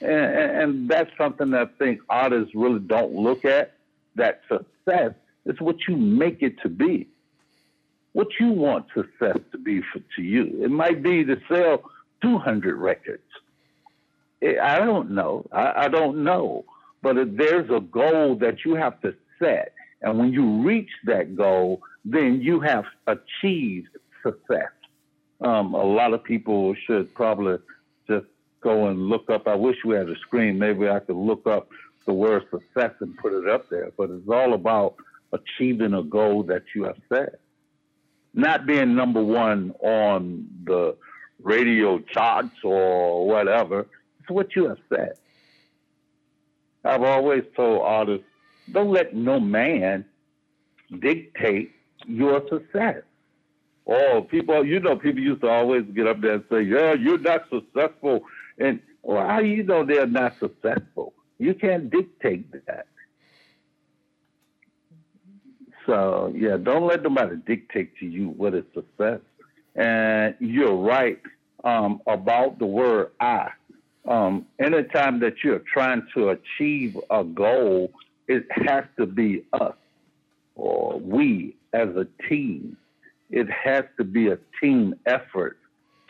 And, 0.00 0.10
and, 0.10 0.88
that's 0.88 1.10
something 1.18 1.50
that 1.50 1.60
I 1.60 1.84
think 1.84 2.00
artists 2.08 2.54
really 2.54 2.78
don't 2.78 3.14
look 3.14 3.44
at. 3.44 3.72
That 4.14 4.42
success 4.46 5.14
is 5.44 5.60
what 5.60 5.76
you 5.88 5.96
make 5.96 6.40
it 6.40 6.60
to 6.62 6.68
be. 6.68 7.08
What 8.12 8.28
you 8.38 8.50
want 8.50 8.86
success 8.94 9.38
to 9.50 9.58
be 9.58 9.80
for 9.80 10.00
to 10.16 10.22
you. 10.22 10.62
It 10.62 10.70
might 10.70 11.02
be 11.02 11.24
to 11.24 11.40
sell 11.48 11.82
200 12.22 12.76
records. 12.76 13.22
Eh, 14.42 14.54
I 14.62 14.78
don't 14.78 15.10
know. 15.12 15.46
I, 15.52 15.84
I 15.84 15.88
don't 15.88 16.22
know. 16.22 16.64
But 17.02 17.16
there's 17.36 17.70
a 17.70 17.80
goal 17.80 18.36
that 18.36 18.64
you 18.64 18.74
have 18.74 19.00
to 19.00 19.14
set, 19.38 19.72
and 20.02 20.18
when 20.18 20.32
you 20.32 20.62
reach 20.62 20.90
that 21.04 21.36
goal, 21.36 21.80
then 22.04 22.40
you 22.40 22.60
have 22.60 22.84
achieved 23.06 23.88
success. 24.22 24.70
Um, 25.40 25.74
a 25.74 25.84
lot 25.84 26.14
of 26.14 26.22
people 26.24 26.74
should 26.86 27.14
probably 27.14 27.58
just 28.08 28.26
go 28.60 28.88
and 28.88 29.08
look 29.08 29.30
up. 29.30 29.46
I 29.46 29.54
wish 29.54 29.76
we 29.84 29.94
had 29.94 30.08
a 30.08 30.18
screen. 30.18 30.58
Maybe 30.58 30.88
I 30.88 31.00
could 31.00 31.16
look 31.16 31.46
up 31.46 31.68
the 32.06 32.12
word 32.12 32.44
success 32.50 32.92
and 33.00 33.16
put 33.18 33.32
it 33.32 33.48
up 33.48 33.68
there. 33.68 33.90
But 33.96 34.10
it's 34.10 34.28
all 34.28 34.54
about 34.54 34.96
achieving 35.32 35.94
a 35.94 36.02
goal 36.02 36.42
that 36.44 36.62
you 36.74 36.84
have 36.84 36.96
set. 37.12 37.40
Not 38.34 38.66
being 38.66 38.94
number 38.94 39.22
one 39.22 39.72
on 39.80 40.48
the 40.64 40.96
radio 41.42 41.98
charts 41.98 42.56
or 42.64 43.26
whatever. 43.26 43.86
It's 44.20 44.30
what 44.30 44.54
you 44.56 44.68
have 44.68 44.78
set. 44.88 45.18
I've 46.84 47.02
always 47.02 47.42
told 47.56 47.82
artists, 47.82 48.27
don't 48.72 48.90
let 48.90 49.14
no 49.14 49.40
man 49.40 50.04
dictate 51.00 51.72
your 52.06 52.42
success. 52.48 53.02
Oh, 53.86 54.22
people, 54.22 54.64
you 54.66 54.80
know, 54.80 54.96
people 54.96 55.22
used 55.22 55.40
to 55.40 55.48
always 55.48 55.84
get 55.94 56.06
up 56.06 56.20
there 56.20 56.34
and 56.34 56.44
say, 56.50 56.62
yeah, 56.62 56.92
you're 56.92 57.18
not 57.18 57.44
successful. 57.50 58.24
And 58.58 58.80
well, 59.02 59.26
how 59.26 59.40
do 59.40 59.46
you 59.46 59.62
know 59.62 59.84
they're 59.84 60.06
not 60.06 60.38
successful? 60.38 61.14
You 61.38 61.54
can't 61.54 61.90
dictate 61.90 62.50
that. 62.66 62.86
So, 65.86 66.34
yeah, 66.36 66.58
don't 66.58 66.86
let 66.86 67.02
nobody 67.02 67.36
dictate 67.36 67.96
to 67.98 68.06
you 68.06 68.28
what 68.28 68.54
is 68.54 68.64
success. 68.74 69.20
And 69.74 70.34
you're 70.38 70.76
right 70.76 71.20
um, 71.64 72.02
about 72.06 72.58
the 72.58 72.66
word 72.66 73.12
I. 73.20 73.50
Um, 74.06 74.46
anytime 74.58 75.20
that 75.20 75.42
you're 75.42 75.62
trying 75.72 76.06
to 76.14 76.30
achieve 76.30 76.98
a 77.10 77.24
goal, 77.24 77.90
it 78.28 78.46
has 78.50 78.84
to 78.98 79.06
be 79.06 79.44
us 79.52 79.74
or 80.54 80.98
we 81.00 81.56
as 81.72 81.88
a 81.96 82.06
team. 82.28 82.76
It 83.30 83.48
has 83.50 83.84
to 83.96 84.04
be 84.04 84.28
a 84.28 84.38
team 84.60 84.94
effort 85.06 85.58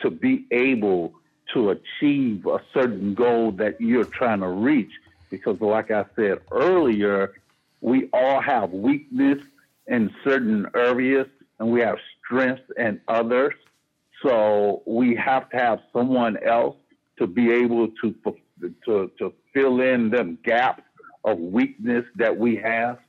to 0.01 0.09
be 0.09 0.45
able 0.51 1.13
to 1.53 1.71
achieve 1.71 2.45
a 2.45 2.59
certain 2.73 3.13
goal 3.13 3.51
that 3.53 3.79
you're 3.81 4.05
trying 4.05 4.41
to 4.41 4.47
reach. 4.47 4.91
Because, 5.29 5.59
like 5.61 5.91
I 5.91 6.05
said 6.15 6.39
earlier, 6.51 7.33
we 7.81 8.09
all 8.13 8.41
have 8.41 8.71
weakness 8.71 9.39
in 9.87 10.13
certain 10.23 10.67
areas 10.75 11.27
and 11.59 11.71
we 11.71 11.81
have 11.81 11.97
strength 12.23 12.63
in 12.77 13.01
others. 13.07 13.53
So 14.23 14.81
we 14.85 15.15
have 15.15 15.49
to 15.51 15.57
have 15.57 15.79
someone 15.93 16.37
else 16.45 16.75
to 17.17 17.27
be 17.27 17.51
able 17.51 17.89
to 18.01 18.15
to 18.85 19.11
to 19.17 19.33
fill 19.53 19.81
in 19.81 20.09
them 20.09 20.37
gaps 20.43 20.83
of 21.23 21.37
weakness 21.39 22.05
that 22.15 22.35
we 22.37 22.55
have. 22.57 22.99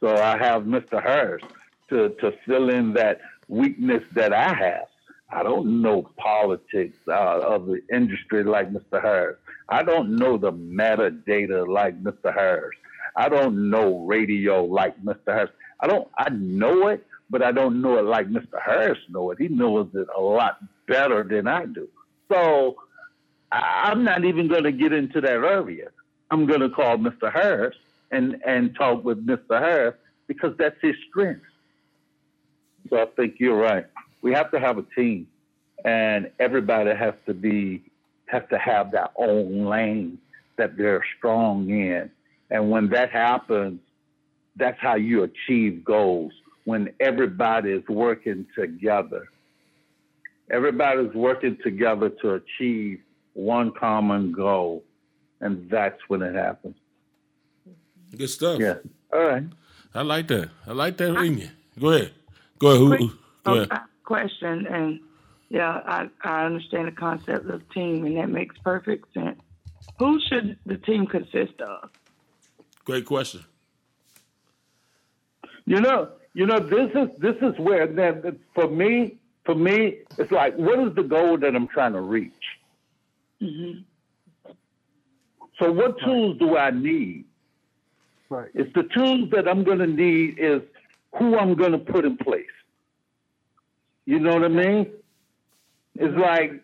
So 0.00 0.16
I 0.16 0.36
have 0.38 0.62
Mr. 0.64 1.02
Harris 1.02 1.42
to 1.90 2.10
to 2.20 2.32
fill 2.46 2.70
in 2.70 2.92
that 2.94 3.20
weakness 3.48 4.02
that 4.14 4.32
I 4.32 4.52
have. 4.54 4.86
I 5.30 5.42
don't 5.42 5.82
know 5.82 6.10
politics 6.16 6.96
uh, 7.08 7.40
of 7.40 7.66
the 7.66 7.80
industry 7.92 8.44
like 8.44 8.70
Mr. 8.70 9.02
Harris. 9.02 9.38
I 9.68 9.82
don't 9.82 10.16
know 10.16 10.36
the 10.36 10.52
metadata 10.52 11.66
like 11.66 12.00
Mr. 12.02 12.32
Harris. 12.32 12.76
I 13.16 13.28
don't 13.28 13.70
know 13.70 14.00
radio 14.06 14.64
like 14.64 15.00
Mr. 15.02 15.26
Harris. 15.28 15.50
I 15.80 15.86
don't. 15.86 16.08
I 16.18 16.28
know 16.30 16.88
it, 16.88 17.06
but 17.30 17.42
I 17.42 17.52
don't 17.52 17.80
know 17.80 17.98
it 17.98 18.04
like 18.04 18.28
Mr. 18.28 18.60
Harris 18.64 18.98
know 19.08 19.30
it. 19.30 19.38
He 19.40 19.48
knows 19.48 19.88
it 19.94 20.06
a 20.16 20.20
lot 20.20 20.58
better 20.86 21.22
than 21.24 21.46
I 21.48 21.66
do. 21.66 21.88
So 22.30 22.76
I- 23.52 23.84
I'm 23.90 24.04
not 24.04 24.24
even 24.24 24.48
going 24.48 24.64
to 24.64 24.72
get 24.72 24.92
into 24.92 25.20
that 25.22 25.30
area. 25.44 25.88
I'm 26.34 26.46
going 26.46 26.62
to 26.62 26.68
call 26.68 26.96
Mr. 26.96 27.32
Harris 27.32 27.76
and 28.10 28.42
and 28.44 28.74
talk 28.74 29.04
with 29.04 29.24
Mr. 29.24 29.60
Harris 29.60 29.94
because 30.26 30.52
that's 30.58 30.74
his 30.82 30.96
strength. 31.08 31.44
So 32.90 33.00
I 33.00 33.06
think 33.14 33.36
you're 33.38 33.56
right. 33.56 33.86
We 34.20 34.32
have 34.32 34.50
to 34.50 34.58
have 34.58 34.76
a 34.76 34.84
team, 34.96 35.28
and 35.84 36.28
everybody 36.40 36.92
has 36.92 37.14
to 37.26 37.34
be 37.34 37.84
has 38.26 38.42
to 38.50 38.58
have 38.58 38.90
their 38.90 39.10
own 39.16 39.66
lane 39.66 40.18
that 40.56 40.76
they're 40.76 41.04
strong 41.18 41.70
in. 41.70 42.10
And 42.50 42.68
when 42.68 42.88
that 42.88 43.10
happens, 43.10 43.78
that's 44.56 44.80
how 44.80 44.96
you 44.96 45.22
achieve 45.22 45.84
goals. 45.84 46.32
When 46.64 46.90
everybody 46.98 47.70
is 47.70 47.86
working 47.88 48.44
together, 48.58 49.28
everybody's 50.50 51.14
working 51.14 51.58
together 51.62 52.08
to 52.22 52.40
achieve 52.40 52.98
one 53.34 53.70
common 53.70 54.32
goal, 54.32 54.82
and 55.40 55.68
that's 55.70 56.00
when 56.08 56.22
it 56.22 56.34
happens. 56.34 56.76
Good 58.16 58.28
stuff. 58.28 58.60
Yeah. 58.60 58.76
All 59.12 59.24
right. 59.24 59.44
I 59.94 60.02
like 60.02 60.28
that. 60.28 60.50
I 60.66 60.72
like 60.72 60.96
that 60.98 61.16
in 61.16 61.38
you. 61.38 61.48
Go 61.78 61.90
ahead. 61.90 62.12
Go 62.58 62.68
ahead. 62.68 62.78
Who, 62.80 62.88
Quick 62.88 63.00
who- 63.00 63.18
go 63.44 63.54
ahead. 63.54 63.68
uh, 63.72 63.78
question, 64.04 64.66
and 64.66 65.00
yeah, 65.48 65.80
I, 65.86 66.08
I 66.22 66.44
understand 66.44 66.88
the 66.88 66.92
concept 66.92 67.48
of 67.50 67.68
team, 67.70 68.04
and 68.06 68.16
that 68.16 68.28
makes 68.28 68.56
perfect 68.58 69.12
sense. 69.14 69.40
Who 69.98 70.18
should 70.28 70.58
the 70.66 70.76
team 70.78 71.06
consist 71.06 71.60
of? 71.60 71.90
Great 72.84 73.04
question. 73.06 73.44
You 75.66 75.80
know, 75.80 76.10
you 76.34 76.46
know, 76.46 76.58
this 76.58 76.90
is 76.94 77.08
this 77.18 77.36
is 77.40 77.58
where 77.58 77.86
then 77.86 78.38
for 78.54 78.68
me, 78.68 79.18
for 79.44 79.54
me, 79.54 79.98
it's 80.18 80.30
like, 80.30 80.56
what 80.56 80.78
is 80.80 80.94
the 80.94 81.02
goal 81.02 81.38
that 81.38 81.54
I'm 81.54 81.68
trying 81.68 81.92
to 81.94 82.00
reach? 82.00 82.32
Mm-hmm. 83.42 83.80
So 85.58 85.70
what 85.70 85.98
tools 86.00 86.38
do 86.38 86.56
I 86.56 86.70
need? 86.70 87.24
Right. 88.28 88.50
It's 88.54 88.72
the 88.74 88.84
tools 88.94 89.30
that 89.32 89.48
I'm 89.48 89.64
going 89.64 89.78
to 89.78 89.86
need 89.86 90.38
is 90.38 90.62
who 91.18 91.38
I'm 91.38 91.54
going 91.54 91.72
to 91.72 91.78
put 91.78 92.04
in 92.04 92.16
place. 92.16 92.46
You 94.06 94.18
know 94.18 94.34
what 94.34 94.44
I 94.44 94.48
mean? 94.48 94.90
It's 95.94 96.18
like 96.18 96.60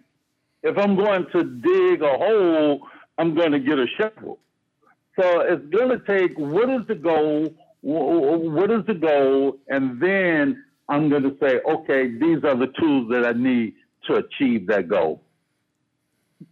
if 0.63 0.77
I'm 0.77 0.97
going 0.97 1.27
to 1.33 1.45
dig 1.45 2.03
a 2.03 2.19
hole, 2.19 2.87
I'm 3.19 3.35
going 3.35 3.53
to 3.53 3.61
get 3.61 3.79
a 3.79 3.87
shovel. 3.99 4.39
So 5.19 5.41
it's 5.41 5.65
going 5.75 5.91
to 5.91 5.99
take 6.07 6.37
what 6.39 6.69
is 6.71 6.87
the 6.89 6.95
goal? 6.95 7.55
What 7.83 8.71
is 8.71 8.85
the 8.87 8.95
goal? 8.95 9.59
And 9.69 10.01
then 10.01 10.65
I'm 10.89 11.09
going 11.09 11.23
to 11.23 11.37
say, 11.41 11.61
okay, 11.67 12.09
these 12.09 12.45
are 12.45 12.57
the 12.57 12.73
tools 12.79 13.11
that 13.11 13.25
I 13.25 13.33
need 13.33 13.75
to 14.07 14.17
achieve 14.17 14.67
that 14.67 14.89
goal. 14.89 15.23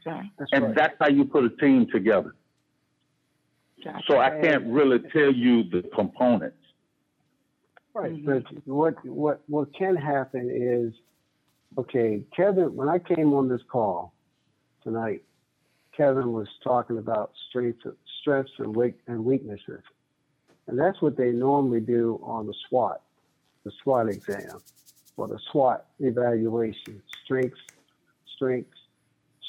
Okay. 0.06 0.31
That's 0.39 0.51
And 0.52 0.65
right. 0.65 0.74
that's 0.74 0.97
how 1.01 1.09
you 1.09 1.24
put 1.24 1.44
a 1.44 1.51
team 1.51 1.86
together. 1.90 2.35
Gotcha. 3.82 4.02
So 4.09 4.19
I 4.19 4.31
can't 4.40 4.66
really 4.66 4.98
tell 5.12 5.32
you 5.32 5.62
the 5.65 5.82
components. 5.94 6.56
Right, 7.94 8.12
Mhm. 8.12 8.24
but 8.24 8.66
what 8.66 9.05
what 9.06 9.40
what 9.48 9.73
can 9.74 9.97
happen 9.97 10.51
is, 10.51 10.94
okay, 11.77 12.24
Kevin. 12.36 12.74
When 12.77 12.89
I 12.89 12.98
came 12.98 13.32
on 13.32 13.48
this 13.48 13.62
call 13.65 14.12
tonight, 14.82 15.24
Kevin 15.93 16.32
was 16.32 16.48
talking 16.62 16.98
about 16.98 17.32
strengths, 17.48 17.86
strengths 18.20 18.52
and 18.59 18.74
weak 18.77 19.01
and 19.06 19.24
weaknesses, 19.24 19.82
and 20.66 20.78
that's 20.78 21.01
what 21.02 21.16
they 21.16 21.32
normally 21.32 21.81
do 21.81 22.20
on 22.23 22.47
the 22.47 22.55
SWOT, 22.69 23.01
the 23.65 23.73
SWOT 23.82 24.09
exam, 24.10 24.60
or 25.16 25.27
the 25.27 25.39
SWOT 25.51 25.85
evaluation. 25.98 27.02
Strengths, 27.24 27.60
strengths, 28.36 28.78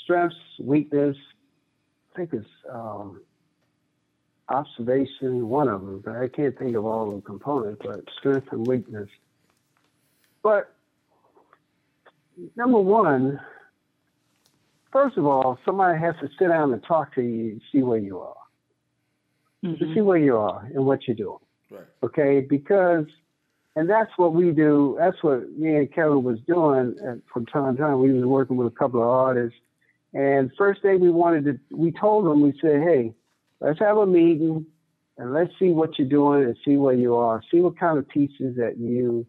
strengths, 0.10 0.36
weakness. 0.60 1.16
I 2.14 2.18
think 2.18 2.34
it's 2.34 2.48
um, 2.72 3.22
observation, 4.50 5.48
one 5.48 5.68
of 5.68 5.82
them, 5.82 6.02
but 6.04 6.16
I 6.16 6.28
can't 6.28 6.58
think 6.58 6.76
of 6.76 6.86
all 6.86 7.16
the 7.16 7.22
components, 7.22 7.82
but 7.86 8.02
strength 8.18 8.48
and 8.52 8.66
weakness. 8.66 9.08
But 10.42 10.74
number 12.56 12.80
one, 12.80 13.40
first 14.92 15.18
of 15.18 15.26
all, 15.28 15.60
somebody 15.64 16.00
has 16.00 16.16
to 16.22 16.30
sit 16.40 16.48
down 16.48 16.74
and 16.74 16.84
talk 16.84 17.14
to 17.16 17.22
you 17.22 17.52
and 17.52 17.62
see 17.72 17.84
where 17.84 18.00
you 18.00 18.20
are, 18.20 18.36
to 19.64 19.68
Mhm. 19.68 19.94
see 19.94 20.02
where 20.02 20.18
you 20.18 20.38
are 20.38 20.66
and 20.74 20.86
what 20.86 21.08
you're 21.08 21.16
doing. 21.16 21.40
Right. 21.70 21.86
Okay, 22.02 22.42
because 22.42 23.06
and 23.76 23.88
that's 23.88 24.12
what 24.18 24.34
we 24.34 24.52
do. 24.52 24.96
That's 24.98 25.22
what 25.22 25.52
me 25.52 25.76
and 25.76 25.94
Kevin 25.94 26.24
was 26.24 26.40
doing 26.42 26.98
and 27.02 27.22
from 27.32 27.46
time 27.46 27.78
to 27.78 27.82
time. 27.82 28.00
We 28.00 28.12
was 28.12 28.26
working 28.26 28.58
with 28.58 28.68
a 28.68 28.76
couple 28.76 29.02
of 29.02 29.08
artists, 29.08 29.60
and 30.14 30.52
first 30.58 30.82
day 30.82 30.96
we 30.96 31.12
wanted 31.12 31.46
to, 31.46 31.60
we 31.76 31.92
told 31.92 32.26
them, 32.26 32.42
we 32.42 32.54
said, 32.62 32.82
hey, 32.82 33.14
let's 33.60 33.80
have 33.80 33.98
a 33.98 34.06
meeting 34.06 34.66
and 35.18 35.34
let's 35.34 35.52
see 35.60 35.70
what 35.70 36.00
you're 36.00 36.08
doing 36.08 36.44
and 36.44 36.58
see 36.66 36.78
where 36.78 36.96
you 36.96 37.16
are. 37.16 37.44
See 37.52 37.60
what 37.60 37.78
kind 37.78 37.98
of 37.98 38.08
pieces 38.08 38.56
that 38.58 38.78
you 38.78 39.26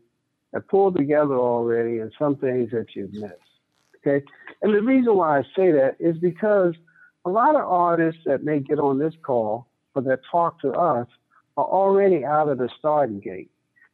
have 0.55 0.67
pulled 0.69 0.97
together 0.97 1.35
already 1.35 1.99
and 1.99 2.13
some 2.19 2.37
things 2.37 2.71
that 2.71 2.87
you've 2.95 3.13
missed. 3.13 3.35
Okay, 3.99 4.25
and 4.63 4.75
the 4.75 4.81
reason 4.81 5.15
why 5.15 5.39
I 5.39 5.43
say 5.55 5.73
that 5.73 5.97
is 5.99 6.17
because 6.17 6.75
a 7.27 7.31
lot 7.31 7.55
of 7.55 7.63
artists 7.63 8.23
that 8.25 8.45
may 8.45 8.61
get 8.61 8.79
on 8.79 8.99
this 8.99 9.13
call 9.23 9.69
or 9.95 10.03
that 10.03 10.21
talk 10.31 10.59
to 10.63 10.73
us 10.73 11.07
are 11.59 11.65
already 11.65 12.25
out 12.25 12.49
of 12.49 12.57
the 12.57 12.71
starting 12.79 13.21
gate, 13.21 13.51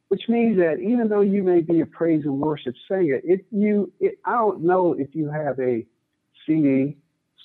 which 0.07 0.29
means 0.29 0.57
that 0.59 0.79
even 0.79 1.09
though 1.09 1.21
you 1.21 1.43
may 1.43 1.59
be 1.59 1.81
a 1.81 1.85
praise 1.85 2.23
and 2.23 2.39
worship 2.39 2.75
singer, 2.89 3.19
if 3.25 3.41
you, 3.51 3.91
it, 3.99 4.17
I 4.23 4.35
don't 4.35 4.61
know 4.61 4.93
if 4.93 5.13
you 5.13 5.29
have 5.29 5.59
a 5.59 5.85
CD, 6.47 6.97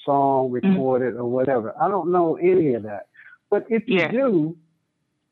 song 0.07 0.51
recorded 0.51 1.17
or 1.17 1.25
whatever. 1.27 1.75
I 1.81 1.89
don't 1.89 2.11
know 2.11 2.37
any 2.37 2.75
of 2.75 2.85
that. 2.85 3.09
But 3.51 3.67
if 3.69 3.87
you 3.87 3.99
Yeah. 3.99 4.11
do, 4.11 4.57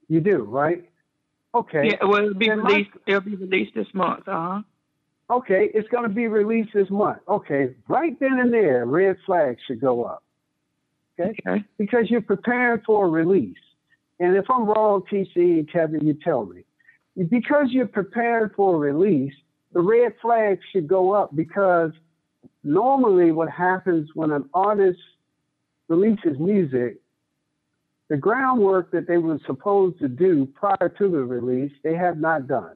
you 0.08 0.20
do, 0.20 0.42
right? 0.42 0.84
Okay. 1.54 1.90
Yeah, 1.92 2.04
well, 2.04 2.18
it'll 2.22 2.34
be 2.34 2.48
Then 2.48 2.60
my- 2.60 2.70
released. 2.70 2.90
It'll 3.06 3.20
be 3.22 3.36
released 3.36 3.74
this 3.74 3.92
month. 3.94 4.28
Uh 4.28 4.32
huh. 4.32 4.62
Okay, 5.30 5.70
it's 5.74 5.88
going 5.88 6.02
to 6.02 6.08
be 6.08 6.26
released 6.26 6.70
this 6.74 6.90
month. 6.90 7.18
Okay, 7.28 7.74
right 7.88 8.18
then 8.18 8.40
and 8.40 8.52
there, 8.52 8.84
red 8.84 9.16
flags 9.24 9.60
should 9.66 9.80
go 9.80 10.02
up. 10.04 10.24
Okay, 11.18 11.30
Okay. 11.46 11.64
because 11.78 12.10
you're 12.10 12.20
preparing 12.20 12.80
for 12.84 13.06
a 13.06 13.08
release. 13.08 13.56
And 14.18 14.36
if 14.36 14.50
I'm 14.50 14.64
wrong, 14.66 15.02
TC 15.08 15.60
and 15.60 15.70
Kevin, 15.70 16.04
you 16.06 16.14
tell 16.14 16.44
me. 16.46 16.64
Because 17.28 17.70
you're 17.70 17.86
preparing 17.86 18.50
for 18.50 18.74
a 18.74 18.78
release, 18.78 19.34
the 19.72 19.80
red 19.80 20.14
flags 20.20 20.60
should 20.72 20.88
go 20.88 21.12
up 21.12 21.34
because 21.34 21.92
normally 22.62 23.32
what 23.32 23.50
happens 23.50 24.08
when 24.14 24.30
an 24.30 24.48
artist 24.54 25.00
releases 25.88 26.38
music, 26.38 27.00
the 28.08 28.16
groundwork 28.16 28.90
that 28.90 29.06
they 29.06 29.18
were 29.18 29.38
supposed 29.46 29.98
to 30.00 30.08
do 30.08 30.46
prior 30.46 30.88
to 30.98 31.08
the 31.08 31.24
release, 31.24 31.72
they 31.82 31.94
have 31.94 32.18
not 32.18 32.46
done. 32.46 32.74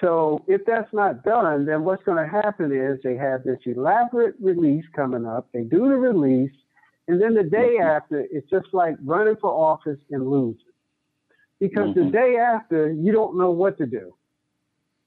So 0.00 0.42
if 0.46 0.64
that's 0.66 0.92
not 0.92 1.24
done, 1.24 1.66
then 1.66 1.84
what's 1.84 2.02
going 2.04 2.22
to 2.22 2.30
happen 2.30 2.72
is 2.72 2.98
they 3.02 3.16
have 3.16 3.44
this 3.44 3.58
elaborate 3.66 4.34
release 4.40 4.84
coming 4.94 5.26
up. 5.26 5.48
They 5.52 5.62
do 5.62 5.88
the 5.88 5.96
release, 5.96 6.52
and 7.08 7.20
then 7.20 7.34
the 7.34 7.42
day 7.42 7.78
after, 7.78 8.26
it's 8.30 8.48
just 8.48 8.68
like 8.72 8.96
running 9.04 9.36
for 9.36 9.50
office 9.50 9.98
and 10.10 10.30
losing. 10.30 10.64
Because 11.58 11.94
the 11.94 12.00
Mhm. 12.00 12.12
day 12.12 12.36
after, 12.38 12.90
you 12.90 13.12
don't 13.12 13.36
know 13.36 13.50
what 13.50 13.76
to 13.78 13.86
do. 13.86 14.14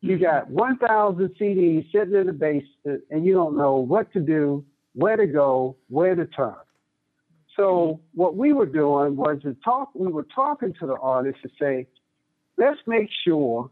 You 0.04 0.20
got 0.20 0.50
1,000 0.50 1.30
CDs 1.40 1.90
sitting 1.90 2.14
in 2.14 2.28
the 2.28 2.34
basement, 2.34 3.04
and 3.10 3.26
you 3.26 3.34
don't 3.34 3.56
know 3.56 3.76
what 3.76 4.12
to 4.12 4.20
do, 4.20 4.66
where 4.96 5.16
to 5.16 5.26
go, 5.26 5.78
where 5.88 6.14
to 6.14 6.26
turn. 6.26 6.56
So 7.56 8.02
what 8.14 8.36
we 8.36 8.52
were 8.52 8.66
doing 8.66 9.16
was 9.16 9.40
to 9.44 9.56
talk. 9.64 9.92
We 9.96 10.12
were 10.12 10.28
talking 10.36 10.74
to 10.82 10.88
the 10.88 10.98
artists 10.98 11.42
to 11.44 11.50
say, 11.58 11.88
let's 12.58 12.80
make 12.86 13.08
sure 13.24 13.72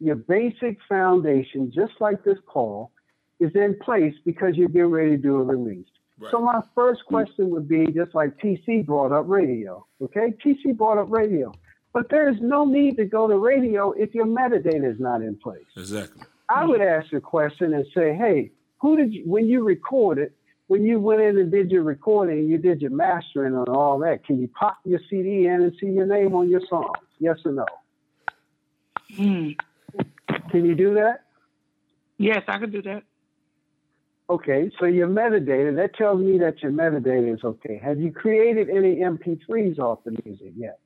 your 0.00 0.16
basic 0.16 0.78
foundation, 0.88 1.70
just 1.72 1.92
like 2.00 2.24
this 2.24 2.38
call, 2.46 2.90
is 3.38 3.52
in 3.54 3.78
place 3.78 4.14
because 4.24 4.56
you're 4.56 4.68
getting 4.68 4.90
ready 4.90 5.10
to 5.10 5.16
do 5.16 5.36
a 5.36 5.44
release. 5.44 5.86
Right. 6.18 6.30
So 6.32 6.40
my 6.40 6.60
first 6.74 7.04
question 7.06 7.50
would 7.50 7.68
be 7.68 7.86
just 7.86 8.16
like 8.16 8.36
TC 8.38 8.84
brought 8.84 9.12
up 9.12 9.28
radio. 9.28 9.86
Okay, 10.00 10.34
TC 10.44 10.76
brought 10.76 10.98
up 10.98 11.06
radio, 11.08 11.52
but 11.92 12.08
there 12.08 12.28
is 12.28 12.36
no 12.40 12.64
need 12.64 12.96
to 12.96 13.04
go 13.04 13.26
to 13.28 13.36
radio 13.36 13.92
if 13.92 14.14
your 14.14 14.26
metadata 14.26 14.90
is 14.90 14.98
not 14.98 15.22
in 15.22 15.36
place. 15.36 15.64
Exactly. 15.76 16.24
I 16.48 16.64
would 16.64 16.80
ask 16.80 17.10
the 17.10 17.20
question 17.20 17.74
and 17.74 17.86
say, 17.94 18.14
hey, 18.14 18.50
who 18.80 18.96
did 18.96 19.14
you, 19.14 19.22
when 19.24 19.46
you 19.46 19.64
recorded, 19.64 20.32
when 20.66 20.84
you 20.84 20.98
went 21.00 21.20
in 21.20 21.38
and 21.38 21.50
did 21.50 21.70
your 21.70 21.82
recording, 21.82 22.48
you 22.48 22.58
did 22.58 22.80
your 22.80 22.90
mastering 22.90 23.54
and 23.54 23.68
all 23.68 23.98
that, 24.00 24.24
can 24.24 24.40
you 24.40 24.48
pop 24.48 24.78
your 24.84 25.00
CD 25.08 25.46
in 25.46 25.62
and 25.62 25.72
see 25.80 25.86
your 25.86 26.06
name 26.06 26.34
on 26.34 26.48
your 26.48 26.62
song? 26.68 26.92
Yes 27.18 27.36
or 27.44 27.52
no? 27.52 27.66
Hmm. 29.14 29.50
Can 30.50 30.64
you 30.64 30.74
do 30.74 30.94
that? 30.94 31.24
Yes, 32.18 32.42
I 32.48 32.58
can 32.58 32.70
do 32.70 32.82
that. 32.82 33.02
Okay, 34.30 34.70
so 34.78 34.86
your 34.86 35.08
metadata, 35.08 35.76
that 35.76 35.94
tells 35.94 36.22
me 36.22 36.38
that 36.38 36.62
your 36.62 36.72
metadata 36.72 37.34
is 37.34 37.44
okay. 37.44 37.80
Have 37.82 38.00
you 38.00 38.12
created 38.12 38.70
any 38.70 38.96
MP3s 38.96 39.78
off 39.78 39.98
the 40.04 40.16
music 40.24 40.52
yet? 40.56 40.78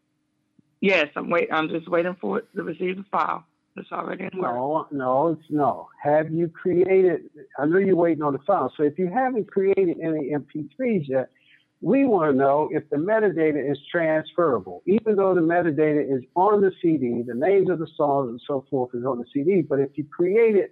Yes, 0.86 1.08
I'm 1.16 1.30
wait. 1.30 1.48
I'm 1.52 1.68
just 1.68 1.88
waiting 1.88 2.16
for 2.20 2.38
it 2.38 2.46
to 2.54 2.62
receive 2.62 2.96
the 2.96 3.04
file. 3.10 3.44
It's 3.76 3.90
already 3.90 4.28
in 4.32 4.38
work. 4.38 4.54
No, 4.54 4.86
no, 4.92 5.28
it's 5.28 5.50
no. 5.50 5.88
Have 6.00 6.32
you 6.32 6.48
created? 6.48 7.22
I 7.58 7.66
know 7.66 7.78
you're 7.78 7.96
waiting 7.96 8.22
on 8.22 8.34
the 8.34 8.38
file. 8.46 8.72
So 8.76 8.84
if 8.84 8.96
you 8.96 9.08
haven't 9.08 9.50
created 9.50 9.98
any 10.00 10.30
MP3s 10.30 11.08
yet, 11.08 11.30
we 11.80 12.06
want 12.06 12.30
to 12.30 12.38
know 12.38 12.68
if 12.70 12.88
the 12.88 12.96
metadata 12.96 13.68
is 13.68 13.78
transferable. 13.90 14.82
Even 14.86 15.16
though 15.16 15.34
the 15.34 15.40
metadata 15.40 16.02
is 16.08 16.22
on 16.36 16.60
the 16.60 16.70
CD, 16.80 17.22
the 17.26 17.34
names 17.34 17.68
of 17.68 17.80
the 17.80 17.88
songs 17.96 18.30
and 18.30 18.40
so 18.46 18.64
forth 18.70 18.94
is 18.94 19.04
on 19.04 19.18
the 19.18 19.26
CD. 19.34 19.62
But 19.62 19.80
if 19.80 19.90
you 19.96 20.04
created 20.04 20.70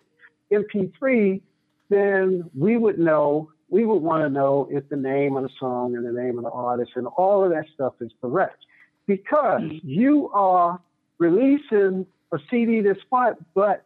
MP3, 0.52 1.42
then 1.90 2.48
we 2.56 2.76
would 2.76 3.00
know. 3.00 3.50
We 3.68 3.84
would 3.84 4.02
want 4.02 4.22
to 4.22 4.28
know 4.28 4.68
if 4.70 4.88
the 4.90 4.96
name 4.96 5.36
of 5.36 5.42
the 5.42 5.50
song 5.58 5.96
and 5.96 6.06
the 6.06 6.12
name 6.12 6.38
of 6.38 6.44
the 6.44 6.50
artist 6.50 6.92
and 6.94 7.08
all 7.08 7.42
of 7.42 7.50
that 7.50 7.64
stuff 7.74 7.94
is 8.00 8.12
correct, 8.20 8.64
because 9.06 9.62
mm-hmm. 9.62 9.88
you 9.88 10.30
are 10.30 10.80
releasing 11.18 12.06
a 12.32 12.38
CD 12.50 12.80
this 12.80 12.98
month, 13.10 13.38
but 13.54 13.84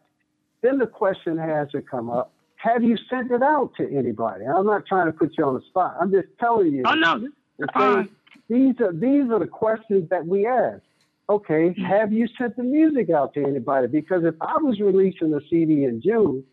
then 0.61 0.77
the 0.77 0.87
question 0.87 1.37
has 1.37 1.69
to 1.71 1.81
come 1.81 2.09
up: 2.09 2.31
Have 2.57 2.83
you 2.83 2.97
sent 3.09 3.31
it 3.31 3.41
out 3.41 3.71
to 3.77 3.89
anybody? 3.89 4.45
I'm 4.45 4.65
not 4.65 4.85
trying 4.85 5.07
to 5.07 5.13
put 5.13 5.37
you 5.37 5.45
on 5.45 5.55
the 5.55 5.61
spot. 5.69 5.95
I'm 5.99 6.11
just 6.11 6.27
telling 6.39 6.73
you. 6.73 6.83
Oh 6.85 6.95
no, 6.95 7.27
Okay, 7.61 7.71
uh, 7.75 8.03
these 8.49 8.75
are 8.79 8.93
these 8.93 9.29
are 9.31 9.39
the 9.39 9.47
questions 9.47 10.09
that 10.09 10.25
we 10.25 10.47
ask. 10.47 10.81
Okay, 11.29 11.69
mm-hmm. 11.69 11.83
have 11.83 12.11
you 12.11 12.27
sent 12.37 12.55
the 12.55 12.63
music 12.63 13.09
out 13.09 13.33
to 13.35 13.43
anybody? 13.43 13.87
Because 13.87 14.23
if 14.23 14.35
I 14.41 14.57
was 14.57 14.79
releasing 14.79 15.33
a 15.33 15.39
CD 15.49 15.83
in 15.83 16.01
June, 16.01 16.43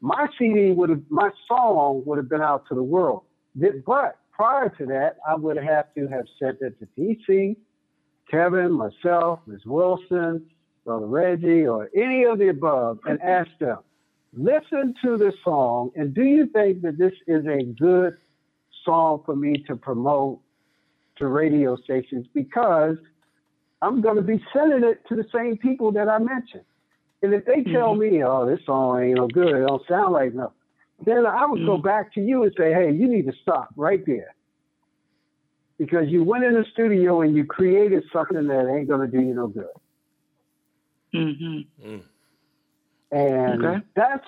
my 0.00 0.26
CD 0.38 0.72
would 0.72 0.90
have 0.90 1.02
my 1.10 1.30
song 1.46 2.02
would 2.06 2.18
have 2.18 2.28
been 2.28 2.42
out 2.42 2.66
to 2.68 2.74
the 2.74 2.82
world. 2.82 3.22
But 3.54 4.16
prior 4.32 4.68
to 4.70 4.86
that, 4.86 5.18
I 5.28 5.34
would 5.34 5.56
have 5.56 5.92
to 5.94 6.08
have 6.08 6.24
sent 6.38 6.58
it 6.60 6.78
to 6.80 6.88
TC, 6.98 7.56
Kevin, 8.32 8.72
myself, 8.72 9.40
Ms. 9.46 9.60
Wilson, 9.66 10.46
Brother 10.84 11.06
Reggie, 11.06 11.66
or 11.66 11.90
any 11.94 12.24
of 12.24 12.38
the 12.38 12.48
above, 12.48 12.98
and 13.04 13.20
ask 13.20 13.50
them, 13.60 13.78
listen 14.32 14.94
to 15.04 15.18
this 15.18 15.34
song 15.44 15.90
and 15.94 16.14
do 16.14 16.22
you 16.22 16.46
think 16.46 16.80
that 16.82 16.96
this 16.96 17.12
is 17.26 17.44
a 17.46 17.62
good 17.62 18.16
song 18.84 19.22
for 19.26 19.36
me 19.36 19.62
to 19.66 19.76
promote 19.76 20.40
to 21.18 21.26
radio 21.26 21.76
stations? 21.76 22.26
Because 22.34 22.96
I'm 23.82 24.00
going 24.00 24.16
to 24.16 24.22
be 24.22 24.42
sending 24.52 24.82
it 24.88 25.02
to 25.08 25.14
the 25.14 25.26
same 25.34 25.58
people 25.58 25.92
that 25.92 26.08
I 26.08 26.18
mentioned. 26.18 26.64
And 27.22 27.34
if 27.34 27.44
they 27.44 27.62
tell 27.62 27.90
mm-hmm. 27.90 28.16
me, 28.16 28.24
oh, 28.24 28.46
this 28.46 28.64
song 28.64 29.02
ain't 29.02 29.16
no 29.16 29.28
good, 29.28 29.54
it 29.54 29.66
don't 29.66 29.86
sound 29.86 30.14
like 30.14 30.34
nothing, 30.34 30.54
then 31.04 31.26
I 31.26 31.44
would 31.44 31.58
mm-hmm. 31.58 31.66
go 31.66 31.76
back 31.76 32.14
to 32.14 32.20
you 32.20 32.44
and 32.44 32.52
say, 32.56 32.72
hey, 32.72 32.90
you 32.92 33.06
need 33.06 33.26
to 33.26 33.32
stop 33.42 33.68
right 33.76 34.04
there. 34.06 34.34
Because 35.78 36.08
you 36.08 36.22
went 36.22 36.44
in 36.44 36.54
the 36.54 36.64
studio 36.72 37.22
and 37.22 37.34
you 37.34 37.44
created 37.44 38.04
something 38.12 38.46
that 38.46 38.72
ain't 38.72 38.88
going 38.88 39.10
to 39.10 39.16
do 39.16 39.22
you 39.22 39.34
no 39.34 39.48
good. 39.48 39.66
Mm-hmm. 41.14 41.88
Mm. 41.88 42.02
And 43.10 43.64
okay. 43.64 43.84
that's 43.94 44.26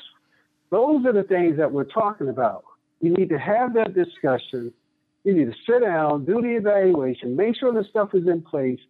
those 0.71 1.07
are 1.07 1.13
the 1.13 1.23
things 1.23 1.57
that 1.57 1.71
we're 1.71 1.85
talking 1.85 2.29
about. 2.29 2.65
You 3.01 3.13
need 3.15 3.29
to 3.31 3.39
have 3.39 3.75
that 3.75 3.95
discussion. 3.95 4.73
You 5.25 5.35
need 5.35 5.47
to 5.47 5.57
sit 5.67 5.83
down, 5.83 6.25
do 6.25 6.43
the 6.43 6.57
evaluation, 6.57 7.37
make 7.37 7.57
sure 7.57 7.73
the 7.73 7.85
stuff 7.89 8.11
is 8.15 8.27
in 8.27 8.43
place 8.43 8.81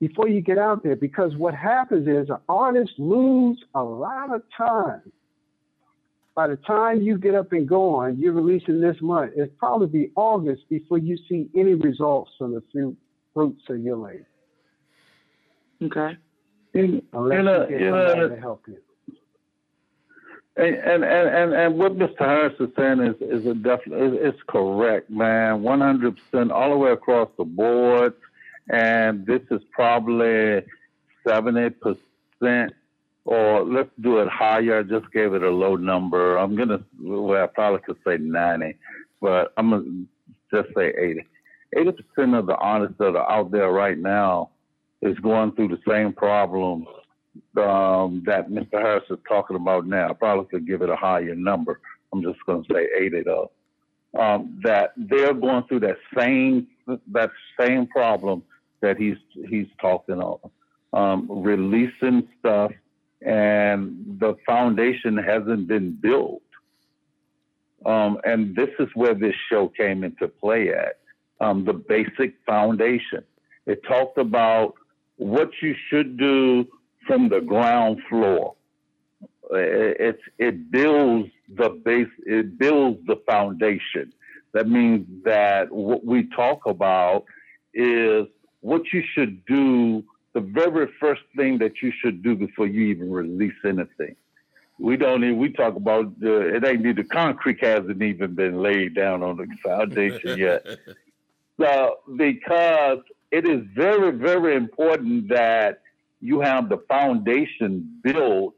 before 0.00 0.28
you 0.28 0.40
get 0.40 0.58
out 0.58 0.82
there. 0.82 0.96
Because 0.96 1.36
what 1.36 1.54
happens 1.54 2.08
is 2.08 2.28
artists 2.48 2.94
lose 2.98 3.62
a 3.74 3.82
lot 3.82 4.34
of 4.34 4.42
time. 4.56 5.02
By 6.34 6.46
the 6.48 6.56
time 6.56 7.02
you 7.02 7.18
get 7.18 7.34
up 7.34 7.52
and 7.52 7.68
go 7.68 7.94
on, 7.94 8.18
you're 8.18 8.32
releasing 8.32 8.80
this 8.80 8.96
month. 9.02 9.32
It's 9.36 9.52
probably 9.58 9.86
be 9.86 10.10
August 10.16 10.62
before 10.70 10.98
you 10.98 11.18
see 11.28 11.50
any 11.54 11.74
results 11.74 12.30
from 12.38 12.54
the 12.54 12.62
fruit, 12.72 12.96
fruits 13.34 13.62
of 13.68 13.80
your 13.80 13.96
labor. 13.96 14.26
Okay. 15.82 16.16
Unless 16.74 17.02
you, 17.12 17.42
know, 17.42 17.66
you 17.68 17.78
get 17.78 17.90
somebody 17.90 18.34
to 18.34 18.40
help 18.40 18.64
you. 18.66 18.78
And, 20.54 20.74
and 20.76 21.04
and 21.04 21.54
and 21.54 21.78
what 21.78 21.96
Mr. 21.96 22.18
Harris 22.18 22.54
is 22.60 22.68
saying 22.76 23.00
is 23.00 23.16
is 23.20 23.46
a 23.46 23.54
definitely 23.54 24.18
it's 24.18 24.38
correct, 24.46 25.08
man. 25.08 25.62
One 25.62 25.80
hundred 25.80 26.18
percent, 26.18 26.52
all 26.52 26.70
the 26.70 26.76
way 26.76 26.90
across 26.90 27.30
the 27.38 27.44
board. 27.44 28.12
And 28.68 29.24
this 29.26 29.40
is 29.50 29.62
probably 29.70 30.62
seventy 31.26 31.70
percent, 31.70 32.74
or 33.24 33.64
let's 33.64 33.90
do 34.00 34.18
it 34.18 34.28
higher. 34.28 34.80
I 34.80 34.82
just 34.82 35.12
gave 35.12 35.34
it 35.34 35.42
a 35.42 35.50
low 35.50 35.76
number. 35.76 36.36
I'm 36.36 36.56
gonna 36.56 36.84
well, 37.00 37.42
I 37.42 37.46
probably 37.46 37.80
could 37.80 37.98
say 38.06 38.18
ninety, 38.18 38.76
but 39.20 39.52
I'm 39.56 39.70
gonna 39.70 40.04
just 40.52 40.74
say 40.76 40.92
eighty. 40.98 41.24
Eighty 41.76 41.92
percent 41.92 42.34
of 42.34 42.46
the 42.46 42.56
artists 42.56 42.96
that 42.98 43.16
are 43.16 43.30
out 43.30 43.50
there 43.50 43.70
right 43.70 43.98
now 43.98 44.50
is 45.00 45.18
going 45.18 45.52
through 45.52 45.68
the 45.68 45.80
same 45.88 46.12
problems 46.12 46.86
um, 47.56 48.22
that 48.26 48.48
Mr. 48.50 48.72
Harris 48.72 49.04
is 49.10 49.18
talking 49.28 49.56
about 49.56 49.86
now. 49.86 50.10
I 50.10 50.12
probably 50.12 50.46
could 50.46 50.66
give 50.66 50.82
it 50.82 50.90
a 50.90 50.96
higher 50.96 51.34
number. 51.34 51.80
I'm 52.12 52.22
just 52.22 52.38
going 52.46 52.64
to 52.64 52.74
say 52.74 52.88
80 52.98 53.22
though. 53.22 53.50
Um, 54.18 54.60
that 54.62 54.92
they're 54.96 55.32
going 55.32 55.64
through 55.64 55.80
that 55.80 55.96
same 56.16 56.66
that 57.12 57.30
same 57.58 57.86
problem 57.86 58.42
that 58.82 58.98
he's 58.98 59.16
he's 59.48 59.68
talking 59.80 60.20
of, 60.20 60.40
um, 60.92 61.26
releasing 61.30 62.28
stuff, 62.38 62.72
and 63.24 64.16
the 64.18 64.34
foundation 64.46 65.16
hasn't 65.16 65.68
been 65.68 65.92
built. 65.92 66.42
Um, 67.84 68.18
and 68.24 68.54
this 68.54 68.70
is 68.78 68.88
where 68.94 69.14
this 69.14 69.34
show 69.48 69.68
came 69.68 70.04
into 70.04 70.28
play 70.28 70.68
at 70.68 70.98
um, 71.40 71.64
the 71.64 71.72
basic 71.72 72.34
foundation. 72.46 73.24
It 73.66 73.82
talked 73.84 74.18
about 74.18 74.74
what 75.16 75.50
you 75.60 75.74
should 75.88 76.16
do 76.16 76.66
from 77.06 77.28
the 77.28 77.40
ground 77.40 78.00
floor. 78.08 78.54
It, 79.50 80.18
it 80.38 80.70
builds 80.70 81.30
the 81.48 81.70
base, 81.84 82.08
it 82.24 82.58
builds 82.58 83.04
the 83.06 83.16
foundation. 83.26 84.12
That 84.54 84.68
means 84.68 85.06
that 85.24 85.70
what 85.70 86.04
we 86.04 86.28
talk 86.34 86.66
about 86.66 87.24
is 87.74 88.26
what 88.60 88.82
you 88.92 89.02
should 89.14 89.44
do, 89.46 90.04
the 90.34 90.40
very 90.40 90.88
first 90.98 91.22
thing 91.36 91.58
that 91.58 91.82
you 91.82 91.92
should 92.00 92.22
do 92.22 92.34
before 92.34 92.66
you 92.66 92.86
even 92.86 93.10
release 93.10 93.54
anything. 93.64 94.16
We 94.78 94.96
don't 94.96 95.22
even, 95.22 95.38
we 95.38 95.50
talk 95.50 95.76
about, 95.76 96.06
uh, 96.22 96.56
it 96.56 96.64
ain't, 96.64 96.96
the 96.96 97.04
concrete 97.04 97.62
hasn't 97.62 98.02
even 98.02 98.34
been 98.34 98.60
laid 98.62 98.94
down 98.94 99.22
on 99.22 99.36
the 99.36 99.46
foundation 99.62 100.38
yet. 100.38 100.66
So, 101.60 101.98
because 102.16 102.98
it 103.30 103.46
is 103.46 103.62
very, 103.74 104.10
very 104.12 104.56
important 104.56 105.28
that 105.28 105.82
you 106.20 106.40
have 106.40 106.68
the 106.68 106.78
foundation 106.88 108.00
built 108.02 108.54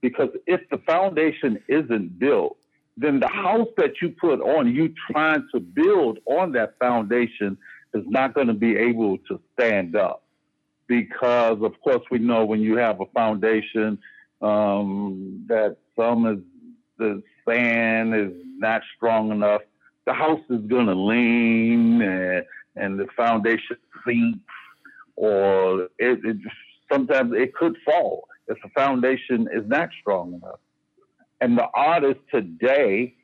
because 0.00 0.30
if 0.46 0.68
the 0.70 0.78
foundation 0.78 1.62
isn't 1.68 2.18
built, 2.18 2.58
then 2.96 3.20
the 3.20 3.28
house 3.28 3.68
that 3.76 4.02
you 4.02 4.10
put 4.10 4.40
on, 4.40 4.74
you 4.74 4.92
trying 5.10 5.46
to 5.54 5.60
build 5.60 6.18
on 6.26 6.52
that 6.52 6.78
foundation 6.78 7.56
is 7.94 8.04
not 8.06 8.34
going 8.34 8.48
to 8.48 8.54
be 8.54 8.76
able 8.76 9.16
to 9.18 9.40
stand 9.54 9.96
up. 9.96 10.24
Because, 10.92 11.62
of 11.62 11.80
course, 11.80 12.04
we 12.10 12.18
know 12.18 12.44
when 12.44 12.60
you 12.60 12.76
have 12.76 13.00
a 13.00 13.06
foundation 13.14 13.98
um, 14.42 15.46
that 15.48 15.78
some 15.96 16.26
is 16.26 16.38
the 16.98 17.22
sand 17.48 18.14
is 18.14 18.32
not 18.58 18.82
strong 18.94 19.30
enough, 19.30 19.62
the 20.04 20.12
house 20.12 20.42
is 20.50 20.60
going 20.66 20.88
to 20.88 20.94
lean 20.94 22.02
and, 22.02 22.44
and 22.76 23.00
the 23.00 23.06
foundation 23.16 23.78
sinks 24.06 24.38
or 25.16 25.84
it, 25.98 26.20
it 26.24 26.36
sometimes 26.92 27.32
it 27.34 27.54
could 27.54 27.78
fall 27.86 28.28
if 28.48 28.58
the 28.62 28.68
foundation 28.74 29.48
is 29.50 29.66
not 29.66 29.88
strong 29.98 30.34
enough. 30.34 30.60
And 31.40 31.56
the 31.56 31.68
artists 31.74 32.22
today, 32.30 33.14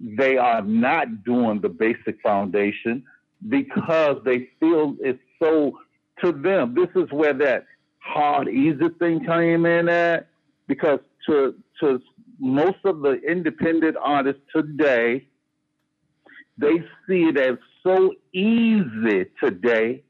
they 0.00 0.36
are 0.36 0.62
not 0.62 1.24
doing 1.24 1.60
the 1.62 1.68
basic 1.68 2.20
foundation 2.22 3.02
because 3.48 4.18
they 4.24 4.50
feel 4.60 4.94
it's 5.00 5.18
so 5.42 5.72
to 6.22 6.32
them. 6.32 6.74
This 6.74 6.88
is 6.94 7.10
where 7.10 7.34
that 7.34 7.66
hard, 7.98 8.48
easy 8.48 8.88
thing 8.98 9.24
came 9.24 9.66
in 9.66 9.88
at 9.88 10.28
because 10.66 11.00
to 11.26 11.54
to 11.80 12.00
most 12.38 12.78
of 12.84 13.00
the 13.00 13.20
independent 13.28 13.96
artists 14.00 14.42
today, 14.54 15.26
they 16.56 16.78
see 17.06 17.24
it 17.24 17.38
as 17.38 17.58
so 17.82 18.12
easy 18.32 19.26
today 19.42 20.02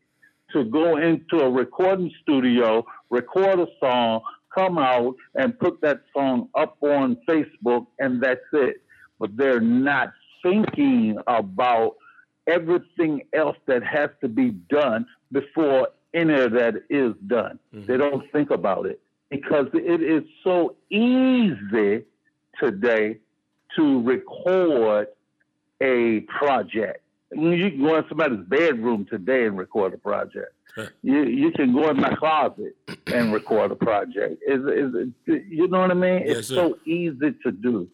to 0.52 0.64
go 0.64 0.96
into 0.96 1.40
a 1.40 1.50
recording 1.50 2.10
studio, 2.22 2.84
record 3.10 3.60
a 3.60 3.66
song, 3.80 4.20
come 4.54 4.78
out 4.78 5.14
and 5.34 5.58
put 5.58 5.80
that 5.82 6.02
song 6.14 6.48
up 6.54 6.76
on 6.82 7.16
Facebook, 7.28 7.86
and 7.98 8.22
that's 8.22 8.40
it. 8.52 8.82
But 9.18 9.36
they're 9.36 9.60
not 9.60 10.12
thinking 10.42 11.18
about 11.26 11.96
everything 12.46 13.22
else 13.34 13.56
that 13.66 13.82
has 13.84 14.10
to 14.22 14.28
be 14.28 14.50
done 14.70 15.06
before 15.32 15.88
any 16.14 16.34
of 16.34 16.52
that 16.52 16.74
is 16.88 17.14
done. 17.26 17.58
Mm-hmm. 17.74 17.86
They 17.86 17.96
don't 17.96 18.30
think 18.32 18.50
about 18.50 18.86
it 18.86 19.00
because 19.30 19.66
it 19.74 20.02
is 20.02 20.22
so 20.42 20.76
easy 20.90 22.04
today 22.60 23.18
to 23.76 24.02
record 24.02 25.08
a 25.80 26.20
project. 26.20 27.02
You 27.30 27.70
can 27.70 27.82
go 27.82 27.96
in 27.96 28.04
somebody's 28.08 28.46
bedroom 28.46 29.06
today 29.08 29.46
and 29.46 29.58
record 29.58 29.92
a 29.94 29.98
project. 29.98 30.52
you 31.02 31.24
you 31.24 31.50
can 31.52 31.74
go 31.74 31.90
in 31.90 32.00
my 32.00 32.14
closet 32.14 32.76
and 33.08 33.32
record 33.32 33.72
a 33.72 33.76
project. 33.76 34.42
Is 34.46 34.60
is 34.64 35.08
you 35.26 35.68
know 35.68 35.80
what 35.80 35.90
I 35.90 35.94
mean? 35.94 36.22
Yes, 36.24 36.38
it's 36.38 36.48
sir. 36.48 36.54
so 36.54 36.78
easy 36.86 37.32
to 37.42 37.52
do. 37.52 37.88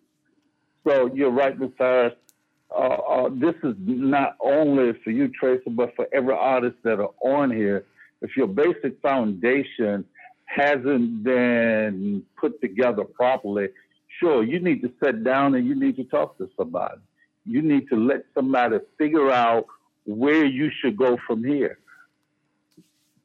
So 0.86 1.10
you're 1.14 1.30
right, 1.30 1.58
Mr. 1.58 1.72
Harris. 1.78 2.14
Uh, 2.70 2.78
uh, 2.78 3.28
this 3.32 3.54
is 3.62 3.74
not 3.78 4.36
only 4.40 4.92
for 5.02 5.10
you, 5.10 5.28
Tracy, 5.28 5.70
but 5.70 5.94
for 5.96 6.06
every 6.12 6.34
artist 6.34 6.76
that 6.82 7.00
are 7.00 7.14
on 7.22 7.50
here. 7.50 7.84
If 8.24 8.36
your 8.36 8.48
basic 8.48 9.00
foundation 9.00 10.04
hasn't 10.46 11.22
been 11.22 12.22
put 12.40 12.60
together 12.60 13.04
properly, 13.04 13.68
sure, 14.18 14.42
you 14.42 14.58
need 14.60 14.80
to 14.82 14.90
sit 15.02 15.24
down 15.24 15.54
and 15.54 15.66
you 15.66 15.74
need 15.74 15.96
to 15.96 16.04
talk 16.04 16.38
to 16.38 16.48
somebody 16.56 17.00
you 17.44 17.62
need 17.62 17.88
to 17.88 17.96
let 17.96 18.24
somebody 18.34 18.78
figure 18.98 19.30
out 19.30 19.66
where 20.04 20.44
you 20.44 20.70
should 20.80 20.96
go 20.96 21.18
from 21.26 21.44
here. 21.44 21.78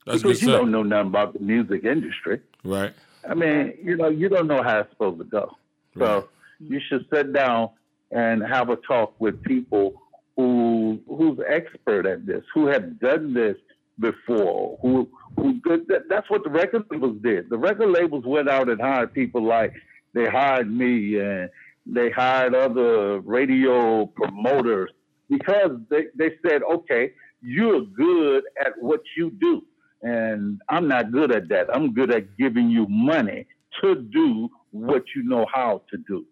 That's 0.05 0.21
because 0.21 0.41
you 0.41 0.49
stuff. 0.49 0.61
don't 0.61 0.71
know 0.71 0.83
nothing 0.83 1.07
about 1.07 1.33
the 1.33 1.39
music 1.39 1.83
industry. 1.83 2.41
Right. 2.63 2.93
I 3.27 3.33
mean, 3.33 3.73
you 3.81 3.95
know, 3.95 4.09
you 4.09 4.29
don't 4.29 4.47
know 4.47 4.63
how 4.63 4.79
it's 4.79 4.89
supposed 4.91 5.19
to 5.19 5.25
go. 5.25 5.55
Right. 5.95 6.07
So 6.07 6.29
you 6.59 6.79
should 6.87 7.05
sit 7.13 7.33
down 7.33 7.69
and 8.11 8.41
have 8.43 8.69
a 8.69 8.75
talk 8.77 9.13
with 9.19 9.41
people 9.43 10.01
who 10.35 10.99
who's 11.07 11.39
expert 11.47 12.05
at 12.05 12.25
this, 12.25 12.43
who 12.53 12.67
have 12.67 12.99
done 12.99 13.33
this 13.33 13.57
before, 13.99 14.77
who 14.81 15.09
who 15.35 15.61
that's 16.09 16.29
what 16.29 16.43
the 16.43 16.49
record 16.49 16.83
labels 16.89 17.17
did. 17.21 17.49
The 17.49 17.57
record 17.57 17.89
labels 17.89 18.23
went 18.25 18.49
out 18.49 18.69
and 18.69 18.79
hired 18.79 19.13
people 19.13 19.43
like 19.43 19.73
they 20.13 20.25
hired 20.25 20.71
me 20.71 21.19
and 21.19 21.49
they 21.85 22.09
hired 22.09 22.55
other 22.55 23.19
radio 23.21 24.05
promoters 24.05 24.91
because 25.29 25.71
they, 25.89 26.05
they 26.15 26.31
said, 26.47 26.61
okay, 26.63 27.11
you're 27.41 27.81
good 27.81 28.43
at 28.63 28.73
what 28.79 29.01
you 29.15 29.31
do. 29.39 29.63
And 30.01 30.61
I'm 30.69 30.87
not 30.87 31.11
good 31.11 31.31
at 31.31 31.49
that. 31.49 31.67
I'm 31.73 31.93
good 31.93 32.11
at 32.11 32.37
giving 32.37 32.69
you 32.69 32.87
money 32.87 33.45
to 33.81 33.95
do 33.95 34.49
what 34.71 35.03
you 35.15 35.23
know 35.23 35.45
how 35.53 35.81
to 35.91 35.97
do. 36.07 36.25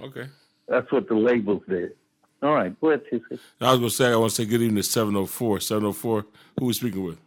Okay. 0.00 0.26
That's 0.68 0.90
what 0.92 1.08
the 1.08 1.14
labels 1.14 1.62
did. 1.68 1.92
All 2.42 2.54
right, 2.54 2.78
go 2.80 2.90
ahead. 2.90 3.04
I 3.60 3.70
was 3.70 3.78
going 3.78 3.82
to 3.82 3.90
say, 3.90 4.12
I 4.12 4.16
want 4.16 4.30
to 4.30 4.34
say 4.34 4.44
good 4.44 4.62
evening 4.62 4.82
to 4.82 4.88
704. 4.88 5.60
704, 5.60 6.26
who 6.58 6.66
we 6.66 6.72
speaking 6.72 7.04
with? 7.04 7.18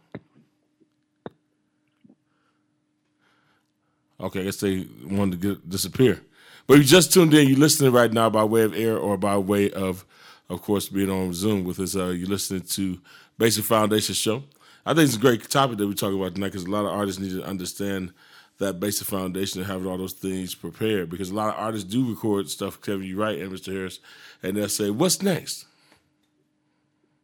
Okay, 4.20 4.40
I 4.40 4.44
guess 4.44 4.58
they 4.58 4.86
wanted 5.04 5.40
to 5.40 5.48
get, 5.48 5.70
disappear. 5.70 6.20
But 6.66 6.74
if 6.74 6.80
you 6.80 6.88
just 6.88 7.14
tuned 7.14 7.32
in, 7.32 7.48
you're 7.48 7.58
listening 7.58 7.92
right 7.92 8.12
now 8.12 8.28
by 8.28 8.44
way 8.44 8.62
of 8.62 8.74
air 8.74 8.98
or 8.98 9.16
by 9.16 9.38
way 9.38 9.70
of, 9.70 10.04
of 10.50 10.60
course, 10.60 10.88
being 10.88 11.10
on 11.10 11.32
Zoom 11.32 11.64
with 11.64 11.80
us. 11.80 11.96
Uh, 11.96 12.08
you're 12.08 12.28
listening 12.28 12.62
to 12.62 12.98
Basic 13.38 13.64
Foundation 13.64 14.14
Show. 14.14 14.42
I 14.84 14.92
think 14.92 15.06
it's 15.06 15.16
a 15.16 15.20
great 15.20 15.48
topic 15.48 15.78
that 15.78 15.86
we 15.86 15.94
talk 15.94 16.12
about 16.12 16.34
tonight 16.34 16.48
because 16.48 16.64
a 16.64 16.70
lot 16.70 16.84
of 16.84 16.92
artists 16.92 17.20
need 17.20 17.32
to 17.32 17.44
understand 17.44 18.12
that 18.58 18.80
basic 18.80 19.06
foundation 19.06 19.60
of 19.60 19.66
having 19.66 19.86
all 19.86 19.98
those 19.98 20.12
things 20.12 20.54
prepared 20.54 21.10
because 21.10 21.30
a 21.30 21.34
lot 21.34 21.54
of 21.54 21.60
artists 21.60 21.88
do 21.88 22.08
record 22.08 22.48
stuff, 22.48 22.80
Kevin, 22.80 23.02
you 23.02 23.20
right, 23.20 23.38
and 23.38 23.52
Mr. 23.52 23.72
Harris, 23.72 24.00
and 24.42 24.56
they'll 24.56 24.68
say, 24.68 24.90
What's 24.90 25.22
next? 25.22 25.66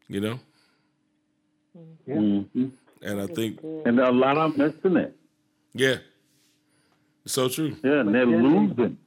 You 0.09 0.21
know? 0.21 0.41
Mm-hmm. 2.07 2.67
And 3.03 3.21
I 3.21 3.27
think 3.27 3.61
And 3.63 3.99
a 3.99 4.11
lot 4.11 4.37
of 4.37 4.57
them 4.57 4.75
missing 4.75 4.97
it. 4.97 5.17
Yeah. 5.75 5.97
It's 7.25 7.35
so 7.35 7.49
true. 7.49 7.77
Yeah, 7.83 8.01
and 8.01 8.15
they're 8.15 8.27
But 8.27 8.33
losing. 8.33 8.99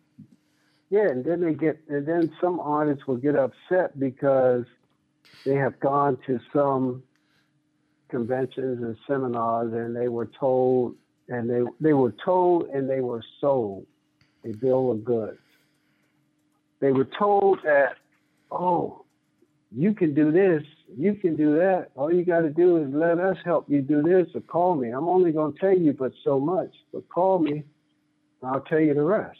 Yeah, 0.90 1.10
and 1.10 1.26
then 1.26 1.42
they 1.42 1.54
get, 1.54 1.80
and 1.90 2.06
then 2.06 2.32
some 2.40 2.60
artists 2.60 3.06
will 3.08 3.18
get 3.18 3.36
upset 3.36 4.00
because 4.00 4.66
they 5.46 5.56
have 5.56 5.80
gone 5.80 6.18
to 6.28 6.40
some 6.54 7.04
conventions 8.10 8.82
and 8.84 8.96
seminars, 9.08 9.74
and 9.74 9.96
they 9.96 10.08
were 10.08 10.28
told, 10.40 10.96
and 11.30 11.50
they 11.50 11.62
they 11.80 11.94
were 11.94 12.14
told, 12.24 12.70
and 12.70 12.90
they 12.90 13.02
were 13.02 13.24
sold 13.42 13.86
a 14.44 14.50
bill 14.50 14.92
of 14.92 15.04
goods. 15.04 15.40
They 16.80 16.92
were 16.92 17.08
told 17.18 17.60
that, 17.64 17.96
oh, 18.52 19.06
you 19.72 19.94
can 19.94 20.14
do 20.14 20.32
this, 20.32 20.64
you 20.96 21.16
can 21.16 21.36
do 21.36 21.56
that. 21.56 21.90
All 21.96 22.14
you 22.14 22.24
got 22.24 22.42
to 22.42 22.50
do 22.50 22.78
is 22.78 22.94
let 22.94 23.20
us 23.20 23.38
help 23.44 23.70
you 23.70 23.82
do 23.82 24.04
this, 24.04 24.28
or 24.36 24.42
call 24.42 24.76
me. 24.76 24.90
I'm 24.90 25.08
only 25.08 25.32
going 25.32 25.54
to 25.54 25.60
tell 25.60 25.78
you 25.78 25.94
but 25.94 26.12
so 26.24 26.40
much, 26.40 26.74
but 26.94 27.08
call 27.10 27.40
me, 27.40 27.52
and 27.52 27.64
I'll 28.44 28.62
tell 28.62 28.80
you 28.80 28.94
the 28.94 29.04
rest 29.04 29.40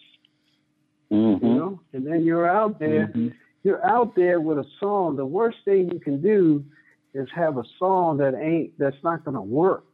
Mm-hmm. 1.12 1.46
you 1.46 1.54
know 1.54 1.80
and 1.94 2.06
then 2.06 2.26
you're 2.26 2.48
out 2.50 2.80
there 2.80 3.08
Mhm. 3.08 3.32
you're 3.64 3.86
out 3.86 4.16
there 4.16 4.42
with 4.42 4.58
a 4.58 4.66
song 4.80 5.16
the 5.16 5.26
worst 5.26 5.60
thing 5.64 5.92
you 5.92 6.00
can 6.00 6.20
do 6.20 6.66
is 7.14 7.30
have 7.30 7.60
a 7.60 7.64
song 7.78 8.18
that 8.18 8.34
ain't 8.34 8.76
that's 8.80 9.02
not 9.04 9.24
going 9.24 9.36
to 9.36 9.42
work 9.42 9.86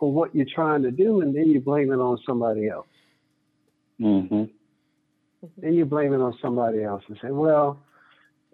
for 0.00 0.12
what 0.12 0.34
you're 0.34 0.46
trying 0.52 0.82
to 0.82 0.90
do 0.90 1.20
and 1.20 1.36
then 1.36 1.48
you 1.50 1.60
blame 1.60 1.92
it 1.92 2.00
on 2.00 2.18
somebody 2.26 2.68
else 2.68 2.88
Mm-hmm. 4.00 4.44
then 5.58 5.74
you 5.74 5.84
blame 5.84 6.14
it 6.14 6.22
on 6.22 6.34
somebody 6.40 6.82
else 6.82 7.02
and 7.08 7.18
say 7.20 7.30
well 7.30 7.78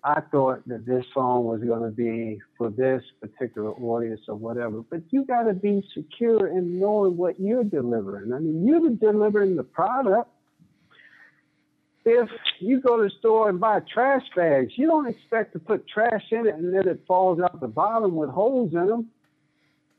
i 0.02 0.20
thought 0.32 0.66
that 0.66 0.84
this 0.84 1.04
song 1.14 1.44
was 1.44 1.60
going 1.60 1.82
to 1.82 1.96
be 1.96 2.40
for 2.58 2.68
this 2.70 3.00
particular 3.20 3.70
audience 3.74 4.22
or 4.26 4.34
whatever 4.34 4.82
but 4.90 5.02
you 5.10 5.24
got 5.24 5.44
to 5.44 5.54
be 5.54 5.88
secure 5.94 6.48
in 6.48 6.80
knowing 6.80 7.16
what 7.16 7.38
you're 7.38 7.62
delivering 7.62 8.32
i 8.32 8.40
mean 8.40 8.66
you're 8.66 8.90
delivering 8.90 9.54
the 9.54 9.62
product 9.62 10.28
if 12.06 12.30
you 12.60 12.80
go 12.80 12.96
to 12.96 13.02
the 13.04 13.10
store 13.18 13.48
and 13.48 13.58
buy 13.58 13.80
trash 13.92 14.22
bags, 14.36 14.72
you 14.76 14.86
don't 14.86 15.08
expect 15.08 15.52
to 15.54 15.58
put 15.58 15.88
trash 15.88 16.22
in 16.30 16.46
it 16.46 16.54
and 16.54 16.72
then 16.72 16.86
it 16.86 17.02
falls 17.06 17.40
out 17.40 17.60
the 17.60 17.66
bottom 17.66 18.14
with 18.14 18.30
holes 18.30 18.72
in 18.72 18.86
them. 18.86 19.08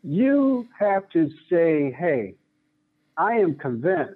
You 0.08 0.66
have 0.80 1.10
to 1.10 1.30
say, 1.50 1.92
hey, 1.92 2.36
I 3.18 3.34
am 3.34 3.56
convinced 3.56 4.16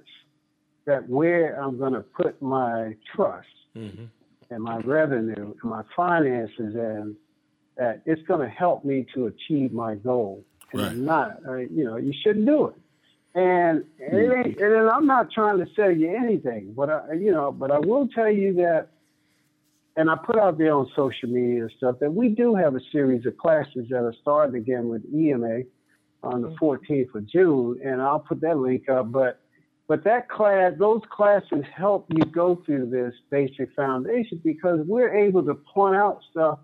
that 0.85 1.07
where 1.09 1.61
I'm 1.61 1.77
going 1.77 1.91
to 1.93 1.99
put 2.01 2.41
my 2.41 2.95
trust 3.13 3.47
Mm-hmm. 3.77 4.03
and 4.49 4.61
my 4.61 4.77
revenue 4.80 5.53
and 5.61 5.72
my 5.72 5.81
finances 5.95 6.76
in, 6.76 7.15
that 7.77 8.01
it's 8.05 8.22
going 8.23 8.41
to 8.41 8.53
help 8.53 8.84
me 8.84 9.05
to 9.13 9.27
achieve 9.27 9.72
my 9.72 9.95
goal. 9.95 10.43
And 10.73 10.81
Right. 10.81 10.95
not, 10.97 11.38
uh, 11.47 11.55
you 11.55 11.85
know, 11.85 11.95
you 11.95 12.13
shouldn't 12.22 12.45
do 12.45 12.68
it. 12.68 12.76
And 13.34 13.85
it 13.97 14.45
ain't, 14.45 14.57
and 14.59 14.89
I'm 14.89 15.07
not 15.07 15.31
trying 15.31 15.59
to 15.59 15.68
sell 15.73 15.89
you 15.89 16.13
anything, 16.13 16.73
but 16.76 16.89
I, 16.89 17.13
you 17.13 17.31
know, 17.31 17.51
but 17.51 17.72
I 17.72 17.80
will 17.80 18.09
tell 18.09 18.30
you 18.30 18.53
that, 18.55 18.89
and 19.95 20.09
I 20.09 20.15
put 20.15 20.38
out 20.38 20.57
there 20.57 20.73
on 20.73 20.89
social 20.95 21.30
media 21.30 21.61
and 21.61 21.72
stuff 21.77 21.95
that 22.01 22.11
we 22.13 22.27
do 22.30 22.55
have 22.55 22.76
a 22.76 22.81
series 22.91 23.26
of 23.26 23.38
classes 23.38 23.88
that 23.89 24.03
are 24.03 24.15
starting 24.22 24.55
again 24.55 24.89
with 24.89 25.03
EMA 25.13 25.61
on 26.23 26.41
the 26.41 26.49
mm-hmm. 26.49 26.93
14th 26.93 27.15
of 27.15 27.27
June, 27.27 27.80
and 27.84 28.02
I'll 28.02 28.19
put 28.19 28.41
that 28.41 28.57
link 28.57 28.89
up. 28.89 29.11
But 29.11 29.39
but 29.88 30.06
that 30.06 30.30
class, 30.30 30.72
those 30.80 31.02
classes 31.11 31.65
help 31.76 32.06
you 32.10 32.23
go 32.23 32.61
through 32.65 32.89
this 32.89 33.14
basic 33.30 33.73
foundation 33.76 34.39
because 34.41 34.80
we're 34.85 35.14
able 35.14 35.43
to 35.43 35.53
point 35.53 35.98
out 35.98 36.22
stuff 36.31 36.60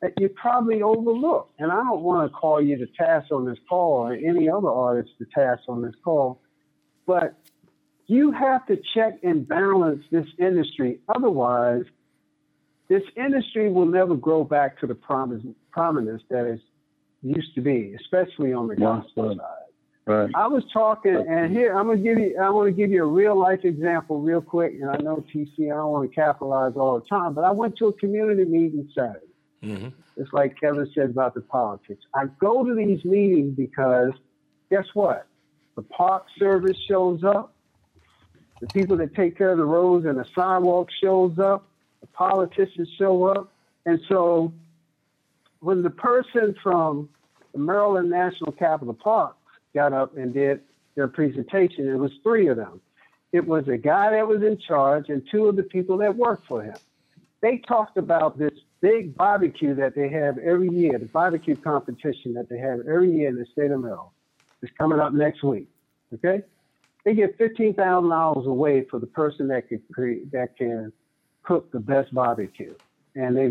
that 0.00 0.14
you 0.18 0.30
probably 0.30 0.80
overlook. 0.80 1.50
And 1.58 1.70
I 1.70 1.76
don't 1.76 2.00
want 2.00 2.30
to 2.30 2.34
call 2.34 2.62
you 2.62 2.78
to 2.78 2.86
task 2.98 3.30
on 3.32 3.44
this 3.44 3.58
call 3.68 4.08
or 4.08 4.14
any 4.14 4.48
other 4.48 4.70
artist 4.70 5.10
to 5.18 5.26
task 5.34 5.64
on 5.68 5.82
this 5.82 5.94
call, 6.02 6.40
but 7.06 7.34
you 8.06 8.32
have 8.32 8.66
to 8.66 8.78
check 8.94 9.18
and 9.22 9.46
balance 9.46 10.02
this 10.10 10.26
industry. 10.38 11.00
Otherwise, 11.14 11.84
this 12.88 13.02
industry 13.14 13.70
will 13.70 13.86
never 13.86 14.16
grow 14.16 14.42
back 14.42 14.80
to 14.80 14.86
the 14.86 14.94
prominence 14.94 16.22
that 16.30 16.46
it 16.46 16.60
used 17.22 17.54
to 17.54 17.60
be, 17.60 17.94
especially 18.00 18.52
on 18.52 18.68
the 18.68 18.76
gospel 18.76 19.34
side. 19.36 19.70
Right. 20.06 20.30
I 20.34 20.48
was 20.48 20.64
talking, 20.72 21.14
and 21.14 21.52
here 21.52 21.76
I'm 21.78 21.86
gonna 21.86 21.98
give 21.98 22.18
you. 22.18 22.36
I 22.40 22.48
want 22.50 22.66
to 22.66 22.72
give 22.72 22.90
you 22.90 23.04
a 23.04 23.06
real 23.06 23.38
life 23.38 23.64
example, 23.64 24.20
real 24.20 24.40
quick. 24.40 24.72
And 24.80 24.90
I 24.90 24.96
know 24.96 25.24
TC, 25.32 25.66
I 25.66 25.76
don't 25.76 25.92
want 25.92 26.10
to 26.10 26.14
capitalize 26.14 26.72
all 26.74 26.98
the 26.98 27.06
time, 27.06 27.34
but 27.34 27.44
I 27.44 27.52
went 27.52 27.76
to 27.78 27.86
a 27.86 27.92
community 27.92 28.44
meeting 28.44 28.90
Saturday. 28.94 29.26
Mm-hmm. 29.62 29.88
It's 30.16 30.32
like 30.32 30.58
Kevin 30.58 30.90
said 30.94 31.10
about 31.10 31.34
the 31.34 31.42
politics. 31.42 32.02
I 32.14 32.24
go 32.40 32.64
to 32.64 32.74
these 32.74 33.04
meetings 33.04 33.54
because 33.56 34.12
guess 34.70 34.86
what? 34.94 35.26
The 35.76 35.82
park 35.82 36.26
service 36.38 36.76
shows 36.88 37.22
up. 37.22 37.54
The 38.60 38.66
people 38.68 38.96
that 38.98 39.14
take 39.14 39.38
care 39.38 39.50
of 39.50 39.58
the 39.58 39.64
roads 39.64 40.06
and 40.06 40.18
the 40.18 40.26
sidewalk 40.34 40.88
shows 41.00 41.38
up. 41.38 41.68
The 42.00 42.06
politicians 42.08 42.88
show 42.98 43.24
up. 43.24 43.52
And 43.86 44.00
so 44.08 44.52
when 45.60 45.82
the 45.82 45.90
person 45.90 46.54
from 46.62 47.08
the 47.52 47.58
Maryland 47.58 48.10
National 48.10 48.52
Capital 48.52 48.94
Park 48.94 49.36
got 49.74 49.92
up 49.92 50.16
and 50.16 50.32
did 50.32 50.60
their 50.96 51.08
presentation, 51.08 51.88
it 51.88 51.96
was 51.96 52.12
three 52.22 52.48
of 52.48 52.56
them. 52.56 52.80
It 53.32 53.46
was 53.46 53.68
a 53.68 53.76
guy 53.76 54.10
that 54.10 54.26
was 54.26 54.42
in 54.42 54.58
charge 54.58 55.08
and 55.08 55.22
two 55.30 55.46
of 55.46 55.56
the 55.56 55.62
people 55.62 55.98
that 55.98 56.16
worked 56.16 56.46
for 56.46 56.62
him. 56.62 56.76
They 57.40 57.58
talked 57.58 57.96
about 57.96 58.38
this 58.38 58.52
big 58.80 59.16
barbecue 59.16 59.74
that 59.74 59.94
they 59.94 60.08
have 60.08 60.38
every 60.38 60.68
year, 60.68 60.98
the 60.98 61.06
barbecue 61.06 61.56
competition 61.56 62.34
that 62.34 62.48
they 62.48 62.58
have 62.58 62.80
every 62.80 63.12
year 63.12 63.28
in 63.28 63.36
the 63.36 63.46
state 63.52 63.70
of 63.70 63.80
Maryland. 63.80 64.10
It's 64.62 64.72
coming 64.76 64.98
up 64.98 65.12
next 65.12 65.42
week. 65.42 65.68
Okay? 66.12 66.42
They 67.04 67.14
get 67.14 67.38
fifteen 67.38 67.72
thousand 67.72 68.10
dollars 68.10 68.46
away 68.46 68.84
for 68.84 68.98
the 68.98 69.06
person 69.06 69.48
that 69.48 69.68
can 69.68 69.80
create, 69.92 70.30
that 70.32 70.56
can 70.56 70.92
cook 71.42 71.70
the 71.72 71.80
best 71.80 72.12
barbecue, 72.12 72.74
and 73.14 73.36
they 73.36 73.48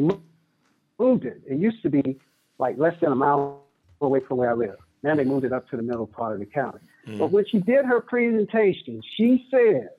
moved 1.00 1.26
it. 1.26 1.42
It 1.48 1.58
used 1.58 1.82
to 1.84 1.90
be 1.90 2.20
like 2.58 2.78
less 2.78 2.96
than 3.02 3.12
a 3.12 3.16
mile 3.16 3.64
away 4.02 4.20
from 4.28 4.38
where 4.38 4.52
I 4.52 4.54
live. 4.54 4.76
Now 5.02 5.16
they 5.16 5.24
moved 5.24 5.46
it 5.46 5.54
up 5.54 5.70
to 5.70 5.78
the 5.78 5.84
middle 5.84 6.08
part 6.08 6.34
of 6.34 6.40
the 6.40 6.46
county. 6.46 6.80
Mm-hmm. 7.08 7.20
But 7.20 7.32
when 7.32 7.46
she 7.50 7.60
did 7.60 7.86
her 7.86 8.02
presentation, 8.02 9.02
she 9.16 9.46
said, 9.50 9.90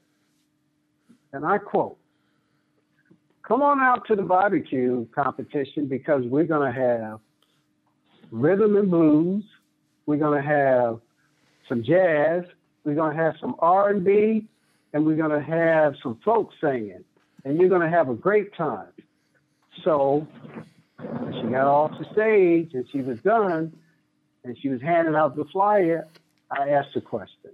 and 1.32 1.44
I 1.44 1.58
quote, 1.58 1.96
come 3.46 3.62
on 3.62 3.80
out 3.80 4.06
to 4.08 4.16
the 4.16 4.22
barbecue 4.22 5.06
competition 5.14 5.86
because 5.86 6.22
we're 6.24 6.44
going 6.44 6.72
to 6.72 6.78
have 6.78 7.20
rhythm 8.30 8.76
and 8.76 8.90
blues. 8.90 9.44
We're 10.06 10.16
going 10.16 10.40
to 10.40 10.48
have 10.48 11.00
some 11.68 11.82
jazz. 11.82 12.44
We're 12.84 12.94
going 12.94 13.16
to 13.16 13.22
have 13.22 13.34
some 13.40 13.56
R&B, 13.58 14.46
and 14.92 15.04
we're 15.04 15.16
going 15.16 15.30
to 15.30 15.42
have 15.42 15.94
some 16.02 16.18
folk 16.24 16.50
singing, 16.60 17.04
and 17.44 17.60
you're 17.60 17.68
going 17.68 17.82
to 17.82 17.90
have 17.90 18.08
a 18.08 18.14
great 18.14 18.54
time. 18.56 18.88
So 19.84 20.26
she 21.40 21.48
got 21.48 21.66
off 21.66 21.92
the 21.98 22.06
stage 22.12 22.74
and 22.74 22.86
she 22.90 23.00
was 23.02 23.18
done, 23.20 23.72
and 24.44 24.56
she 24.60 24.68
was 24.68 24.80
handing 24.80 25.14
out 25.14 25.36
the 25.36 25.44
flyer. 25.46 26.06
I 26.50 26.70
asked 26.70 26.96
a 26.96 27.00
question: 27.00 27.50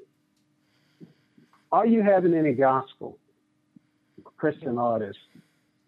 Are 1.72 1.86
you 1.86 2.02
having 2.02 2.34
any 2.34 2.52
gospel 2.52 3.18
Christian 4.36 4.78
artists 4.78 5.22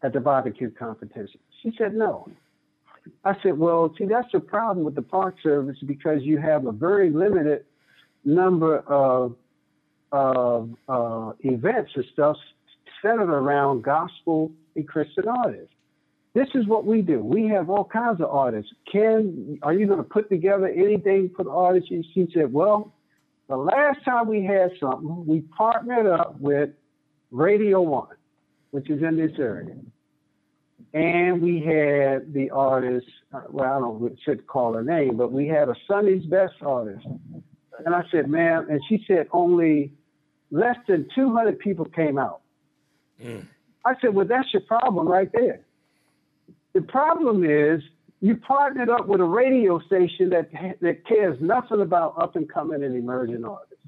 at 0.02 0.12
the 0.12 0.20
barbecue 0.20 0.70
competition? 0.70 1.40
She 1.62 1.72
said 1.76 1.94
no. 1.94 2.28
I 3.24 3.34
said, 3.42 3.58
well, 3.58 3.94
see, 3.96 4.04
that's 4.04 4.30
the 4.32 4.40
problem 4.40 4.84
with 4.84 4.94
the 4.94 5.02
Park 5.02 5.36
Service 5.42 5.78
because 5.86 6.22
you 6.22 6.38
have 6.38 6.66
a 6.66 6.72
very 6.72 7.10
limited 7.10 7.64
number 8.24 8.78
of 8.80 9.36
of 10.10 10.70
uh, 10.88 11.32
events 11.40 11.90
and 11.94 12.04
stuff 12.12 12.36
centered 13.02 13.30
around 13.30 13.82
gospel 13.82 14.50
and 14.74 14.88
Christian 14.88 15.28
artists. 15.28 15.74
This 16.34 16.48
is 16.54 16.66
what 16.66 16.84
we 16.84 17.02
do. 17.02 17.22
We 17.22 17.48
have 17.48 17.70
all 17.70 17.84
kinds 17.84 18.20
of 18.20 18.30
artists. 18.30 18.70
Can 18.90 19.58
are 19.62 19.72
you 19.72 19.86
going 19.86 19.98
to 19.98 20.04
put 20.04 20.28
together 20.28 20.68
anything 20.68 21.30
for 21.36 21.44
the 21.44 21.50
artists? 21.50 21.90
And 21.90 22.04
she 22.14 22.28
said, 22.34 22.52
well, 22.52 22.94
the 23.48 23.56
last 23.56 24.04
time 24.04 24.28
we 24.28 24.44
had 24.44 24.70
something, 24.78 25.26
we 25.26 25.40
partnered 25.40 26.06
up 26.06 26.38
with 26.40 26.70
Radio 27.30 27.80
One. 27.80 28.08
which 28.70 28.90
is 28.90 29.02
in 29.02 29.16
this 29.16 29.32
area. 29.38 29.74
And 30.94 31.42
we 31.42 31.60
had 31.60 32.32
the 32.32 32.50
artist, 32.50 33.06
uh, 33.32 33.42
well, 33.50 33.64
I 33.64 33.78
don't 33.78 34.00
know, 34.02 34.16
should 34.24 34.46
call 34.46 34.74
her 34.74 34.82
name, 34.82 35.16
but 35.16 35.32
we 35.32 35.46
had 35.46 35.68
a 35.68 35.74
Sunday's 35.86 36.24
Best 36.26 36.54
artist. 36.62 37.06
And 37.84 37.94
I 37.94 38.02
said, 38.10 38.28
ma'am, 38.28 38.66
and 38.70 38.80
she 38.88 39.04
said 39.06 39.28
only 39.32 39.92
less 40.50 40.76
than 40.86 41.08
200 41.14 41.58
people 41.58 41.84
came 41.84 42.18
out. 42.18 42.40
Mm. 43.22 43.46
I 43.84 43.94
said, 44.00 44.14
well, 44.14 44.26
that's 44.26 44.52
your 44.52 44.62
problem 44.62 45.06
right 45.06 45.30
there. 45.32 45.60
The 46.78 46.84
problem 46.84 47.42
is 47.44 47.82
you 48.20 48.36
partnered 48.36 48.88
up 48.88 49.08
with 49.08 49.20
a 49.20 49.24
radio 49.24 49.80
station 49.80 50.30
that 50.30 50.48
that 50.80 51.04
cares 51.04 51.36
nothing 51.40 51.80
about 51.80 52.14
up 52.22 52.36
and 52.36 52.48
coming 52.48 52.84
and 52.84 52.94
emerging 52.94 53.44
artists. 53.44 53.84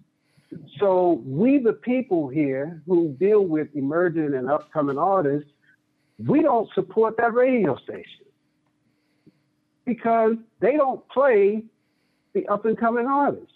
So 0.80 1.22
we, 1.24 1.58
the 1.58 1.74
people 1.74 2.26
here 2.26 2.82
who 2.88 3.10
deal 3.20 3.42
with 3.42 3.68
emerging 3.76 4.34
and 4.34 4.50
upcoming 4.50 4.98
artists, 4.98 5.48
we 6.18 6.42
don't 6.42 6.68
support 6.74 7.16
that 7.18 7.32
radio 7.32 7.76
station 7.76 8.26
because 9.84 10.34
they 10.58 10.72
don't 10.72 11.08
play 11.10 11.62
the 12.32 12.48
up 12.48 12.64
and 12.64 12.76
coming 12.76 13.06
artists. 13.06 13.54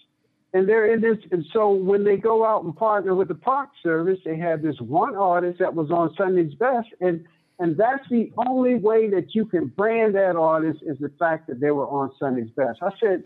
And 0.52 0.69
they're 0.69 0.94
in 0.94 1.01
this, 1.01 1.19
and 1.32 1.44
so 1.52 1.73
when 1.73 2.05
they 2.05 2.16
go 2.16 2.47
out 2.47 2.62
and 2.62 2.77
partner 2.77 3.16
with 3.16 3.27
the 3.27 3.35
Park 3.35 3.70
Service, 3.82 4.20
they 4.24 4.36
have 4.36 4.62
this 4.62 4.81
one 4.81 5.16
artist 5.16 5.59
that 5.59 5.74
was 5.74 5.90
on 5.90 6.15
Sunday's 6.16 6.55
Best, 6.55 6.86
and 7.01 7.24
and 7.59 7.76
that's 7.76 8.09
the 8.10 8.32
only 8.36 8.74
way 8.76 9.09
that 9.10 9.35
you 9.35 9.44
can 9.44 9.66
brand 9.66 10.14
that 10.16 10.36
artist 10.36 10.81
is 10.85 10.98
the 10.98 11.10
fact 11.18 11.47
that 11.47 11.60
they 11.60 11.70
were 11.70 11.86
on 11.86 12.10
Sunday's 12.18 12.51
Best. 12.51 12.81
I 12.82 12.90
said, 12.98 13.22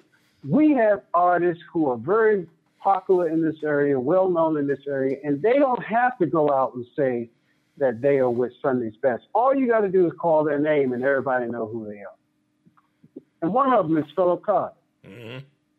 we 0.46 0.72
have 0.72 1.02
artists 1.14 1.62
who 1.72 1.88
are 1.90 1.96
very 1.96 2.46
popular 2.78 3.28
in 3.28 3.42
this 3.42 3.56
area, 3.64 3.98
well 3.98 4.28
known 4.28 4.58
in 4.58 4.66
this 4.66 4.80
area, 4.86 5.16
and 5.24 5.40
they 5.40 5.54
don't 5.54 5.82
have 5.82 6.18
to 6.18 6.26
go 6.26 6.50
out 6.52 6.74
and 6.74 6.84
say 6.96 7.30
that 7.78 8.00
they 8.02 8.18
are 8.18 8.30
with 8.30 8.52
Sunday's 8.62 8.96
Best. 9.00 9.24
All 9.34 9.54
you 9.54 9.66
got 9.66 9.80
to 9.80 9.88
do 9.88 10.06
is 10.06 10.12
call 10.20 10.44
their 10.44 10.58
name 10.58 10.92
and 10.92 11.02
everybody 11.02 11.46
know 11.46 11.66
who 11.66 11.86
they 11.86 12.00
are. 12.00 13.22
And 13.40 13.52
one 13.52 13.72
of 13.72 13.88
them 13.88 13.96
is 13.96 14.04
Philip 14.14 14.44
Carter. 14.44 14.74
Mm-hmm. 15.06 15.38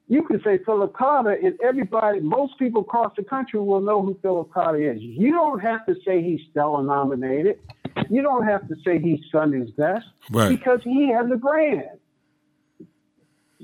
You 0.10 0.24
can 0.24 0.42
say 0.44 0.58
Philip 0.66 0.94
Carter, 0.94 1.34
and 1.34 1.54
everybody, 1.64 2.20
most 2.20 2.58
people 2.58 2.82
across 2.82 3.14
the 3.16 3.24
country 3.24 3.60
will 3.60 3.80
know 3.80 4.02
who 4.02 4.18
Philip 4.24 4.52
Carter 4.52 4.92
is. 4.92 5.00
You 5.00 5.32
don't 5.32 5.60
have 5.60 5.86
to 5.86 5.96
say 6.04 6.24
he's 6.24 6.42
Stellar 6.50 6.84
nominated. 6.84 7.60
You 8.10 8.24
don't 8.24 8.44
have 8.44 8.68
to 8.70 8.76
say 8.84 9.00
he's 9.00 9.20
Sunday's 9.32 9.70
best 9.72 10.08
Right. 10.32 10.50
because 10.50 10.82
he 10.84 11.10
has 11.10 11.30
a 11.32 11.36
brand. 11.36 12.00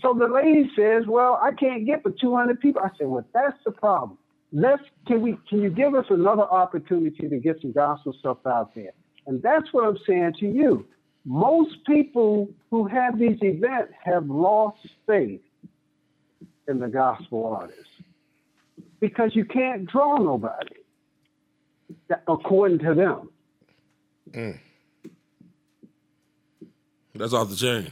So 0.01 0.13
the 0.13 0.27
lady 0.27 0.69
says, 0.75 1.07
"Well, 1.07 1.39
I 1.41 1.51
can't 1.51 1.83
get 1.83 2.03
but 2.03 2.19
200 2.19 2.59
people." 2.59 2.81
I 2.83 2.91
said, 2.95 3.07
"Well, 3.07 3.25
that's 3.33 3.57
the 3.63 3.71
problem. 3.71 4.19
Let's 4.51 4.83
can 5.07 5.21
we 5.21 5.37
can 5.49 5.63
you 5.63 5.71
give 5.71 5.95
us 5.95 6.05
another 6.11 6.43
opportunity 6.43 7.27
to 7.27 7.39
get 7.39 7.59
some 7.61 7.71
gospel 7.71 8.13
stuff 8.13 8.45
out 8.45 8.75
there?" 8.75 8.91
And 9.25 9.41
that's 9.41 9.73
what 9.73 9.83
I'm 9.87 9.97
saying 10.05 10.33
to 10.41 10.47
you. 10.47 10.85
Most 11.25 11.83
people 11.87 12.49
who 12.69 12.85
have 12.85 13.17
these 13.17 13.41
events 13.41 13.93
have 14.03 14.29
lost 14.29 14.85
faith 15.07 15.41
in 16.67 16.79
the 16.79 16.87
gospel 16.87 17.45
artists 17.59 17.91
because 18.99 19.35
you 19.35 19.45
can't 19.45 19.85
draw 19.85 20.17
nobody 20.17 20.75
according 22.27 22.79
to 22.79 22.93
them. 22.93 23.29
That's 27.15 27.33
off 27.33 27.49
the 27.49 27.55
chain. 27.55 27.91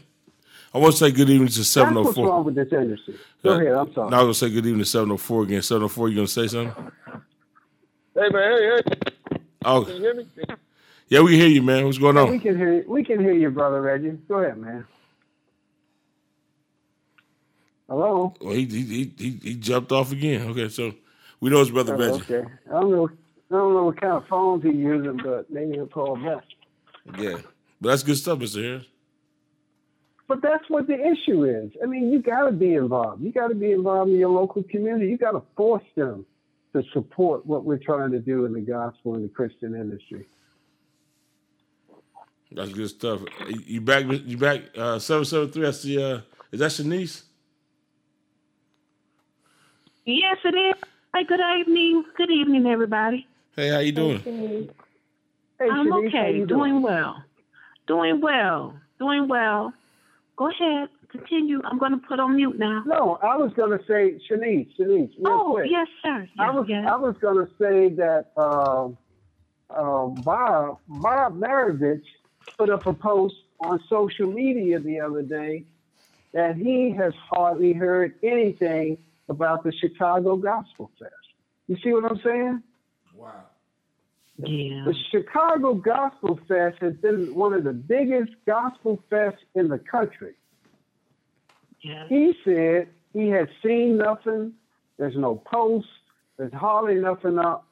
I 0.74 0.80
want 0.80 0.94
to 0.94 0.98
say 0.98 1.12
good 1.12 1.30
evening 1.30 1.50
to 1.50 1.60
That's 1.60 1.70
seven 1.70 1.96
oh 1.98 2.02
what's 2.04 2.16
four. 2.16 2.28
wrong 2.28 2.44
with 2.46 2.56
this 2.56 2.68
industry. 2.74 3.16
Go 3.44 3.52
Uh, 3.54 3.60
ahead. 3.60 3.74
I'm 3.74 3.94
sorry. 3.94 4.10
Now 4.10 4.22
I 4.22 4.24
was 4.24 4.40
gonna 4.42 4.50
say 4.52 4.56
good 4.56 4.66
evening 4.66 4.84
to 4.84 4.90
seven 4.90 5.12
oh 5.12 5.18
four 5.18 5.44
again. 5.44 5.62
Seven 5.62 5.84
oh 5.84 5.88
four, 5.88 6.10
you 6.10 6.16
gonna 6.16 6.28
say 6.28 6.48
something? 6.48 6.74
Hey 8.16 8.30
man, 8.30 8.34
hey, 8.34 8.82
hey, 9.32 9.38
Oh, 9.66 9.86
can 9.86 9.96
you 9.96 10.02
hear 10.02 10.14
me? 10.16 10.28
yeah, 11.08 11.22
we 11.22 11.38
hear 11.38 11.48
you, 11.48 11.62
man. 11.62 11.86
What's 11.86 11.98
going 12.00 12.18
on? 12.18 12.30
We 12.32 12.40
can 12.40 12.58
hear 12.58 12.74
you. 12.74 12.84
We 12.88 13.04
can 13.04 13.20
hear 13.20 13.34
you, 13.34 13.50
brother 13.52 13.82
Reggie. 13.82 14.18
Go 14.28 14.36
ahead, 14.40 14.58
man. 14.58 14.86
Hello. 17.94 18.34
Well, 18.42 18.56
he 18.56 18.66
he 18.66 19.14
he 19.16 19.30
he, 19.44 19.54
jumped 19.54 19.92
off 19.92 20.12
again. 20.12 20.50
Okay, 20.50 20.68
so 20.68 20.96
we 21.40 21.52
know 21.52 21.62
it's 21.62 21.70
brother 21.70 21.96
Oh, 21.96 22.16
okay. 22.16 22.44
I 22.68 22.72
don't 22.72 22.90
know. 22.90 23.08
I 23.08 23.54
don't 23.54 23.74
know 23.76 23.84
what 23.84 24.02
kind 24.02 24.14
of 24.14 24.28
phones 24.28 24.64
he's 24.64 24.74
using, 24.74 25.18
but 25.24 25.52
maybe 25.52 25.74
he'll 25.74 25.86
call 25.86 26.16
back. 26.16 26.44
Yeah, 27.20 27.38
but 27.80 27.90
that's 27.90 28.02
good 28.02 28.18
stuff, 28.18 28.40
Mister 28.40 28.64
Harris. 28.64 28.86
But 30.28 30.42
that's 30.42 30.68
what 30.70 30.88
the 30.88 30.96
issue 30.96 31.44
is. 31.44 31.72
I 31.84 31.86
mean, 31.86 32.12
you 32.12 32.20
got 32.20 32.48
to 32.48 32.52
be 32.52 32.74
involved. 32.74 33.22
You 33.22 33.32
got 33.32 33.50
to 33.50 33.56
be 33.56 33.72
involved 33.72 34.10
in 34.10 34.18
your 34.18 34.30
local 34.30 34.64
community. 34.64 35.12
You 35.12 35.20
got 35.20 35.34
to 35.34 35.44
force 35.56 35.84
them 35.94 36.26
to 36.74 36.82
support 36.94 37.46
what 37.46 37.64
we're 37.64 37.78
trying 37.78 38.10
to 38.10 38.20
do 38.20 38.46
in 38.46 38.54
the 38.54 38.62
gospel 38.62 39.14
and 39.14 39.24
the 39.24 39.30
Christian 39.30 39.76
industry. 39.76 40.26
That's 42.52 42.74
good 42.74 42.90
stuff. 42.90 43.22
You 43.68 43.82
back? 43.82 44.06
You 44.10 44.38
back? 44.40 44.62
Uh, 44.76 44.98
seven 44.98 45.26
seven 45.26 45.52
three. 45.52 45.62
That's 45.66 45.84
the. 45.84 46.04
Uh, 46.04 46.22
is 46.52 46.60
that 46.60 46.72
Shanice? 46.72 47.26
Yes, 50.06 50.38
it 50.44 50.56
is. 50.56 50.76
Hi, 51.14 51.24
good 51.24 51.40
evening. 51.60 52.04
Good 52.18 52.32
evening, 52.32 52.66
everybody. 52.66 53.28
Hey, 53.56 53.70
how 53.70 53.80
you 53.80 53.92
doing? 53.92 54.20
Hey, 55.60 55.70
I'm 55.70 55.88
Shanice, 55.88 56.08
okay. 56.08 56.36
you 56.36 56.46
Doing 56.46 56.82
well. 56.82 57.24
Doing 57.88 58.20
well. 58.20 58.76
Doing 59.00 59.28
well. 59.28 59.74
Go 60.36 60.50
ahead. 60.50 60.90
Continue. 61.10 61.62
I'm 61.64 61.78
going 61.78 61.92
to 61.92 61.98
put 62.06 62.20
on 62.20 62.36
mute 62.36 62.58
now. 62.58 62.84
No, 62.86 63.20
I 63.22 63.38
was 63.38 63.54
going 63.54 63.78
to 63.78 63.86
say, 63.86 64.20
Shanice, 64.30 64.68
Shanice, 64.78 65.12
real 65.20 65.28
Oh, 65.28 65.52
quick. 65.54 65.70
yes, 65.70 65.88
sir. 66.02 66.28
I 66.40 66.50
was 66.52 66.66
yes. 66.68 66.86
I 66.90 66.96
was 66.96 67.16
going 67.22 67.46
to 67.46 67.52
say 67.60 67.90
that 67.96 68.32
uh, 68.36 68.88
uh, 69.70 70.08
Bob 70.24 70.80
Bob 70.88 71.38
Marovich 71.38 72.04
put 72.58 72.70
up 72.72 72.88
a 72.88 72.94
post 72.94 73.36
on 73.60 73.80
social 73.88 74.28
media 74.32 74.80
the 74.80 75.00
other 75.00 75.22
day 75.22 75.64
that 76.34 76.56
he 76.58 76.90
has 76.98 77.14
hardly 77.30 77.74
heard 77.74 78.16
anything 78.24 78.98
about 79.30 79.64
the 79.64 79.72
Chicago 79.72 80.36
Gospel 80.36 80.92
Fest. 81.00 81.14
You 81.68 81.78
see 81.84 81.92
what 81.94 82.06
I'm 82.06 82.20
saying? 82.24 82.64
Wow. 83.16 83.46
Yeah. 84.38 84.84
The 84.86 84.96
Chicago 85.12 85.76
Gospel 85.76 86.40
Fest 86.48 86.78
has 86.82 86.96
been 86.96 87.34
one 87.36 87.54
of 87.54 87.64
the 87.64 87.74
biggest 87.74 88.32
gospel 88.46 89.02
fests 89.12 89.38
in 89.56 89.68
the 89.68 89.80
country. 89.80 90.34
Yeah. 91.82 92.08
He 92.08 92.34
said 92.44 92.90
he 93.14 93.30
has 93.30 93.48
seen 93.64 93.98
nothing. 93.98 94.54
There's 94.98 95.16
no 95.16 95.36
posts. 95.36 95.90
There's 96.38 96.54
hardly 96.54 96.96
nothing 96.96 97.38
up. 97.38 97.68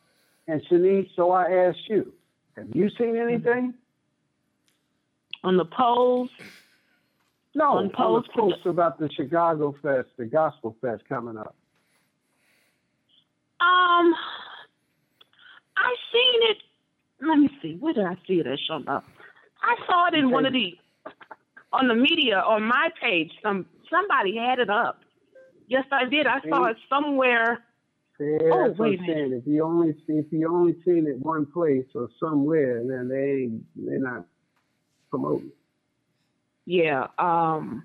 And 0.48 0.62
Shanice, 0.68 1.10
so 1.16 1.32
I 1.32 1.52
asked 1.52 1.88
you, 1.88 2.14
have 2.56 2.68
you 2.74 2.90
seen 2.98 3.16
anything? 3.16 3.74
On 5.44 5.58
the 5.58 5.66
polls, 5.66 6.30
No, 7.54 7.72
On 7.72 7.78
on 7.78 7.88
the 7.88 7.94
posts? 7.94 8.30
posts 8.36 8.66
about 8.66 8.98
the 9.00 9.10
Chicago 9.12 9.76
Fest, 9.82 10.08
the 10.18 10.26
Gospel 10.26 10.76
Fest 10.82 11.04
coming 11.10 11.38
up. 11.38 11.56
um, 13.60 14.14
I 15.78 15.96
seen 16.12 16.50
it. 16.52 16.58
Let 17.22 17.38
me 17.38 17.50
see. 17.62 17.76
Where 17.80 17.94
did 17.94 18.06
I 18.06 18.16
see 18.28 18.40
it 18.40 18.48
at 18.48 18.58
showing 18.68 18.88
up? 18.88 19.04
I 19.62 19.76
saw 19.86 20.08
it 20.08 20.16
in 20.16 20.32
one 20.32 20.46
of 20.46 20.54
the 20.54 20.78
on 21.74 21.88
the 21.88 21.94
media 21.96 22.40
on 22.40 22.64
my 22.64 22.90
page. 23.02 23.32
Some 23.44 23.66
somebody 23.90 24.36
had 24.38 24.60
it 24.60 24.70
up. 24.70 25.02
Yes, 25.68 25.86
I 25.92 26.06
did. 26.06 26.26
I 26.28 26.40
saw 26.50 26.66
it 26.66 26.78
somewhere. 26.90 27.60
Yeah, 28.20 28.38
Oh, 28.52 28.68
that's 28.68 28.80
wait 28.80 29.00
a 29.00 29.02
I'm 29.02 29.08
minute. 29.08 29.18
saying. 29.30 29.34
If 29.34 29.48
you 29.48 29.64
only 29.64 29.94
see, 30.08 30.14
if 30.14 30.26
you 30.32 30.48
only 30.52 30.76
seen 30.86 31.06
it 31.08 31.20
one 31.20 31.46
place 31.46 31.86
or 31.96 32.10
somewhere, 32.20 32.84
then 32.88 33.08
they 33.10 33.44
ain't 33.44 33.64
they're 33.76 34.00
not 34.00 34.26
promoting. 35.10 35.52
Yeah. 36.66 37.08
Um, 37.18 37.84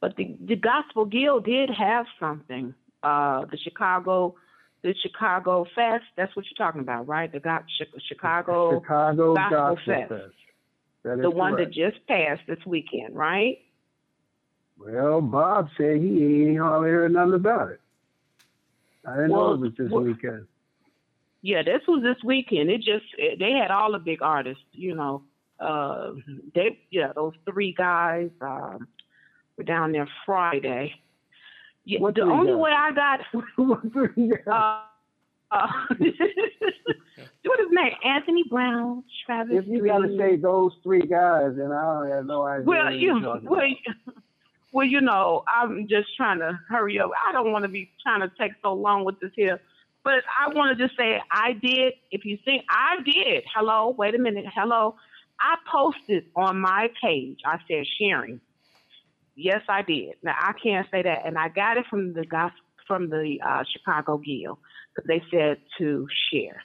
but 0.00 0.16
the 0.16 0.36
the 0.44 0.56
Gospel 0.56 1.04
Guild 1.04 1.44
did 1.44 1.70
have 1.70 2.06
something. 2.20 2.74
Uh, 3.02 3.44
the 3.50 3.56
Chicago, 3.58 4.34
the 4.82 4.94
Chicago 5.02 5.66
Fest. 5.74 6.04
That's 6.16 6.34
what 6.34 6.44
you're 6.46 6.66
talking 6.66 6.80
about, 6.80 7.06
right? 7.06 7.30
The 7.30 7.40
Go- 7.40 7.58
Chi- 7.78 7.98
Chicago, 8.08 8.80
Chicago 8.80 9.34
Gospel 9.34 9.58
Gospel 9.58 9.94
Fest. 9.94 10.08
Fest. 10.08 10.34
That 11.04 11.12
is 11.14 11.22
the 11.22 11.30
one 11.30 11.54
correct. 11.54 11.74
that 11.74 11.92
just 11.92 12.06
passed 12.06 12.42
this 12.48 12.58
weekend, 12.66 13.14
right? 13.14 13.58
Well, 14.78 15.20
Bob 15.20 15.68
said 15.76 15.98
he 16.00 16.46
ain't 16.48 16.58
hardly 16.58 16.90
heard 16.90 17.12
nothing 17.12 17.34
about 17.34 17.70
it. 17.70 17.80
I 19.06 19.14
didn't 19.14 19.30
know 19.30 19.52
it 19.52 19.60
was 19.60 19.72
this 19.78 19.90
well- 19.90 20.02
weekend. 20.02 20.46
Yeah, 21.42 21.62
this 21.62 21.82
was 21.86 22.02
this 22.02 22.22
weekend. 22.24 22.70
It 22.70 22.78
just 22.78 23.04
it, 23.16 23.38
they 23.38 23.52
had 23.52 23.70
all 23.70 23.92
the 23.92 24.00
big 24.00 24.20
artists, 24.20 24.64
you 24.72 24.96
know. 24.96 25.22
Uh, 25.58 26.12
they 26.54 26.78
yeah, 26.90 27.12
those 27.14 27.32
three 27.50 27.72
guys 27.72 28.30
um, 28.40 28.88
were 29.56 29.64
down 29.64 29.92
there 29.92 30.08
Friday. 30.24 30.94
Yeah, 31.84 32.00
What 32.00 32.14
the 32.16 32.22
only 32.22 32.52
guys? 32.52 32.56
way 32.56 32.72
I 32.76 32.92
got 32.92 33.20
What 33.56 33.92
three 33.92 34.28
guys? 34.28 34.40
uh, 34.46 34.80
uh, 35.52 35.68
what 35.98 37.60
is 37.60 37.66
his 37.66 37.70
name? 37.70 37.92
Anthony 38.04 38.44
Brown, 38.50 39.04
Travis. 39.24 39.58
if 39.60 39.66
you 39.66 39.84
got 39.86 39.98
to 40.00 40.16
say 40.18 40.36
those 40.36 40.72
three 40.82 41.06
guys, 41.06 41.52
then 41.56 41.70
I 41.72 41.82
don't 41.82 42.10
have 42.10 42.26
no 42.26 42.42
idea. 42.46 42.64
well, 42.66 42.92
you 42.92 43.14
well, 43.20 43.36
about. 43.36 43.42
well, 44.72 44.86
you 44.86 45.00
know, 45.00 45.44
I'm 45.48 45.86
just 45.88 46.16
trying 46.16 46.40
to 46.40 46.58
hurry 46.68 46.98
up. 47.00 47.10
I 47.26 47.32
don't 47.32 47.52
want 47.52 47.62
to 47.64 47.68
be 47.68 47.90
trying 48.02 48.20
to 48.20 48.30
take 48.38 48.52
so 48.62 48.72
long 48.74 49.04
with 49.04 49.20
this 49.20 49.30
here 49.36 49.60
But 50.04 50.24
I 50.38 50.52
want 50.52 50.76
to 50.76 50.84
just 50.86 50.98
say 50.98 51.20
I 51.30 51.52
did. 51.52 51.94
If 52.10 52.24
you 52.24 52.38
think 52.44 52.64
I 52.68 52.96
did, 53.04 53.44
hello, 53.54 53.94
wait 53.96 54.14
a 54.14 54.18
minute, 54.18 54.46
hello. 54.54 54.96
I 55.40 55.56
posted 55.70 56.26
on 56.34 56.60
my 56.60 56.90
page. 57.02 57.40
I 57.44 57.58
said 57.68 57.84
sharing. 57.98 58.40
Yes, 59.34 59.62
I 59.68 59.82
did. 59.82 60.14
Now 60.22 60.34
I 60.38 60.52
can't 60.52 60.86
say 60.90 61.02
that, 61.02 61.26
and 61.26 61.36
I 61.36 61.48
got 61.48 61.76
it 61.76 61.86
from 61.90 62.14
the 62.14 62.24
gospel 62.24 62.60
from 62.86 63.10
the 63.10 63.38
uh, 63.46 63.64
Chicago 63.72 64.18
Guild 64.18 64.58
because 64.94 65.08
they 65.08 65.22
said 65.30 65.58
to 65.78 66.06
share. 66.30 66.62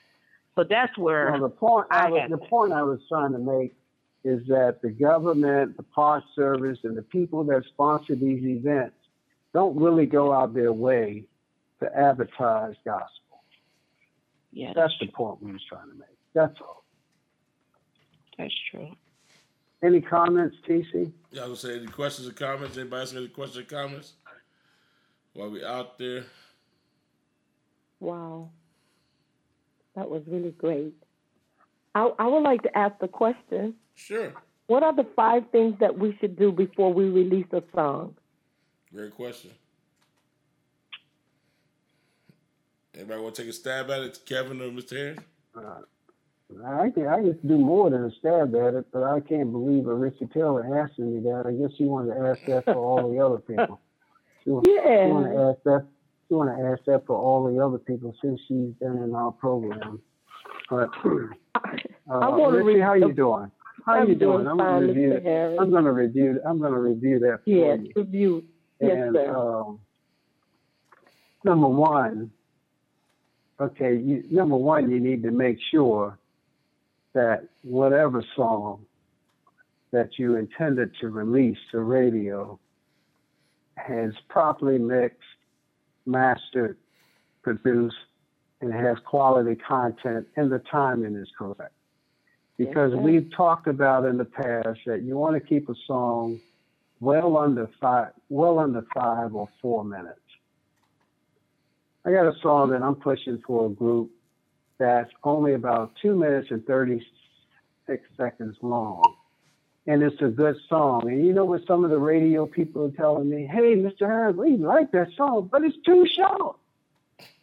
So 0.55 0.63
that's 0.69 0.97
where 0.97 1.31
Well, 1.31 1.41
the 1.41 1.49
point 1.49 1.87
I, 1.91 2.09
was, 2.09 2.29
the 2.29 2.37
point 2.37 2.73
I 2.73 2.83
was 2.83 2.99
trying 3.09 3.31
to 3.33 3.39
make 3.39 3.75
is 4.23 4.45
that 4.47 4.79
the 4.81 4.89
government, 4.89 5.77
the 5.77 5.83
Park 5.83 6.23
Service, 6.35 6.77
and 6.83 6.95
the 6.95 7.01
people 7.01 7.43
that 7.45 7.63
sponsor 7.73 8.15
these 8.15 8.43
events 8.43 8.95
don't 9.53 9.75
really 9.77 10.05
go 10.05 10.31
out 10.31 10.53
their 10.53 10.73
way 10.73 11.25
to 11.79 11.97
advertise 11.97 12.75
gospel. 12.85 13.43
yeah, 14.51 14.73
That's 14.75 14.93
the 14.99 15.07
point 15.07 15.41
we 15.41 15.51
was 15.51 15.61
trying 15.67 15.89
to 15.89 15.95
make. 15.95 16.17
That's 16.33 16.59
all. 16.61 16.80
That's 18.37 18.53
true. 18.71 18.91
Any 19.83 20.01
comments, 20.01 20.55
TC? 20.67 21.11
Y'all 21.31 21.45
gonna 21.45 21.55
say 21.55 21.77
any 21.77 21.87
questions 21.87 22.27
or 22.27 22.33
comments? 22.33 22.77
Anybody 22.77 22.99
else 23.01 23.11
got 23.13 23.19
any 23.19 23.27
questions 23.29 23.65
or 23.65 23.67
comments? 23.69 24.13
While 25.33 25.49
we 25.49 25.63
out 25.63 25.97
there, 25.97 26.25
Wow. 27.99 28.49
That 29.95 30.09
was 30.09 30.23
really 30.27 30.51
great. 30.51 30.93
I, 31.93 32.09
I 32.17 32.27
would 32.27 32.41
like 32.43 32.63
to 32.63 32.77
ask 32.77 32.97
the 32.99 33.07
question 33.07 33.75
sure. 33.95 34.33
what 34.67 34.81
are 34.83 34.95
the 34.95 35.05
five 35.15 35.43
things 35.51 35.75
that 35.79 35.97
we 35.99 36.17
should 36.19 36.37
do 36.37 36.51
before 36.51 36.93
we 36.93 37.09
release 37.09 37.45
a 37.51 37.61
song? 37.75 38.15
Great 38.93 39.13
question. 39.13 39.51
Anybody 42.95 43.21
want 43.21 43.35
to 43.35 43.41
take 43.43 43.49
a 43.49 43.53
stab 43.53 43.89
at 43.91 44.01
it, 44.01 44.19
Kevin 44.25 44.61
or 44.61 44.69
Mr. 44.69 44.97
Harris? 44.97 45.19
Uh, 45.55 45.81
I 46.65 46.89
can 46.89 47.07
I 47.07 47.21
just 47.23 47.45
do 47.47 47.57
more 47.57 47.89
than 47.89 48.05
a 48.05 48.11
stab 48.19 48.53
at 48.55 48.73
it, 48.75 48.85
but 48.91 49.03
I 49.03 49.19
can't 49.19 49.51
believe 49.51 49.85
Richard 49.85 50.31
Taylor 50.31 50.83
asking 50.83 51.13
me 51.15 51.21
that. 51.29 51.43
I 51.47 51.51
guess 51.53 51.71
you 51.79 51.87
wanted 51.87 52.13
to 52.15 52.19
ask 52.21 52.39
that 52.47 52.65
for 52.65 52.75
all 52.75 53.11
the 53.11 53.19
other 53.19 53.37
people. 53.37 53.79
You, 54.45 54.61
Yeah. 54.65 55.07
you 55.07 55.13
want 55.13 55.31
to 55.31 55.39
ask 55.39 55.63
that. 55.65 55.85
You 56.29 56.37
want 56.37 56.57
to 56.57 56.65
ask 56.65 56.83
that 56.85 57.05
for 57.05 57.15
all 57.17 57.43
the 57.51 57.59
other 57.63 57.77
people 57.77 58.15
since 58.21 58.39
she's 58.47 58.73
been 58.79 58.97
in 59.03 59.13
our 59.13 59.31
program. 59.31 60.01
But 60.69 60.89
uh, 61.05 61.19
I 62.09 62.29
wanna 62.29 62.63
Richie, 62.63 62.79
how 62.79 62.93
you 62.93 63.11
doing? 63.13 63.51
How 63.85 63.95
I'm 63.95 64.09
you 64.09 64.15
doing 64.15 64.37
doing? 64.43 64.47
I'm 64.47 64.57
gonna 64.57 64.87
review. 64.87 65.09
Mr. 65.09 65.23
Harris. 65.23 65.57
I'm 65.59 65.71
gonna 65.71 65.91
review. 65.91 66.39
I'm 66.45 66.59
gonna 66.61 66.79
review 66.79 67.19
that 67.19 67.41
for 67.43 67.49
Yes, 67.49 67.79
you. 67.83 67.91
review. 67.95 68.43
Yes, 68.79 68.91
And 68.97 69.15
sir. 69.15 69.35
um, 69.35 69.79
number 71.43 71.67
one, 71.67 72.31
okay, 73.59 73.95
you, 73.97 74.23
number 74.31 74.55
one, 74.55 74.89
you 74.89 74.99
need 74.99 75.21
to 75.23 75.31
make 75.31 75.57
sure 75.71 76.17
that 77.13 77.47
whatever 77.63 78.23
song 78.35 78.85
that 79.91 80.17
you 80.17 80.35
intended 80.35 80.91
to 81.01 81.09
release 81.09 81.57
to 81.71 81.81
radio 81.81 82.59
has 83.75 84.13
properly 84.29 84.77
mixed, 84.77 85.17
mastered, 86.05 86.77
produced, 87.41 87.95
and 88.61 88.73
has 88.73 88.97
quality 89.05 89.55
content, 89.55 90.27
and 90.35 90.51
the 90.51 90.59
timing 90.71 91.15
is 91.15 91.27
correct. 91.37 91.73
Because 92.57 92.91
sir. 92.91 92.97
we've 92.97 93.29
talked 93.35 93.67
about 93.67 94.05
in 94.05 94.17
the 94.17 94.25
past 94.25 94.79
that 94.85 95.01
you 95.01 95.17
want 95.17 95.35
to 95.35 95.39
keep 95.39 95.67
a 95.67 95.75
song 95.87 96.39
well 96.99 97.37
under 97.37 97.67
five, 97.81 98.11
well 98.29 98.59
under 98.59 98.85
five 98.93 99.33
or 99.33 99.49
four 99.61 99.83
minutes. 99.83 100.19
I 102.05 102.11
got 102.11 102.27
a 102.27 102.33
song 102.41 102.69
that 102.71 102.81
I'm 102.81 102.95
pushing 102.95 103.41
for 103.45 103.65
a 103.65 103.69
group 103.69 104.11
that's 104.81 105.11
only 105.23 105.53
about 105.53 105.93
two 106.01 106.15
minutes 106.15 106.49
and 106.49 106.65
36 106.65 108.03
seconds 108.17 108.57
long. 108.63 109.15
And 109.85 110.01
it's 110.01 110.19
a 110.21 110.27
good 110.27 110.55
song. 110.67 111.07
And 111.07 111.23
you 111.25 111.33
know 111.33 111.45
what 111.45 111.67
some 111.67 111.83
of 111.83 111.91
the 111.91 111.99
radio 111.99 112.47
people 112.47 112.85
are 112.85 112.97
telling 112.97 113.29
me? 113.29 113.45
Hey, 113.45 113.75
Mr. 113.75 114.01
Harris, 114.01 114.35
we 114.35 114.57
like 114.57 114.91
that 114.91 115.09
song, 115.15 115.49
but 115.51 115.63
it's 115.63 115.77
too 115.85 116.05
short. 116.05 116.57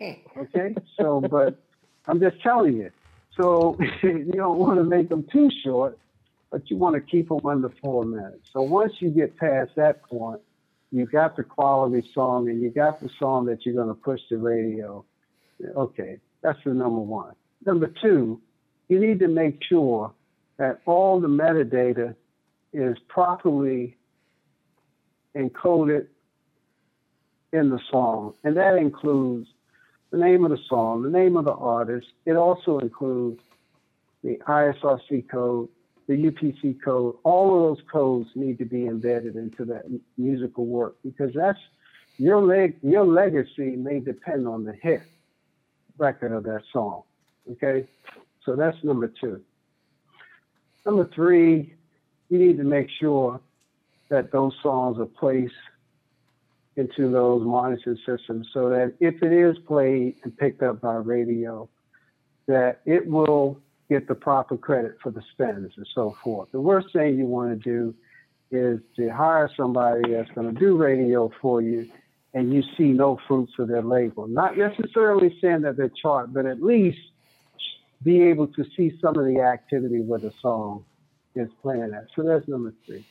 Okay? 0.37 0.75
So, 0.97 1.21
but 1.21 1.61
I'm 2.07 2.19
just 2.21 2.41
telling 2.41 2.77
you. 2.77 2.91
So 3.37 3.79
you 4.03 4.33
don't 4.33 4.59
want 4.59 4.79
to 4.79 4.85
make 4.85 5.09
them 5.09 5.25
too 5.33 5.49
short, 5.63 5.97
but 6.51 6.69
you 6.71 6.77
want 6.77 6.97
to 6.97 7.01
keep 7.01 7.29
them 7.29 7.45
under 7.45 7.69
four 7.81 8.05
minutes. 8.05 8.51
So 8.53 8.63
once 8.63 8.95
you 8.99 9.11
get 9.11 9.37
past 9.37 9.71
that 9.77 10.03
point, 10.03 10.41
you 10.91 11.07
got 11.07 11.37
the 11.37 11.45
quality 11.45 12.09
song 12.13 12.49
and 12.49 12.61
you 12.61 12.71
got 12.71 13.01
the 13.01 13.11
song 13.19 13.47
that 13.47 13.65
you're 13.65 13.75
going 13.75 13.89
to 13.89 13.95
push 13.95 14.21
the 14.31 14.39
radio. 14.39 15.05
Okay, 15.77 16.19
that's 16.43 16.59
the 16.65 16.75
number 16.75 17.01
one. 17.01 17.35
Number 17.65 17.93
two, 18.01 18.41
you 18.89 18.99
need 18.99 19.19
to 19.21 19.29
make 19.29 19.63
sure 19.69 20.13
that 20.57 20.81
all 20.87 21.21
the 21.21 21.29
metadata 21.29 22.15
is 22.73 22.97
properly 23.09 23.97
encoded 25.37 26.07
in 27.53 27.71
the 27.71 27.81
song, 27.91 28.35
and 28.45 28.57
that 28.57 28.77
includes 28.77 29.49
the 30.11 30.19
name 30.19 30.45
of 30.45 30.51
the 30.51 30.59
song, 30.69 31.03
the 31.03 31.11
name 31.11 31.37
of 31.37 31.45
the 31.45 31.53
artist. 31.53 32.07
It 32.25 32.37
also 32.37 32.79
includes 32.79 33.41
the 34.23 34.37
ISRC 34.47 35.29
code, 35.29 35.69
the 36.07 36.15
UPC 36.15 36.83
code. 36.83 37.17
All 37.25 37.55
of 37.55 37.77
those 37.77 37.87
codes 37.91 38.29
need 38.35 38.59
to 38.59 38.65
be 38.65 38.87
embedded 38.87 39.37
into 39.37 39.65
that 39.67 39.85
musical 40.17 40.67
work 40.67 40.97
because 41.05 41.33
that's 41.35 41.59
your 42.17 42.43
leg. 42.43 42.77
Your 42.83 43.07
legacy 43.07 43.77
may 43.77 44.01
depend 44.01 44.49
on 44.49 44.65
the 44.65 44.73
hit 44.73 45.03
record 45.99 46.33
of 46.33 46.45
that 46.45 46.63
song. 46.73 47.03
Okay, 47.53 47.87
so 48.45 48.57
that's 48.57 48.77
number 48.83 49.13
two. 49.21 49.41
Number 50.85 51.09
three, 51.15 51.75
you 52.29 52.39
need 52.39 52.57
to 52.59 52.65
make 52.65 52.89
sure 53.01 53.41
that 54.09 54.33
those 54.33 54.55
songs 54.63 54.99
are 54.99 55.07
placed 55.07 55.53
into 56.77 57.11
those 57.11 57.45
monitoring 57.45 57.99
systems 58.07 58.49
so 58.55 58.71
that 58.71 58.95
if 59.01 59.23
it 59.23 59.33
is 59.33 59.59
played 59.67 60.15
and 60.23 60.37
picked 60.37 60.63
up 60.63 60.81
by 60.81 60.95
radio, 60.95 61.69
that 62.47 62.81
it 62.87 63.07
will 63.07 63.61
get 63.91 64.07
the 64.07 64.15
proper 64.15 64.57
credit 64.57 64.97
for 65.03 65.11
the 65.11 65.23
spins 65.33 65.73
and 65.77 65.87
so 65.95 66.17
forth. 66.23 66.51
The 66.53 66.61
worst 66.61 66.93
thing 66.93 67.19
you 67.19 67.27
want 67.27 67.51
to 67.51 67.71
do 67.71 67.95
is 68.51 68.81
to 68.97 69.09
hire 69.09 69.51
somebody 69.57 70.13
that's 70.13 70.31
going 70.31 70.55
to 70.55 70.59
do 70.59 70.77
radio 70.77 71.31
for 71.41 71.61
you 71.61 71.91
and 72.35 72.53
you 72.53 72.63
see 72.77 72.85
no 72.85 73.19
fruits 73.27 73.53
of 73.59 73.69
their 73.69 73.83
labor. 73.83 74.27
Not 74.29 74.57
necessarily 74.57 75.37
saying 75.41 75.63
that 75.63 75.77
they're 75.77 75.91
chart, 75.91 76.33
but 76.33 76.47
at 76.47 76.63
least 76.63 76.99
be 78.03 78.23
able 78.23 78.47
to 78.49 78.65
see 78.77 78.97
some 79.01 79.19
of 79.19 79.25
the 79.25 79.41
activity 79.41 80.01
where 80.01 80.21
the 80.21 80.33
song 80.41 80.85
is 81.35 81.49
playing 81.63 81.93
at. 81.95 82.07
So 82.15 82.23
that's 82.23 82.47
number 82.49 82.75
three. 82.87 83.05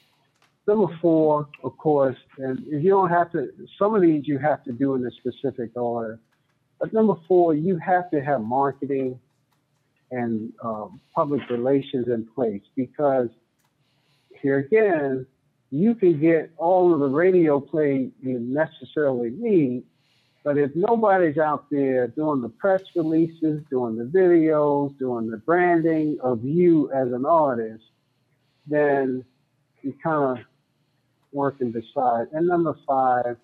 Number 0.68 0.94
four, 1.02 1.48
of 1.64 1.78
course, 1.78 2.18
and 2.38 2.60
you 2.68 2.90
don't 2.90 3.10
have 3.10 3.32
to, 3.32 3.50
some 3.80 3.96
of 3.96 4.02
these 4.02 4.28
you 4.28 4.38
have 4.38 4.64
to 4.66 4.74
do 4.74 4.96
in 4.96 5.06
a 5.06 5.12
specific 5.12 5.72
order. 5.76 6.20
But 6.80 6.94
number 6.94 7.16
four, 7.28 7.54
you 7.54 7.78
have 7.78 8.12
to 8.12 8.22
have 8.22 8.42
marketing 8.42 9.20
and 10.12 10.54
um, 10.64 11.00
public 11.16 11.50
relations 11.50 12.08
in 12.08 12.28
place 12.36 12.62
because 12.76 13.30
here 14.42 14.58
again, 14.58 15.26
you 15.72 15.96
can 15.96 16.20
get 16.20 16.52
all 16.58 16.94
of 16.94 17.00
the 17.00 17.08
radio 17.08 17.60
play 17.60 18.10
you 18.22 18.40
necessarily 18.40 19.32
need, 19.32 19.84
but 20.44 20.58
if 20.58 20.72
nobody's 20.76 21.38
out 21.38 21.66
there 21.70 22.08
doing 22.08 22.42
the 22.42 22.50
press 22.50 22.82
releases, 22.96 23.62
doing 23.70 23.98
the 23.98 24.06
videos, 24.06 24.98
doing 24.98 25.30
the 25.30 25.38
branding 25.38 26.18
of 26.24 26.44
you 26.44 26.90
as 26.94 27.12
an 27.12 27.26
artist, 27.26 27.84
then 28.66 29.26
you 29.82 29.94
kind 30.02 30.40
of 30.40 30.46
working 31.34 31.72
beside. 31.72 32.28
And 32.32 32.48
number 32.48 32.78
five, 32.88 33.38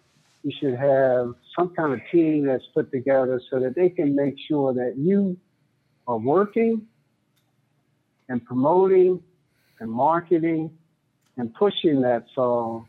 you 0.44 0.52
should 0.60 0.76
have 0.76 1.34
some 1.58 1.70
kind 1.76 1.94
of 1.94 2.00
team 2.12 2.46
that's 2.46 2.66
put 2.74 2.92
together 2.92 3.42
so 3.50 3.60
that 3.60 3.76
they 3.76 3.90
can 3.90 4.16
make 4.16 4.36
sure 4.48 4.74
that 4.74 4.96
you 4.98 5.38
are 6.08 6.18
working 6.18 6.88
and 8.30 8.44
promoting 8.46 9.22
and 9.80 9.92
marketing 9.92 10.72
and 11.38 11.54
pushing 11.54 12.02
that 12.02 12.26
song 12.36 12.88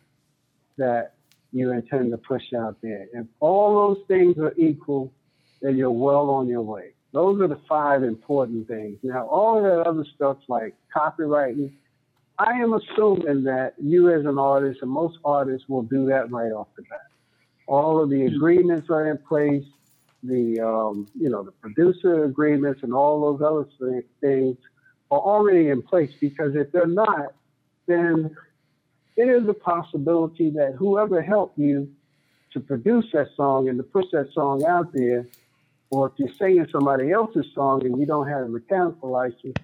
that 0.77 1.15
you 1.53 1.73
intend 1.73 2.11
to 2.11 2.19
push 2.19 2.53
out 2.53 2.77
there. 2.83 3.07
If 3.13 3.27
all 3.41 3.89
those 3.95 4.05
things 4.09 4.37
are 4.39 4.53
equal, 4.57 5.13
then 5.63 5.77
you're 5.77 5.91
well 5.91 6.31
on 6.31 6.49
your 6.49 6.63
way. 6.63 6.93
Those 7.13 7.41
are 7.41 7.49
the 7.49 7.61
five 7.69 8.03
important 8.03 8.67
things. 8.67 8.99
Now, 9.03 9.27
all 9.27 9.59
of 9.59 9.65
that 9.65 9.89
other 9.89 10.05
stuff 10.17 10.39
like 10.49 10.75
copyrighting, 10.93 11.73
I 12.39 12.53
am 12.55 12.73
assuming 12.73 13.45
that 13.45 13.75
you 13.81 14.13
as 14.13 14.27
an 14.27 14.37
artist 14.37 14.81
and 14.83 14.91
most 14.91 15.19
artists 15.25 15.69
will 15.69 15.83
do 15.83 16.07
that 16.07 16.33
right 16.33 16.51
off 16.51 16.67
the 16.77 16.83
bat. 16.83 17.07
All 17.67 18.03
of 18.03 18.11
the 18.11 18.27
agreements 18.27 18.91
are 18.91 19.11
in 19.11 19.19
place, 19.19 19.65
the 20.25 20.61
um, 20.61 21.07
you 21.19 21.29
know 21.29 21.43
the 21.43 21.53
producer 21.53 22.25
agreements 22.25 22.83
and 22.83 22.93
all 22.93 23.39
those 23.39 23.47
other 23.47 24.03
things 24.21 24.57
are 25.11 25.21
already 25.21 25.69
in 25.69 25.83
place 25.83 26.11
because 26.21 26.57
if 26.57 26.73
they're 26.73 26.87
not, 26.87 27.35
then 27.87 28.37
it 29.17 29.29
is 29.29 29.49
a 29.49 29.55
possibility 29.55 30.51
that 30.51 30.75
whoever 30.79 31.23
helped 31.23 31.59
you 31.59 31.93
to 32.53 32.61
produce 32.61 33.07
that 33.13 33.29
song 33.37 33.69
and 33.69 33.79
to 33.79 33.83
push 33.85 34.07
that 34.13 34.33
song 34.33 34.65
out 34.65 34.93
there 34.93 35.27
or 35.91 36.09
if 36.09 36.13
you're 36.17 36.33
singing 36.35 36.67
somebody 36.73 37.13
else's 37.13 37.47
song 37.55 37.85
and 37.85 37.99
you 37.99 38.07
don't 38.07 38.29
have 38.29 38.43
a 38.43 38.49
mechanical 38.49 39.11
license, 39.11 39.55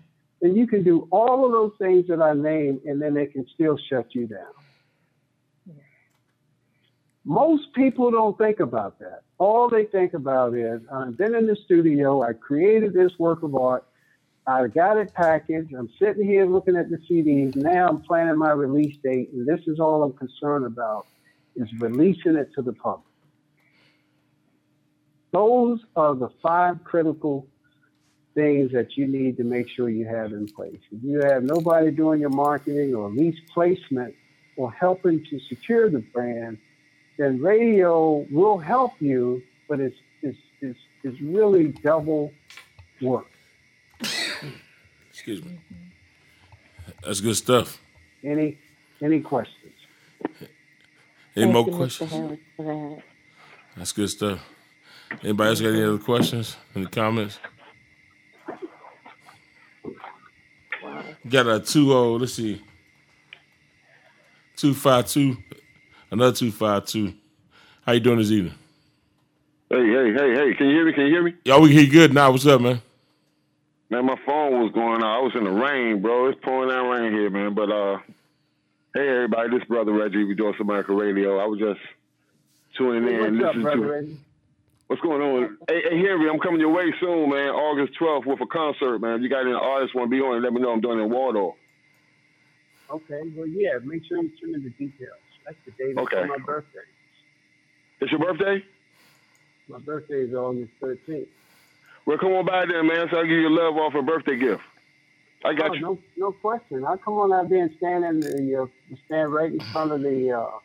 then 0.41 0.57
you 0.57 0.67
can 0.67 0.83
do 0.83 1.09
all 1.11 1.45
of 1.45 1.53
those 1.53 1.73
things 1.79 2.07
that 2.09 2.23
I 2.23 2.33
named, 2.35 2.83
and 2.85 3.01
then 3.03 3.15
they 3.15 3.27
can 3.27 3.47
still 3.55 3.77
shut 3.77 4.15
you 4.15 4.27
down. 4.27 4.55
Most 7.25 7.73
people 7.75 8.11
don't 8.11 8.39
think 8.39 8.61
about 8.61 8.99
that. 9.01 9.23
All 9.39 9.69
they 9.69 9.85
think 9.85 10.15
about 10.15 10.55
is 10.55 10.81
I've 10.91 11.17
been 11.17 11.35
in 11.35 11.47
the 11.47 11.57
studio, 11.65 12.23
I 12.23 12.33
created 12.33 12.95
this 12.95 13.13
work 13.19 13.43
of 13.43 13.55
art, 13.55 13.85
I 14.47 14.67
got 14.67 14.97
it 14.97 15.13
packaged, 15.15 15.75
I'm 15.75 15.91
sitting 15.99 16.25
here 16.25 16.47
looking 16.47 16.77
at 16.77 16.91
the 16.91 16.97
CDs, 16.97 17.55
now 17.57 17.89
I'm 17.89 18.01
planning 18.01 18.37
my 18.37 18.51
release 18.51 18.97
date, 19.03 19.31
and 19.33 19.47
this 19.47 19.61
is 19.67 19.79
all 19.79 20.03
I'm 20.03 20.13
concerned 20.15 20.65
about 20.65 21.07
is 21.57 21.69
releasing 21.79 22.37
it 22.37 22.53
to 22.55 22.63
the 22.63 22.73
public. 22.73 23.05
Those 25.33 25.81
are 25.95 26.15
the 26.15 26.31
five 26.43 26.83
critical 26.83 27.47
things 28.35 28.73
that 28.73 28.97
you 28.97 29.07
need 29.07 29.37
to 29.37 29.45
make 29.45 29.69
sure 29.69 29.89
you 29.89 30.07
have 30.07 30.33
in 30.33 30.47
place. 30.47 30.81
If 30.91 31.03
you 31.03 31.21
have 31.21 31.43
nobody 31.43 31.91
doing 31.91 32.21
your 32.21 32.31
marketing 32.31 32.95
or 32.95 33.11
least 33.11 33.41
placement 33.53 34.15
or 34.57 34.73
helping 34.73 35.25
to 35.27 35.41
secure 35.41 35.91
the 35.91 36.01
brand, 36.01 36.59
then 37.19 37.41
radio 37.41 38.27
will 38.31 38.59
help 38.59 38.93
you, 39.01 39.43
but 39.69 39.81
it's, 39.81 39.97
it's, 40.23 40.39
it's, 40.61 40.79
it's 41.05 41.21
really 41.21 41.69
double 41.69 42.33
work. 43.01 43.31
Excuse 45.21 45.45
me. 45.45 45.59
That's 47.05 47.21
good 47.21 47.37
stuff. 47.37 47.79
Any 48.25 48.57
any 49.03 49.21
questions? 49.21 49.75
Any 51.37 51.53
Thank 51.53 51.53
more 51.53 51.67
you, 51.67 51.73
Mr. 51.73 51.77
questions? 51.77 52.11
Harris, 52.11 52.39
for 52.57 52.65
that. 52.65 53.03
That's 53.77 53.93
good 53.93 54.09
stuff. 54.09 54.41
Anybody 55.23 55.51
else 55.51 55.61
got 55.61 55.69
any 55.69 55.83
other 55.83 55.99
questions? 55.99 56.57
Any 56.75 56.87
comments? 56.87 57.39
Got 61.29 61.49
a 61.49 61.61
two 61.61 61.93
oh, 61.93 62.15
let's 62.15 62.33
see. 62.33 62.63
Two 64.57 64.73
five 64.73 65.07
two. 65.07 65.37
Another 66.11 66.35
two 66.35 66.51
five 66.51 66.87
two. 66.87 67.13
How 67.83 67.93
you 67.93 68.01
doing 68.01 68.21
this 68.21 68.31
evening? 68.31 68.55
Hey, 69.69 69.87
hey, 69.87 70.13
hey, 70.15 70.35
hey! 70.35 70.55
Can 70.55 70.69
you 70.69 70.77
hear 70.77 70.87
me? 70.87 70.93
Can 70.95 71.03
you 71.05 71.11
hear 71.11 71.23
me? 71.23 71.35
Y'all 71.45 71.61
we 71.61 71.73
hear 71.73 71.83
you 71.83 71.91
good 71.91 72.15
now. 72.15 72.31
What's 72.31 72.47
up, 72.47 72.63
man? 72.63 72.81
Man, 73.91 74.07
my 74.07 74.17
phone 74.25 74.63
was 74.63 74.73
going 74.73 75.03
out. 75.03 75.19
I 75.19 75.21
was 75.21 75.33
in 75.35 75.43
the 75.45 75.51
rain, 75.51 76.01
bro. 76.01 76.29
It's 76.29 76.39
pouring 76.45 76.71
down 76.71 76.89
rain 76.89 77.13
here, 77.13 77.29
man. 77.29 77.55
But 77.55 77.73
uh, 77.73 77.99
hey, 78.95 79.09
everybody, 79.09 79.51
this 79.51 79.63
is 79.63 79.69
brother 79.69 79.93
Reggie 79.93 80.23
with 80.23 80.39
Voice 80.39 80.55
America 80.61 80.95
Radio. 80.95 81.39
I 81.39 81.47
was 81.47 81.59
just 81.59 81.81
tuning 82.79 83.13
in, 83.13 83.41
What's 83.41 83.57
up, 83.57 83.75
to. 83.75 84.17
What's 84.87 85.03
going 85.03 85.23
on? 85.23 85.59
Hey, 85.69 85.83
hey, 85.89 85.99
Henry, 85.99 86.31
I'm 86.31 86.39
coming 86.39 86.61
your 86.61 86.73
way 86.73 86.93
soon, 87.01 87.31
man. 87.31 87.51
August 87.51 87.99
12th 88.01 88.27
with 88.27 88.41
a 88.41 88.47
concert, 88.47 89.01
man. 89.01 89.17
If 89.17 89.23
you 89.23 89.29
got 89.29 89.43
any 89.43 89.53
artists 89.53 89.95
want 89.95 90.11
to 90.11 90.17
be 90.17 90.21
on 90.21 90.37
it, 90.37 90.41
let 90.41 90.53
me 90.53 90.61
know. 90.61 90.73
I'm 90.73 90.81
doing 90.81 90.99
it 90.99 91.03
in 91.03 91.11
Waldorf. 91.11 91.55
Okay, 92.91 93.21
well, 93.37 93.47
yeah, 93.47 93.79
make 93.85 94.03
sure 94.05 94.21
you 94.23 94.31
send 94.41 94.53
me 94.53 94.59
the 94.65 94.71
details. 94.71 95.15
That's 95.45 95.57
the 95.65 95.71
date 95.73 95.97
Okay. 95.97 96.27
my 96.27 96.39
birthday. 96.45 96.81
It's 98.01 98.11
your 98.11 98.21
birthday? 98.21 98.65
My 99.69 99.79
birthday 99.79 100.23
is 100.23 100.35
August 100.35 100.73
13th. 100.83 101.27
Well, 102.11 102.19
come 102.19 102.33
on 102.33 102.45
by 102.45 102.67
there, 102.67 102.83
man. 102.83 103.07
So 103.09 103.19
I'll 103.19 103.23
give 103.23 103.39
you 103.39 103.47
a 103.47 103.55
love 103.55 103.77
off 103.77 103.95
a 103.95 104.03
birthday 104.03 104.37
gift. 104.37 104.65
I 105.45 105.55
got 105.55 105.71
oh, 105.71 105.75
you. 105.75 105.81
No, 105.81 105.99
no 106.17 106.33
question. 106.33 106.85
I'll 106.85 106.99
come 106.99 107.15
on 107.15 107.33
out 107.33 107.49
there 107.49 107.63
and 107.63 107.71
stand 107.77 108.05
in 108.05 108.19
the, 108.19 108.63
uh, 108.63 108.97
stand 109.07 109.33
right 109.33 109.53
in 109.53 109.61
front 109.61 109.93
of 109.93 110.01
the, 110.01 110.33
uh, 110.33 110.59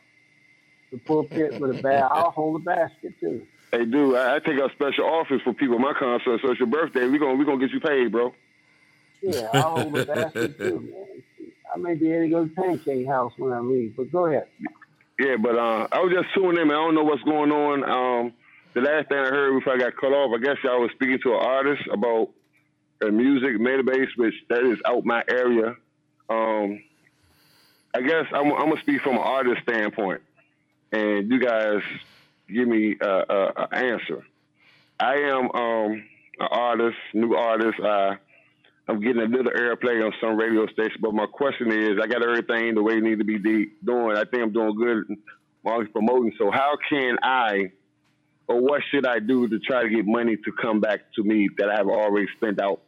the 0.91 0.97
pulpit 0.97 1.61
with 1.61 1.77
a 1.77 1.83
bag. 1.83 2.03
I'll 2.09 2.31
hold 2.31 2.61
a 2.61 2.63
basket 2.63 3.13
too. 3.19 3.45
Hey, 3.71 3.85
dude, 3.85 4.15
I, 4.15 4.37
I 4.37 4.39
take 4.39 4.59
out 4.59 4.71
special 4.71 5.05
offers 5.05 5.39
for 5.43 5.53
people 5.53 5.75
at 5.75 5.81
my 5.81 5.93
concert. 5.93 6.41
So 6.41 6.49
it's 6.49 6.59
your 6.59 6.65
birthday. 6.65 7.07
We're 7.07 7.19
going 7.19 7.37
we 7.37 7.45
gonna 7.45 7.59
get 7.59 7.69
you 7.69 7.79
paid, 7.79 8.11
bro. 8.11 8.33
Yeah, 9.21 9.47
I'll 9.53 9.81
hold 9.81 9.99
a 9.99 10.03
basket 10.03 10.57
too, 10.57 10.79
man. 10.79 11.51
I 11.75 11.77
may 11.77 11.93
be 11.93 12.11
able 12.11 12.23
to 12.23 12.29
go 12.29 12.45
to 12.47 12.55
Pancake 12.55 13.05
House 13.05 13.33
when 13.37 13.53
I 13.53 13.59
leave, 13.59 13.95
but 13.95 14.11
go 14.11 14.25
ahead. 14.25 14.47
Yeah, 15.19 15.35
but 15.39 15.55
uh, 15.59 15.89
I 15.91 15.99
was 15.99 16.11
just 16.11 16.33
tuning 16.33 16.59
in, 16.59 16.69
man. 16.69 16.75
I 16.77 16.79
don't 16.79 16.95
know 16.95 17.03
what's 17.03 17.21
going 17.21 17.51
on. 17.51 17.83
Um, 17.83 18.33
the 18.75 18.81
last 18.81 19.07
thing 19.07 19.17
I 19.17 19.29
heard 19.29 19.57
before 19.57 19.73
I 19.73 19.77
got 19.77 19.95
cut 19.95 20.11
off, 20.11 20.31
I 20.35 20.43
guess 20.43 20.57
y'all 20.63 20.81
was 20.81 20.91
speaking 20.91 21.19
to 21.23 21.33
an 21.33 21.39
artist 21.41 21.83
about 21.91 22.29
a 23.01 23.09
music 23.09 23.57
database, 23.57 24.09
which 24.17 24.35
that 24.49 24.63
is 24.63 24.77
out 24.85 25.05
my 25.05 25.23
area. 25.27 25.75
Um, 26.29 26.83
I 27.95 28.01
guess 28.01 28.25
I'm, 28.33 28.51
I'm 28.51 28.69
gonna 28.69 28.81
speak 28.81 29.01
from 29.01 29.13
an 29.13 29.23
artist 29.23 29.61
standpoint, 29.63 30.21
and 30.91 31.31
you 31.31 31.39
guys 31.39 31.81
give 32.47 32.67
me 32.67 32.97
a, 33.01 33.07
a, 33.07 33.53
a 33.55 33.75
answer. 33.75 34.25
I 34.99 35.15
am 35.15 35.51
um, 35.51 36.03
an 36.39 36.47
artist, 36.51 36.97
new 37.13 37.33
artist. 37.33 37.79
I 37.83 38.17
I'm 38.87 38.99
getting 38.99 39.21
a 39.21 39.25
little 39.25 39.51
airplay 39.51 40.05
on 40.05 40.13
some 40.21 40.37
radio 40.37 40.67
station, 40.67 40.97
but 41.01 41.13
my 41.13 41.25
question 41.25 41.71
is, 41.71 41.97
I 42.01 42.07
got 42.07 42.23
everything 42.23 42.75
the 42.75 42.83
way 42.83 42.97
it 42.97 43.03
need 43.03 43.17
to 43.17 43.25
be 43.25 43.39
de- 43.39 43.71
doing. 43.83 44.15
I 44.15 44.25
think 44.25 44.43
I'm 44.43 44.53
doing 44.53 44.75
good 44.75 45.17
while 45.63 45.83
promoting. 45.85 46.33
So 46.37 46.51
how 46.51 46.77
can 46.87 47.17
I, 47.23 47.71
or 48.47 48.61
what 48.61 48.81
should 48.91 49.05
I 49.05 49.19
do 49.19 49.47
to 49.47 49.59
try 49.59 49.83
to 49.83 49.89
get 49.89 50.05
money 50.05 50.37
to 50.37 50.51
come 50.51 50.79
back 50.79 51.01
to 51.15 51.23
me 51.23 51.49
that 51.57 51.69
I 51.69 51.77
have 51.77 51.87
already 51.87 52.27
spent 52.37 52.61
out? 52.61 52.81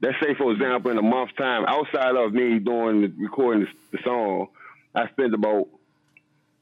Let's 0.00 0.16
say, 0.22 0.34
for 0.34 0.52
example, 0.52 0.90
in 0.90 0.98
a 0.98 1.02
month's 1.02 1.34
time, 1.34 1.64
outside 1.66 2.14
of 2.14 2.32
me 2.32 2.58
doing 2.58 3.00
the, 3.00 3.12
recording 3.18 3.64
the, 3.64 3.96
the 3.96 4.02
song, 4.04 4.48
I 4.94 5.08
spent 5.08 5.32
about 5.32 5.68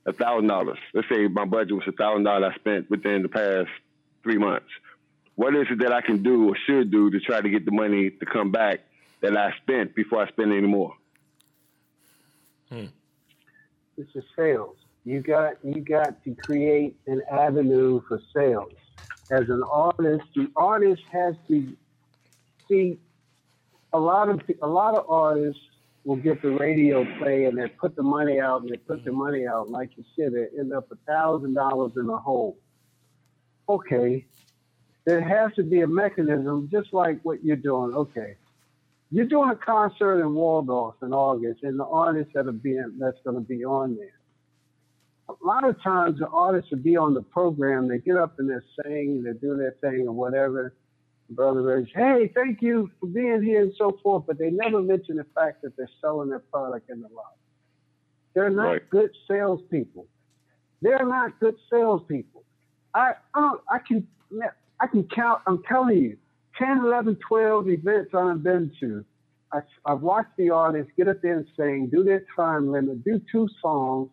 a 0.07 0.13
thousand 0.13 0.47
dollars. 0.47 0.79
Let's 0.95 1.09
say 1.09 1.27
my 1.29 1.45
budget 1.45 1.73
was 1.73 1.85
a 1.89 1.93
thousand 1.93 2.25
dollars 2.25 2.53
I 2.55 2.59
spent 2.59 2.91
within 2.91 3.23
the 3.23 3.29
past 3.29 3.69
three 4.23 4.39
months. 4.39 4.69
What 5.35 5.57
is 5.57 5.67
it 5.71 5.81
that 5.81 5.93
I 5.93 6.03
can 6.03 6.23
do 6.23 6.51
or 6.51 6.57
should 6.67 6.91
do 6.91 7.11
to 7.11 7.21
try 7.21 7.41
to 7.41 7.49
get 7.49 7.65
the 7.65 7.73
money 7.73 8.11
to 8.11 8.27
come 8.27 8.53
back 8.53 8.81
that 9.21 9.37
I 9.37 9.53
spent 9.63 9.95
before 9.95 10.23
I 10.23 10.29
spend 10.29 10.53
any 10.53 10.67
more? 10.67 10.95
Hmm. 12.69 12.87
This 13.97 14.07
is 14.15 14.25
sales. 14.37 14.77
You 15.05 15.21
got 15.21 15.55
you 15.65 15.81
got 15.81 16.23
to 16.25 16.35
create 16.35 16.97
an 17.07 17.23
avenue 17.31 18.03
for 18.07 18.21
sales. 18.35 18.73
As 19.31 19.49
an 19.49 19.63
artist, 19.71 20.25
the 20.37 20.49
artist 20.57 21.03
has 21.11 21.35
to 21.49 21.77
see 22.69 22.99
a 23.93 23.99
lot 23.99 24.29
of 24.29 24.41
a 24.63 24.67
lot 24.67 24.95
of 24.95 25.05
artists 25.09 25.61
will 26.05 26.17
get 26.17 26.41
the 26.43 26.51
radio 26.51 27.05
play 27.19 27.45
and 27.45 27.57
they 27.57 27.69
put 27.69 27.95
the 27.97 28.03
money 28.03 28.41
out 28.41 28.63
and 28.63 28.71
they 28.71 28.77
put 28.77 29.05
the 29.05 29.13
money 29.13 29.47
out 29.47 29.71
like 29.71 29.91
you 29.97 30.05
said 30.17 30.33
they 30.33 30.47
end 30.59 30.73
up 30.73 30.91
a 30.91 30.97
thousand 31.07 31.55
dollars 31.55 31.93
in 31.97 32.07
the 32.07 32.17
hole. 32.17 32.57
Okay, 33.69 34.25
there 35.05 35.21
has 35.21 35.55
to 35.57 35.63
be 35.63 35.81
a 35.81 35.87
mechanism 35.87 36.69
just 36.71 36.93
like 36.93 37.21
what 37.25 37.45
you're 37.45 37.57
doing. 37.57 37.95
Okay, 37.95 38.37
you're 39.11 39.27
doing 39.27 39.51
a 39.51 39.57
concert 39.57 40.21
in 40.21 40.35
Waldorf 40.35 40.95
in 41.03 41.13
August, 41.13 41.63
and 41.65 41.79
the 41.79 41.85
artists 41.85 42.33
that 42.35 42.47
are 42.47 42.53
being 42.53 42.93
that's 42.99 43.19
going 43.25 43.37
to 43.37 43.43
be 43.43 43.65
on 43.65 43.97
there. 43.97 44.22
A 45.29 45.35
lot 45.45 45.65
of 45.65 45.81
times, 45.83 46.19
the 46.19 46.29
artists 46.29 46.71
would 46.71 46.83
be 46.83 46.97
on 46.97 47.15
the 47.15 47.23
program. 47.23 47.89
They 47.89 47.99
get 47.99 48.17
up 48.17 48.39
and 48.39 48.51
they 48.51 48.57
sing, 48.83 49.23
they 49.23 49.33
do 49.33 49.57
their 49.57 49.77
thing 49.81 50.07
or 50.07 50.13
whatever. 50.13 50.75
Brother 51.31 51.63
Reg, 51.63 51.89
hey, 51.95 52.31
thank 52.35 52.61
you 52.61 52.91
for 53.01 53.07
being 53.07 53.43
here 53.43 53.63
and 53.63 53.73
so 53.79 53.99
forth. 54.03 54.25
But 54.27 54.39
they 54.39 54.51
never 54.51 54.83
mention 54.83 55.17
the 55.17 55.25
fact 55.35 55.63
that 55.63 55.77
they're 55.77 55.89
selling 56.01 56.29
their 56.29 56.41
product 56.41 56.91
in 56.91 57.01
the 57.01 57.09
lot. 57.09 57.37
They're 58.35 58.51
not 58.51 58.65
Right. 58.65 58.91
good 58.91 59.11
salespeople. 59.29 60.07
They're 60.83 61.07
not 61.07 61.39
good 61.41 61.57
salespeople. 61.71 62.45
I, 62.95 63.13
I 63.35 63.41
don't, 63.41 63.61
I 63.71 63.79
can, 63.79 64.07
I 64.81 64.87
can 64.87 65.05
count. 65.05 65.43
I'm 65.47 65.63
telling 65.63 65.99
you, 65.99 66.17
10, 66.59 66.79
11, 66.79 67.17
12 67.27 67.69
events 67.69 68.15
I've 68.15 68.43
been 68.43 68.71
to. 68.81 69.05
I, 69.53 69.61
I've 69.87 70.01
watched 70.03 70.37
the 70.37 70.51
artists 70.51 70.93
get 70.97 71.09
up 71.09 71.23
there 71.23 71.37
and 71.39 71.47
sing, 71.57 71.89
do 71.91 72.03
their 72.05 72.25
time 72.37 72.71
limit, 72.71 73.05
do 73.05 73.21
two 73.31 73.49
songs, 73.63 74.11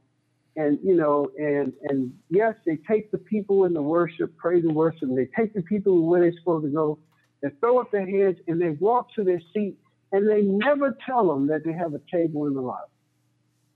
and 0.56 0.80
you 0.84 0.96
know, 0.96 1.32
and 1.38 1.74
and 1.84 2.14
yes, 2.30 2.56
they 2.66 2.78
take 2.88 3.12
the 3.12 3.18
people 3.18 3.66
in 3.66 3.74
the 3.74 3.82
worship, 3.82 4.36
praise 4.38 4.64
and 4.64 4.76
worship, 4.76 5.04
and 5.04 5.18
they 5.18 5.30
take 5.38 5.54
the 5.54 5.62
people 5.62 6.08
where 6.08 6.22
they're 6.22 6.38
supposed 6.40 6.66
to 6.66 6.72
go, 6.72 7.00
and 7.44 7.58
throw 7.60 7.80
up 7.80 7.92
their 7.92 8.06
hands, 8.06 8.38
and 8.48 8.62
they 8.62 8.72
walk 8.72 9.14
to 9.16 9.24
their 9.24 9.42
seat, 9.54 9.78
and 10.12 10.28
they 10.30 10.42
never 10.42 10.98
tell 11.06 11.28
them 11.28 11.48
that 11.48 11.64
they 11.64 11.74
have 11.74 11.94
a 11.94 12.02
table 12.12 12.48
in 12.48 12.54
the 12.54 12.62
lot. 12.62 12.90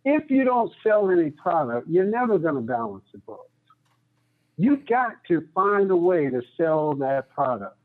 If 0.06 0.30
you 0.30 0.44
don't 0.44 0.72
sell 0.86 1.10
any 1.10 1.30
product, 1.30 1.88
you're 1.90 2.04
never 2.04 2.38
going 2.38 2.56
to 2.56 2.62
balance 2.62 3.06
the 3.14 3.20
books. 3.20 3.50
You've 4.58 4.86
got 4.86 5.24
to 5.30 5.48
find 5.56 5.90
a 5.90 5.96
way 5.96 6.30
to 6.30 6.42
sell 6.58 6.94
that 6.96 7.30
product. 7.30 7.78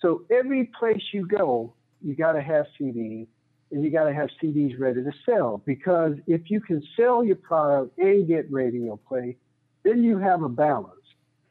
So 0.00 0.24
every 0.30 0.70
place 0.78 1.02
you 1.12 1.26
go, 1.26 1.72
you 2.02 2.14
got 2.14 2.32
to 2.32 2.42
have 2.42 2.66
CDs 2.78 3.26
and 3.70 3.84
you 3.84 3.90
got 3.90 4.04
to 4.04 4.14
have 4.14 4.30
CDs 4.42 4.78
ready 4.78 5.02
to 5.02 5.12
sell 5.26 5.62
because 5.66 6.14
if 6.26 6.50
you 6.50 6.60
can 6.60 6.82
sell 6.96 7.22
your 7.22 7.36
product 7.36 7.98
and 7.98 8.26
get 8.26 8.50
radio 8.50 8.96
play, 9.08 9.36
then 9.84 10.02
you 10.02 10.18
have 10.18 10.42
a 10.42 10.48
balance. 10.48 10.94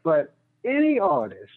But 0.04 0.34
any 0.66 1.00
artist 1.00 1.52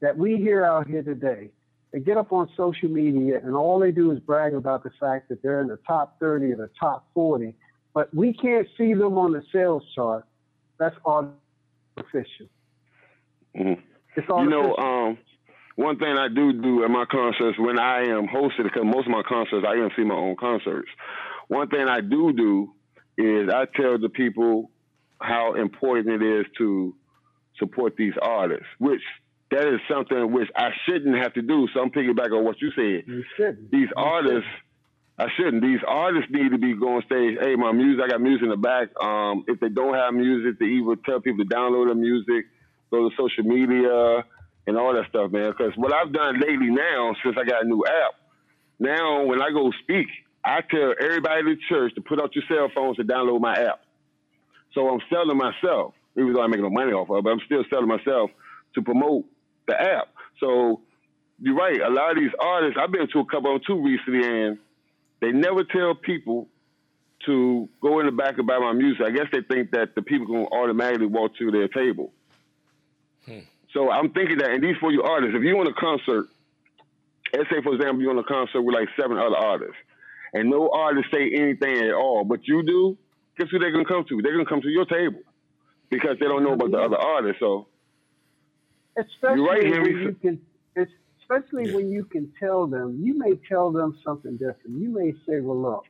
that 0.00 0.16
we 0.16 0.36
hear 0.36 0.64
out 0.64 0.86
here 0.86 1.02
today, 1.02 1.50
they 1.92 2.00
get 2.00 2.16
up 2.16 2.32
on 2.32 2.50
social 2.56 2.88
media 2.88 3.40
and 3.42 3.54
all 3.54 3.78
they 3.78 3.92
do 3.92 4.10
is 4.12 4.20
brag 4.20 4.54
about 4.54 4.82
the 4.82 4.90
fact 5.00 5.28
that 5.28 5.42
they're 5.42 5.60
in 5.60 5.68
the 5.68 5.78
top 5.86 6.18
30 6.20 6.52
or 6.52 6.56
the 6.56 6.70
top 6.78 7.06
40, 7.14 7.54
but 7.94 8.12
we 8.14 8.32
can't 8.32 8.68
see 8.76 8.94
them 8.94 9.18
on 9.18 9.32
the 9.32 9.42
sales 9.52 9.82
chart. 9.94 10.24
That's 10.78 10.96
artificial. 11.04 12.46
Mhm. 13.54 13.82
It's 14.16 14.28
all 14.30 14.44
you 14.44 14.50
know, 14.50 14.76
um, 14.76 15.18
one 15.78 15.96
thing 15.96 16.18
I 16.18 16.26
do 16.26 16.52
do 16.52 16.82
at 16.82 16.90
my 16.90 17.04
concerts 17.04 17.56
when 17.56 17.78
I 17.78 18.00
am 18.00 18.26
hosted, 18.26 18.64
because 18.64 18.82
most 18.84 19.06
of 19.06 19.12
my 19.12 19.22
concerts 19.22 19.64
I 19.64 19.76
MC 19.76 20.02
my 20.02 20.16
own 20.16 20.34
concerts. 20.34 20.88
One 21.46 21.68
thing 21.68 21.86
I 21.88 22.00
do 22.00 22.32
do 22.32 22.72
is 23.16 23.48
I 23.48 23.64
tell 23.80 23.96
the 23.96 24.08
people 24.08 24.72
how 25.20 25.54
important 25.54 26.20
it 26.20 26.40
is 26.40 26.46
to 26.58 26.96
support 27.60 27.94
these 27.96 28.14
artists, 28.20 28.66
which 28.78 29.00
that 29.52 29.68
is 29.68 29.78
something 29.88 30.32
which 30.32 30.48
I 30.56 30.70
shouldn't 30.84 31.16
have 31.16 31.34
to 31.34 31.42
do. 31.42 31.68
So 31.72 31.80
I'm 31.80 31.90
piggyback 31.90 32.36
on 32.36 32.44
what 32.44 32.60
you 32.60 32.72
said. 32.74 33.04
You 33.06 33.22
shouldn't. 33.36 33.70
These 33.70 33.88
You 33.96 34.02
artists, 34.02 34.50
I 35.16 35.26
shouldn't. 35.36 35.62
These 35.62 35.80
artists 35.86 36.28
need 36.32 36.50
to 36.50 36.58
be 36.58 36.74
going 36.74 37.02
stage. 37.06 37.38
Hey, 37.40 37.54
my 37.54 37.70
music, 37.70 38.04
I 38.04 38.08
got 38.08 38.20
music 38.20 38.42
in 38.42 38.50
the 38.50 38.56
back. 38.56 38.88
Um, 39.00 39.44
if 39.46 39.60
they 39.60 39.68
don't 39.68 39.94
have 39.94 40.12
music, 40.12 40.58
they 40.58 40.66
either 40.66 40.96
tell 41.06 41.20
people 41.20 41.44
to 41.44 41.48
download 41.48 41.86
their 41.86 41.94
music, 41.94 42.46
go 42.90 43.08
to 43.08 43.14
social 43.14 43.44
media, 43.44 44.24
and 44.68 44.76
all 44.76 44.92
that 44.92 45.08
stuff, 45.08 45.32
man. 45.32 45.50
Because 45.50 45.72
what 45.76 45.94
I've 45.94 46.12
done 46.12 46.38
lately 46.40 46.68
now, 46.68 47.16
since 47.24 47.36
I 47.40 47.44
got 47.44 47.64
a 47.64 47.66
new 47.66 47.82
app, 47.86 48.12
now 48.78 49.24
when 49.24 49.40
I 49.40 49.50
go 49.50 49.72
speak, 49.82 50.06
I 50.44 50.60
tell 50.60 50.94
everybody 51.00 51.40
in 51.40 51.46
the 51.46 51.56
church 51.70 51.94
to 51.94 52.02
put 52.02 52.20
out 52.20 52.34
your 52.34 52.44
cell 52.48 52.70
phones 52.74 52.98
to 52.98 53.02
download 53.02 53.40
my 53.40 53.54
app. 53.54 53.80
So 54.74 54.86
I'm 54.88 55.00
selling 55.10 55.38
myself, 55.38 55.94
even 56.16 56.34
though 56.34 56.42
I'm 56.42 56.50
making 56.50 56.64
no 56.64 56.70
money 56.70 56.92
off 56.92 57.08
of 57.08 57.16
it, 57.16 57.24
but 57.24 57.30
I'm 57.30 57.40
still 57.46 57.64
selling 57.70 57.88
myself 57.88 58.30
to 58.74 58.82
promote 58.82 59.24
the 59.66 59.80
app. 59.80 60.08
So 60.38 60.82
you're 61.40 61.54
right. 61.56 61.80
A 61.80 61.88
lot 61.88 62.10
of 62.10 62.18
these 62.18 62.30
artists, 62.38 62.78
I've 62.80 62.92
been 62.92 63.08
to 63.08 63.20
a 63.20 63.24
couple 63.24 63.56
of 63.56 63.62
them 63.62 63.66
too 63.66 63.82
recently, 63.82 64.28
and 64.28 64.58
they 65.20 65.32
never 65.32 65.64
tell 65.64 65.94
people 65.94 66.46
to 67.24 67.70
go 67.80 68.00
in 68.00 68.06
the 68.06 68.12
back 68.12 68.36
and 68.36 68.46
buy 68.46 68.58
my 68.58 68.74
music. 68.74 69.00
I 69.04 69.10
guess 69.12 69.26
they 69.32 69.40
think 69.40 69.70
that 69.70 69.94
the 69.94 70.02
people 70.02 70.26
can 70.26 70.46
automatically 70.52 71.06
walk 71.06 71.36
to 71.38 71.50
their 71.50 71.68
table. 71.68 72.12
Hmm. 73.24 73.40
So 73.72 73.90
I'm 73.90 74.10
thinking 74.12 74.38
that, 74.38 74.50
and 74.50 74.62
these 74.62 74.76
for 74.80 74.90
you 74.90 75.02
artists, 75.02 75.36
if 75.36 75.42
you're 75.42 75.58
on 75.58 75.66
a 75.66 75.74
concert, 75.74 76.26
let's 77.36 77.50
say 77.50 77.62
for 77.62 77.74
example 77.74 78.00
you're 78.02 78.12
on 78.12 78.18
a 78.18 78.24
concert 78.24 78.62
with 78.62 78.74
like 78.74 78.88
seven 78.98 79.18
other 79.18 79.36
artists, 79.36 79.76
and 80.32 80.50
no 80.50 80.70
artist 80.70 81.08
say 81.12 81.30
anything 81.34 81.76
at 81.88 81.94
all, 81.94 82.24
but 82.24 82.46
you 82.46 82.62
do, 82.62 82.96
guess 83.38 83.48
who 83.50 83.58
they're 83.58 83.72
gonna 83.72 83.84
come 83.84 84.04
to? 84.08 84.22
They're 84.22 84.32
gonna 84.32 84.48
come 84.48 84.62
to 84.62 84.68
your 84.68 84.86
table 84.86 85.20
because 85.90 86.16
they 86.18 86.26
don't 86.26 86.42
know 86.42 86.52
about 86.52 86.70
the 86.70 86.78
other 86.78 86.98
artists. 86.98 87.40
So 87.40 87.66
especially 88.96 89.40
right, 89.40 89.82
when 89.82 89.98
you 90.00 90.16
can, 90.20 90.40
especially 91.22 91.74
when 91.74 91.90
you 91.90 92.04
can 92.04 92.32
tell 92.38 92.66
them. 92.66 92.98
You 93.02 93.18
may 93.18 93.34
tell 93.48 93.70
them 93.70 93.98
something 94.04 94.36
different. 94.36 94.78
You 94.80 94.90
may 94.90 95.12
say, 95.26 95.40
"Well, 95.40 95.60
look, 95.60 95.84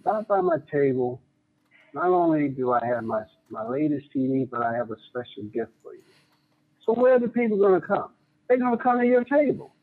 stop 0.00 0.26
by 0.28 0.40
my 0.40 0.58
table. 0.70 1.20
Not 1.94 2.06
only 2.06 2.48
do 2.48 2.72
I 2.72 2.84
have 2.84 3.04
my 3.04 3.24
my 3.50 3.66
latest 3.66 4.06
CD, 4.12 4.44
but 4.44 4.62
I 4.62 4.74
have 4.74 4.90
a 4.90 4.96
special 5.10 5.44
gift 5.52 5.72
for 5.82 5.94
you." 5.94 6.02
So 6.84 6.94
where 6.94 7.14
are 7.14 7.18
the 7.18 7.28
people 7.28 7.58
going 7.58 7.80
to 7.80 7.86
come? 7.86 8.10
They're 8.48 8.58
going 8.58 8.76
to 8.76 8.82
come 8.82 8.98
to 8.98 9.06
your 9.06 9.24
table. 9.24 9.74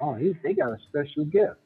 Oh, 0.00 0.14
he, 0.14 0.34
they 0.42 0.52
got 0.54 0.72
a 0.72 0.78
special 0.88 1.24
gift. 1.24 1.56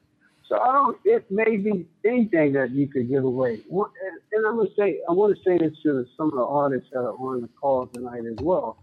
So 0.49 0.59
I 0.59 0.71
don't. 0.71 0.97
It 1.05 1.29
may 1.29 1.57
be 1.57 1.85
anything 2.03 2.53
that 2.53 2.71
you 2.71 2.87
could 2.87 3.07
give 3.07 3.23
away. 3.23 3.61
And, 3.69 4.45
I'm 4.47 4.57
gonna 4.57 4.69
say, 4.77 4.99
I 5.07 5.11
want 5.11 5.37
to 5.37 5.43
say 5.43 5.59
this 5.59 5.77
to 5.83 6.05
some 6.17 6.27
of 6.27 6.33
the 6.33 6.43
artists 6.43 6.89
that 6.91 6.99
are 7.01 7.13
on 7.13 7.41
the 7.41 7.49
call 7.61 7.85
tonight 7.85 8.23
as 8.25 8.43
well, 8.43 8.81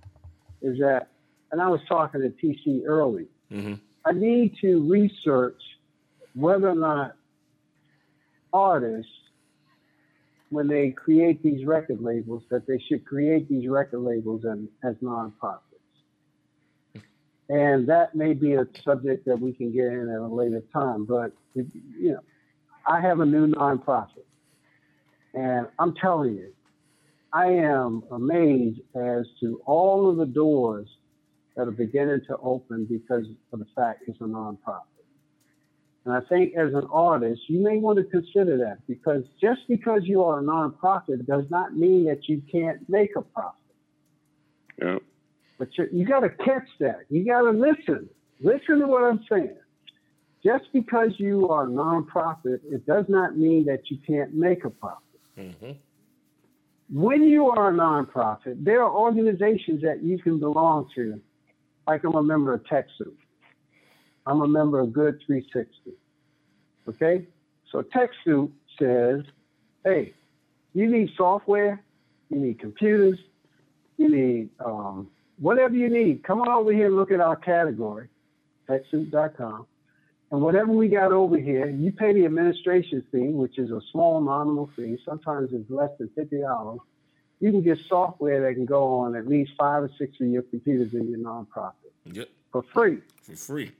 is 0.62 0.78
that, 0.78 1.08
and 1.50 1.60
I 1.60 1.66
was 1.66 1.80
talking 1.88 2.20
to 2.20 2.28
TC 2.28 2.82
early. 2.86 3.26
Mm-hmm. 3.52 3.74
I 4.04 4.12
need 4.12 4.56
to 4.60 4.88
research 4.88 5.60
whether 6.34 6.68
or 6.68 6.76
not 6.76 7.16
artists, 8.52 9.10
when 10.50 10.68
they 10.68 10.90
create 10.90 11.42
these 11.42 11.66
record 11.66 12.00
labels, 12.00 12.44
that 12.50 12.66
they 12.68 12.78
should 12.88 13.04
create 13.04 13.48
these 13.48 13.68
record 13.68 14.00
labels 14.00 14.44
and, 14.44 14.68
as 14.84 14.94
nonprofits. 15.02 15.60
And 17.48 17.88
that 17.88 18.14
may 18.14 18.34
be 18.34 18.54
a 18.54 18.66
subject 18.84 19.24
that 19.26 19.40
we 19.40 19.52
can 19.52 19.72
get 19.72 19.86
in 19.86 20.08
at 20.08 20.20
a 20.20 20.26
later 20.26 20.62
time. 20.72 21.04
But, 21.04 21.32
you 21.54 22.12
know, 22.12 22.20
I 22.86 23.00
have 23.00 23.20
a 23.20 23.26
new 23.26 23.46
nonprofit. 23.46 24.24
And 25.34 25.68
I'm 25.78 25.94
telling 25.94 26.34
you, 26.34 26.52
I 27.32 27.46
am 27.46 28.02
amazed 28.10 28.80
as 28.94 29.26
to 29.40 29.60
all 29.66 30.08
of 30.08 30.16
the 30.16 30.26
doors 30.26 30.88
that 31.56 31.68
are 31.68 31.72
beginning 31.72 32.20
to 32.28 32.36
open 32.38 32.86
because 32.86 33.26
of 33.52 33.58
the 33.58 33.66
fact 33.74 34.04
it's 34.06 34.20
a 34.20 34.24
nonprofit. 34.24 34.82
And 36.04 36.14
I 36.14 36.20
think 36.28 36.54
as 36.56 36.72
an 36.72 36.86
artist, 36.92 37.42
you 37.48 37.60
may 37.60 37.78
want 37.78 37.98
to 37.98 38.04
consider 38.04 38.56
that 38.58 38.78
because 38.86 39.24
just 39.40 39.60
because 39.68 40.02
you 40.04 40.22
are 40.22 40.38
a 40.38 40.42
nonprofit 40.42 41.26
does 41.26 41.44
not 41.50 41.76
mean 41.76 42.04
that 42.06 42.28
you 42.28 42.40
can't 42.50 42.88
make 42.88 43.16
a 43.16 43.22
profit. 43.22 43.60
yeah. 44.80 44.98
But 45.58 45.68
you, 45.78 45.88
you 45.92 46.06
got 46.06 46.20
to 46.20 46.30
catch 46.30 46.68
that. 46.80 47.00
You 47.08 47.24
got 47.24 47.42
to 47.42 47.50
listen. 47.50 48.08
Listen 48.40 48.80
to 48.80 48.86
what 48.86 49.04
I'm 49.04 49.24
saying. 49.30 49.56
Just 50.44 50.64
because 50.72 51.10
you 51.18 51.48
are 51.48 51.64
a 51.64 51.66
nonprofit, 51.66 52.60
it 52.70 52.86
does 52.86 53.06
not 53.08 53.36
mean 53.36 53.64
that 53.66 53.90
you 53.90 53.98
can't 54.06 54.34
make 54.34 54.64
a 54.64 54.70
profit. 54.70 55.02
Mm-hmm. 55.38 55.72
When 56.92 57.24
you 57.24 57.50
are 57.50 57.70
a 57.70 57.72
nonprofit, 57.72 58.62
there 58.64 58.82
are 58.82 58.90
organizations 58.90 59.82
that 59.82 60.02
you 60.02 60.18
can 60.18 60.38
belong 60.38 60.88
to. 60.94 61.20
Like 61.86 62.04
I'm 62.04 62.14
a 62.14 62.22
member 62.22 62.52
of 62.54 62.62
TechSoup. 62.64 63.14
I'm 64.26 64.42
a 64.42 64.48
member 64.48 64.80
of 64.80 64.92
Good 64.92 65.20
360. 65.26 65.92
Okay? 66.88 67.26
So 67.72 67.82
TechSoup 67.82 68.50
says, 68.78 69.22
hey, 69.84 70.14
you 70.74 70.88
need 70.88 71.10
software, 71.16 71.82
you 72.28 72.38
need 72.38 72.60
computers, 72.60 73.18
you 73.96 74.08
need 74.14 74.50
um, 74.64 75.08
whatever 75.38 75.74
you 75.74 75.88
need. 75.88 76.22
Come 76.24 76.40
on 76.40 76.48
over 76.48 76.72
here 76.72 76.86
and 76.86 76.96
look 76.96 77.10
at 77.10 77.20
our 77.20 77.36
category, 77.36 78.08
TechSoup.com. 78.68 79.66
And 80.32 80.40
whatever 80.40 80.72
we 80.72 80.88
got 80.88 81.12
over 81.12 81.38
here, 81.38 81.68
you 81.68 81.92
pay 81.92 82.12
the 82.12 82.24
administration 82.24 83.04
fee, 83.12 83.28
which 83.28 83.58
is 83.58 83.70
a 83.70 83.80
small 83.92 84.20
nominal 84.20 84.68
fee. 84.74 84.98
Sometimes 85.04 85.50
it's 85.52 85.70
less 85.70 85.90
than 85.98 86.08
fifty 86.16 86.40
dollars. 86.40 86.80
You 87.38 87.52
can 87.52 87.62
get 87.62 87.78
software 87.88 88.40
that 88.42 88.54
can 88.54 88.64
go 88.64 88.98
on 89.00 89.14
at 89.14 89.28
least 89.28 89.52
five 89.58 89.84
or 89.84 89.90
six 89.98 90.18
of 90.20 90.26
your 90.26 90.42
computers 90.42 90.94
in 90.94 91.08
your 91.10 91.20
nonprofit 91.20 91.74
Yep. 92.06 92.28
for 92.50 92.62
free. 92.74 92.98
For 93.22 93.36
free. 93.36 93.70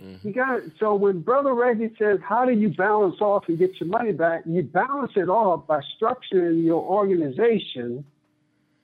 Mm-hmm. 0.00 0.28
You 0.28 0.34
got 0.34 0.58
it. 0.58 0.72
So 0.78 0.94
when 0.94 1.20
Brother 1.20 1.54
Reggie 1.54 1.90
says, 1.98 2.18
"How 2.22 2.44
do 2.44 2.52
you 2.52 2.68
balance 2.68 3.20
off 3.20 3.48
and 3.48 3.58
get 3.58 3.80
your 3.80 3.88
money 3.88 4.12
back?" 4.12 4.42
You 4.44 4.62
balance 4.62 5.12
it 5.16 5.28
off 5.28 5.66
by 5.66 5.80
structuring 6.00 6.62
your 6.64 6.82
organization 6.82 8.04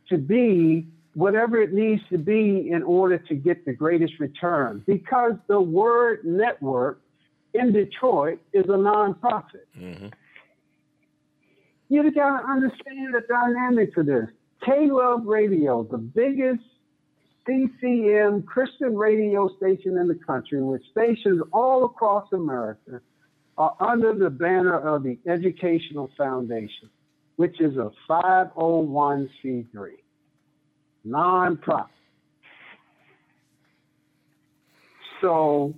to 0.08 0.18
be 0.18 0.86
whatever 1.14 1.60
it 1.60 1.72
needs 1.72 2.02
to 2.10 2.18
be 2.18 2.70
in 2.70 2.82
order 2.82 3.18
to 3.18 3.34
get 3.34 3.64
the 3.64 3.72
greatest 3.72 4.14
return. 4.18 4.82
Because 4.86 5.34
the 5.46 5.60
Word 5.60 6.24
Network 6.24 7.00
in 7.54 7.72
Detroit 7.72 8.40
is 8.52 8.64
a 8.64 8.76
nonprofit. 8.76 9.66
Mm-hmm. 9.78 10.08
You 11.88 12.10
got 12.12 12.40
to 12.40 12.46
understand 12.46 13.14
the 13.14 13.22
dynamics 13.28 13.92
of 13.96 14.06
this. 14.06 14.26
K 14.64 14.88
Love 14.90 15.26
Radio, 15.26 15.84
the 15.84 15.98
biggest 15.98 16.64
CCM 17.46 18.42
Christian 18.42 18.96
radio 18.96 19.48
station 19.56 19.98
in 19.98 20.08
the 20.08 20.18
country, 20.26 20.62
with 20.62 20.82
stations 20.90 21.42
all 21.52 21.84
across 21.84 22.32
America, 22.32 23.00
are 23.58 23.76
under 23.78 24.14
the 24.14 24.30
banner 24.30 24.78
of 24.78 25.02
the 25.02 25.18
Educational 25.26 26.10
Foundation, 26.16 26.88
which 27.36 27.60
is 27.60 27.76
a 27.76 27.90
501c3 28.08 29.66
nonprofit. 31.06 31.88
So 35.20 35.74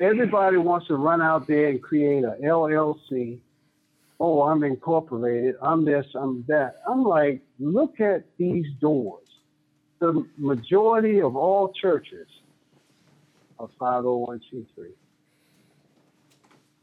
everybody 0.00 0.56
wants 0.56 0.88
to 0.88 0.96
run 0.96 1.22
out 1.22 1.46
there 1.46 1.68
and 1.68 1.82
create 1.82 2.24
a 2.24 2.36
LLC. 2.42 3.38
Oh, 4.18 4.42
I'm 4.42 4.64
incorporated. 4.64 5.54
I'm 5.62 5.84
this. 5.84 6.06
I'm 6.14 6.44
that. 6.48 6.82
I'm 6.88 7.04
like, 7.04 7.40
look 7.58 8.00
at 8.00 8.24
these 8.36 8.66
doors. 8.80 9.26
The 10.00 10.26
majority 10.36 11.20
of 11.20 11.36
all 11.36 11.72
churches 11.72 12.26
are 13.58 13.68
501c3. 13.80 14.66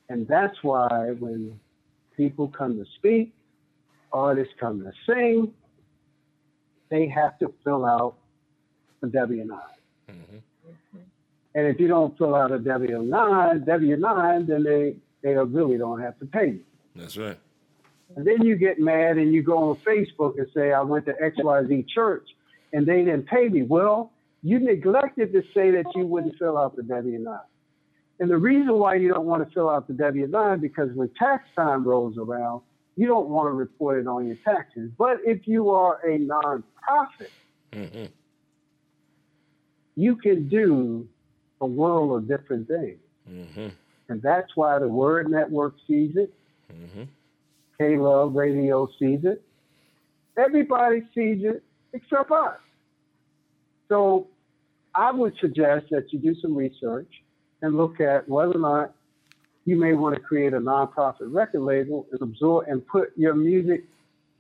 And 0.10 0.27
that's 0.27 0.64
why 0.64 1.11
when 1.19 1.60
people 2.15 2.48
come 2.48 2.77
to 2.77 2.85
speak, 2.95 3.34
artists 4.18 4.53
come 4.60 4.84
to 4.84 4.91
sing, 5.06 5.53
they 6.89 7.07
have 7.07 7.38
to 7.39 7.53
fill 7.64 7.85
out 7.85 8.15
a 9.03 9.07
W-9. 9.07 9.48
Mm-hmm. 10.10 10.38
And 11.56 11.68
if 11.68 11.80
you 11.80 11.88
don't 11.88 12.18
fill 12.18 12.35
out 12.35 12.52
a 12.52 12.60
W-9, 12.60 13.65
W-9, 13.65 14.48
then 14.48 14.64
they, 14.64 14.95
they 15.22 15.34
really 15.35 15.77
don't 15.77 16.02
have 16.02 16.18
to 16.19 16.26
pay 16.26 16.48
you. 16.48 16.64
That's 16.95 17.18
right. 17.18 17.38
And 18.15 18.26
then 18.26 18.41
you 18.44 18.56
get 18.56 18.80
mad 18.80 19.18
and 19.18 19.34
you 19.34 19.44
go 19.44 19.69
on 19.69 19.76
Facebook 19.77 20.38
and 20.38 20.48
say, 20.53 20.72
I 20.72 20.81
went 20.81 21.06
to 21.06 21.14
XYZ 21.14 21.88
church 21.89 22.27
and 22.73 22.85
they 22.85 23.03
didn't 23.03 23.27
pay 23.27 23.49
me. 23.49 23.64
Well, 23.64 24.11
you 24.44 24.60
neglected 24.60 25.34
to 25.34 25.44
say 25.53 25.72
that 25.72 25.85
you 25.95 26.06
wouldn't 26.06 26.38
fill 26.38 26.57
out 26.57 26.76
the 26.76 26.84
W 26.84 27.19
9. 27.19 27.39
And 28.19 28.30
the 28.30 28.38
reason 28.38 28.73
why 28.73 28.95
you 28.95 29.10
don't 29.10 29.26
want 29.26 29.48
to 29.48 29.53
fill 29.53 29.69
out 29.69 29.88
the 29.88 29.94
W 29.94 30.27
9 30.27 30.60
because 30.60 30.91
when 30.94 31.10
tax 31.19 31.48
time 31.56 31.84
rolls 31.84 32.18
around, 32.18 32.61
you 32.98 33.07
don't 33.07 33.30
want 33.30 33.48
to 33.48 33.53
report 33.53 33.99
it 33.99 34.07
on 34.07 34.28
your 34.28 34.36
taxes. 34.44 34.90
But 34.98 35.19
if 35.24 35.48
you 35.48 35.69
are 35.69 35.99
a 36.06 36.19
nonprofit, 36.19 37.30
Mm-hmm. 37.74 38.06
you 39.95 40.15
can 40.15 40.48
do 40.48 41.06
a 41.60 41.65
world 41.65 42.18
of 42.18 42.28
different 42.28 42.68
things. 42.68 42.98
Mm-hmm. 43.30 43.68
And 44.07 44.22
that's 44.22 44.56
why 44.56 44.80
the 44.80 44.88
Word 44.88 45.30
Network 45.30 45.76
sees 45.86 46.15
it. 46.15 46.34
Mm-hmm. 46.74 47.03
K 47.78 47.98
Love 47.98 48.36
Radio 48.36 48.88
sees 48.98 49.19
it. 49.26 49.44
Everybody 50.38 51.02
sees 51.14 51.44
it 51.44 51.61
except 51.91 52.32
us. 52.32 52.57
So 53.90 54.28
I 54.95 55.11
would 55.11 55.34
suggest 55.40 55.88
that 55.91 56.11
you 56.14 56.19
do 56.19 56.36
some 56.41 56.56
research 56.56 57.11
and 57.61 57.76
look 57.76 57.99
at 57.99 58.30
whether 58.30 58.56
or 58.56 58.60
not 58.60 58.95
you 59.68 59.76
may 59.76 59.94
want 59.94 60.15
to 60.15 60.22
create 60.22 60.53
a 60.53 60.60
nonprofit 60.60 61.34
record 61.34 61.60
label 61.60 62.07
and 62.14 62.22
absorb 62.22 62.68
and 62.69 62.88
put 62.88 63.10
your 63.18 63.35
music, 63.35 63.84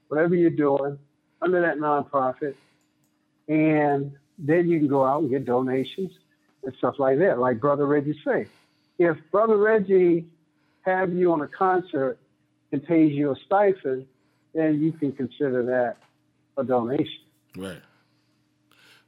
whatever 0.07 0.35
you're 0.35 0.49
doing, 0.49 0.97
under 1.41 1.59
that 1.59 1.79
nonprofit. 1.79 2.55
And 3.49 4.13
then 4.37 4.69
you 4.69 4.79
can 4.79 4.87
go 4.87 5.03
out 5.03 5.21
and 5.21 5.29
get 5.29 5.43
donations 5.43 6.13
and 6.63 6.73
stuff 6.77 6.95
like 6.97 7.19
that, 7.19 7.39
like 7.39 7.59
Brother 7.59 7.85
Reggie 7.85 8.17
say. 8.23 8.47
If 8.99 9.17
Brother 9.29 9.57
Reggie 9.57 10.25
have 10.83 11.13
you 11.13 11.33
on 11.33 11.41
a 11.41 11.47
concert 11.47 12.17
and 12.71 12.81
pays 12.81 13.11
you 13.11 13.31
a 13.31 13.35
stipend, 13.45 14.05
then 14.53 14.81
you 14.81 14.93
can 14.93 15.11
consider 15.11 15.61
that 15.63 15.97
a 16.55 16.63
donation. 16.63 17.25
Right. 17.57 17.81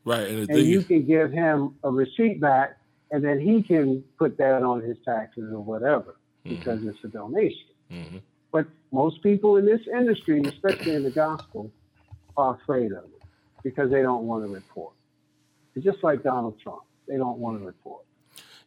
Right. 0.04 0.28
And, 0.28 0.50
And 0.50 0.60
you 0.60 0.80
is, 0.80 0.86
can 0.86 1.06
give 1.06 1.32
him 1.32 1.76
a 1.82 1.90
receipt 1.90 2.42
back, 2.42 2.78
and 3.12 3.24
then 3.24 3.40
he 3.40 3.64
can 3.64 4.04
put 4.18 4.38
that 4.38 4.64
on 4.64 4.82
his 4.82 4.98
taxes 5.04 5.52
or 5.52 5.60
whatever 5.60 6.16
because 6.44 6.84
it's 6.86 7.04
a 7.04 7.08
donation. 7.08 7.70
Mhm. 7.92 8.22
But 8.52 8.66
most 8.92 9.22
people 9.22 9.58
in 9.58 9.66
this 9.66 9.82
industry, 9.88 10.42
especially 10.42 10.96
in 10.96 11.04
the 11.04 11.12
gospel, 11.12 11.72
are 12.38 12.56
afraid 12.56 12.92
of 12.92 13.04
it 13.04 13.22
because 13.64 13.92
they 13.92 14.02
don't 14.02 14.26
want 14.26 14.46
to 14.46 14.52
report. 14.52 14.94
It's 15.76 15.86
just 15.86 16.04
like 16.04 16.24
Donald 16.24 16.60
Trump. 16.60 16.82
They 17.08 17.18
don't 17.18 17.40
want 17.40 17.60
to 17.60 17.66
report. 17.66 18.04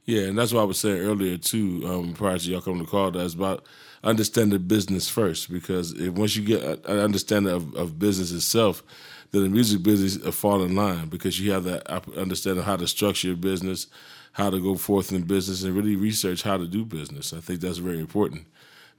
Yeah, 0.05 0.23
and 0.23 0.36
that's 0.36 0.52
what 0.52 0.62
I 0.62 0.64
was 0.64 0.78
saying 0.78 1.01
earlier 1.01 1.36
too. 1.36 1.82
Um, 1.86 2.14
prior 2.14 2.36
to 2.36 2.51
y'all 2.51 2.60
coming 2.60 2.85
to 2.85 2.90
call, 2.90 3.12
that's 3.12 3.35
about 3.35 3.64
understanding 4.02 4.60
business 4.62 5.09
first. 5.09 5.51
Because 5.51 5.93
if, 5.93 6.14
once 6.14 6.35
you 6.35 6.43
get 6.43 6.62
an 6.62 6.98
understanding 6.98 7.52
of, 7.52 7.74
of 7.74 7.98
business 7.98 8.32
itself, 8.32 8.82
then 9.31 9.43
the 9.43 9.48
music 9.48 9.82
business 9.82 10.19
will 10.19 10.32
fall 10.32 10.62
in 10.62 10.74
line 10.74 11.09
because 11.09 11.39
you 11.40 11.52
have 11.52 11.64
that 11.64 11.89
op- 11.90 12.16
understanding 12.16 12.64
how 12.64 12.77
to 12.77 12.89
structure 12.89 13.28
your 13.28 13.36
business, 13.36 13.86
how 14.32 14.50
to 14.50 14.60
go 14.60 14.74
forth 14.76 15.12
in 15.12 15.22
business, 15.22 15.62
and 15.62 15.74
really 15.74 15.96
research 15.96 16.42
how 16.42 16.56
to 16.56 16.66
do 16.66 16.84
business. 16.84 17.32
I 17.32 17.40
think 17.40 17.60
that's 17.60 17.78
very 17.78 18.00
important 18.00 18.46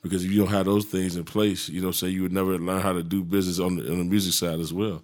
because 0.04 0.24
if 0.26 0.32
you 0.32 0.40
don't 0.40 0.52
have 0.52 0.66
those 0.66 0.86
things 0.86 1.16
in 1.16 1.24
place, 1.24 1.70
you 1.70 1.82
know, 1.82 1.92
say 1.92 2.10
you 2.10 2.22
would 2.22 2.34
never 2.34 2.60
learn 2.60 2.82
how 2.82 2.94
to 2.94 3.02
do 3.02 3.24
business 3.24 3.60
on 3.60 3.78
the, 3.78 3.90
on 3.90 3.98
the 3.98 4.04
music 4.04 4.34
side 4.34 4.60
as 4.60 4.74
well. 4.74 5.02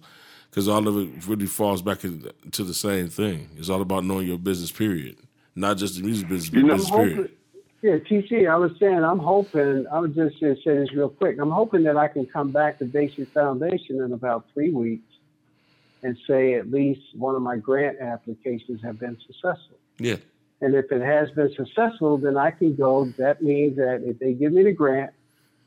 Because 0.50 0.68
all 0.68 0.86
of 0.86 0.96
it 0.98 1.26
really 1.26 1.46
falls 1.46 1.80
back 1.80 2.04
in, 2.04 2.28
to 2.52 2.64
the 2.64 2.74
same 2.74 3.08
thing. 3.08 3.48
It's 3.56 3.70
all 3.70 3.80
about 3.80 4.04
knowing 4.04 4.26
your 4.26 4.38
business, 4.38 4.70
period. 4.70 5.16
Not 5.54 5.78
just 5.78 5.96
the 5.96 6.02
music 6.02 6.28
business, 6.28 6.50
but 6.50 6.58
I'm 6.58 6.76
business, 6.76 6.90
period. 6.90 7.30
yeah, 7.82 7.96
TC, 7.96 8.50
I 8.50 8.56
was 8.56 8.72
saying, 8.78 9.02
I'm 9.02 9.18
hoping, 9.18 9.86
I 9.90 9.98
was 10.00 10.14
just 10.14 10.38
going 10.40 10.56
to 10.56 10.62
say 10.62 10.76
this 10.76 10.92
real 10.92 11.08
quick. 11.08 11.38
I'm 11.40 11.50
hoping 11.50 11.84
that 11.84 11.96
I 11.96 12.08
can 12.08 12.26
come 12.26 12.50
back 12.50 12.78
to 12.80 12.84
Basic 12.84 13.28
Foundation 13.28 14.02
in 14.02 14.12
about 14.12 14.46
three 14.52 14.70
weeks 14.70 15.04
and 16.02 16.16
say 16.26 16.54
at 16.54 16.70
least 16.70 17.00
one 17.14 17.34
of 17.34 17.42
my 17.42 17.56
grant 17.56 18.00
applications 18.00 18.82
have 18.82 18.98
been 18.98 19.16
successful. 19.26 19.79
Yeah. 20.00 20.16
And 20.60 20.74
if 20.74 20.90
it 20.90 21.00
has 21.00 21.30
been 21.30 21.52
successful, 21.54 22.18
then 22.18 22.36
I 22.36 22.50
can 22.50 22.74
go. 22.74 23.06
That 23.16 23.42
means 23.42 23.76
that 23.76 24.02
if 24.04 24.18
they 24.18 24.32
give 24.32 24.52
me 24.52 24.62
the 24.64 24.72
grant, 24.72 25.12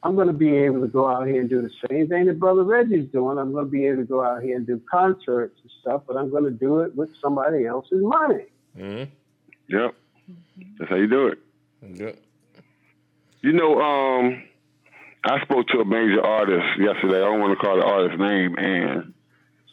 I'm 0.04 0.16
going 0.16 0.28
to 0.28 0.34
be 0.34 0.56
able 0.56 0.82
to 0.82 0.88
go 0.88 1.08
out 1.08 1.28
here 1.28 1.40
and 1.40 1.50
do 1.50 1.62
the 1.62 1.72
same 1.90 2.10
thing 2.10 2.26
that 2.26 2.40
Brother 2.40 2.64
Reggie's 2.64 3.10
doing. 3.12 3.38
I'm 3.38 3.54
going 3.54 3.66
to 3.66 3.72
be 3.72 3.88
able 3.88 4.04
to 4.04 4.08
go 4.08 4.24
out 4.24 4.44
here 4.44 4.58
and 4.58 4.68
do 4.68 4.82
concerts 4.92 5.58
and 5.62 5.72
stuff, 5.82 6.04
but 6.06 6.18
I'm 6.18 6.30
going 6.30 6.44
to 6.44 6.52
do 6.52 6.82
it 6.82 6.96
with 6.96 7.10
somebody 7.22 7.66
else's 7.66 8.04
money. 8.04 8.46
Mm-hmm. 8.78 9.10
Yep. 9.70 9.96
That's 10.78 10.90
how 10.90 10.98
you 10.98 11.08
do 11.08 11.28
it. 11.28 11.40
Yep. 11.82 12.18
You 13.42 13.54
know, 13.54 13.82
um, 13.82 14.44
I 15.26 15.42
spoke 15.44 15.68
to 15.68 15.80
a 15.80 15.86
major 15.86 16.22
artist 16.22 16.66
yesterday. 16.80 17.18
I 17.18 17.26
don't 17.26 17.40
want 17.40 17.58
to 17.58 17.66
call 17.66 17.78
the 17.78 17.86
artist's 17.86 18.20
name, 18.20 18.56
and 18.58 19.14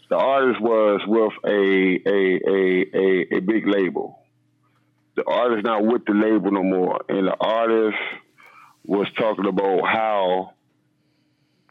the 0.09 0.17
artist 0.17 0.61
was 0.61 1.01
with 1.07 1.33
a 1.45 2.01
a 2.07 2.41
a 2.49 2.87
a, 2.95 3.37
a 3.37 3.41
big 3.41 3.67
label. 3.67 4.20
The 5.21 5.31
artist 5.31 5.65
not 5.65 5.85
with 5.85 6.07
the 6.07 6.15
label 6.15 6.51
no 6.51 6.63
more, 6.63 7.01
and 7.11 7.27
the 7.27 7.37
artist 7.39 7.99
was 8.87 9.07
talking 9.19 9.47
about 9.47 9.83
how 9.85 10.55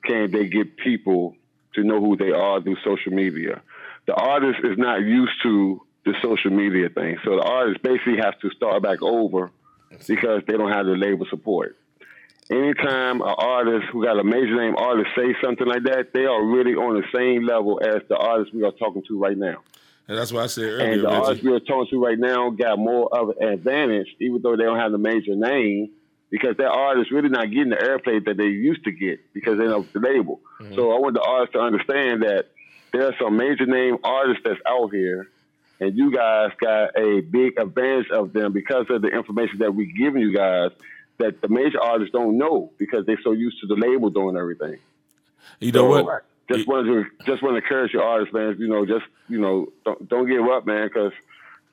can 0.04 0.30
they 0.30 0.48
get 0.48 0.78
people 0.78 1.36
to 1.74 1.84
know 1.84 2.00
who 2.00 2.16
they 2.16 2.30
are 2.30 2.62
through 2.62 2.78
social 2.86 3.12
media. 3.12 3.64
The 4.06 4.14
artist 4.14 4.60
is 4.64 4.78
not 4.78 5.02
used 5.02 5.32
to 5.42 5.82
the 6.06 6.14
social 6.22 6.52
media 6.52 6.90
thing, 6.90 7.18
so 7.26 7.38
the 7.38 7.42
artist 7.42 7.82
basically 7.82 8.18
has 8.18 8.36
to 8.44 8.52
start 8.52 8.84
back 8.84 9.02
over 9.02 9.50
because 10.06 10.44
they 10.48 10.56
don't 10.56 10.72
have 10.72 10.86
the 10.86 10.92
label 10.92 11.26
support. 11.32 11.76
Anytime 12.52 13.22
an 13.22 13.34
artist 13.36 13.88
who 13.92 14.06
got 14.06 14.20
a 14.20 14.24
major 14.24 14.58
name 14.58 14.76
artist 14.78 15.10
say 15.18 15.34
something 15.44 15.66
like 15.66 15.86
that, 15.86 16.14
they 16.14 16.26
are 16.26 16.46
really 16.46 16.76
on 16.76 17.02
the 17.02 17.08
same 17.12 17.48
level 17.48 17.82
as 17.84 18.04
the 18.10 18.16
artist 18.16 18.54
we 18.54 18.64
are 18.64 18.74
talking 18.74 19.02
to 19.08 19.20
right 19.20 19.38
now. 19.38 19.64
And 20.10 20.18
that's 20.18 20.34
what 20.34 20.44
I 20.44 20.48
said 20.48 20.64
earlier. 20.64 20.92
And 20.92 21.04
the 21.04 21.08
artists 21.08 21.44
we 21.44 21.54
are 21.54 21.60
talking 21.60 21.92
to 21.92 22.04
right 22.04 22.18
now 22.18 22.50
got 22.50 22.80
more 22.80 23.16
of 23.16 23.30
an 23.40 23.48
advantage, 23.50 24.08
even 24.20 24.42
though 24.42 24.58
they 24.58 24.64
don't 24.64 24.80
have 24.80 24.92
the 24.92 24.98
major 24.98 25.36
name, 25.36 25.92
because 26.32 26.58
their 26.58 26.72
artists 26.72 27.12
really 27.12 27.30
not 27.30 27.52
getting 27.52 27.70
the 27.70 27.76
airplay 27.76 28.26
that 28.26 28.36
they 28.36 28.46
used 28.46 28.84
to 28.86 28.92
get 28.92 29.20
because 29.36 29.60
they 29.60 29.66
know 29.66 29.86
the 29.94 30.00
label. 30.00 30.42
Mm-hmm. 30.60 30.74
So 30.74 30.94
I 30.94 31.00
want 31.00 31.14
the 31.14 31.22
artists 31.22 31.54
to 31.54 31.60
understand 31.60 32.24
that 32.24 32.48
there 32.92 33.06
are 33.06 33.14
some 33.22 33.38
major 33.38 33.68
name 33.68 33.98
artists 34.04 34.42
that's 34.44 34.60
out 34.68 34.92
here, 34.92 35.30
and 35.80 35.96
you 35.96 36.12
guys 36.12 36.54
got 36.60 36.98
a 36.98 37.22
big 37.22 37.60
advantage 37.60 38.10
of 38.10 38.34
them 38.34 38.52
because 38.52 38.88
of 38.90 39.04
the 39.04 39.10
information 39.10 39.60
that 39.60 39.76
we're 39.76 39.94
giving 39.96 40.24
you 40.24 40.36
guys 40.36 40.72
that 41.20 41.40
the 41.40 41.50
major 41.50 41.80
artists 41.80 42.12
don't 42.14 42.36
know 42.36 42.72
because 42.80 43.06
they're 43.06 43.22
so 43.24 43.34
used 43.34 43.62
to 43.62 43.68
the 43.68 43.76
label 43.76 44.10
doing 44.10 44.36
everything. 44.36 44.80
You 45.60 45.72
know 45.72 45.94
So, 45.94 46.04
what? 46.04 46.26
Just 46.52 46.68
wanted 46.68 46.88
to 46.88 47.26
just 47.26 47.44
want 47.44 47.54
to 47.54 47.62
encourage 47.62 47.94
your 47.94 48.04
artists, 48.04 48.34
man. 48.34 48.56
You 48.58 48.68
know, 48.68 48.86
just 48.86 49.06
you 49.28 49.40
know, 49.40 49.68
don't 49.86 50.10
don't 50.10 50.28
give 50.28 50.46
up, 50.46 50.66
man. 50.66 50.88
Because 50.88 51.12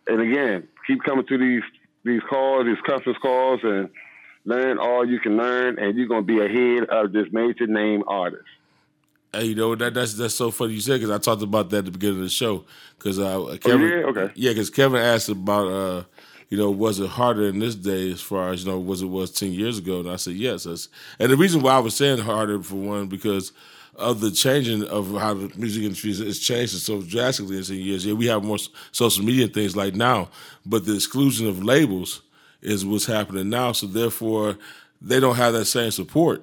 and 0.07 0.21
again, 0.21 0.69
keep 0.87 1.03
coming 1.03 1.27
to 1.27 1.39
these 1.39 1.63
these 2.05 2.23
calls, 2.29 2.67
these 2.67 2.81
conference 2.87 3.19
calls, 3.21 3.61
and 3.63 3.89
learn 4.45 4.79
all 4.79 5.09
you 5.09 5.19
can 5.19 5.37
learn, 5.37 5.79
and 5.79 5.97
you're 5.97 6.09
gonna 6.09 6.23
be 6.23 6.41
ahead 6.41 6.85
of 6.91 7.13
this 7.13 7.27
major 7.33 7.67
name 7.67 8.05
artist. 8.07 8.45
Hey, 9.33 9.47
you 9.47 9.55
know 9.55 9.75
that 9.75 9.95
that's 9.95 10.15
that's 10.15 10.35
so 10.35 10.51
funny 10.51 10.75
you 10.75 10.81
said 10.81 11.01
because 11.01 11.11
I 11.11 11.19
talked 11.19 11.43
about 11.43 11.71
that 11.71 11.79
at 11.79 11.85
the 11.87 11.91
beginning 11.91 12.19
of 12.19 12.25
the 12.25 12.31
show 12.31 12.65
because 12.99 13.19
uh, 13.19 13.57
Kevin, 13.61 13.89
yeah? 13.89 14.07
Okay. 14.07 14.33
yeah, 14.35 14.51
because 14.51 14.71
Kevin 14.71 15.01
asked 15.01 15.29
about 15.29 15.67
uh, 15.69 16.05
you 16.49 16.57
know, 16.57 16.71
was 16.71 17.01
it 17.01 17.09
harder 17.09 17.49
in 17.49 17.59
this 17.59 17.75
day 17.75 18.11
as 18.13 18.21
far 18.21 18.51
as 18.51 18.65
you 18.65 18.71
know, 18.71 18.79
was 18.79 19.03
it 19.03 19.07
was 19.07 19.31
ten 19.31 19.53
years 19.53 19.79
ago? 19.79 20.01
And 20.01 20.11
I 20.11 20.17
said 20.17 20.35
yes. 20.35 20.67
And 21.19 21.31
the 21.31 21.37
reason 21.37 21.61
why 21.61 21.73
I 21.73 21.81
was 21.81 21.97
saying 21.97 22.19
harder 22.19 22.63
for 22.63 22.77
one 22.77 23.09
because 23.09 23.53
of 23.97 24.21
the 24.21 24.31
changing 24.31 24.85
of 24.85 25.13
how 25.19 25.35
the 25.35 25.51
music 25.57 25.83
industry 25.83 26.11
is 26.11 26.41
changing 26.41 26.79
so 26.79 27.03
drastically 27.03 27.59
in 27.59 27.65
ten 27.65 27.77
years. 27.77 28.05
Yeah, 28.05 28.15
we 28.15 28.27
have 28.27 28.45
more 28.45 28.59
social 28.93 29.25
media 29.25 29.45
and 29.45 29.55
things 29.55 29.77
like 29.77 29.95
now, 29.95 30.29
but 30.65 30.85
the 30.85 30.95
exclusion 30.95 31.49
of 31.49 31.63
labels 31.63 32.23
is 32.63 32.85
what's 32.85 33.07
happening 33.07 33.49
now. 33.49 33.73
So 33.73 33.87
therefore, 33.87 34.59
they 35.01 35.21
don't 35.21 35.37
have 35.37 35.53
that 35.55 35.67
same 35.67 35.91
support 35.91 36.43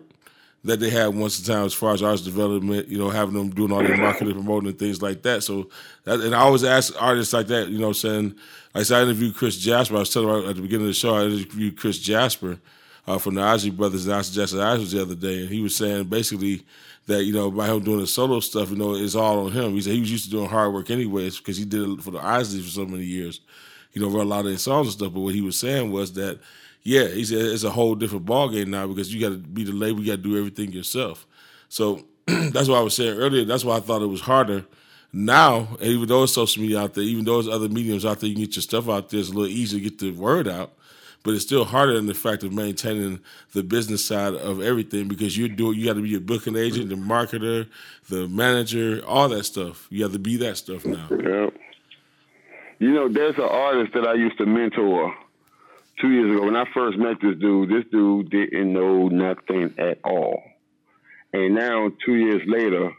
that 0.65 0.79
they 0.79 0.89
had 0.89 1.07
once 1.07 1.39
a 1.39 1.45
time 1.45 1.65
as 1.65 1.73
far 1.73 1.93
as 1.93 2.01
artist 2.01 2.23
development, 2.23 2.87
you 2.87 2.97
know, 2.97 3.09
having 3.09 3.33
them 3.33 3.49
doing 3.49 3.71
all 3.71 3.83
their 3.83 3.97
marketing, 3.97 4.33
promoting, 4.33 4.69
and 4.69 4.79
things 4.79 5.01
like 5.01 5.21
that. 5.23 5.43
So, 5.43 5.69
that, 6.05 6.21
and 6.21 6.33
I 6.33 6.39
always 6.39 6.63
ask 6.63 6.93
artists 7.01 7.33
like 7.33 7.47
that, 7.47 7.67
you 7.67 7.79
know, 7.79 7.91
saying, 7.91 8.29
like 8.73 8.81
I 8.81 8.83
said, 8.83 8.99
I 8.99 9.01
interviewed 9.03 9.35
Chris 9.35 9.57
Jasper. 9.57 9.97
I 9.97 9.99
was 9.99 10.09
telling 10.09 10.29
her 10.29 10.49
at 10.49 10.55
the 10.55 10.61
beginning 10.61 10.85
of 10.85 10.91
the 10.91 10.93
show, 10.93 11.15
I 11.15 11.25
interviewed 11.25 11.77
Chris 11.77 11.99
Jasper 11.99 12.59
uh, 13.07 13.17
from 13.17 13.35
the 13.35 13.41
Isley 13.41 13.71
Brothers 13.71 14.05
and 14.05 14.15
I 14.15 14.21
suggested 14.21 14.57
Ozzy 14.57 14.91
the 14.91 15.01
other 15.01 15.15
day, 15.15 15.41
and 15.41 15.49
he 15.49 15.61
was 15.61 15.75
saying 15.75 16.05
basically 16.05 16.63
that, 17.05 17.23
you 17.25 17.33
know, 17.33 17.51
by 17.51 17.67
him 17.67 17.81
doing 17.81 17.99
the 17.99 18.07
solo 18.07 18.39
stuff, 18.39 18.69
you 18.69 18.77
know, 18.77 18.95
it's 18.95 19.15
all 19.15 19.45
on 19.45 19.51
him. 19.51 19.73
He 19.73 19.81
said 19.81 19.93
he 19.93 19.99
was 19.99 20.11
used 20.11 20.25
to 20.25 20.31
doing 20.31 20.49
hard 20.49 20.73
work 20.73 20.89
anyways 20.89 21.37
because 21.37 21.57
he 21.57 21.65
did 21.65 21.81
it 21.81 22.01
for 22.01 22.11
the 22.11 22.19
Ozzy 22.19 22.61
for 22.63 22.69
so 22.69 22.85
many 22.85 23.03
years, 23.03 23.41
you 23.91 24.01
know, 24.01 24.09
wrote 24.09 24.23
a 24.23 24.29
lot 24.29 24.45
of 24.45 24.61
songs 24.61 24.87
and 24.87 24.93
stuff. 24.93 25.13
But 25.13 25.21
what 25.21 25.35
he 25.35 25.41
was 25.41 25.59
saying 25.59 25.91
was 25.91 26.13
that, 26.13 26.39
yeah, 26.81 27.07
he 27.07 27.23
said 27.25 27.39
it's 27.39 27.63
a 27.63 27.71
whole 27.71 27.95
different 27.95 28.25
ballgame 28.25 28.67
now 28.67 28.87
because 28.87 29.13
you 29.13 29.19
got 29.19 29.29
to 29.29 29.37
be 29.37 29.63
the 29.63 29.71
label, 29.71 30.01
you 30.01 30.07
got 30.07 30.23
to 30.23 30.29
do 30.29 30.37
everything 30.37 30.71
yourself. 30.71 31.25
So 31.69 32.05
that's 32.25 32.67
what 32.67 32.77
I 32.77 32.81
was 32.81 32.95
saying 32.95 33.17
earlier. 33.17 33.45
That's 33.45 33.65
why 33.65 33.77
I 33.77 33.79
thought 33.79 34.01
it 34.01 34.07
was 34.07 34.21
harder. 34.21 34.65
Now, 35.11 35.67
even 35.79 36.07
though 36.07 36.23
it's 36.23 36.33
social 36.33 36.63
media 36.63 36.81
out 36.81 36.95
there, 36.95 37.03
even 37.03 37.23
though 37.23 37.41
there's 37.41 37.53
other 37.53 37.69
mediums 37.69 38.03
out 38.03 38.19
there, 38.19 38.29
you 38.29 38.35
can 38.35 38.45
get 38.45 38.55
your 38.55 38.63
stuff 38.63 38.89
out 38.89 39.09
there. 39.09 39.19
It's 39.19 39.29
a 39.29 39.33
little 39.33 39.47
easier 39.47 39.79
to 39.79 39.83
get 39.83 39.99
the 39.99 40.11
word 40.11 40.47
out, 40.47 40.73
but 41.23 41.33
it's 41.33 41.43
still 41.43 41.65
harder 41.65 41.93
in 41.93 42.05
the 42.05 42.13
fact 42.13 42.43
of 42.43 42.53
maintaining 42.53 43.19
the 43.53 43.63
business 43.63 44.05
side 44.05 44.33
of 44.33 44.61
everything 44.61 45.07
because 45.07 45.37
you 45.37 45.47
do 45.47 45.71
you 45.71 45.85
got 45.85 45.93
to 45.93 46.01
be 46.01 46.15
a 46.15 46.19
booking 46.19 46.57
agent, 46.57 46.89
the 46.89 46.95
marketer, 46.95 47.67
the 48.09 48.27
manager, 48.27 49.01
all 49.05 49.29
that 49.29 49.43
stuff. 49.43 49.87
You 49.89 50.03
have 50.03 50.13
to 50.13 50.19
be 50.19 50.37
that 50.37 50.57
stuff 50.57 50.85
now. 50.85 51.07
You 52.79 52.91
know, 52.91 53.07
there's 53.07 53.35
an 53.37 53.43
artist 53.43 53.93
that 53.93 54.05
I 54.05 54.13
used 54.15 54.37
to 54.39 54.45
mentor 54.45 55.15
two 56.01 56.09
years 56.09 56.35
ago. 56.35 56.45
When 56.45 56.55
I 56.55 56.65
first 56.73 56.97
met 56.97 57.17
this 57.21 57.37
dude, 57.39 57.69
this 57.69 57.85
dude 57.91 58.29
didn't 58.29 58.73
know 58.73 59.07
nothing 59.07 59.73
at 59.77 59.99
all. 60.03 60.43
And 61.31 61.55
now, 61.55 61.91
two 62.05 62.15
years 62.15 62.41
later, 62.45 62.91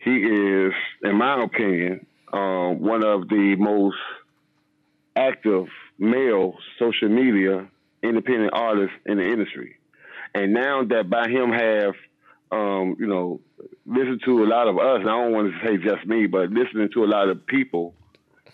he 0.00 0.16
is, 0.16 0.72
in 1.02 1.16
my 1.16 1.42
opinion, 1.42 2.06
um, 2.32 2.80
one 2.80 3.04
of 3.04 3.28
the 3.28 3.56
most 3.58 3.96
active 5.16 5.66
male 5.98 6.54
social 6.78 7.08
media 7.08 7.68
independent 8.02 8.52
artist 8.52 8.92
in 9.06 9.18
the 9.18 9.24
industry. 9.24 9.76
And 10.34 10.52
now 10.52 10.84
that 10.84 11.10
by 11.10 11.28
him 11.28 11.50
have, 11.50 11.94
um, 12.52 12.96
you 12.98 13.06
know, 13.06 13.40
listened 13.86 14.20
to 14.24 14.44
a 14.44 14.46
lot 14.46 14.68
of 14.68 14.78
us, 14.78 15.00
I 15.00 15.04
don't 15.04 15.32
want 15.32 15.52
to 15.52 15.66
say 15.66 15.76
just 15.78 16.06
me, 16.06 16.26
but 16.26 16.50
listening 16.50 16.90
to 16.94 17.04
a 17.04 17.06
lot 17.06 17.28
of 17.28 17.46
people, 17.46 17.94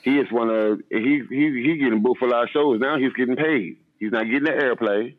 he 0.03 0.19
is 0.19 0.31
one 0.31 0.51
of 0.51 0.81
he 0.91 1.23
he 1.29 1.63
he 1.63 1.79
getting 1.79 2.03
booked 2.03 2.19
for 2.19 2.29
a 2.29 2.31
lot 2.31 2.45
of 2.45 2.51
shows. 2.51 2.81
Now 2.81 2.99
he's 2.99 3.13
getting 3.15 3.37
paid. 3.37 3.79
He's 3.99 4.13
not 4.13 4.25
getting 4.25 4.45
the 4.45 4.51
airplay. 4.51 5.15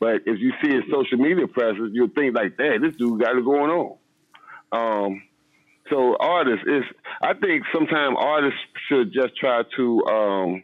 But 0.00 0.22
if 0.26 0.40
you 0.40 0.52
see 0.62 0.74
his 0.74 0.84
social 0.90 1.18
media 1.18 1.46
presence, 1.46 1.90
you'll 1.92 2.08
think 2.08 2.34
like, 2.34 2.56
that. 2.56 2.78
this 2.80 2.96
dude 2.96 3.20
got 3.20 3.36
it 3.36 3.44
going 3.44 3.70
on." 3.70 3.96
Um, 4.72 5.22
so 5.90 6.16
artists 6.18 6.64
is, 6.66 6.84
I 7.22 7.34
think 7.34 7.64
sometimes 7.72 8.16
artists 8.18 8.58
should 8.88 9.12
just 9.12 9.36
try 9.36 9.62
to 9.76 10.04
um, 10.06 10.62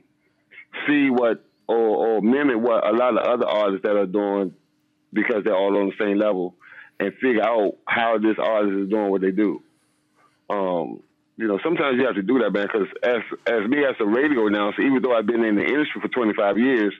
see 0.86 1.10
what 1.10 1.44
or, 1.68 1.76
or 1.76 2.22
mimic 2.22 2.58
what 2.58 2.86
a 2.86 2.92
lot 2.92 3.16
of 3.16 3.26
other 3.26 3.46
artists 3.46 3.82
that 3.84 3.96
are 3.96 4.06
doing 4.06 4.54
because 5.12 5.42
they're 5.44 5.56
all 5.56 5.76
on 5.76 5.88
the 5.88 6.04
same 6.04 6.18
level 6.18 6.54
and 6.98 7.12
figure 7.14 7.42
out 7.42 7.74
how 7.86 8.18
this 8.18 8.36
artist 8.38 8.78
is 8.78 8.88
doing 8.88 9.10
what 9.10 9.20
they 9.20 9.30
do. 9.30 9.62
Um, 10.48 11.02
you 11.36 11.46
know, 11.48 11.58
sometimes 11.62 11.98
you 11.98 12.06
have 12.06 12.14
to 12.14 12.22
do 12.22 12.38
that, 12.38 12.50
man, 12.50 12.66
because 12.72 12.88
as 13.02 13.20
as 13.46 13.68
me 13.68 13.84
as 13.84 13.94
a 14.00 14.06
radio 14.06 14.46
announcer, 14.46 14.82
even 14.82 15.02
though 15.02 15.14
I've 15.14 15.26
been 15.26 15.44
in 15.44 15.56
the 15.56 15.64
industry 15.64 16.00
for 16.00 16.08
25 16.08 16.58
years, 16.58 16.94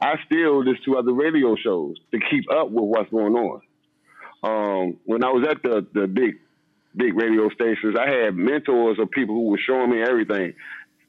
I 0.00 0.14
still 0.26 0.60
listen 0.64 0.84
to 0.84 0.98
other 0.98 1.12
radio 1.12 1.56
shows 1.56 1.96
to 2.12 2.20
keep 2.30 2.44
up 2.50 2.70
with 2.70 2.84
what's 2.84 3.10
going 3.10 3.34
on. 3.34 3.60
Um, 4.42 4.96
when 5.04 5.24
I 5.24 5.30
was 5.30 5.46
at 5.48 5.62
the 5.62 5.86
the 5.92 6.06
big 6.06 6.38
big 6.94 7.14
radio 7.14 7.48
stations, 7.50 7.96
I 7.98 8.08
had 8.08 8.36
mentors 8.36 8.98
of 8.98 9.10
people 9.10 9.34
who 9.34 9.48
were 9.48 9.58
showing 9.58 9.90
me 9.90 10.02
everything. 10.02 10.54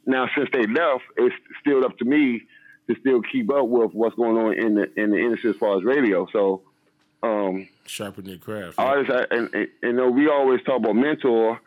Now, 0.06 0.28
since 0.36 0.50
they 0.52 0.66
left, 0.66 1.04
it's 1.18 1.36
still 1.60 1.86
up 1.86 1.98
to 2.00 2.06
me 2.06 2.42
to 2.88 2.96
still 3.00 3.22
keep 3.22 3.52
up 3.52 3.68
with 3.68 3.92
what's 3.94 4.16
going 4.16 4.38
on 4.38 4.54
in 4.54 4.76
the 4.76 5.00
in 5.00 5.12
the 5.12 5.18
industry 5.18 5.52
as 5.52 5.56
far 5.58 5.78
as 5.78 5.84
radio. 5.84 6.28
So, 6.32 6.62
um, 7.24 7.68
sharpen 7.86 8.26
your 8.26 8.38
craft. 8.38 8.76
Artists, 8.78 9.28
and, 9.32 9.54
and, 9.54 9.68
you 9.84 9.94
know, 9.94 10.10
we 10.10 10.28
always 10.28 10.62
talk 10.64 10.78
about 10.78 10.96
mentor. 10.96 11.60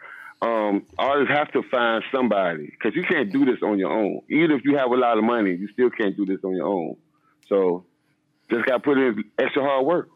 Um, 0.43 0.85
artists 0.99 1.33
have 1.33 1.53
to 1.53 1.63
find 1.63 2.03
somebody 2.13 2.67
because 2.67 2.95
you 2.95 3.05
can't 3.05 3.33
do 3.33 3.45
this 3.45 3.63
on 3.63 3.79
your 3.79 3.91
own. 3.91 4.21
Even 4.29 4.51
if 4.51 4.65
you 4.65 4.77
have 4.77 4.91
a 4.91 4.97
lot 4.97 5.17
of 5.17 5.25
money, 5.25 5.55
you 5.55 5.69
still 5.69 5.91
can't 5.91 6.17
do 6.17 6.27
this 6.27 6.41
on 6.45 6.55
your 6.55 6.67
own. 6.67 6.97
So, 7.49 7.85
just 8.51 8.67
got 8.67 8.75
to 8.75 8.81
put 8.81 8.99
in 8.99 9.25
extra 9.39 9.63
hard 9.63 9.87
work. 9.87 10.09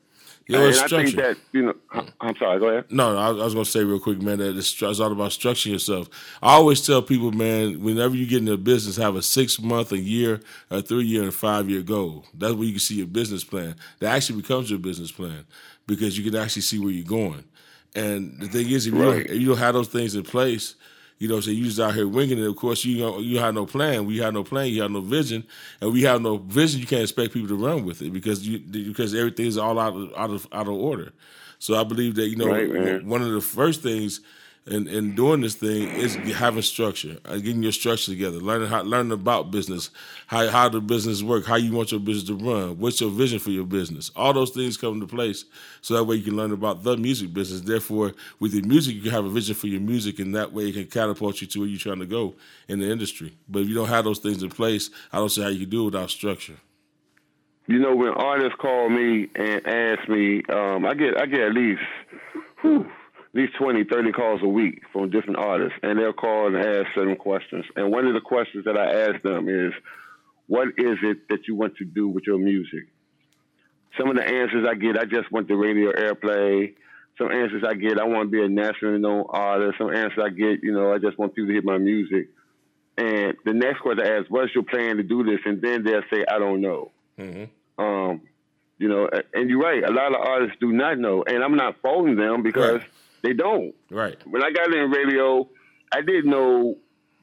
Yeah, 0.48 0.60
and. 0.60 0.76
I 0.76 0.88
think 0.88 1.14
that 1.16 1.36
you 1.52 1.62
know. 1.62 1.74
I'm 2.20 2.34
sorry. 2.36 2.58
Go 2.58 2.68
ahead. 2.68 2.86
No, 2.90 3.12
no 3.12 3.18
I, 3.18 3.44
was 3.44 3.52
going 3.52 3.66
to 3.66 3.70
say 3.70 3.84
real 3.84 4.00
quick, 4.00 4.20
man. 4.22 4.38
That 4.38 4.56
it's, 4.56 4.80
it's, 4.80 4.98
all 4.98 5.12
about 5.12 5.30
structuring 5.30 5.72
yourself. 5.72 6.08
I 6.42 6.54
always 6.54 6.84
tell 6.84 7.02
people, 7.02 7.30
man, 7.32 7.82
whenever 7.82 8.16
you 8.16 8.26
get 8.26 8.38
into 8.38 8.54
a 8.54 8.56
business, 8.56 8.96
have 8.96 9.14
a 9.14 9.22
six 9.22 9.60
month, 9.60 9.92
a 9.92 9.98
year, 9.98 10.40
a 10.70 10.80
three 10.80 11.04
year, 11.04 11.20
and 11.20 11.28
a 11.28 11.32
five 11.32 11.68
year 11.68 11.82
goal. 11.82 12.24
That's 12.32 12.54
where 12.54 12.64
you 12.64 12.72
can 12.72 12.80
see 12.80 12.96
your 12.96 13.06
business 13.06 13.44
plan. 13.44 13.76
That 14.00 14.16
actually 14.16 14.40
becomes 14.40 14.70
your 14.70 14.78
business 14.78 15.12
plan 15.12 15.44
because 15.86 16.16
you 16.16 16.24
can 16.28 16.40
actually 16.40 16.62
see 16.62 16.78
where 16.78 16.90
you're 16.90 17.04
going. 17.04 17.44
And 17.94 18.40
the 18.40 18.48
thing 18.48 18.70
is, 18.70 18.86
if, 18.86 18.94
right. 18.94 19.00
you, 19.00 19.04
don't, 19.04 19.20
if 19.20 19.40
you 19.40 19.48
don't 19.48 19.58
have 19.58 19.74
those 19.74 19.88
things 19.88 20.14
in 20.14 20.22
place, 20.22 20.76
you 21.18 21.28
know, 21.28 21.40
so 21.40 21.50
you 21.50 21.64
just 21.64 21.80
out 21.80 21.94
here 21.94 22.06
winging 22.06 22.38
it. 22.38 22.46
Of 22.46 22.56
course, 22.56 22.84
you 22.84 22.98
know, 22.98 23.18
you 23.18 23.38
have 23.38 23.54
no 23.54 23.66
plan. 23.66 24.06
We 24.06 24.18
have 24.18 24.34
no 24.34 24.44
plan. 24.44 24.68
You 24.68 24.82
have 24.82 24.90
no 24.90 25.00
vision, 25.00 25.44
and 25.80 25.92
we 25.92 26.02
have 26.02 26.22
no 26.22 26.36
vision. 26.38 26.80
You 26.80 26.86
can't 26.86 27.02
expect 27.02 27.34
people 27.34 27.48
to 27.48 27.56
run 27.56 27.84
with 27.84 28.02
it 28.02 28.12
because 28.12 28.46
you 28.46 28.58
because 28.60 29.14
everything's 29.14 29.56
all 29.56 29.78
out 29.78 29.94
of 29.96 30.12
out 30.16 30.30
of 30.30 30.46
out 30.52 30.68
of 30.68 30.74
order. 30.74 31.12
So 31.58 31.78
I 31.78 31.84
believe 31.84 32.14
that 32.14 32.28
you 32.28 32.36
know 32.36 32.46
right, 32.46 33.04
one 33.04 33.22
of 33.22 33.32
the 33.32 33.40
first 33.40 33.82
things 33.82 34.20
in, 34.70 34.86
in 34.88 35.14
doing 35.14 35.40
this 35.40 35.54
thing 35.54 35.88
is 35.88 36.14
having 36.36 36.62
structure, 36.62 37.18
uh, 37.24 37.36
getting 37.36 37.62
your 37.62 37.72
structure 37.72 38.10
together, 38.10 38.38
learning 38.38 38.68
how 38.68 38.82
learning 38.82 39.12
about 39.12 39.50
business, 39.50 39.90
how 40.26 40.48
how 40.48 40.68
the 40.68 40.80
business 40.80 41.22
work, 41.22 41.46
how 41.46 41.56
you 41.56 41.72
want 41.72 41.90
your 41.90 42.00
business 42.00 42.24
to 42.28 42.34
run, 42.34 42.78
what's 42.78 43.00
your 43.00 43.10
vision 43.10 43.38
for 43.38 43.50
your 43.50 43.64
business. 43.64 44.10
All 44.14 44.32
those 44.32 44.50
things 44.50 44.76
come 44.76 44.94
into 44.94 45.06
place, 45.06 45.44
so 45.80 45.94
that 45.94 46.04
way 46.04 46.16
you 46.16 46.22
can 46.22 46.36
learn 46.36 46.52
about 46.52 46.82
the 46.82 46.96
music 46.96 47.32
business. 47.32 47.62
Therefore, 47.62 48.12
with 48.38 48.52
your 48.52 48.64
music, 48.64 48.94
you 48.94 49.02
can 49.02 49.10
have 49.10 49.24
a 49.24 49.30
vision 49.30 49.54
for 49.54 49.66
your 49.66 49.80
music, 49.80 50.18
and 50.18 50.34
that 50.34 50.52
way 50.52 50.68
it 50.68 50.74
can 50.74 50.86
catapult 50.86 51.40
you 51.40 51.46
to 51.46 51.60
where 51.60 51.68
you're 51.68 51.78
trying 51.78 52.00
to 52.00 52.06
go 52.06 52.34
in 52.68 52.78
the 52.78 52.90
industry. 52.90 53.36
But 53.48 53.62
if 53.62 53.68
you 53.68 53.74
don't 53.74 53.88
have 53.88 54.04
those 54.04 54.18
things 54.18 54.42
in 54.42 54.50
place, 54.50 54.90
I 55.12 55.18
don't 55.18 55.30
see 55.30 55.42
how 55.42 55.48
you 55.48 55.60
can 55.60 55.70
do 55.70 55.82
it 55.82 55.86
without 55.86 56.10
structure. 56.10 56.56
You 57.66 57.78
know, 57.78 57.94
when 57.94 58.14
artists 58.14 58.56
call 58.58 58.88
me 58.88 59.28
and 59.34 59.66
ask 59.66 60.08
me, 60.08 60.42
um, 60.48 60.86
I 60.86 60.94
get 60.94 61.20
I 61.20 61.26
get 61.26 61.40
at 61.40 61.54
least. 61.54 61.82
Whew, 62.62 62.90
least 63.38 63.54
20, 63.58 63.84
30 63.84 64.12
calls 64.12 64.40
a 64.42 64.48
week 64.48 64.82
from 64.92 65.10
different 65.10 65.38
artists, 65.38 65.78
and 65.82 65.98
they'll 65.98 66.12
call 66.12 66.48
and 66.48 66.56
ask 66.56 66.86
certain 66.94 67.16
questions. 67.16 67.64
And 67.76 67.90
one 67.90 68.06
of 68.06 68.14
the 68.14 68.20
questions 68.20 68.64
that 68.64 68.76
I 68.76 69.08
ask 69.08 69.22
them 69.22 69.48
is, 69.48 69.72
what 70.46 70.68
is 70.76 70.98
it 71.02 71.28
that 71.28 71.46
you 71.46 71.54
want 71.54 71.76
to 71.76 71.84
do 71.84 72.08
with 72.08 72.24
your 72.26 72.38
music? 72.38 72.88
Some 73.98 74.10
of 74.10 74.16
the 74.16 74.24
answers 74.24 74.66
I 74.68 74.74
get, 74.74 74.98
I 74.98 75.04
just 75.04 75.30
want 75.30 75.48
the 75.48 75.56
radio 75.56 75.92
airplay. 75.92 76.74
Some 77.18 77.32
answers 77.32 77.64
I 77.66 77.74
get, 77.74 77.98
I 77.98 78.04
want 78.04 78.30
to 78.30 78.30
be 78.30 78.42
a 78.42 78.48
nationally 78.48 78.98
known 78.98 79.24
artist. 79.28 79.78
Some 79.78 79.94
answers 79.94 80.18
I 80.24 80.30
get, 80.30 80.62
you 80.62 80.72
know, 80.72 80.92
I 80.92 80.98
just 80.98 81.18
want 81.18 81.34
people 81.34 81.48
to 81.48 81.52
hear 81.52 81.62
my 81.62 81.78
music. 81.78 82.28
And 82.96 83.34
the 83.44 83.54
next 83.54 83.80
question 83.80 84.04
I 84.04 84.18
ask, 84.18 84.26
what's 84.28 84.54
your 84.54 84.64
plan 84.64 84.96
to 84.96 85.02
do 85.02 85.24
this? 85.24 85.40
And 85.44 85.60
then 85.60 85.84
they'll 85.84 86.02
say, 86.12 86.24
I 86.28 86.38
don't 86.38 86.60
know. 86.60 86.90
Mm-hmm. 87.18 87.84
Um, 87.84 88.22
you 88.78 88.88
know, 88.88 89.08
and 89.34 89.50
you're 89.50 89.60
right. 89.60 89.82
A 89.82 89.92
lot 89.92 90.14
of 90.14 90.20
artists 90.20 90.56
do 90.60 90.72
not 90.72 90.98
know, 90.98 91.24
and 91.24 91.42
I'm 91.42 91.56
not 91.56 91.76
faulting 91.82 92.16
them 92.16 92.42
because 92.42 92.80
Right. 92.80 92.90
They 93.22 93.32
don't. 93.32 93.74
Right. 93.90 94.16
When 94.26 94.42
I 94.44 94.50
got 94.50 94.72
in 94.74 94.90
radio, 94.90 95.48
I 95.92 96.00
didn't 96.02 96.30
know 96.30 96.76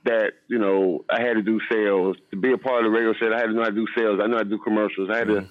that 0.05 0.33
you 0.47 0.59
know 0.59 1.03
I 1.09 1.21
had 1.21 1.33
to 1.33 1.41
do 1.41 1.59
sales 1.71 2.15
to 2.31 2.37
be 2.37 2.51
a 2.51 2.57
part 2.57 2.85
of 2.85 2.91
the 2.91 2.97
radio 2.97 3.13
set. 3.19 3.33
I 3.33 3.39
had 3.39 3.47
to 3.47 3.53
know 3.53 3.61
how 3.63 3.69
to 3.69 3.75
do 3.75 3.87
sales. 3.97 4.19
I 4.23 4.27
know 4.27 4.37
how 4.37 4.43
to 4.43 4.49
do 4.49 4.59
commercials. 4.59 5.09
I 5.09 5.17
had 5.17 5.27
to. 5.27 5.47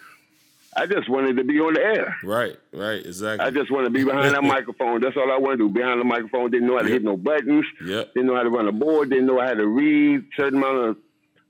I 0.77 0.87
just 0.87 1.09
wanted 1.09 1.37
to 1.37 1.45
be 1.45 1.61
on 1.61 1.75
the 1.75 1.81
air. 1.81 2.17
Right. 2.25 2.57
Right. 2.73 3.05
Exactly. 3.07 3.47
I 3.47 3.51
just 3.51 3.71
wanted 3.71 3.85
to 3.85 3.91
be 3.91 4.05
behind 4.05 4.35
that 4.35 4.43
microphone. 4.57 5.01
That's 5.01 5.17
all 5.17 5.31
I 5.31 5.39
wanted 5.39 5.59
to 5.59 5.69
do. 5.69 5.75
Behind 5.75 6.01
the 6.01 6.05
microphone. 6.05 6.51
Didn't 6.51 6.67
know 6.67 6.77
how 6.77 6.83
to 6.83 6.89
hit 6.89 7.05
no 7.05 7.17
buttons. 7.17 7.65
Yep. 7.85 8.15
Didn't 8.15 8.27
know 8.27 8.35
how 8.35 8.43
to 8.43 8.51
run 8.51 8.67
a 8.67 8.73
board. 8.73 9.11
Didn't 9.11 9.27
know 9.27 9.41
how 9.41 9.55
to 9.55 9.67
read 9.67 10.25
certain 10.37 10.59
amount 10.59 10.99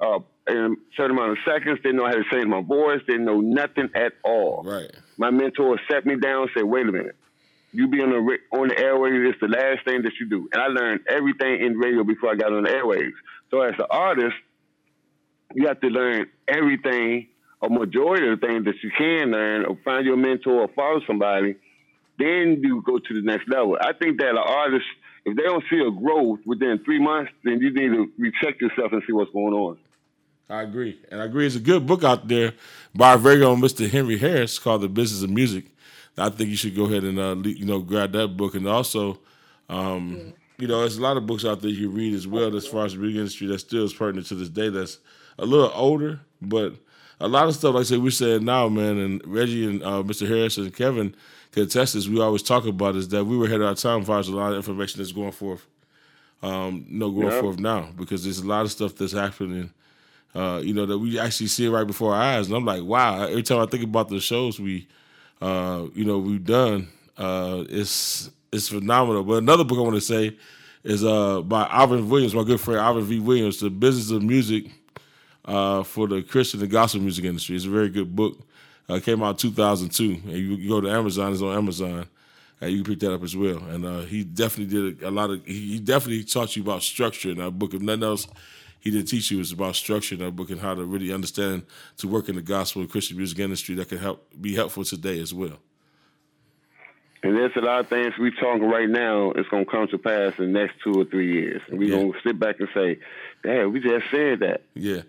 of 0.00 0.22
uh, 0.48 0.52
in 0.52 0.76
certain 0.94 1.16
amount 1.16 1.32
of 1.32 1.38
seconds. 1.46 1.78
Didn't 1.82 1.96
know 1.96 2.06
how 2.06 2.12
to 2.12 2.24
change 2.30 2.46
my 2.46 2.60
voice. 2.60 3.00
Didn't 3.06 3.24
know 3.24 3.40
nothing 3.40 3.88
at 3.94 4.12
all. 4.24 4.62
Right. 4.62 4.90
My 5.16 5.30
mentor 5.30 5.80
sat 5.90 6.04
me 6.04 6.16
down 6.16 6.42
and 6.42 6.50
said, 6.54 6.64
"Wait 6.64 6.86
a 6.86 6.92
minute. 6.92 7.16
You 7.74 7.88
be 7.88 8.00
on 8.00 8.10
the 8.10 8.38
on 8.56 8.68
the 8.68 8.74
airwaves. 8.76 9.30
It's 9.30 9.40
the 9.40 9.48
last 9.48 9.84
thing 9.84 10.02
that 10.02 10.12
you 10.20 10.26
do." 10.28 10.48
And 10.52 10.62
I 10.62 10.68
learned 10.68 11.00
everything 11.08 11.60
in 11.60 11.76
radio 11.76 12.04
before 12.04 12.30
I 12.30 12.36
got 12.36 12.52
on 12.52 12.62
the 12.62 12.70
airwaves. 12.70 13.12
So 13.50 13.60
as 13.62 13.74
an 13.78 13.86
artist, 13.90 14.36
you 15.54 15.66
have 15.66 15.80
to 15.80 15.88
learn 15.88 16.26
everything, 16.46 17.28
a 17.62 17.68
majority 17.68 18.28
of 18.28 18.40
the 18.40 18.46
things 18.46 18.64
that 18.64 18.76
you 18.82 18.90
can 18.96 19.32
learn, 19.32 19.64
or 19.64 19.76
find 19.84 20.06
your 20.06 20.16
mentor 20.16 20.62
or 20.62 20.68
follow 20.68 21.00
somebody. 21.06 21.56
Then 22.18 22.60
you 22.62 22.80
go 22.86 22.98
to 22.98 23.14
the 23.14 23.22
next 23.22 23.48
level. 23.48 23.76
I 23.80 23.92
think 23.92 24.20
that 24.20 24.30
an 24.30 24.38
artist, 24.38 24.86
if 25.24 25.36
they 25.36 25.42
don't 25.42 25.64
see 25.68 25.80
a 25.80 25.90
growth 25.90 26.40
within 26.46 26.78
three 26.84 27.00
months, 27.00 27.32
then 27.42 27.60
you 27.60 27.72
need 27.72 27.88
to 27.88 28.10
recheck 28.18 28.60
yourself 28.60 28.92
and 28.92 29.02
see 29.04 29.12
what's 29.12 29.32
going 29.32 29.52
on. 29.52 29.78
I 30.48 30.62
agree, 30.62 31.00
and 31.10 31.20
I 31.20 31.24
agree. 31.24 31.46
It's 31.46 31.56
a 31.56 31.60
good 31.60 31.86
book 31.86 32.04
out 32.04 32.28
there 32.28 32.52
by 32.94 33.12
our 33.12 33.18
very 33.18 33.42
own 33.42 33.60
Mr. 33.60 33.90
Henry 33.90 34.18
Harris 34.18 34.58
called 34.58 34.82
"The 34.82 34.88
Business 34.88 35.22
of 35.22 35.30
Music." 35.30 35.64
I 36.16 36.28
think 36.30 36.50
you 36.50 36.56
should 36.56 36.76
go 36.76 36.84
ahead 36.84 37.04
and 37.04 37.18
uh, 37.18 37.36
you 37.48 37.64
know 37.64 37.80
grab 37.80 38.12
that 38.12 38.36
book, 38.36 38.54
and 38.54 38.66
also, 38.68 39.18
um, 39.68 40.32
you 40.58 40.68
know, 40.68 40.80
there's 40.80 40.96
a 40.98 41.02
lot 41.02 41.16
of 41.16 41.26
books 41.26 41.44
out 41.44 41.60
there 41.60 41.70
you 41.70 41.88
can 41.88 41.96
read 41.96 42.14
as 42.14 42.26
well 42.26 42.54
as 42.56 42.66
far 42.66 42.84
as 42.86 42.92
the 42.92 42.98
music 43.00 43.18
industry 43.18 43.46
that 43.48 43.58
still 43.58 43.84
is 43.84 43.92
pertinent 43.92 44.26
to 44.28 44.34
this 44.36 44.48
day. 44.48 44.68
That's 44.68 44.98
a 45.38 45.44
little 45.44 45.72
older, 45.74 46.20
but 46.40 46.74
a 47.20 47.26
lot 47.28 47.48
of 47.48 47.54
stuff, 47.56 47.74
like 47.74 47.80
I 47.82 47.84
said, 47.84 47.98
we're 48.02 48.10
saying 48.10 48.44
now, 48.44 48.68
man, 48.68 48.98
and 48.98 49.20
Reggie 49.26 49.68
and 49.68 49.82
uh, 49.82 50.02
Mr. 50.04 50.28
Harris 50.28 50.56
and 50.56 50.74
Kevin 50.74 51.14
can 51.52 51.64
attest 51.64 51.94
this. 51.94 52.06
We 52.08 52.20
always 52.20 52.42
talk 52.42 52.66
about 52.66 52.94
is 52.96 53.08
that 53.08 53.24
we 53.24 53.36
were 53.36 53.46
ahead 53.46 53.60
of 53.60 53.66
our 53.68 53.74
time 53.74 54.02
as 54.02 54.06
far 54.06 54.18
as 54.20 54.28
a 54.28 54.36
lot 54.36 54.50
of 54.52 54.56
information 54.56 54.98
that's 55.00 55.12
going 55.12 55.32
forth, 55.32 55.66
um, 56.42 56.84
you 56.88 56.98
know, 56.98 57.10
going 57.10 57.32
Yeah. 57.32 57.40
forth 57.40 57.58
now 57.58 57.88
because 57.96 58.22
there's 58.24 58.38
a 58.38 58.46
lot 58.46 58.64
of 58.64 58.70
stuff 58.70 58.94
that's 58.94 59.12
happening 59.12 59.70
uh, 60.34 60.60
you 60.64 60.74
know, 60.74 60.84
that 60.84 60.98
we 60.98 61.16
actually 61.16 61.46
see 61.46 61.64
it 61.64 61.70
right 61.70 61.86
before 61.86 62.12
our 62.12 62.20
eyes. 62.20 62.48
And 62.48 62.56
I'm 62.56 62.64
like, 62.64 62.82
wow, 62.82 63.22
every 63.22 63.44
time 63.44 63.60
I 63.60 63.66
think 63.66 63.84
about 63.84 64.08
the 64.08 64.18
shows 64.18 64.58
we, 64.58 64.88
uh, 65.40 65.86
you 65.94 66.04
know, 66.04 66.18
we've 66.18 66.44
done, 66.44 66.88
uh, 67.16 67.64
it's 67.68 68.30
it's 68.52 68.68
phenomenal. 68.68 69.24
But 69.24 69.38
another 69.38 69.64
book 69.64 69.78
I 69.78 69.82
want 69.82 69.96
to 69.96 70.00
say 70.00 70.36
is 70.84 71.04
uh, 71.04 71.42
by 71.42 71.66
Alvin 71.70 72.08
Williams, 72.08 72.34
my 72.34 72.44
good 72.44 72.60
friend 72.60 72.80
Alvin 72.80 73.04
V. 73.04 73.18
Williams, 73.18 73.58
The 73.60 73.70
Business 73.70 74.10
of 74.10 74.22
Music 74.22 74.66
uh, 75.44 75.82
for 75.82 76.06
the 76.06 76.22
Christian 76.22 76.60
and 76.60 76.70
Gospel 76.70 77.00
Music 77.00 77.24
Industry. 77.24 77.56
It's 77.56 77.64
a 77.64 77.70
very 77.70 77.88
good 77.88 78.14
book. 78.14 78.38
Uh, 78.88 79.00
came 79.00 79.22
out 79.22 79.30
in 79.30 79.50
2002. 79.50 80.04
And 80.04 80.32
you, 80.32 80.56
you 80.56 80.68
go 80.68 80.80
to 80.80 80.90
Amazon, 80.90 81.32
it's 81.32 81.42
on 81.42 81.56
Amazon. 81.56 82.06
And 82.60 82.70
you 82.70 82.82
can 82.82 82.92
pick 82.92 83.00
that 83.00 83.14
up 83.14 83.22
as 83.22 83.36
well. 83.36 83.58
And 83.64 83.84
uh, 83.84 84.00
he 84.00 84.24
definitely 84.24 84.92
did 84.92 85.02
a 85.02 85.10
lot 85.10 85.30
of, 85.30 85.44
he, 85.44 85.72
he 85.72 85.78
definitely 85.80 86.24
taught 86.24 86.54
you 86.54 86.62
about 86.62 86.82
structure 86.82 87.30
in 87.30 87.38
that 87.38 87.52
book. 87.52 87.74
If 87.74 87.80
nothing 87.80 88.04
else, 88.04 88.26
he 88.84 88.90
did 88.90 89.08
teach 89.08 89.30
you 89.30 89.38
was 89.38 89.50
about 89.50 89.74
structure 89.74 90.14
in 90.14 90.20
that 90.20 90.36
book 90.36 90.50
and 90.50 90.60
how 90.60 90.74
to 90.74 90.84
really 90.84 91.10
understand 91.10 91.62
to 91.96 92.06
work 92.06 92.28
in 92.28 92.36
the 92.36 92.42
gospel 92.42 92.82
and 92.82 92.90
Christian 92.90 93.16
music 93.16 93.38
industry 93.38 93.74
that 93.76 93.88
can 93.88 93.96
help 93.98 94.28
be 94.38 94.54
helpful 94.54 94.84
today 94.84 95.18
as 95.20 95.32
well. 95.32 95.58
And 97.22 97.34
there's 97.34 97.56
a 97.56 97.60
lot 97.62 97.80
of 97.80 97.88
things 97.88 98.12
we're 98.18 98.30
talking 98.32 98.68
right 98.68 98.88
now. 98.88 99.30
It's 99.30 99.48
gonna 99.48 99.64
come 99.64 99.88
to 99.88 99.96
pass 99.96 100.34
in 100.38 100.52
the 100.52 100.60
next 100.60 100.74
two 100.84 100.92
or 101.00 101.06
three 101.06 101.32
years, 101.32 101.62
and 101.68 101.78
we're 101.78 101.88
Yeah. 101.88 102.02
gonna 102.02 102.20
sit 102.22 102.38
back 102.38 102.60
and 102.60 102.68
say, 102.74 102.98
"Damn, 103.42 103.72
we 103.72 103.80
just 103.80 104.04
said 104.10 104.40
that." 104.40 104.60
Yeah. 104.74 105.00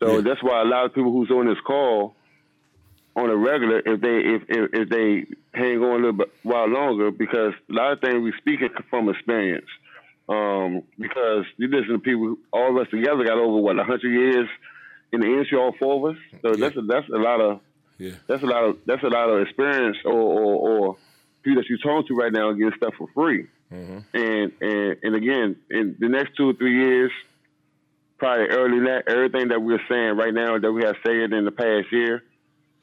So 0.00 0.16
Yeah. 0.16 0.20
that's 0.22 0.42
why 0.42 0.60
a 0.60 0.64
lot 0.64 0.86
of 0.86 0.92
people 0.92 1.12
who's 1.12 1.30
on 1.30 1.46
this 1.46 1.60
call 1.60 2.16
on 3.14 3.30
a 3.30 3.36
regular, 3.36 3.80
if 3.86 4.00
they 4.00 4.18
if 4.18 4.42
if, 4.48 4.70
if 4.74 4.88
they 4.88 5.26
hang 5.54 5.78
on 5.84 6.02
a 6.02 6.06
little 6.08 6.26
while 6.42 6.66
longer, 6.66 7.12
because 7.12 7.54
a 7.68 7.72
lot 7.72 7.92
of 7.92 8.00
things 8.00 8.18
we 8.20 8.32
speak 8.38 8.60
from 8.88 9.08
experience. 9.08 9.68
Um, 10.30 10.82
because 10.96 11.44
you 11.56 11.66
listen 11.66 11.94
to 11.94 11.98
people, 11.98 12.36
all 12.52 12.70
of 12.70 12.76
us 12.80 12.88
together 12.90 13.24
got 13.24 13.36
over 13.38 13.60
what 13.60 13.76
hundred 13.78 14.12
years 14.12 14.48
in 15.12 15.20
the 15.20 15.26
industry, 15.26 15.58
all 15.58 15.74
four 15.78 16.08
of 16.08 16.14
us. 16.14 16.22
So 16.42 16.52
that's 16.54 16.76
a, 16.76 16.82
that's 16.82 17.08
a 17.08 17.18
lot 17.18 17.40
of 17.40 17.60
Yeah. 17.98 18.12
that's 18.28 18.42
a 18.44 18.46
lot 18.46 18.62
of 18.64 18.76
that's 18.86 19.02
a 19.02 19.08
lot 19.08 19.28
of 19.28 19.40
experience 19.42 19.96
or 20.04 20.12
or, 20.12 20.68
or 20.68 20.96
people 21.42 21.60
that 21.60 21.68
you're 21.68 21.78
talking 21.78 22.06
to 22.06 22.14
right 22.14 22.32
now 22.32 22.52
getting 22.52 22.72
stuff 22.76 22.94
for 22.96 23.08
free. 23.12 23.48
And 23.70 24.04
and 24.60 24.96
and 25.02 25.14
again, 25.16 25.56
in 25.68 25.96
the 25.98 26.08
next 26.08 26.36
two 26.36 26.50
or 26.50 26.52
three 26.54 26.76
years, 26.78 27.10
probably 28.18 28.46
early 28.50 28.80
that 28.86 29.08
everything 29.08 29.48
that 29.48 29.60
we're 29.60 29.80
saying 29.88 30.16
right 30.16 30.32
now 30.34 30.58
that 30.58 30.70
we 30.72 30.84
have 30.84 30.96
said 31.04 31.32
in 31.32 31.44
the 31.44 31.50
past 31.52 31.90
year, 31.90 32.22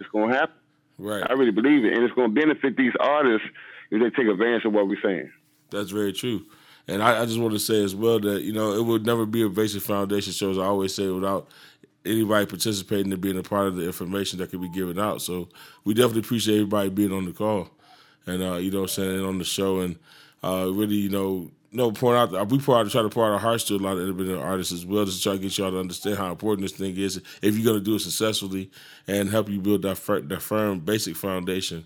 it's 0.02 0.10
gonna 0.10 0.34
happen. 0.34 0.56
Right. 0.98 1.24
I 1.30 1.34
really 1.34 1.52
believe 1.52 1.86
it, 1.86 1.94
and 1.94 2.03
it's 2.03 2.14
gonna 2.14 2.30
benefit 2.34 2.76
these 2.76 2.94
artists 2.99 3.48
if 3.91 4.02
they 4.02 4.10
take 4.10 4.30
advantage 4.30 4.65
of 4.65 4.74
what 4.74 4.88
we're 4.88 5.02
saying. 5.02 5.32
That's 5.69 5.91
very 5.91 6.11
true. 6.14 6.41
And 6.88 7.03
I, 7.03 7.22
I 7.22 7.26
just 7.26 7.39
want 7.39 7.53
to 7.53 7.59
say 7.59 7.84
as 7.84 7.93
well 7.93 8.19
that, 8.19 8.43
you 8.43 8.53
know, 8.53 8.72
it 8.73 8.84
would 8.84 9.05
never 9.05 9.26
be 9.26 9.41
a 9.41 9.49
basic 9.49 9.81
foundation 9.81 10.31
show, 10.31 10.51
as 10.51 10.57
I 10.57 10.64
always 10.64 10.93
say, 10.95 11.07
without 11.09 11.47
anybody 12.05 12.45
participating 12.45 13.11
and 13.11 13.22
being 13.22 13.38
a 13.38 13.43
part 13.43 13.68
of 13.68 13.76
the 13.76 13.85
information 13.85 14.39
that 14.39 14.51
could 14.51 14.61
be 14.61 14.69
given 14.69 14.97
out. 14.97 15.22
So 15.22 15.49
we 15.84 15.93
definitely 15.93 16.22
appreciate 16.22 16.55
everybody 16.55 16.89
being 16.89 17.11
on 17.11 17.26
the 17.26 17.34
call 17.34 17.69
and, 18.26 18.41
uh, 18.41 18.55
you 18.55 18.72
know, 18.72 18.88
and 18.97 19.26
on 19.26 19.38
the 19.38 19.43
show 19.43 19.81
and 19.81 19.97
uh, 20.43 20.72
really, 20.72 20.95
you 20.95 21.09
know, 21.09 21.51
no, 21.73 21.91
point 21.91 22.15
out, 22.18 22.49
we 22.49 22.59
pour 22.59 22.77
out, 22.77 22.89
try 22.89 23.01
to 23.01 23.09
pour 23.09 23.26
out 23.26 23.34
our 23.34 23.39
hearts 23.39 23.65
to 23.65 23.76
a 23.76 23.77
lot 23.77 23.97
of 23.97 24.07
independent 24.07 24.41
artists 24.41 24.72
as 24.72 24.85
well, 24.85 25.03
just 25.03 25.18
to 25.18 25.23
try 25.23 25.34
to 25.34 25.39
get 25.39 25.57
y'all 25.57 25.69
to 25.69 25.80
understand 25.80 26.18
how 26.18 26.31
important 26.31 26.61
this 26.61 26.77
thing 26.77 26.95
is 26.95 27.18
if 27.41 27.55
you're 27.55 27.65
going 27.65 27.77
to 27.77 27.84
do 27.84 27.95
it 27.95 27.99
successfully 27.99 28.72
and 29.07 29.30
help 29.30 29.49
you 29.49 29.59
build 29.59 29.81
that, 29.81 29.97
fir- 29.97 30.22
that 30.22 30.41
firm 30.41 30.80
basic 30.80 31.18
foundation. 31.18 31.85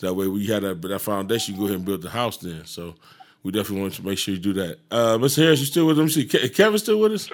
That 0.00 0.14
way, 0.14 0.26
we 0.26 0.46
had 0.46 0.62
that, 0.64 0.82
that 0.82 1.00
foundation, 1.00 1.54
you 1.54 1.60
go 1.60 1.66
ahead 1.66 1.76
and 1.76 1.84
build 1.84 2.02
the 2.02 2.10
house 2.10 2.36
then. 2.36 2.66
So, 2.66 2.94
we 3.42 3.52
definitely 3.52 3.82
want 3.82 3.94
to 3.94 4.06
make 4.06 4.18
sure 4.18 4.34
you 4.34 4.40
do 4.40 4.52
that. 4.54 4.78
Uh, 4.90 5.18
Mr. 5.18 5.42
Harris, 5.42 5.60
you 5.60 5.66
still 5.66 5.86
with 5.86 5.98
us? 5.98 6.14
See. 6.14 6.26
Ke- 6.26 6.52
Kevin 6.54 6.78
still 6.78 7.00
with 7.00 7.12
us? 7.12 7.30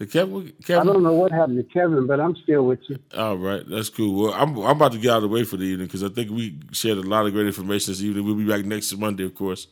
Is 0.00 0.12
Kevin, 0.12 0.52
I 0.70 0.82
don't 0.82 1.02
know 1.02 1.12
what 1.12 1.30
happened 1.30 1.58
to 1.58 1.62
Kevin, 1.62 2.06
but 2.06 2.20
I'm 2.20 2.34
still 2.36 2.64
with 2.64 2.80
you. 2.88 2.98
All 3.16 3.36
right, 3.36 3.62
that's 3.68 3.90
cool. 3.90 4.22
Well, 4.22 4.32
I'm 4.32 4.56
I'm 4.58 4.76
about 4.76 4.92
to 4.92 4.98
get 4.98 5.10
out 5.10 5.18
of 5.18 5.22
the 5.24 5.28
way 5.28 5.44
for 5.44 5.58
the 5.58 5.64
evening 5.64 5.88
because 5.88 6.02
I 6.02 6.08
think 6.08 6.30
we 6.30 6.58
shared 6.72 6.96
a 6.96 7.02
lot 7.02 7.26
of 7.26 7.34
great 7.34 7.46
information 7.46 7.92
this 7.92 8.00
evening. 8.02 8.24
We'll 8.24 8.34
be 8.34 8.46
back 8.48 8.64
next 8.64 8.96
Monday, 8.96 9.26
of 9.26 9.34
course, 9.34 9.66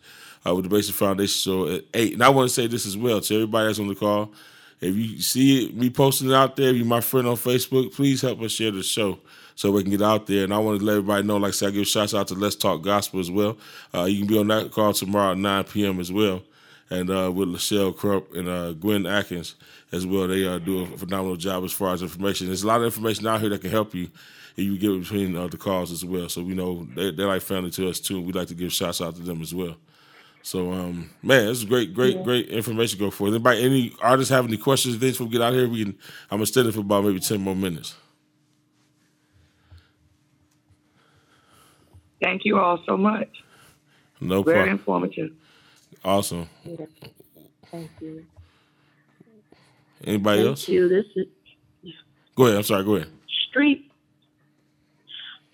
uh, 0.47 0.55
with 0.55 0.65
the 0.65 0.69
Basic 0.69 0.95
Foundation 0.95 1.33
Show 1.33 1.69
at 1.75 1.85
eight. 1.95 2.13
And 2.13 2.23
I 2.23 2.29
want 2.29 2.47
to 2.51 2.55
say 2.55 2.67
this 2.67 2.85
as 2.85 2.95
well 2.95 3.23
to 3.23 3.35
everybody 3.35 3.69
that's 3.69 3.79
on 3.79 3.89
the 3.89 3.95
call. 3.95 4.35
If 4.83 4.95
you 4.97 5.19
see 5.23 5.65
it, 5.65 5.75
me 5.75 5.89
posting 5.89 6.29
it 6.29 6.35
out 6.35 6.57
there, 6.57 6.71
if 6.71 6.77
you're 6.77 6.85
my 6.85 7.01
friend 7.01 7.27
on 7.27 7.37
Facebook, 7.37 7.95
please 7.95 8.21
help 8.21 8.43
us 8.43 8.53
share 8.53 8.71
the 8.71 8.83
show 8.83 9.19
so 9.59 9.73
we 9.73 9.83
can 9.83 9.91
get 9.91 10.03
out 10.03 10.29
there. 10.29 10.45
And 10.45 10.55
I 10.55 10.59
want 10.59 10.79
to 10.79 10.87
let 10.87 10.93
everybody 10.99 11.27
know, 11.27 11.37
like 11.37 11.49
I 11.49 11.51
said, 11.51 11.69
I 11.69 11.71
give 11.73 11.89
shouts 11.89 12.15
out 12.15 12.29
to 12.29 12.35
Let's 12.35 12.55
Talk 12.55 12.81
Gospel 12.81 13.19
as 13.19 13.29
well. 13.29 13.59
Uh, 13.93 14.05
you 14.05 14.19
can 14.19 14.29
be 14.29 14.39
on 14.39 14.47
that 14.47 14.71
call 14.71 14.93
tomorrow 14.93 15.33
at 15.33 15.39
9 15.39 15.65
p.m. 15.65 15.99
as 15.99 16.13
well. 16.13 16.43
And 16.91 17.11
uh, 17.11 17.33
with 17.35 17.49
Lachelle 17.49 17.95
Crump 17.95 18.33
and 18.35 18.49
uh, 18.49 18.75
Gwen 18.75 19.05
Atkins 19.05 19.57
as 19.91 20.07
well. 20.07 20.29
They 20.29 20.47
uh, 20.47 20.59
do 20.61 20.83
a 20.85 20.87
phenomenal 20.87 21.35
job 21.35 21.65
as 21.65 21.73
far 21.73 21.93
as 21.93 22.03
information. 22.03 22.47
There's 22.47 22.63
a 22.63 22.69
lot 22.69 22.79
of 22.79 22.85
information 22.85 23.27
out 23.27 23.41
here 23.41 23.51
that 23.51 23.61
can 23.61 23.71
help 23.71 23.97
you 23.97 24.09
if 24.57 24.65
you 24.65 24.79
get 24.79 24.97
between 24.97 25.37
uh, 25.37 25.49
the 25.49 25.57
calls 25.57 25.91
as 25.91 26.05
well. 26.05 26.29
So 26.29 26.45
we 26.45 26.55
know 26.55 26.87
they, 26.95 27.11
they're 27.11 27.27
like 27.27 27.43
family 27.43 27.73
to 27.73 27.89
us 27.89 27.99
too. 27.99 28.21
We 28.21 28.33
like 28.33 28.47
to 28.49 28.55
give 28.55 28.73
shouts 28.73 29.01
out 29.01 29.17
to 29.17 29.23
them 29.23 29.43
as 29.43 29.53
well. 29.53 29.77
So 30.43 30.73
um, 30.73 31.11
man, 31.21 31.47
this 31.47 31.59
is 31.59 31.65
great, 31.65 31.95
great, 31.95 32.23
great 32.23 32.49
information 32.49 33.01
go 33.01 33.11
for. 33.11 33.27
Anybody, 33.27 33.65
any 33.65 33.93
artists 34.01 34.31
have 34.31 34.47
any 34.47 34.57
questions, 34.57 34.97
things 34.99 35.15
before 35.15 35.27
we 35.27 35.33
get 35.33 35.43
out 35.43 35.53
here? 35.53 35.69
We 35.69 35.83
can. 35.83 35.99
I'm 36.31 36.39
gonna 36.39 36.47
stay 36.47 36.63
there 36.63 36.71
for 36.71 36.79
about 36.81 37.03
maybe 37.03 37.19
ten 37.19 37.41
more 37.41 37.57
minutes. 37.57 37.97
Thank 42.23 42.45
you 42.45 42.59
all 42.59 42.83
so 42.87 42.97
much. 42.97 43.29
No 44.21 44.43
problem. 44.43 44.45
Very 44.45 44.79
problem. 44.79 45.05
informative. 45.05 45.31
Awesome. 46.05 46.49
Yeah. 46.65 46.87
Thank 47.71 47.91
you. 48.01 48.25
Anybody 50.05 50.39
Thank 50.39 50.49
else? 50.49 50.69
you. 50.69 50.89
This 50.89 51.07
is 51.17 51.27
Go 52.37 52.45
ahead. 52.47 52.57
I'm 52.59 52.63
sorry. 52.63 52.85
Go 52.85 52.95
ahead. 52.97 53.09
street. 53.51 53.91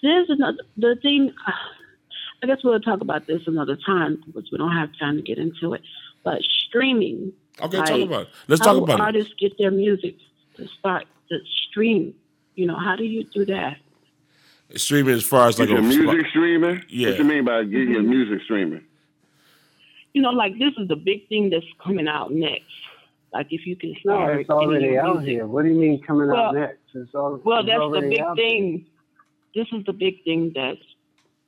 There's 0.02 0.28
another 0.28 0.58
the 0.76 0.96
thing. 1.00 1.32
uh, 1.46 1.50
I 2.42 2.46
guess 2.46 2.58
we'll 2.62 2.78
talk 2.80 3.00
about 3.00 3.26
this 3.26 3.40
another 3.46 3.74
time 3.86 4.22
because 4.26 4.50
we 4.52 4.58
don't 4.58 4.72
have 4.76 4.90
time 4.98 5.16
to 5.16 5.22
get 5.22 5.38
into 5.38 5.72
it. 5.72 5.80
But 6.24 6.42
streaming. 6.42 7.32
Okay, 7.62 7.78
like, 7.78 7.86
talk 7.88 8.00
about 8.02 8.22
it. 8.22 8.28
Let's 8.48 8.60
talk 8.60 8.76
about 8.76 8.96
do 8.98 9.02
it. 9.02 9.06
artists 9.06 9.32
get 9.40 9.56
their 9.56 9.70
music 9.70 10.16
to 10.56 10.68
start 10.78 11.06
to 11.30 11.38
stream. 11.70 12.14
You 12.54 12.66
know, 12.66 12.76
how 12.78 12.96
do 12.96 13.04
you 13.04 13.24
do 13.24 13.46
that? 13.46 13.78
Streaming 14.74 15.14
as 15.14 15.24
far 15.24 15.48
as 15.48 15.58
like 15.58 15.68
your 15.68 15.78
a 15.78 15.82
music 15.82 16.26
streaming. 16.30 16.82
Yeah. 16.88 17.10
What 17.10 17.18
you 17.18 17.24
mean 17.24 17.44
by 17.44 17.62
get 17.64 17.88
your 17.88 18.02
music 18.02 18.42
streaming? 18.44 18.82
You 20.14 20.22
know, 20.22 20.30
like 20.30 20.58
this 20.58 20.72
is 20.78 20.88
the 20.88 20.96
big 20.96 21.28
thing 21.28 21.50
that's 21.50 21.66
coming 21.82 22.08
out 22.08 22.32
next. 22.32 22.64
Like 23.32 23.48
if 23.50 23.66
you 23.66 23.76
can 23.76 23.90
No, 24.04 24.14
start 24.16 24.40
it's 24.40 24.50
already 24.50 24.96
out 24.96 25.16
music- 25.16 25.30
here. 25.32 25.46
What 25.46 25.62
do 25.64 25.68
you 25.68 25.74
mean 25.78 26.00
coming 26.02 26.28
Well- 26.28 26.36
out 26.46 26.54
next? 26.54 26.78
It's 26.94 27.14
all, 27.14 27.40
Well, 27.44 27.58
it's 27.60 27.68
that's 27.68 27.92
the 27.92 28.08
big 28.08 28.20
out 28.20 28.36
there. 28.36 28.44
thing. 28.46 28.86
This 29.54 29.66
is 29.72 29.84
the 29.84 29.92
big 29.92 30.22
thing 30.24 30.52
that 30.54 30.78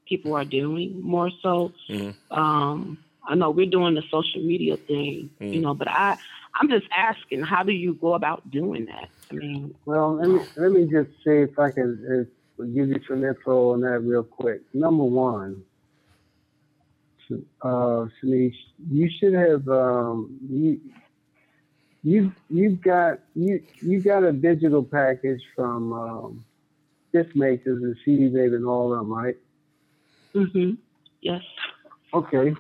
people 0.09 0.34
are 0.34 0.44
doing 0.44 1.01
more 1.01 1.30
so. 1.43 1.72
Mhm. 1.88 2.14
Um, 2.30 2.98
I 3.28 3.34
know 3.34 3.51
we're 3.51 3.66
doing 3.70 3.94
the 3.94 4.02
social 4.10 4.40
media 4.43 4.76
thing, 4.76 5.30
Mhm. 5.40 5.55
you 5.55 5.60
know, 5.60 5.74
but 5.74 5.88
I, 5.88 6.16
I'm 6.60 6.68
just 6.68 6.86
asking, 6.97 7.43
how 7.43 7.62
do 7.62 7.72
you 7.72 7.94
go 7.94 8.14
about 8.14 8.48
doing 8.51 8.86
that? 8.86 9.09
I 9.30 9.34
mean, 9.34 9.74
Well, 9.84 10.14
let 10.14 10.28
me 10.28 10.40
let 10.56 10.70
me 10.72 10.86
just 10.86 11.10
see 11.24 11.30
if 11.48 11.59
I 11.59 11.70
can 11.72 12.28
uh, 12.59 12.65
give 12.65 12.89
you 12.89 13.01
some 13.09 13.24
info 13.24 13.73
on 13.73 13.81
that 13.83 14.01
real 14.01 14.23
quick. 14.23 14.62
Number 14.74 15.05
one, 15.05 15.62
uh, 17.62 18.07
Shanice, 18.23 18.55
you 18.91 19.11
should 19.19 19.35
have 19.35 19.69
um, 19.69 20.39
you 20.49 20.81
you 22.03 22.33
you've 22.49 22.81
got 22.83 23.20
you 23.35 23.62
you 23.81 24.01
got 24.03 24.23
a 24.23 24.33
digital 24.33 24.83
package 24.83 25.43
from 25.55 25.93
um, 25.93 26.45
Disc 27.12 27.35
Makers 27.35 27.83
and 27.83 27.97
CD 28.05 28.28
Baby 28.28 28.57
and 28.57 28.66
all 28.66 28.93
of 28.93 28.99
them, 28.99 29.12
right? 29.12 29.37
hmm 30.33 30.73
yes, 31.23 31.43
Okay. 32.12 32.55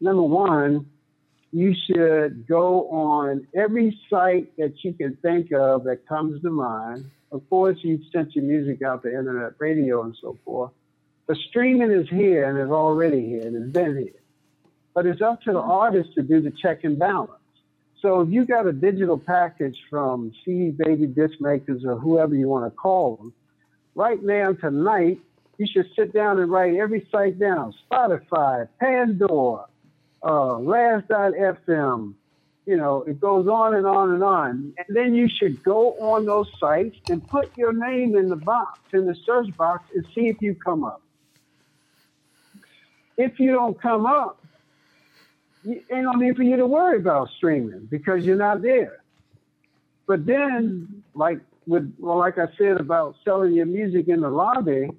Number 0.00 0.22
one, 0.22 0.86
you 1.52 1.74
should 1.86 2.46
go 2.46 2.88
on 2.90 3.46
every 3.54 3.98
site 4.08 4.56
that 4.56 4.74
you 4.82 4.92
can 4.92 5.16
think 5.22 5.52
of 5.52 5.84
that 5.84 6.06
comes 6.08 6.40
to 6.42 6.50
mind. 6.50 7.10
Of 7.34 7.50
course, 7.50 7.78
you've 7.82 8.06
sent 8.12 8.36
your 8.36 8.44
music 8.44 8.80
out 8.82 9.02
to 9.02 9.08
internet 9.08 9.54
radio 9.58 10.04
and 10.04 10.16
so 10.20 10.38
forth. 10.44 10.70
The 11.26 11.34
streaming 11.48 11.90
is 11.90 12.08
here 12.08 12.48
and 12.48 12.56
is 12.60 12.70
already 12.70 13.26
here 13.26 13.42
and 13.42 13.56
has 13.56 13.72
been 13.72 13.96
here. 13.96 14.20
But 14.94 15.06
it's 15.06 15.20
up 15.20 15.42
to 15.42 15.52
the 15.52 15.60
artist 15.60 16.14
to 16.14 16.22
do 16.22 16.40
the 16.40 16.52
check 16.52 16.84
and 16.84 16.96
balance. 16.96 17.32
So 18.00 18.20
if 18.20 18.28
you 18.30 18.44
got 18.44 18.68
a 18.68 18.72
digital 18.72 19.18
package 19.18 19.76
from 19.90 20.32
CD 20.44 20.70
Baby 20.70 21.06
Disc 21.06 21.40
Makers 21.40 21.84
or 21.84 21.96
whoever 21.96 22.36
you 22.36 22.48
want 22.48 22.72
to 22.72 22.76
call 22.76 23.16
them, 23.16 23.32
right 23.96 24.22
now 24.22 24.52
tonight, 24.52 25.18
you 25.58 25.66
should 25.66 25.90
sit 25.96 26.12
down 26.12 26.38
and 26.38 26.52
write 26.52 26.76
every 26.76 27.08
site 27.10 27.40
down 27.40 27.74
Spotify, 27.90 28.68
Pandora, 28.78 29.64
uh, 30.22 30.58
Last.fm. 30.58 32.14
You 32.66 32.76
know, 32.76 33.02
it 33.02 33.20
goes 33.20 33.46
on 33.46 33.74
and 33.74 33.86
on 33.86 34.12
and 34.12 34.22
on. 34.22 34.74
And 34.78 34.96
then 34.96 35.14
you 35.14 35.28
should 35.28 35.62
go 35.62 35.92
on 36.00 36.24
those 36.24 36.48
sites 36.58 36.96
and 37.10 37.26
put 37.26 37.56
your 37.58 37.72
name 37.72 38.16
in 38.16 38.28
the 38.28 38.36
box, 38.36 38.80
in 38.92 39.06
the 39.06 39.14
search 39.26 39.54
box, 39.56 39.84
and 39.94 40.06
see 40.14 40.28
if 40.28 40.40
you 40.40 40.54
come 40.54 40.82
up. 40.82 41.02
If 43.16 43.38
you 43.38 43.52
don't 43.52 43.80
come 43.80 44.06
up, 44.06 44.44
you 45.62 45.82
ain't 45.90 46.04
no 46.04 46.12
need 46.12 46.36
for 46.36 46.42
you 46.42 46.56
to 46.56 46.66
worry 46.66 46.98
about 46.98 47.28
streaming 47.36 47.86
because 47.90 48.24
you're 48.24 48.36
not 48.36 48.62
there. 48.62 49.02
But 50.06 50.26
then, 50.26 51.02
like 51.14 51.40
with 51.66 51.94
well, 51.98 52.18
like 52.18 52.38
I 52.38 52.48
said 52.58 52.80
about 52.80 53.16
selling 53.24 53.52
your 53.52 53.66
music 53.66 54.08
in 54.08 54.20
the 54.20 54.28
lobby, 54.28 54.90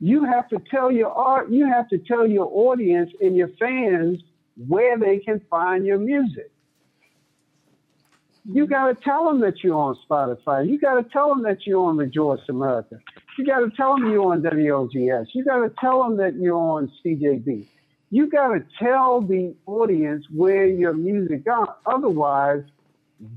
you 0.00 0.24
have 0.24 0.48
to 0.48 0.58
tell 0.70 0.90
your 0.90 1.12
art, 1.12 1.50
you 1.50 1.66
have 1.66 1.88
to 1.88 1.98
tell 1.98 2.26
your 2.26 2.48
audience 2.50 3.10
and 3.20 3.36
your 3.36 3.48
fans 3.58 4.22
where 4.56 4.98
they 4.98 5.18
can 5.18 5.40
find 5.50 5.86
your 5.86 5.98
music. 5.98 6.50
You 8.44 8.66
got 8.66 8.86
to 8.86 8.94
tell 8.94 9.26
them 9.26 9.40
that 9.40 9.62
you're 9.62 9.76
on 9.76 9.96
Spotify. 10.08 10.68
You 10.68 10.78
got 10.78 10.94
to 10.94 11.04
tell 11.10 11.28
them 11.28 11.42
that 11.42 11.66
you're 11.66 11.84
on 11.84 11.96
Rejoice 11.96 12.40
America. 12.48 12.98
You 13.38 13.44
got 13.44 13.60
to 13.60 13.70
tell 13.70 13.96
them 13.96 14.10
you're 14.10 14.32
on 14.32 14.42
WOGS. 14.42 15.28
You 15.34 15.44
got 15.44 15.58
to 15.58 15.72
tell 15.78 16.02
them 16.02 16.16
that 16.16 16.34
you're 16.34 16.56
on 16.56 16.90
CJB. 17.04 17.66
You 18.10 18.28
got 18.28 18.48
to 18.48 18.64
tell 18.78 19.20
the 19.20 19.54
audience 19.66 20.26
where 20.34 20.66
your 20.66 20.94
music 20.94 21.42
is. 21.46 21.68
Otherwise, 21.86 22.64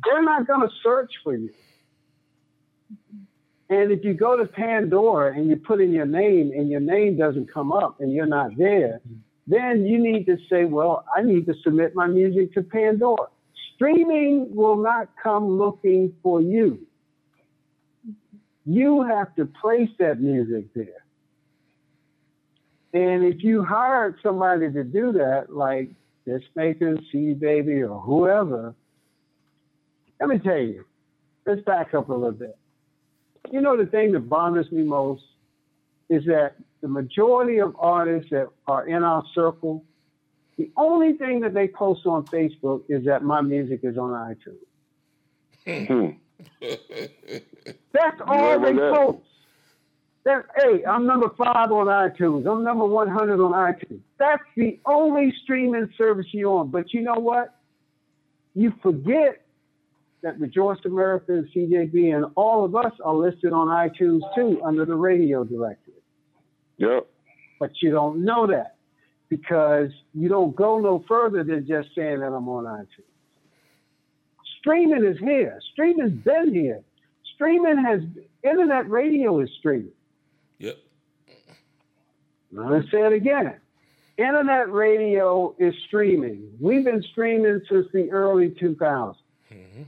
they're 0.06 0.23
not 0.23 0.48
going 0.48 0.61
to 0.61 0.73
search 0.81 1.11
for 1.23 1.35
you. 1.35 1.52
And 3.69 3.91
if 3.91 4.03
you 4.03 4.14
go 4.14 4.38
to 4.38 4.45
Pandora 4.45 5.35
and 5.35 5.48
you 5.49 5.56
put 5.56 5.81
in 5.81 5.91
your 5.91 6.06
name 6.06 6.52
and 6.56 6.69
your 6.69 6.80
name 6.80 7.18
doesn't 7.18 7.52
come 7.52 7.72
up 7.72 7.99
and 8.02 8.11
you're 8.11 8.26
not 8.26 8.57
there, 8.57 9.02
then 9.47 9.85
you 9.85 10.01
need 10.01 10.25
to 10.25 10.37
say, 10.49 10.65
well, 10.65 11.05
I 11.15 11.21
need 11.21 11.45
to 11.47 11.53
submit 11.63 11.95
my 11.95 12.07
music 12.07 12.53
to 12.53 12.61
Pandora. 12.63 13.27
streaming 13.75 14.55
will 14.55 14.77
not 14.77 15.09
come 15.21 15.57
looking 15.57 16.13
for 16.23 16.41
you. 16.41 16.79
You 18.65 19.03
have 19.03 19.35
to 19.35 19.45
place 19.45 19.89
that 19.99 20.21
music 20.21 20.73
there. 20.73 21.03
And 22.93 23.25
if 23.25 23.43
you 23.43 23.63
hired 23.63 24.15
somebody 24.23 24.71
to 24.71 24.83
do 24.83 25.11
that, 25.13 25.47
like 25.49 25.89
this 26.25 26.41
Discmaker, 26.55 26.97
CD 27.11 27.33
Baby, 27.33 27.83
or 27.83 27.99
whoever, 27.99 28.73
let 30.19 30.29
me 30.29 30.39
tell 30.39 30.59
you, 30.59 30.85
let's 31.45 31.61
back 31.63 31.93
up 31.93 32.09
a 32.09 32.13
little 32.13 32.31
bit. 32.31 32.57
You 33.51 33.59
know, 33.61 33.75
the 33.75 33.87
thing 33.87 34.13
that 34.13 34.29
bothers 34.29 34.71
me 34.71 34.83
most 34.83 35.23
is 36.14 36.26
that 36.26 36.56
the 36.81 36.88
majority 36.88 37.60
of 37.60 37.76
artists 37.80 38.30
that 38.31 38.48
are 38.68 38.88
in 38.88 39.03
our 39.03 39.23
circle, 39.34 39.84
the 40.57 40.69
only 40.77 41.14
thing 41.14 41.40
that 41.41 41.53
they 41.53 41.68
post 41.68 42.06
on 42.06 42.26
Facebook 42.26 42.84
is 42.90 43.06
that 43.06 43.23
my 43.23 43.41
music 43.41 43.80
is 43.84 43.98
on 43.98 44.35
iTunes. 44.35 44.60
That's 47.94 48.22
all 48.27 48.60
they 48.60 48.73
post. 48.73 49.19
That, 50.26 50.45
hey, 50.56 50.85
I'm 50.85 51.06
number 51.06 51.30
five 51.38 51.72
on 51.72 51.88
iTunes. 51.88 52.49
I'm 52.49 52.64
number 52.64 52.85
100 52.85 53.41
on 53.44 53.52
iTunes. 53.52 53.99
That's 54.18 54.44
the 54.56 54.80
only 54.85 55.34
streaming 55.44 55.90
service 55.98 56.27
you're 56.31 56.60
on. 56.60 56.69
But 56.69 56.94
you 56.94 57.02
know 57.02 57.15
what? 57.15 57.60
You 58.56 58.73
forget 58.81 59.44
that 60.22 60.40
Rejoice 60.40 60.80
America 60.85 61.34
and 61.34 61.48
CJB 61.49 62.15
and 62.15 62.26
all 62.35 62.64
of 62.64 62.76
us 62.76 62.94
are 63.03 63.14
listed 63.14 63.52
on 63.52 63.68
iTunes 63.68 64.22
too 64.34 64.61
under 64.64 64.85
the 64.85 64.95
radio 64.95 65.44
directory. 65.44 65.82
Yep. 66.77 67.07
But 67.59 67.71
you 67.81 67.91
don't 67.91 68.25
know 68.25 68.47
that 68.47 68.75
because 69.29 69.89
you 70.13 70.29
don't 70.29 70.55
go 70.55 70.79
no 70.79 71.03
further 71.07 71.43
than 71.43 71.65
just 71.65 71.89
saying 71.95 72.19
that 72.19 72.27
I'm 72.27 72.47
on 72.49 72.65
iTunes. 72.65 72.87
Streaming 74.59 75.03
is 75.03 75.17
here. 75.19 75.59
Streaming's 75.71 76.23
been 76.23 76.53
here. 76.53 76.81
Streaming 77.35 77.83
has 77.83 78.01
internet 78.43 78.89
radio 78.89 79.39
is 79.39 79.49
streaming. 79.59 79.91
Yep. 80.59 80.77
Now 82.51 82.69
let's 82.69 82.89
say 82.91 83.01
it 83.01 83.13
again. 83.13 83.55
Internet 84.17 84.71
radio 84.71 85.55
is 85.57 85.73
streaming. 85.87 86.51
We've 86.59 86.85
been 86.85 87.01
streaming 87.11 87.61
since 87.67 87.87
the 87.91 88.11
early 88.11 88.49
2000s. 88.49 89.15
Mm-hmm. 89.51 89.83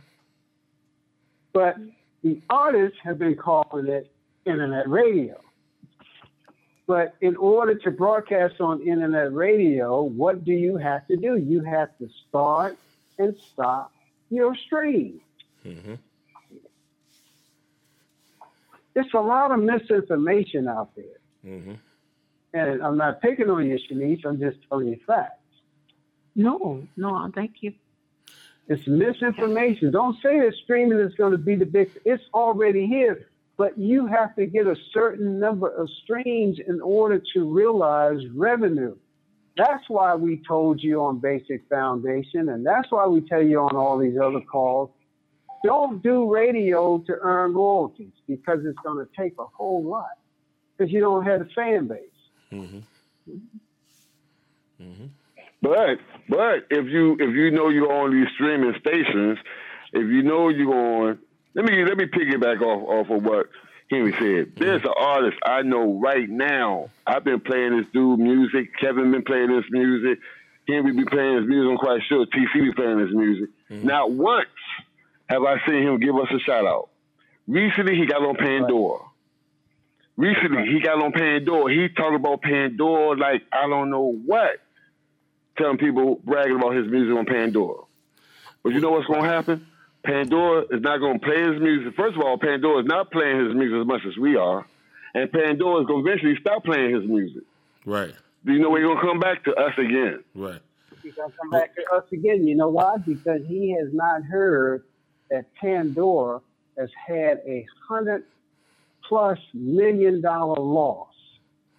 But 1.53 1.77
the 2.23 2.41
artists 2.49 2.97
have 3.03 3.19
been 3.19 3.35
calling 3.35 3.87
it 3.87 4.11
internet 4.45 4.89
radio. 4.89 5.39
But 6.87 7.15
in 7.21 7.35
order 7.35 7.75
to 7.75 7.91
broadcast 7.91 8.61
on 8.61 8.81
internet 8.81 9.33
radio, 9.33 10.03
what 10.03 10.45
do 10.45 10.51
you 10.53 10.77
have 10.77 11.07
to 11.07 11.17
do? 11.17 11.37
You 11.37 11.61
have 11.61 11.97
to 11.97 12.09
start 12.27 12.77
and 13.17 13.35
stop 13.53 13.91
your 14.29 14.55
stream. 14.55 15.19
Mm-hmm. 15.65 15.95
It's 18.95 19.13
a 19.13 19.19
lot 19.19 19.51
of 19.51 19.59
misinformation 19.59 20.67
out 20.67 20.95
there. 20.95 21.19
Mm-hmm. 21.45 21.73
And 22.53 22.81
I'm 22.81 22.97
not 22.97 23.21
picking 23.21 23.49
on 23.49 23.65
you, 23.65 23.77
Shanice. 23.77 24.25
I'm 24.25 24.39
just 24.39 24.57
telling 24.69 24.87
you 24.87 24.99
facts. 25.05 25.41
No, 26.35 26.87
no, 26.95 27.31
thank 27.33 27.55
you. 27.61 27.73
It's 28.67 28.87
misinformation. 28.87 29.91
Don't 29.91 30.15
say 30.21 30.39
that 30.39 30.53
streaming 30.63 30.99
is 30.99 31.13
going 31.15 31.31
to 31.31 31.37
be 31.37 31.55
the 31.55 31.65
big. 31.65 31.89
It's 32.05 32.23
already 32.33 32.87
here, 32.87 33.27
but 33.57 33.77
you 33.77 34.07
have 34.07 34.35
to 34.35 34.45
get 34.45 34.67
a 34.67 34.75
certain 34.91 35.39
number 35.39 35.69
of 35.69 35.89
streams 36.03 36.59
in 36.65 36.81
order 36.81 37.21
to 37.33 37.49
realize 37.49 38.19
revenue. 38.33 38.95
That's 39.57 39.87
why 39.87 40.15
we 40.15 40.41
told 40.45 40.83
you 40.83 41.01
on 41.01 41.19
Basic 41.19 41.67
Foundation, 41.69 42.49
and 42.49 42.65
that's 42.65 42.91
why 42.91 43.07
we 43.07 43.21
tell 43.21 43.41
you 43.41 43.61
on 43.61 43.75
all 43.75 43.97
these 43.97 44.17
other 44.21 44.41
calls. 44.41 44.89
Don't 45.63 46.03
do 46.03 46.31
radio 46.31 46.99
to 46.99 47.13
earn 47.21 47.53
royalties 47.53 48.11
because 48.27 48.65
it's 48.65 48.77
going 48.83 49.03
to 49.03 49.09
take 49.17 49.33
a 49.39 49.45
whole 49.45 49.83
lot 49.83 50.05
because 50.77 50.91
you 50.91 50.99
don't 50.99 51.25
have 51.25 51.41
a 51.41 51.45
fan 51.55 51.87
base. 51.87 51.99
Mm-hmm. 52.51 52.79
Mm-hmm. 54.81 55.05
But 55.61 55.99
but 56.29 56.67
if 56.69 56.85
you 56.87 57.13
if 57.13 57.33
you 57.33 57.49
know 57.49 57.69
you're 57.69 57.91
on 57.91 58.11
these 58.11 58.27
streaming 58.35 58.75
stations, 58.79 59.39
if 59.93 60.03
you 60.03 60.21
know 60.21 60.49
you're 60.49 60.73
on, 60.73 61.19
let 61.55 61.65
me 61.65 61.83
let 61.85 61.97
me 61.97 62.05
piggyback 62.05 62.61
off 62.61 62.87
off 62.87 63.09
of 63.09 63.23
what 63.23 63.47
Henry 63.89 64.13
said. 64.13 64.53
There's 64.57 64.83
an 64.83 64.93
artist 64.95 65.37
I 65.45 65.61
know 65.61 65.99
right 65.99 66.29
now. 66.29 66.89
I've 67.07 67.23
been 67.23 67.39
playing 67.39 67.77
this 67.77 67.87
dude 67.93 68.19
music. 68.19 68.77
Kevin 68.79 69.11
been 69.11 69.23
playing 69.23 69.47
this 69.47 69.65
music. 69.71 70.19
Henry 70.67 70.93
be 70.93 71.05
playing 71.05 71.37
his 71.37 71.47
music. 71.47 71.71
I'm 71.71 71.77
quite 71.77 72.01
sure 72.09 72.25
TC 72.25 72.53
be 72.53 72.73
playing 72.73 72.99
his 72.99 73.13
music. 73.13 73.49
Mm-hmm. 73.69 73.87
Not 73.87 74.11
once 74.11 74.47
have 75.29 75.43
I 75.43 75.65
seen 75.65 75.83
him 75.83 75.99
give 75.99 76.15
us 76.15 76.27
a 76.35 76.39
shout 76.39 76.65
out. 76.65 76.89
Recently, 77.47 77.95
he 77.95 78.05
got 78.05 78.21
on 78.21 78.35
Pandora. 78.35 78.99
Recently, 80.17 80.65
he 80.71 80.81
got 80.81 81.01
on 81.01 81.11
Pandora. 81.11 81.73
He 81.73 81.89
talked 81.89 82.15
about 82.15 82.41
Pandora 82.41 83.17
like 83.17 83.43
I 83.51 83.67
don't 83.67 83.89
know 83.89 84.11
what. 84.25 84.59
Telling 85.57 85.77
people 85.77 86.19
bragging 86.23 86.57
about 86.57 86.75
his 86.75 86.87
music 86.87 87.17
on 87.17 87.25
Pandora. 87.25 87.83
But 88.61 88.73
you 88.73 88.81
know 88.81 88.91
what's 88.91 89.07
going 89.07 89.23
to 89.23 89.29
happen? 89.29 89.67
Pandora 90.05 90.61
is 90.71 90.81
not 90.81 90.99
going 90.99 91.19
to 91.19 91.25
play 91.25 91.41
his 91.41 91.59
music. 91.61 91.95
First 91.95 92.15
of 92.15 92.23
all, 92.23 92.37
Pandora 92.37 92.81
is 92.81 92.85
not 92.85 93.11
playing 93.11 93.45
his 93.45 93.55
music 93.55 93.81
as 93.81 93.87
much 93.87 94.01
as 94.07 94.17
we 94.17 94.35
are. 94.35 94.65
And 95.13 95.31
Pandora 95.31 95.81
is 95.81 95.87
going 95.87 96.03
to 96.03 96.09
eventually 96.09 96.37
stop 96.39 96.63
playing 96.63 96.93
his 96.93 97.07
music. 97.07 97.43
Right. 97.85 98.13
Do 98.45 98.53
you 98.53 98.59
know 98.59 98.69
when 98.69 98.81
he's 98.81 98.87
going 98.87 98.99
to 98.99 99.07
come 99.07 99.19
back 99.19 99.43
to 99.45 99.55
us 99.55 99.73
again? 99.77 100.23
Right. 100.35 100.59
He's 101.01 101.15
going 101.15 101.31
to 101.31 101.37
come 101.37 101.49
back 101.49 101.75
to 101.75 101.83
us 101.95 102.03
again. 102.11 102.47
You 102.47 102.55
know 102.55 102.69
why? 102.69 102.97
Because 102.97 103.41
he 103.47 103.75
has 103.79 103.93
not 103.93 104.23
heard 104.23 104.83
that 105.29 105.45
Pandora 105.55 106.41
has 106.77 106.89
had 107.07 107.41
a 107.47 107.65
hundred 107.87 108.23
plus 109.07 109.39
million 109.53 110.21
dollar 110.21 110.61
loss 110.61 111.13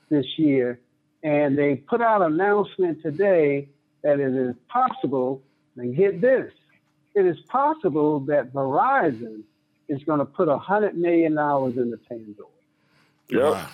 this 0.08 0.26
year. 0.38 0.78
And 1.22 1.58
they 1.58 1.76
put 1.76 2.00
out 2.00 2.22
an 2.22 2.34
announcement 2.34 3.02
today 3.02 3.68
that 4.02 4.20
it 4.20 4.34
is 4.34 4.54
possible, 4.68 5.42
and 5.76 5.96
get 5.96 6.20
this, 6.20 6.52
it 7.16 7.26
is 7.26 7.40
possible 7.48 8.20
that 8.20 8.52
Verizon 8.52 9.42
is 9.88 10.02
going 10.04 10.18
to 10.18 10.24
put 10.26 10.48
a 10.48 10.58
hundred 10.58 10.96
million 10.96 11.34
dollars 11.34 11.76
into 11.76 11.96
Pandora. 12.08 12.48
Wow. 13.32 13.68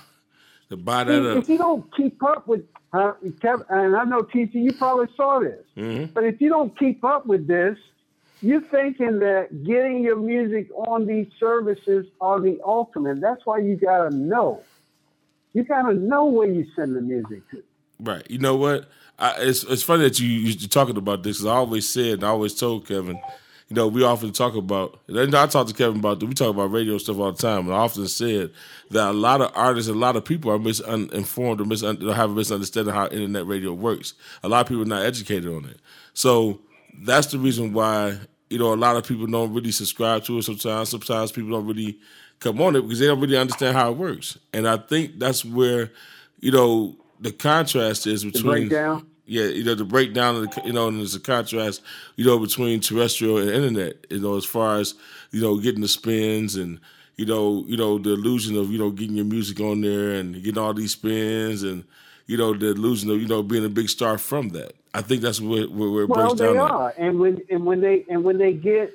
To 0.70 0.76
buy 0.76 1.04
that 1.04 1.30
if 1.32 1.44
up. 1.44 1.48
you 1.48 1.58
don't 1.58 1.94
keep 1.94 2.22
up 2.22 2.46
with, 2.46 2.64
uh, 2.92 3.12
Kev- 3.42 3.66
and 3.68 3.94
I 3.96 4.04
know 4.04 4.22
TC, 4.22 4.54
you 4.54 4.72
probably 4.72 5.08
saw 5.16 5.40
this, 5.40 5.64
Mhm. 5.76 6.14
but 6.14 6.24
if 6.24 6.40
you 6.40 6.48
don't 6.48 6.76
keep 6.78 7.04
up 7.04 7.26
with 7.26 7.46
this, 7.46 7.76
you're 8.40 8.62
thinking 8.62 9.18
that 9.18 9.64
getting 9.64 10.02
your 10.02 10.16
music 10.16 10.70
on 10.74 11.06
these 11.06 11.26
services 11.38 12.06
are 12.20 12.40
the 12.40 12.60
ultimate. 12.64 13.20
That's 13.20 13.44
why 13.44 13.58
you 13.58 13.76
gotta 13.76 14.14
know. 14.14 14.62
You 15.52 15.64
gotta 15.64 15.94
know 15.94 16.26
where 16.26 16.48
you 16.48 16.66
send 16.74 16.96
the 16.96 17.02
music 17.02 17.42
to. 17.50 17.62
Right. 18.00 18.28
You 18.30 18.38
know 18.38 18.56
what? 18.56 18.88
I, 19.22 19.36
it's 19.38 19.62
it's 19.62 19.84
funny 19.84 20.02
that 20.02 20.18
you 20.18 20.26
you're 20.26 20.68
talking 20.68 20.96
about 20.96 21.22
this 21.22 21.38
because 21.38 21.46
I 21.46 21.54
always 21.54 21.88
said 21.88 22.14
and 22.14 22.24
I 22.24 22.28
always 22.28 22.54
told 22.54 22.88
Kevin, 22.88 23.20
you 23.68 23.76
know, 23.76 23.86
we 23.86 24.02
often 24.02 24.32
talk 24.32 24.56
about. 24.56 24.98
And 25.06 25.32
I 25.32 25.46
talk 25.46 25.68
to 25.68 25.74
Kevin 25.74 26.00
about 26.00 26.20
we 26.24 26.34
talk 26.34 26.50
about 26.50 26.72
radio 26.72 26.98
stuff 26.98 27.18
all 27.20 27.30
the 27.30 27.38
time, 27.38 27.66
and 27.66 27.72
I 27.72 27.78
often 27.78 28.08
said 28.08 28.50
that 28.90 29.10
a 29.10 29.12
lot 29.12 29.40
of 29.40 29.52
artists, 29.54 29.88
a 29.88 29.94
lot 29.94 30.16
of 30.16 30.24
people 30.24 30.50
are 30.50 30.58
misinformed 30.58 31.60
or 31.60 31.64
misun- 31.64 32.14
have 32.14 32.32
a 32.32 32.34
misunderstanding 32.34 32.92
how 32.92 33.06
internet 33.06 33.46
radio 33.46 33.72
works. 33.72 34.14
A 34.42 34.48
lot 34.48 34.62
of 34.62 34.66
people 34.66 34.82
are 34.82 34.86
not 34.86 35.04
educated 35.04 35.46
on 35.46 35.66
it, 35.66 35.78
so 36.14 36.60
that's 37.02 37.28
the 37.28 37.38
reason 37.38 37.72
why 37.72 38.18
you 38.50 38.58
know 38.58 38.74
a 38.74 38.76
lot 38.76 38.96
of 38.96 39.06
people 39.06 39.28
don't 39.28 39.54
really 39.54 39.72
subscribe 39.72 40.24
to 40.24 40.38
it. 40.38 40.42
Sometimes, 40.42 40.88
sometimes 40.88 41.30
people 41.30 41.52
don't 41.52 41.68
really 41.68 41.96
come 42.40 42.60
on 42.60 42.74
it 42.74 42.82
because 42.82 42.98
they 42.98 43.06
don't 43.06 43.20
really 43.20 43.38
understand 43.38 43.76
how 43.76 43.92
it 43.92 43.96
works. 43.96 44.36
And 44.52 44.66
I 44.66 44.78
think 44.78 45.20
that's 45.20 45.44
where 45.44 45.92
you 46.40 46.50
know 46.50 46.96
the 47.20 47.30
contrast 47.30 48.08
is 48.08 48.24
between 48.24 48.68
breakdown? 48.68 49.06
Yeah, 49.26 49.44
you 49.44 49.64
know, 49.64 49.74
the 49.74 49.84
breakdown 49.84 50.36
of 50.36 50.50
the, 50.50 50.62
you 50.64 50.72
know, 50.72 50.88
and 50.88 50.98
there's 50.98 51.14
a 51.14 51.20
contrast, 51.20 51.82
you 52.16 52.24
know, 52.24 52.38
between 52.38 52.80
terrestrial 52.80 53.38
and 53.38 53.50
internet, 53.50 53.94
you 54.10 54.20
know, 54.20 54.36
as 54.36 54.44
far 54.44 54.78
as, 54.78 54.94
you 55.30 55.40
know, 55.40 55.58
getting 55.58 55.80
the 55.80 55.88
spins 55.88 56.56
and, 56.56 56.80
you 57.16 57.26
know, 57.26 57.64
you 57.66 57.76
know, 57.76 57.98
the 57.98 58.12
illusion 58.12 58.56
of, 58.56 58.70
you 58.70 58.78
know, 58.78 58.90
getting 58.90 59.16
your 59.16 59.24
music 59.24 59.60
on 59.60 59.80
there 59.80 60.12
and 60.12 60.34
getting 60.42 60.58
all 60.58 60.74
these 60.74 60.92
spins 60.92 61.62
and, 61.62 61.84
you 62.26 62.36
know, 62.36 62.52
the 62.54 62.70
illusion 62.70 63.10
of, 63.10 63.20
you 63.20 63.28
know, 63.28 63.42
being 63.42 63.64
a 63.64 63.68
big 63.68 63.88
star 63.88 64.18
from 64.18 64.50
that. 64.50 64.72
I 64.94 65.02
think 65.02 65.22
that's 65.22 65.40
where, 65.40 65.64
where, 65.66 65.90
where 65.90 66.02
it 66.04 66.08
Well, 66.08 66.28
breaks 66.28 66.34
they 66.34 66.52
down. 66.52 66.56
at. 66.56 66.72
are, 66.72 66.94
and 66.98 67.18
when 67.20 67.42
and 67.50 67.64
when 67.64 67.80
they 67.80 68.04
and 68.08 68.24
when 68.24 68.38
they 68.38 68.52
get 68.54 68.94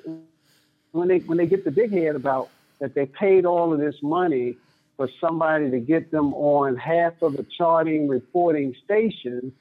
when 0.92 1.08
they 1.08 1.18
when 1.20 1.38
they 1.38 1.46
get 1.46 1.64
the 1.64 1.70
big 1.70 1.92
head 1.92 2.16
about 2.16 2.50
that 2.80 2.94
they 2.94 3.06
paid 3.06 3.44
all 3.46 3.72
of 3.72 3.80
this 3.80 3.96
money 4.02 4.56
for 4.96 5.08
somebody 5.20 5.70
to 5.70 5.80
get 5.80 6.10
them 6.10 6.34
on 6.34 6.76
half 6.76 7.20
of 7.22 7.36
the 7.36 7.44
charting 7.44 8.08
reporting 8.08 8.74
stations, 8.84 9.52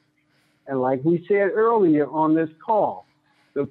and 0.67 0.81
like 0.81 0.99
we 1.03 1.25
said 1.27 1.51
earlier 1.53 2.07
on 2.09 2.35
this 2.35 2.49
call, 2.65 3.05
the 3.53 3.67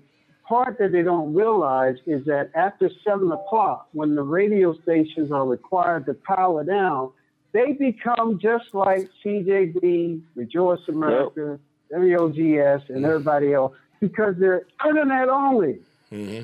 part 0.49 0.79
that 0.79 0.93
they 0.93 1.03
don't 1.03 1.35
realize 1.35 1.97
is 2.07 2.25
that 2.27 2.51
after 2.55 2.91
seven 3.05 3.31
o'clock, 3.33 3.89
when 3.93 4.15
the 4.15 4.23
radio 4.23 4.75
stations 4.83 5.31
are 5.31 5.47
required 5.47 6.07
to 6.07 6.15
power 6.15 6.65
down, 6.65 7.11
they 7.53 7.73
become 7.73 8.39
just 8.41 8.75
like 8.75 9.09
CJB, 9.25 10.21
Rejoice 10.35 10.81
America, 10.89 11.59
WOGS, 11.91 12.83
and 12.89 13.05
everybody 13.05 13.53
else 13.55 13.73
because 14.01 14.35
they're 14.39 14.67
internet 14.87 15.29
only. 15.29 15.79
Mm-hmm. 16.13 16.43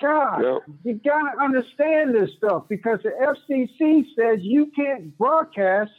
God, 0.00 0.42
Yep. 0.42 0.62
you 0.84 1.00
gotta 1.04 1.40
understand 1.40 2.14
this 2.14 2.30
stuff 2.36 2.64
because 2.68 3.00
the 3.02 3.10
FCC 3.10 4.06
says 4.16 4.38
you 4.42 4.66
can't 4.66 5.16
broadcast 5.18 5.90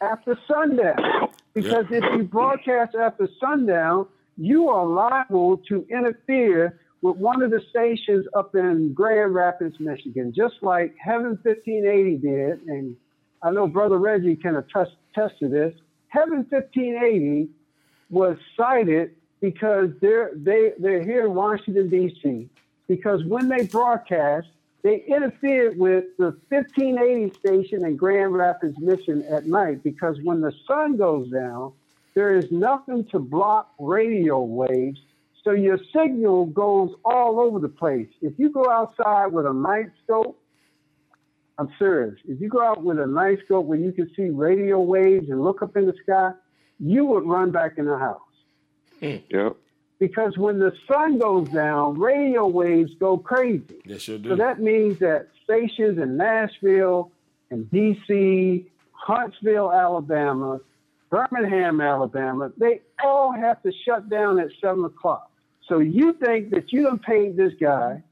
after 0.00 0.36
sundown. 0.48 1.28
Because 1.54 1.86
if 1.90 2.04
you 2.16 2.24
broadcast 2.24 2.94
after 2.94 3.28
sundown, 3.40 4.06
you 4.36 4.68
are 4.68 4.84
liable 4.84 5.58
to 5.68 5.86
interfere 5.88 6.80
with 7.00 7.16
one 7.16 7.42
of 7.42 7.50
the 7.50 7.60
stations 7.70 8.26
up 8.34 8.54
in 8.54 8.92
Grand 8.92 9.34
Rapids, 9.34 9.76
Michigan, 9.78 10.32
just 10.34 10.54
like 10.62 10.94
Heaven 10.98 11.38
1580 11.42 12.16
did. 12.16 12.66
And 12.66 12.96
I 13.42 13.50
know 13.50 13.68
Brother 13.68 13.98
Reggie 13.98 14.36
can 14.36 14.56
attest, 14.56 14.92
attest 15.14 15.38
to 15.40 15.48
this. 15.48 15.74
Heaven 16.08 16.46
1580 16.48 17.48
was 18.10 18.36
cited 18.56 19.14
because 19.40 19.90
they're 20.00 20.30
they 20.34 20.72
they're 20.78 21.02
here 21.02 21.26
in 21.26 21.34
Washington 21.34 21.90
D.C. 21.90 22.48
because 22.88 23.22
when 23.24 23.48
they 23.48 23.66
broadcast, 23.66 24.46
they 24.84 25.02
interfered 25.08 25.78
with 25.78 26.04
the 26.18 26.36
1580 26.50 27.34
station 27.38 27.84
in 27.86 27.96
Grand 27.96 28.34
Rapids, 28.34 28.78
Michigan 28.78 29.24
at 29.30 29.46
night 29.46 29.82
because 29.82 30.18
when 30.22 30.42
the 30.42 30.52
sun 30.68 30.98
goes 30.98 31.30
down, 31.30 31.72
there 32.14 32.36
is 32.36 32.52
nothing 32.52 33.06
to 33.06 33.18
block 33.18 33.72
radio 33.80 34.40
waves, 34.40 35.00
so 35.42 35.52
your 35.52 35.78
signal 35.92 36.46
goes 36.46 36.90
all 37.04 37.40
over 37.40 37.58
the 37.58 37.68
place. 37.68 38.08
If 38.20 38.38
you 38.38 38.50
go 38.50 38.70
outside 38.70 39.28
with 39.28 39.46
a 39.46 39.52
night 39.54 39.90
scope, 40.04 40.38
I'm 41.58 41.72
serious. 41.78 42.16
If 42.28 42.40
you 42.40 42.48
go 42.48 42.62
out 42.62 42.84
with 42.84 43.00
a 43.00 43.06
night 43.06 43.38
scope 43.46 43.64
where 43.64 43.78
you 43.78 43.90
can 43.90 44.10
see 44.14 44.28
radio 44.28 44.80
waves 44.80 45.30
and 45.30 45.42
look 45.42 45.62
up 45.62 45.76
in 45.76 45.86
the 45.86 45.94
sky, 46.02 46.32
you 46.78 47.06
would 47.06 47.24
run 47.24 47.50
back 47.50 47.78
in 47.78 47.86
the 47.86 47.96
house 47.98 48.20
mm. 49.00 49.22
Yep. 49.30 49.56
Because 50.08 50.36
when 50.36 50.58
the 50.58 50.72
sun 50.86 51.18
goes 51.18 51.48
down, 51.48 51.98
radio 51.98 52.46
waves 52.46 52.92
go 53.00 53.16
crazy. 53.16 53.80
Yes, 53.86 54.02
sure 54.02 54.18
So 54.22 54.36
that 54.36 54.60
means 54.60 54.98
that 54.98 55.28
stations 55.44 55.98
in 55.98 56.18
Nashville 56.18 57.10
and 57.50 57.64
DC, 57.70 58.66
Huntsville, 58.92 59.72
Alabama, 59.72 60.60
Birmingham, 61.08 61.80
Alabama, 61.80 62.52
they 62.58 62.82
all 63.02 63.32
have 63.32 63.62
to 63.62 63.72
shut 63.86 64.10
down 64.10 64.38
at 64.38 64.48
seven 64.60 64.84
o'clock. 64.84 65.30
So 65.68 65.78
you 65.78 66.12
think 66.12 66.50
that 66.50 66.70
you 66.70 66.82
done 66.82 66.98
paid 66.98 67.36
this 67.36 67.52
guy 67.58 68.02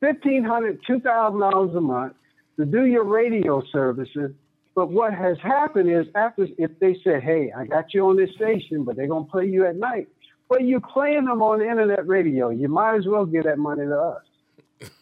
fifteen 0.00 0.44
hundred, 0.44 0.80
two 0.86 1.00
thousand 1.00 1.40
dollars 1.40 1.74
a 1.74 1.80
month 1.80 2.14
to 2.58 2.66
do 2.66 2.84
your 2.84 3.04
radio 3.04 3.62
services. 3.72 4.32
But 4.74 4.90
what 4.90 5.14
has 5.14 5.38
happened 5.42 5.90
is 5.90 6.06
after 6.14 6.46
if 6.58 6.78
they 6.80 6.98
said, 7.02 7.22
Hey, 7.22 7.50
I 7.56 7.64
got 7.64 7.94
you 7.94 8.06
on 8.08 8.16
this 8.16 8.30
station, 8.34 8.84
but 8.84 8.96
they're 8.96 9.08
gonna 9.08 9.24
play 9.24 9.46
you 9.46 9.64
at 9.64 9.76
night. 9.76 10.08
Well, 10.48 10.60
you're 10.60 10.80
playing 10.80 11.24
them 11.24 11.42
on 11.42 11.60
internet 11.60 12.06
radio. 12.06 12.50
You 12.50 12.68
might 12.68 12.96
as 12.96 13.06
well 13.06 13.26
give 13.26 13.44
that 13.44 13.58
money 13.58 13.84
to 13.84 13.98
us. 14.00 14.22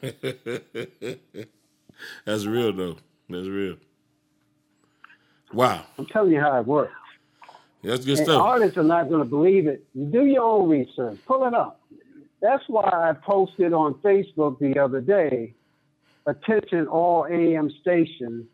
That's 2.25 2.47
real 2.47 2.73
though. 2.73 2.97
That's 3.29 3.49
real. 3.49 3.77
Wow, 5.53 5.85
I'm 5.99 6.07
telling 6.07 6.33
you 6.33 6.41
how 6.41 6.59
it 6.61 6.67
works. 6.67 6.93
that's 7.83 8.05
good 8.05 8.19
And 8.19 8.27
stuff. 8.27 8.43
artists 8.43 8.77
are 8.77 8.83
not 8.83 9.09
going 9.09 9.21
to 9.23 9.29
believe 9.29 9.67
it. 9.69 9.85
You 9.95 10.07
do 10.07 10.25
your 10.25 10.43
own 10.43 10.69
research. 10.69 11.19
Pull 11.27 11.47
it 11.47 11.55
up. 11.55 11.81
That's 12.43 12.65
why 12.69 12.83
I 12.91 13.13
posted 13.13 13.73
on 13.73 13.95
Facebook 13.95 14.59
the 14.59 14.79
other 14.81 15.01
day, 15.01 15.55
attention 16.27 16.89
all 16.89 17.27
AM 17.31 17.71
stations, 17.81 18.47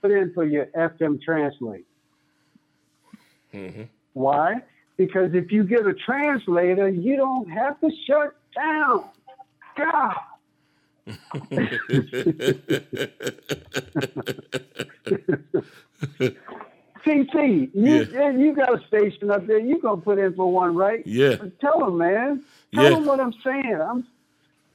put 0.00 0.10
in 0.12 0.32
for 0.32 0.44
your 0.46 0.66
FM 0.74 1.20
translate. 1.22 1.86
Mhm. 3.52 3.88
Why? 4.14 4.62
Because 5.00 5.30
if 5.32 5.50
you 5.50 5.64
get 5.64 5.86
a 5.86 5.94
translator, 5.94 6.90
you 6.90 7.16
don't 7.16 7.48
have 7.48 7.80
to 7.80 7.88
shut 8.06 8.34
down. 8.54 9.04
God. 9.78 10.14
CC, 17.06 17.70
you, 17.72 18.06
Yeah. 18.12 18.30
you 18.32 18.54
got 18.54 18.74
a 18.78 18.86
station 18.88 19.30
up 19.30 19.46
there. 19.46 19.58
You 19.58 19.80
gonna 19.80 20.02
put 20.02 20.18
in 20.18 20.34
for 20.34 20.52
one, 20.52 20.76
right? 20.76 21.02
Yeah. 21.06 21.36
Tell 21.62 21.78
them, 21.78 21.96
man. 21.96 22.44
Tell 22.74 22.84
Yeah. 22.84 22.90
them 22.90 23.06
what 23.06 23.20
I'm 23.20 23.32
saying. 23.42 23.78
I'm, 23.80 24.06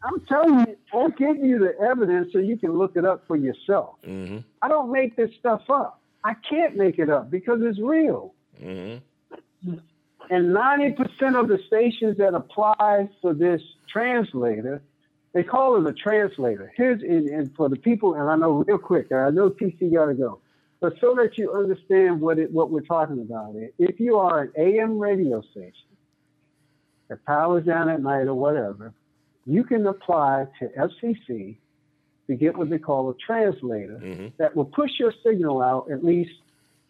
I'm 0.04 0.22
telling 0.28 0.62
you. 0.62 0.76
I'll 0.92 1.10
give 1.12 1.38
you 1.38 1.60
the 1.60 1.80
evidence 1.88 2.34
so 2.34 2.40
you 2.40 2.58
can 2.58 2.72
look 2.72 2.96
it 2.96 3.06
up 3.06 3.28
for 3.28 3.36
yourself. 3.38 3.98
hmm 4.04 4.38
I 4.64 4.70
don't 4.70 4.92
make 4.92 5.16
this 5.16 5.30
stuff 5.40 5.70
up. 5.70 6.02
I 6.24 6.34
can't 6.50 6.76
make 6.76 6.98
it 6.98 7.12
up 7.12 7.30
because 7.30 7.60
it's 7.62 7.78
real. 7.80 8.34
hmm 8.60 8.96
And 10.30 10.56
90% 10.56 11.40
of 11.40 11.48
the 11.48 11.60
stations 11.68 12.18
that 12.18 12.34
apply 12.34 13.10
for 13.22 13.34
this 13.34 13.62
translator, 13.88 14.82
they 15.34 15.44
call 15.44 15.76
it 15.78 15.90
a 15.90 15.94
translator. 15.94 16.72
Here's, 16.76 17.02
and, 17.02 17.30
and 17.30 17.56
for 17.56 17.70
the 17.70 17.76
people, 17.76 18.16
and 18.16 18.30
I 18.30 18.36
know 18.36 18.64
real 18.68 18.78
quick, 18.78 19.12
I 19.12 19.30
know 19.30 19.50
TC 19.50 19.94
got 19.94 20.06
to 20.06 20.14
go, 20.14 20.40
but 20.80 20.94
so 21.02 21.16
that 21.16 21.38
you 21.38 21.52
understand 21.52 22.22
what 22.22 22.40
it, 22.40 22.52
what 22.52 22.72
we're 22.72 22.82
talking 22.82 23.20
about, 23.20 23.56
if 23.78 24.00
you 24.00 24.18
are 24.18 24.42
an 24.42 24.52
AM 24.58 25.00
radio 25.00 25.42
station 25.42 25.90
that 27.10 27.24
powers 27.26 27.66
down 27.66 27.90
at 27.90 28.02
night 28.02 28.28
or 28.28 28.36
whatever, 28.36 28.94
you 29.46 29.64
can 29.64 29.86
apply 29.86 30.48
to 30.60 30.70
FCC 30.70 31.58
to 32.28 32.36
get 32.36 32.58
what 32.58 32.70
they 32.70 32.80
call 32.80 33.10
a 33.10 33.14
translator 33.16 33.98
hmm 33.98 34.28
that 34.38 34.56
will 34.56 34.66
push 34.66 34.92
your 35.00 35.14
signal 35.24 35.62
out 35.62 35.90
at 35.92 36.04
least 36.04 36.32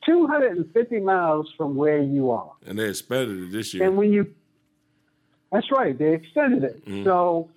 250 0.06 1.00
miles 1.00 1.52
from 1.58 1.76
where 1.76 2.00
you 2.02 2.32
are. 2.32 2.52
And 2.66 2.78
they 2.78 2.90
expanded 2.90 3.40
it 3.44 3.52
this 3.52 3.74
year. 3.74 3.86
And 3.88 3.98
when 3.98 4.12
you, 4.14 4.34
that's 5.52 5.72
right, 5.72 5.98
they 5.98 6.14
extended 6.14 6.64
it. 6.64 6.86
Mhm. 6.86 7.04
So 7.04 7.50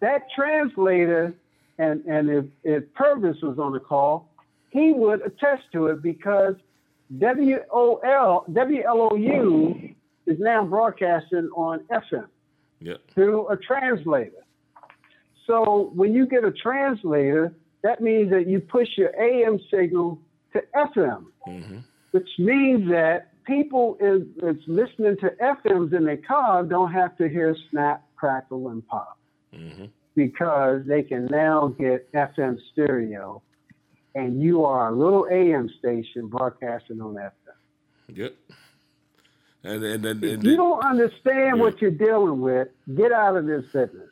that 0.00 0.22
translator, 0.34 1.34
and 1.78 2.04
and 2.06 2.30
if, 2.30 2.44
if 2.62 2.94
Purvis 2.94 3.40
was 3.42 3.58
on 3.58 3.72
the 3.72 3.80
call, 3.80 4.28
he 4.70 4.92
would 4.92 5.22
attest 5.24 5.62
to 5.72 5.86
it 5.88 6.02
because 6.02 6.56
WOL 7.18 8.44
WLOU 8.50 9.94
is 10.26 10.38
now 10.40 10.64
broadcasting 10.64 11.48
on 11.54 11.80
FM 11.90 12.26
Yep. 12.80 13.00
through 13.14 13.48
a 13.48 13.56
translator. 13.56 14.42
So 15.46 15.90
when 15.94 16.14
you 16.14 16.26
get 16.26 16.44
a 16.44 16.50
translator, 16.50 17.52
that 17.82 18.00
means 18.00 18.30
that 18.30 18.46
you 18.46 18.60
push 18.60 18.88
your 18.96 19.12
AM 19.20 19.60
signal 19.70 20.18
to 20.54 20.62
FM 20.76 21.24
hmm 21.46 21.78
which 22.12 22.28
means 22.38 22.88
that 22.90 23.32
people 23.44 23.96
is, 24.00 24.22
is 24.44 24.62
listening 24.68 25.16
to 25.16 25.30
FMs 25.42 25.92
in 25.92 26.04
their 26.04 26.16
car 26.16 26.62
don't 26.62 26.92
have 26.92 27.16
to 27.16 27.28
hear 27.28 27.56
snap, 27.70 28.04
crackle, 28.16 28.68
and 28.70 28.86
pop 28.86 29.18
hmm 29.52 29.86
because 30.16 30.82
they 30.86 31.02
can 31.02 31.26
now 31.26 31.74
get 31.76 32.10
FM 32.12 32.56
stereo, 32.70 33.42
and 34.14 34.40
you 34.40 34.64
are 34.64 34.90
a 34.90 34.92
little 34.92 35.26
AM 35.28 35.68
station 35.80 36.28
broadcasting 36.28 37.00
on 37.00 37.14
FM. 37.14 37.32
Yep. 38.16 38.34
And 39.64 39.82
and 39.82 40.06
and, 40.06 40.22
If 40.24 40.34
and, 40.34 40.44
you 40.44 40.56
don't 40.56 40.84
understand 40.84 41.56
Yeah. 41.56 41.62
what 41.62 41.82
you're 41.82 41.90
dealing 41.90 42.40
with, 42.40 42.68
get 42.94 43.10
out 43.10 43.36
of 43.36 43.46
this 43.46 43.64
business. 43.72 44.10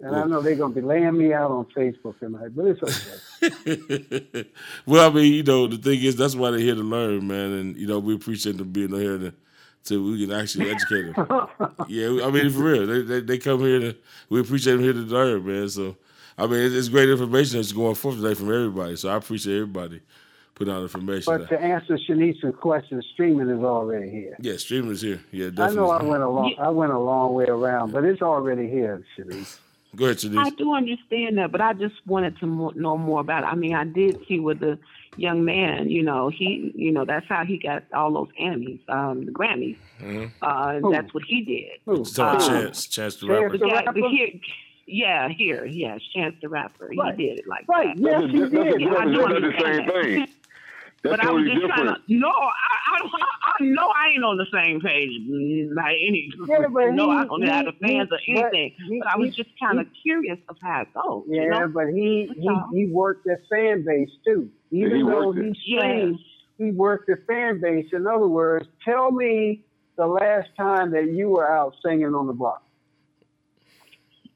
And 0.00 0.14
I 0.14 0.24
know 0.24 0.40
they're 0.40 0.54
gonna 0.54 0.74
be 0.74 0.80
laying 0.80 1.18
me 1.18 1.32
out 1.32 1.50
on 1.50 1.64
Facebook 1.66 2.18
tonight, 2.20 2.50
but 2.54 2.66
it's 2.66 2.82
okay. 2.82 4.44
well, 4.86 5.10
I 5.10 5.12
mean, 5.12 5.32
you 5.32 5.42
know, 5.42 5.66
the 5.66 5.76
thing 5.76 6.00
is, 6.02 6.14
that's 6.14 6.36
why 6.36 6.52
they're 6.52 6.60
here 6.60 6.76
to 6.76 6.82
learn, 6.82 7.26
man. 7.26 7.52
And 7.52 7.76
you 7.76 7.88
know, 7.88 7.98
we 7.98 8.14
appreciate 8.14 8.58
them 8.58 8.70
being 8.70 8.90
here 8.90 9.18
to, 9.18 9.34
to 9.86 10.12
we 10.12 10.24
can 10.24 10.36
actually 10.36 10.70
educate 10.70 11.16
them. 11.16 11.26
yeah, 11.88 12.24
I 12.24 12.30
mean, 12.30 12.48
for 12.50 12.60
real, 12.62 12.86
they, 12.86 13.02
they 13.02 13.20
they 13.20 13.38
come 13.38 13.60
here 13.60 13.80
to. 13.80 13.96
We 14.28 14.40
appreciate 14.40 14.74
them 14.74 14.84
here 14.84 14.92
to 14.92 15.00
learn, 15.00 15.44
man. 15.44 15.68
So, 15.68 15.96
I 16.36 16.46
mean, 16.46 16.60
it's, 16.60 16.74
it's 16.76 16.88
great 16.88 17.08
information 17.08 17.58
that's 17.58 17.72
going 17.72 17.96
forth 17.96 18.16
today 18.16 18.34
from 18.34 18.54
everybody. 18.54 18.94
So, 18.94 19.08
I 19.08 19.16
appreciate 19.16 19.56
everybody 19.56 20.00
putting 20.54 20.74
out 20.74 20.82
information. 20.82 21.24
but 21.38 21.48
to 21.48 21.60
answer 21.60 21.98
Shanice's 22.08 22.54
question, 22.60 23.02
streaming 23.14 23.48
is 23.48 23.64
already 23.64 24.10
here. 24.10 24.36
yeah, 24.40 24.56
streaming 24.58 24.92
is 24.92 25.02
here. 25.02 25.20
Yeah, 25.32 25.50
I 25.58 25.72
know 25.72 25.90
I 25.90 26.04
went 26.04 26.22
a 26.22 26.28
long 26.28 26.54
I 26.60 26.68
went 26.68 26.92
a 26.92 26.98
long 26.98 27.34
way 27.34 27.46
around, 27.46 27.92
but 27.92 28.04
it's 28.04 28.22
already 28.22 28.68
here, 28.68 29.02
Shanice. 29.18 29.58
Go 29.96 30.04
ahead, 30.04 30.18
I 30.36 30.50
do 30.50 30.74
understand 30.74 31.38
that, 31.38 31.50
but 31.50 31.60
I 31.60 31.72
just 31.72 31.94
wanted 32.06 32.38
to 32.40 32.46
mo- 32.46 32.72
know 32.76 32.96
more 32.98 33.20
about 33.20 33.42
it. 33.44 33.46
I 33.46 33.54
mean, 33.54 33.74
I 33.74 33.84
did 33.84 34.18
see 34.28 34.38
with 34.38 34.60
the 34.60 34.78
young 35.16 35.44
man, 35.44 35.88
you 35.90 36.02
know, 36.02 36.28
he, 36.28 36.70
you 36.74 36.92
know, 36.92 37.04
that's 37.06 37.26
how 37.26 37.44
he 37.44 37.58
got 37.58 37.84
all 37.94 38.12
those 38.12 38.28
Emmys, 38.40 38.80
um, 38.90 39.24
the 39.24 39.32
Grammys. 39.32 39.76
Mm-hmm. 40.00 40.26
Uh, 40.42 40.74
Who? 40.80 40.92
that's 40.92 41.12
what 41.14 41.24
he 41.26 41.40
did. 41.42 41.70
Who? 41.86 42.04
Talking 42.04 42.22
about 42.24 42.42
Uh, 42.42 42.48
Chance, 42.64 42.86
Chance 42.86 43.16
the 43.16 43.26
rapper. 43.28 43.58
The 43.58 43.66
rapper? 43.66 44.08
here, 44.10 44.28
yeah, 44.86 45.28
here, 45.30 45.64
yeah, 45.64 45.98
Chance 46.14 46.36
the 46.42 46.48
Rapper. 46.48 46.90
Right. 46.96 47.14
He 47.16 47.26
did 47.26 47.38
it 47.40 47.48
like 47.48 47.66
Right, 47.68 47.96
that. 47.96 48.02
yes, 48.02 48.30
he 48.30 48.38
that's, 48.40 48.52
that's, 48.52 48.64
did. 48.72 48.80
Yeah, 48.80 48.88
I 48.88 49.04
that's, 49.04 49.10
do 49.10 49.16
that's 49.16 49.28
the 49.28 49.34
understand 49.36 49.90
same 49.90 50.02
thing. 50.26 50.28
That's 51.02 51.16
but 51.16 51.24
I 51.24 51.30
was 51.30 51.44
totally 51.44 51.60
just 51.60 51.74
trying 51.74 51.94
to. 51.94 52.00
No, 52.08 52.28
I, 52.28 52.32
I, 52.32 53.04
I, 53.04 53.52
I 53.60 53.64
know 53.64 53.88
I 53.88 54.08
ain't 54.14 54.24
on 54.24 54.36
the 54.36 54.46
same 54.52 54.80
page 54.80 55.12
by 55.76 55.92
any. 55.92 56.32
Yeah, 56.48 56.66
but 56.72 56.90
no, 56.90 57.10
he- 57.10 57.16
I 57.16 57.24
don't 57.24 57.42
have 57.42 57.64
the 57.66 57.72
he- 57.80 57.86
fans 57.94 58.08
or 58.10 58.18
he- 58.24 58.34
but 58.34 58.44
anything. 58.46 58.74
he- 58.88 58.98
But 58.98 59.08
I 59.12 59.16
was 59.16 59.34
he- 59.36 59.42
just 59.44 59.50
kind 59.60 59.78
of 59.78 59.86
curious 60.02 60.38
of 60.48 60.56
how 60.60 60.82
it 60.82 60.88
goes. 60.94 61.24
Yeah, 61.28 61.42
you 61.42 61.50
know? 61.50 61.68
but 61.68 61.86
he 61.88 62.28
he, 62.36 62.50
he 62.74 62.86
worked 62.86 63.24
the 63.26 63.36
fan 63.48 63.84
base 63.84 64.10
too. 64.24 64.50
Even 64.72 64.96
he 64.96 65.02
though 65.02 65.28
worked 65.28 65.38
he 65.38 65.48
it. 65.50 65.56
Yeah. 65.66 66.12
he 66.66 66.70
worked 66.72 67.06
the 67.06 67.16
fan 67.28 67.60
base. 67.60 67.86
In 67.92 68.06
other 68.08 68.26
words, 68.26 68.66
tell 68.84 69.12
me 69.12 69.62
the 69.96 70.06
last 70.06 70.48
time 70.56 70.90
that 70.92 71.12
you 71.12 71.28
were 71.30 71.48
out 71.48 71.74
singing 71.84 72.12
on 72.14 72.26
the 72.26 72.32
block? 72.32 72.62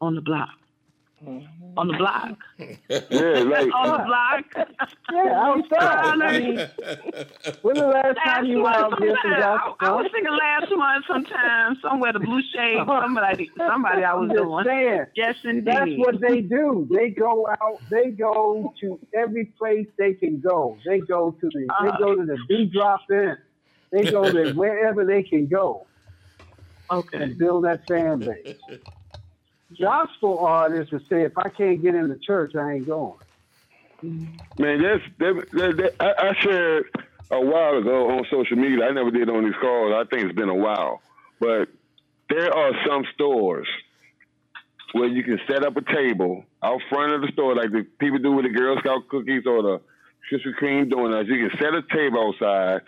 On 0.00 0.14
the 0.14 0.20
block. 0.20 0.48
On 1.76 1.88
the 1.88 1.94
block. 1.94 2.38
Yeah, 3.10 3.42
like 3.44 3.74
on 3.74 3.90
the 3.92 3.98
block. 3.98 4.44
Yeah, 5.10 5.32
outside. 5.46 5.98
I 6.04 6.16
I 6.22 6.32
mean, 6.32 6.32
mean, 6.32 6.64
when 7.62 7.76
the 7.78 7.86
last 7.86 8.18
time 8.24 8.46
you 8.46 8.60
were 8.62 8.70
out 8.70 8.98
there 8.98 9.18
some 9.22 9.36
I, 9.56 9.72
I 9.80 9.92
was 9.92 10.06
gospel? 10.06 10.10
thinking 10.12 10.32
last 10.32 10.66
month 10.76 11.04
sometime, 11.08 11.76
somewhere 11.82 12.12
the 12.12 12.20
blue 12.20 12.42
shade, 12.54 12.86
somebody 13.00 13.50
somebody 13.66 14.04
I 14.04 14.14
was 14.14 14.30
I'm 14.30 14.32
just 14.32 14.44
doing. 14.44 14.64
saying. 14.64 15.06
Yes 15.16 15.36
indeed. 15.44 15.66
That's 15.66 15.92
what 15.96 16.20
they 16.20 16.42
do. 16.42 16.88
They 16.90 17.10
go 17.10 17.48
out. 17.48 17.82
They 17.90 18.10
go 18.10 18.72
to 18.80 19.00
every 19.14 19.46
place 19.58 19.86
they 19.98 20.14
can 20.14 20.40
go. 20.40 20.80
They 20.84 21.00
go 21.00 21.32
to 21.40 21.50
the. 21.50 21.72
They 21.80 21.92
Uh-huh. 21.92 21.98
go 21.98 22.14
to 22.16 22.24
the 22.26 22.38
D 22.48 22.70
drop 22.72 23.00
in. 23.10 23.36
They 23.92 24.06
go 24.06 24.30
to 24.30 24.48
wherever 24.48 25.04
they 25.04 25.22
can 25.22 25.48
go 25.48 25.88
Okay. 26.92 27.18
and 27.18 27.38
build 27.38 27.64
that 27.64 27.80
fan 27.88 28.22
base. 28.24 28.56
Gospel 29.80 30.38
artists 30.38 30.92
will 30.92 31.00
say, 31.08 31.22
if 31.22 31.36
I 31.36 31.48
can't 31.48 31.82
get 31.82 31.94
in 31.94 32.08
the 32.08 32.18
church, 32.18 32.54
I 32.54 32.72
ain't 32.72 32.86
going. 32.86 33.18
Man, 34.02 34.82
that's 34.82 35.02
that, 35.18 35.48
that, 35.52 35.76
that, 35.76 35.94
I, 36.00 36.28
I 36.28 36.34
shared 36.40 36.90
a 37.30 37.40
while 37.40 37.78
ago 37.78 38.10
on 38.10 38.26
social 38.30 38.56
media. 38.56 38.84
I 38.84 38.92
never 38.92 39.10
did 39.10 39.30
on 39.30 39.44
these 39.44 39.54
calls. 39.60 39.94
I 39.94 40.04
think 40.10 40.24
it's 40.28 40.36
been 40.36 40.48
a 40.48 40.54
while, 40.54 41.00
but 41.38 41.68
there 42.28 42.52
are 42.52 42.72
some 42.86 43.04
stores 43.14 43.68
where 44.92 45.08
you 45.08 45.22
can 45.22 45.38
set 45.48 45.64
up 45.64 45.76
a 45.76 45.82
table 45.82 46.44
out 46.62 46.80
front 46.88 47.12
of 47.12 47.22
the 47.22 47.28
store, 47.32 47.54
like 47.54 47.70
the 47.70 47.86
people 47.98 48.18
do 48.18 48.32
with 48.32 48.44
the 48.44 48.50
Girl 48.50 48.76
Scout 48.80 49.08
cookies 49.08 49.44
or 49.46 49.62
the 49.62 49.80
Krispy 50.30 50.52
Kreme 50.60 50.90
donuts. 50.90 51.28
You 51.28 51.48
can 51.48 51.58
set 51.58 51.74
a 51.74 51.82
table 51.94 52.28
outside, 52.28 52.82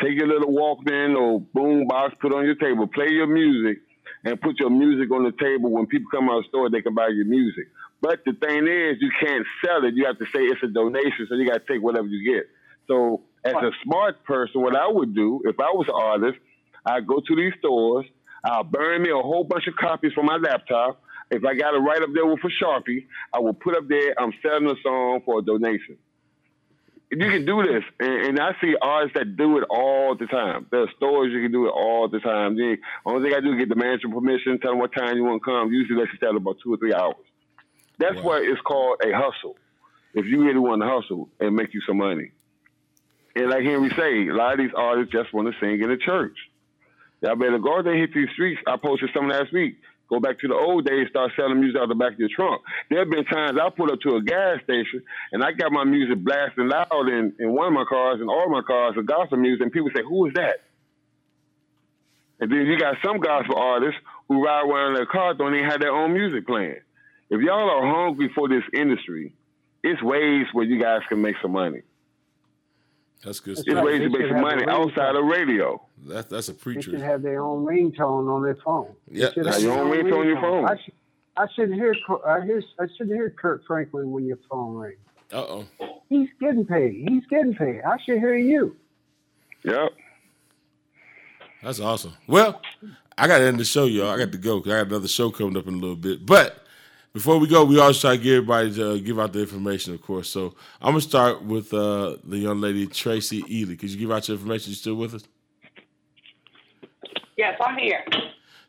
take 0.00 0.14
your 0.14 0.28
little 0.28 0.52
Walkman 0.52 1.16
or 1.16 1.40
boom 1.40 1.86
box, 1.86 2.14
put 2.20 2.32
on 2.32 2.44
your 2.44 2.54
table, 2.54 2.86
play 2.86 3.08
your 3.10 3.26
music, 3.26 3.82
and 4.24 4.40
put 4.40 4.58
your 4.60 4.70
music 4.70 5.10
on 5.10 5.24
the 5.24 5.32
table. 5.32 5.70
When 5.70 5.86
people 5.86 6.10
come 6.10 6.28
out 6.28 6.38
of 6.38 6.44
the 6.44 6.48
store, 6.48 6.70
they 6.70 6.82
can 6.82 6.94
buy 6.94 7.08
your 7.08 7.24
music. 7.24 7.68
But 8.00 8.20
the 8.24 8.32
thing 8.32 8.66
is, 8.66 8.96
you 9.00 9.10
can't 9.20 9.46
sell 9.64 9.84
it. 9.84 9.94
You 9.94 10.06
have 10.06 10.18
to 10.18 10.26
say 10.26 10.40
it's 10.40 10.62
a 10.62 10.68
donation, 10.68 11.26
so 11.28 11.34
you 11.34 11.46
got 11.46 11.66
to 11.66 11.72
take 11.72 11.82
whatever 11.82 12.06
you 12.06 12.34
get. 12.34 12.48
So, 12.86 13.22
as 13.44 13.54
a 13.54 13.70
smart 13.84 14.24
person, 14.24 14.60
what 14.60 14.76
I 14.76 14.86
would 14.88 15.14
do 15.14 15.40
if 15.44 15.58
I 15.58 15.70
was 15.72 15.86
an 15.88 15.94
artist, 15.94 16.38
I'd 16.84 17.06
go 17.06 17.20
to 17.20 17.36
these 17.36 17.52
stores, 17.58 18.06
I'll 18.44 18.64
burn 18.64 19.02
me 19.02 19.10
a 19.10 19.14
whole 19.14 19.44
bunch 19.44 19.66
of 19.66 19.76
copies 19.76 20.12
from 20.12 20.26
my 20.26 20.36
laptop. 20.36 21.02
If 21.30 21.44
I 21.44 21.54
got 21.54 21.74
it 21.74 21.78
right 21.78 22.02
up 22.02 22.10
there 22.12 22.26
with 22.26 22.40
a 22.44 22.64
Sharpie, 22.64 23.06
I 23.32 23.38
will 23.38 23.54
put 23.54 23.76
up 23.76 23.86
there, 23.88 24.14
I'm 24.18 24.32
selling 24.42 24.66
a 24.66 24.74
song 24.82 25.20
for 25.24 25.38
a 25.38 25.42
donation. 25.42 25.96
You 27.12 27.18
can 27.28 27.44
do 27.44 27.60
this, 27.64 27.82
and, 27.98 28.26
and 28.28 28.38
I 28.40 28.52
see 28.60 28.76
artists 28.80 29.18
that 29.18 29.36
do 29.36 29.58
it 29.58 29.64
all 29.68 30.14
the 30.16 30.26
time. 30.26 30.66
There 30.70 30.82
are 30.82 30.88
stores 30.96 31.32
you 31.32 31.42
can 31.42 31.50
do 31.50 31.66
it 31.66 31.70
all 31.70 32.08
the 32.08 32.20
time. 32.20 32.54
The 32.54 32.76
only 33.04 33.28
thing 33.28 33.36
I 33.36 33.40
do 33.40 33.52
is 33.54 33.58
get 33.58 33.68
the 33.68 33.74
management 33.74 34.14
permission, 34.14 34.60
tell 34.60 34.70
them 34.72 34.78
what 34.78 34.92
time 34.94 35.16
you 35.16 35.24
want 35.24 35.42
to 35.42 35.44
come. 35.44 35.72
Usually, 35.72 35.98
let 35.98 36.08
you 36.12 36.16
start 36.18 36.36
about 36.36 36.58
two 36.62 36.72
or 36.72 36.76
three 36.76 36.94
hours. 36.94 37.16
That's 37.98 38.14
Wow. 38.16 38.22
what 38.22 38.42
it's 38.44 38.60
called 38.60 39.00
a 39.04 39.10
hustle. 39.12 39.56
If 40.14 40.26
you 40.26 40.44
really 40.44 40.60
want 40.60 40.82
to 40.82 40.88
hustle 40.88 41.28
and 41.40 41.56
make 41.56 41.74
you 41.74 41.80
some 41.86 41.98
money. 41.98 42.30
And 43.34 43.50
like 43.50 43.64
Henry 43.64 43.90
say, 43.90 44.28
a 44.28 44.34
lot 44.34 44.52
of 44.54 44.58
these 44.58 44.74
artists 44.76 45.12
just 45.12 45.32
want 45.32 45.48
to 45.52 45.54
sing 45.60 45.80
in 45.82 45.88
the 45.88 45.96
church. 45.96 46.36
Y'all 47.22 47.36
better 47.36 47.58
go 47.58 47.78
out 47.78 47.84
there 47.84 47.96
hit 47.96 48.14
these 48.14 48.30
streets. 48.32 48.60
I 48.66 48.76
posted 48.76 49.10
something 49.12 49.30
last 49.30 49.52
week. 49.52 49.78
Go 50.10 50.18
back 50.18 50.40
to 50.40 50.48
the 50.48 50.54
old 50.54 50.84
days, 50.84 51.06
start 51.08 51.30
selling 51.36 51.60
music 51.60 51.78
out 51.78 51.84
of 51.84 51.88
the 51.90 51.94
back 51.94 52.14
of 52.14 52.18
your 52.18 52.28
trunk. 52.34 52.62
There 52.90 52.98
have 52.98 53.10
been 53.10 53.24
times 53.24 53.56
I 53.62 53.70
pulled 53.70 53.92
up 53.92 54.00
to 54.00 54.16
a 54.16 54.22
gas 54.22 54.58
station 54.64 55.02
and 55.30 55.42
I 55.42 55.52
got 55.52 55.70
my 55.70 55.84
music 55.84 56.18
blasting 56.18 56.68
loud 56.68 57.08
in, 57.08 57.32
in 57.38 57.52
one 57.54 57.68
of 57.68 57.72
my 57.72 57.84
cars 57.88 58.20
and 58.20 58.28
all 58.28 58.50
my 58.50 58.62
cars 58.62 58.96
are 58.96 59.02
gospel 59.02 59.38
music 59.38 59.62
and 59.62 59.72
people 59.72 59.90
say, 59.94 60.02
Who 60.02 60.26
is 60.26 60.34
that? 60.34 60.56
And 62.40 62.50
then 62.50 62.66
you 62.66 62.78
got 62.78 62.96
some 63.04 63.20
gospel 63.20 63.56
artists 63.56 64.00
who 64.28 64.44
ride 64.44 64.68
around 64.68 64.88
in 64.88 64.94
their 64.94 65.06
car 65.06 65.34
don't 65.34 65.54
even 65.54 65.70
have 65.70 65.80
their 65.80 65.94
own 65.94 66.12
music 66.12 66.46
playing. 66.46 66.80
If 67.30 67.40
y'all 67.42 67.70
are 67.70 68.06
hungry 68.06 68.30
for 68.34 68.48
this 68.48 68.64
industry, 68.74 69.34
it's 69.84 70.02
ways 70.02 70.46
where 70.52 70.64
you 70.64 70.80
guys 70.80 71.02
can 71.08 71.22
make 71.22 71.36
some 71.40 71.52
money. 71.52 71.82
That's 73.24 73.38
good 73.40 73.52
It's 73.58 73.60
stuff. 73.62 73.84
ways 73.84 74.00
to 74.00 74.08
make 74.08 74.28
some 74.30 74.40
money 74.40 74.64
outside 74.66 75.14
of 75.14 75.24
radio. 75.26 75.80
That, 76.06 76.30
that's 76.30 76.48
a 76.48 76.54
preacher. 76.54 76.80
They 76.80 76.84
preacher. 76.86 76.90
should 76.98 77.00
have 77.06 77.22
their 77.22 77.42
own 77.44 77.66
ringtone 77.66 78.34
on 78.34 78.42
their 78.42 78.56
phone. 78.56 78.94
They 79.08 79.20
Yeah, 79.20 79.32
should 79.32 79.46
have 79.46 79.60
Your 79.62 79.72
own 79.78 79.90
their 79.90 80.04
ringtone 80.04 80.20
on 80.20 80.26
your 80.26 80.40
phone. 80.40 80.64
I 80.66 80.76
should, 80.82 80.94
I 81.36 81.46
should 81.54 81.72
hear. 81.74 81.94
I 82.26 82.40
hear. 82.44 82.62
I 82.78 82.86
should 82.96 83.08
hear 83.08 83.28
Kirk 83.30 83.66
Franklin 83.66 84.10
when 84.10 84.24
your 84.26 84.38
phone 84.50 84.74
rings. 84.74 84.98
Uh 85.32 85.36
oh. 85.36 85.66
He's 86.08 86.28
getting 86.40 86.64
paid. 86.64 87.06
He's 87.08 87.24
getting 87.26 87.54
paid. 87.54 87.82
I 87.82 87.98
should 88.04 88.18
hear 88.18 88.34
you. 88.36 88.74
Yep. 89.64 89.92
That's 91.62 91.78
awesome. 91.80 92.14
Well, 92.26 92.60
I 93.18 93.26
got 93.26 93.38
to 93.38 93.44
end 93.44 93.60
the 93.60 93.64
show, 93.66 93.84
y'all. 93.84 94.08
I 94.10 94.16
got 94.18 94.32
to 94.32 94.38
go 94.38 94.60
'cause 94.60 94.72
I 94.72 94.78
got 94.78 94.86
another 94.88 95.08
show 95.08 95.30
coming 95.30 95.56
up 95.58 95.66
in 95.68 95.74
a 95.74 95.76
little 95.78 95.94
bit. 95.96 96.24
But 96.24 96.59
before 97.12 97.38
we 97.38 97.46
go, 97.48 97.64
we 97.64 97.78
always 97.80 98.00
try 98.00 98.16
to 98.16 98.22
get 98.22 98.34
everybody 98.36 98.72
to 98.74 98.92
uh, 98.92 98.96
give 98.98 99.18
out 99.18 99.32
the 99.32 99.40
information, 99.40 99.94
of 99.94 100.02
course. 100.02 100.28
So 100.30 100.54
I'm 100.80 100.92
gonna 100.92 101.00
start 101.00 101.42
with 101.42 101.72
uh, 101.74 102.16
the 102.24 102.38
young 102.38 102.60
lady 102.60 102.86
Traci 102.86 103.42
Eley. 103.42 103.76
Could 103.76 103.90
you 103.90 103.98
give 103.98 104.12
out 104.12 104.26
your 104.28 104.36
information? 104.36 104.70
You 104.70 104.76
still 104.76 104.94
with 104.94 105.14
us? 105.14 105.24
Yes, 107.36 107.58
I'm 107.64 107.76
here. 107.78 108.04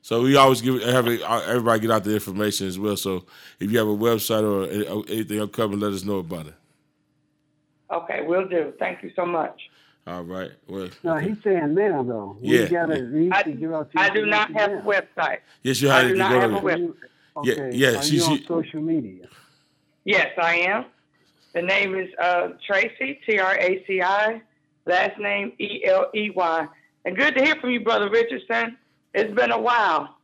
So 0.02 0.24
we 0.24 0.36
always 0.36 0.62
give 0.62 0.82
have 0.82 1.08
uh, 1.08 1.42
everybody 1.48 1.82
get 1.82 1.92
out 1.92 2.04
the 2.04 2.14
information 2.14 2.68
as 2.68 2.80
well. 2.80 2.98
So 2.98 3.26
if 3.60 3.70
you 3.72 3.78
have 3.78 3.88
a 3.88 3.96
website 3.96 4.44
or 4.44 4.68
any- 4.72 5.14
anything 5.14 5.40
upcoming, 5.42 5.80
let 5.80 5.94
us 5.94 6.04
know 6.04 6.18
about 6.18 6.48
it. 6.48 6.54
Okay, 7.92 8.22
we'll 8.26 8.48
do. 8.48 8.74
Thank 8.80 9.04
you 9.04 9.12
so 9.16 9.26
much. 9.26 9.70
All 10.08 10.24
right. 10.24 10.52
Well, 10.68 10.90
No, 11.04 11.18
he's 11.18 11.38
saying 11.44 11.76
now 11.76 12.02
though. 12.02 12.38
Yeah, 12.42 12.62
We 12.64 12.70
gotta. 12.70 13.10
yeah. 13.14 13.36
I, 13.36 13.44
should 13.44 13.60
give 13.60 13.74
out 13.74 13.92
the 13.92 14.00
I 14.00 14.10
do 14.10 14.26
not 14.26 14.52
have 14.54 14.72
a 14.72 14.78
website. 14.82 15.40
yes, 15.62 15.80
you 15.82 15.92
I 15.92 16.00
have 16.00 16.08
do 16.08 16.14
to 16.14 16.18
not 16.20 16.32
go 16.32 16.40
have 16.40 16.50
to 16.52 16.58
a 16.58 16.62
web- 16.62 16.96
now. 17.36 17.42
Yeah, 17.44 17.70
yeah, 17.72 17.98
Are 18.00 18.04
she- 18.04 18.16
you 18.18 18.24
on 18.24 18.38
she- 18.38 18.46
social 18.46 18.82
media? 18.82 19.28
Yes, 20.06 20.32
I 20.42 20.56
am. 20.56 20.86
The 21.54 21.62
name 21.62 21.96
is 21.96 22.10
uh, 22.20 22.50
Traci, 22.68 23.18
T 23.26 23.40
R 23.40 23.56
A 23.60 23.84
C 23.86 24.02
I. 24.02 24.42
Last 24.86 25.20
name 25.20 25.54
E 25.60 25.84
L 25.86 26.10
E 26.16 26.30
Y. 26.32 26.68
And 27.06 27.16
good 27.16 27.36
to 27.36 27.44
hear 27.44 27.56
from 27.58 27.72
you, 27.72 27.82
Brother 27.82 28.10
Richardson. 28.10 28.78
It's 29.14 29.34
been 29.34 29.52
a 29.52 29.60
while. 29.60 30.18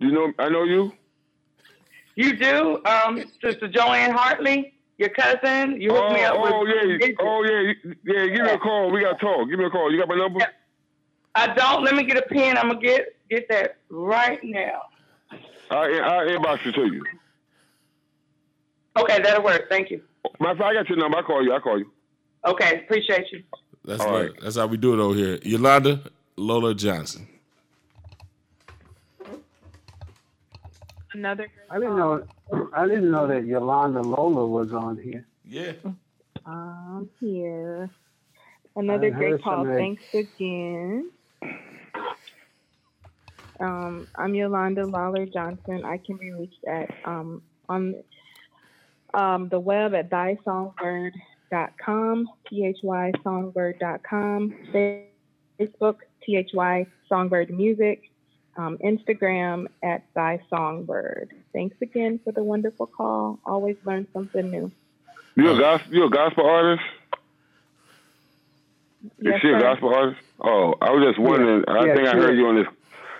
You 0.00 0.10
know, 0.10 0.32
I 0.38 0.48
know 0.48 0.64
you. 0.64 0.92
You 2.16 2.36
do, 2.36 2.80
um, 2.84 3.24
Sister 3.42 3.68
Joanne 3.68 4.12
Hartley, 4.12 4.74
your 4.98 5.08
cousin. 5.10 5.80
You 5.80 5.92
hooked 5.92 6.10
Oh, 6.10 6.14
me 6.14 6.22
up 6.22 6.40
with. 6.40 6.52
oh 6.52 6.64
yeah, 6.66 7.08
oh 7.20 7.44
yeah, 7.44 7.72
yeah. 8.04 8.26
Give 8.26 8.44
me 8.44 8.50
a 8.50 8.58
call. 8.58 8.90
We 8.90 9.00
got 9.00 9.18
to 9.18 9.24
talk. 9.24 9.48
Give 9.48 9.58
me 9.58 9.64
a 9.64 9.70
call. 9.70 9.90
You 9.92 9.98
got 9.98 10.08
my 10.08 10.16
number? 10.16 10.40
I 11.34 11.54
don't. 11.54 11.82
Let 11.84 11.94
me 11.94 12.04
get 12.04 12.16
a 12.16 12.22
pen. 12.22 12.56
I'm 12.58 12.68
gonna 12.68 12.80
get 12.80 13.16
get 13.30 13.48
that 13.48 13.76
right 13.88 14.38
now. 14.44 14.82
I 15.70 15.76
I 15.76 16.36
inbox 16.36 16.66
it 16.66 16.74
to 16.74 16.92
you. 16.92 17.04
Okay, 18.96 19.20
that'll 19.22 19.42
work. 19.42 19.68
Thank 19.68 19.90
you. 19.90 20.02
Matter 20.40 20.52
of 20.52 20.58
fact, 20.58 20.68
I 20.68 20.74
got 20.74 20.88
your 20.88 20.98
number. 20.98 21.18
I'll 21.18 21.24
call 21.24 21.42
you. 21.42 21.52
I'll 21.52 21.60
call 21.60 21.78
you. 21.78 21.90
Okay, 22.46 22.80
appreciate 22.84 23.32
you. 23.32 23.42
That's 23.84 24.00
All 24.02 24.12
right. 24.12 24.30
That's 24.40 24.56
how 24.56 24.66
we 24.66 24.76
do 24.76 24.94
it 24.94 25.00
over 25.02 25.14
here. 25.14 25.38
Yolanda 25.42 26.00
Lola 26.36 26.74
Johnson. 26.74 27.28
Another. 31.12 31.48
I 31.70 31.78
didn't 31.78 31.96
know. 31.96 32.26
I 32.72 32.86
didn't 32.86 33.10
know 33.10 33.26
that 33.26 33.44
Yolanda 33.44 34.00
Lola 34.02 34.46
was 34.46 34.72
on 34.72 34.98
here. 34.98 35.26
Yeah. 35.44 35.72
Um, 36.44 37.08
here. 37.20 37.88
Another 38.76 39.10
great 39.10 39.42
call. 39.42 39.64
Thanks 39.64 40.02
again. 40.12 41.10
Um, 43.64 44.06
I'm 44.14 44.34
Yolanda 44.34 44.84
Lawler 44.84 45.24
Johnson. 45.24 45.84
I 45.86 45.96
can 45.96 46.18
be 46.18 46.30
reached 46.32 46.62
at 46.68 46.90
um, 47.06 47.40
on 47.68 47.94
um, 49.14 49.48
the 49.48 49.58
web 49.58 49.94
at 49.94 50.10
thysongbird.com, 50.10 52.28
T-H-Y 52.50 53.12
songbird.com, 53.22 54.54
Facebook, 55.58 55.96
T-H-Y 56.26 56.86
songbird 57.08 57.48
music, 57.50 58.10
um, 58.58 58.76
Instagram 58.84 59.66
at 59.82 60.02
thysongbird. 60.14 61.28
Thanks 61.54 61.76
again 61.80 62.20
for 62.22 62.32
the 62.32 62.44
wonderful 62.44 62.86
call. 62.86 63.38
Always 63.46 63.76
learn 63.86 64.06
something 64.12 64.50
new. 64.50 64.70
You 65.36 65.52
a 65.52 65.58
gospel? 65.58 65.94
You 65.94 66.04
a 66.04 66.10
gospel 66.10 66.44
artist? 66.46 66.82
Yes, 69.20 69.36
Is 69.36 69.40
she 69.40 69.48
a 69.48 69.58
gospel 69.58 69.94
artist? 69.94 70.20
Oh, 70.40 70.74
I 70.82 70.90
was 70.90 71.02
just 71.04 71.18
wondering. 71.18 71.64
I 71.66 71.86
Yeah, 71.86 71.94
think 71.94 72.08
I 72.08 72.12
heard 72.12 72.34
is. 72.34 72.38
you 72.38 72.46
on 72.46 72.56
this. 72.56 72.66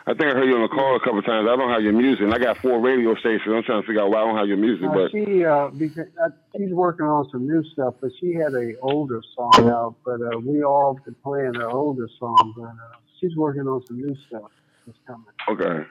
I 0.07 0.13
think 0.13 0.25
I 0.25 0.35
heard 0.37 0.45
you 0.47 0.55
on 0.57 0.61
the 0.63 0.69
call 0.69 0.97
a 0.97 1.01
couple 1.01 1.19
of 1.21 1.25
times. 1.25 1.49
I 1.51 1.57
don't 1.57 1.71
have 1.71 1.83
your 1.83 1.95
music. 1.95 2.21
and 2.25 2.35
I 2.35 2.39
got 2.39 2.59
four 2.59 2.79
radio 2.79 3.15
stations. 3.17 3.49
I'm 3.49 3.63
trying 3.63 3.81
to 3.81 3.87
figure 3.87 4.03
out 4.03 4.11
why 4.11 4.21
I 4.21 4.25
don't 4.27 4.37
have 4.37 4.49
your 4.49 4.59
music. 4.59 4.87
Uh, 4.87 4.93
But 4.93 5.11
she 5.13 5.45
uh, 5.45 5.69
because, 5.69 6.07
uh, 6.23 6.29
she's 6.57 6.73
working 6.73 7.07
on 7.07 7.27
some 7.31 7.47
new 7.47 7.65
stuff, 7.73 7.95
but 8.03 8.11
she 8.21 8.35
had 8.35 8.53
a 8.53 8.79
older 8.81 9.23
song 9.35 9.71
out. 9.71 9.95
But 10.05 10.21
uh, 10.21 10.39
we 10.41 10.63
all 10.63 11.01
been 11.05 11.17
playing 11.25 11.55
her 11.55 11.71
older 11.71 12.09
song. 12.19 12.53
But 12.55 12.65
uh, 12.65 12.99
she's 13.19 13.35
working 13.35 13.63
on 13.67 13.83
some 13.87 13.97
new 13.99 14.15
stuff 14.29 14.51
that's 14.87 14.99
coming. 15.07 15.25
okay. 15.49 15.87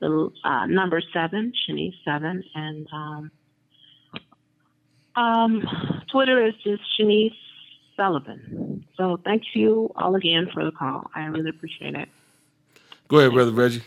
the 0.00 0.30
uh, 0.44 0.66
number 0.66 1.00
seven, 1.12 1.52
Shanice 1.68 1.94
seven, 2.04 2.44
and 2.54 2.86
um, 2.92 3.30
um, 5.16 5.62
Twitter 6.12 6.46
is 6.46 6.54
just 6.62 6.82
Shanice 6.98 7.32
Sullivan. 7.98 8.86
So 8.96 9.20
thank 9.24 9.42
you 9.54 9.92
all 9.96 10.14
again 10.14 10.48
for 10.54 10.64
the 10.64 10.70
call. 10.70 11.10
I 11.14 11.26
really 11.26 11.50
appreciate 11.50 11.94
it. 11.94 12.08
Go 13.08 13.18
ahead, 13.18 13.32
brother 13.32 13.52
Reggie. 13.52 13.82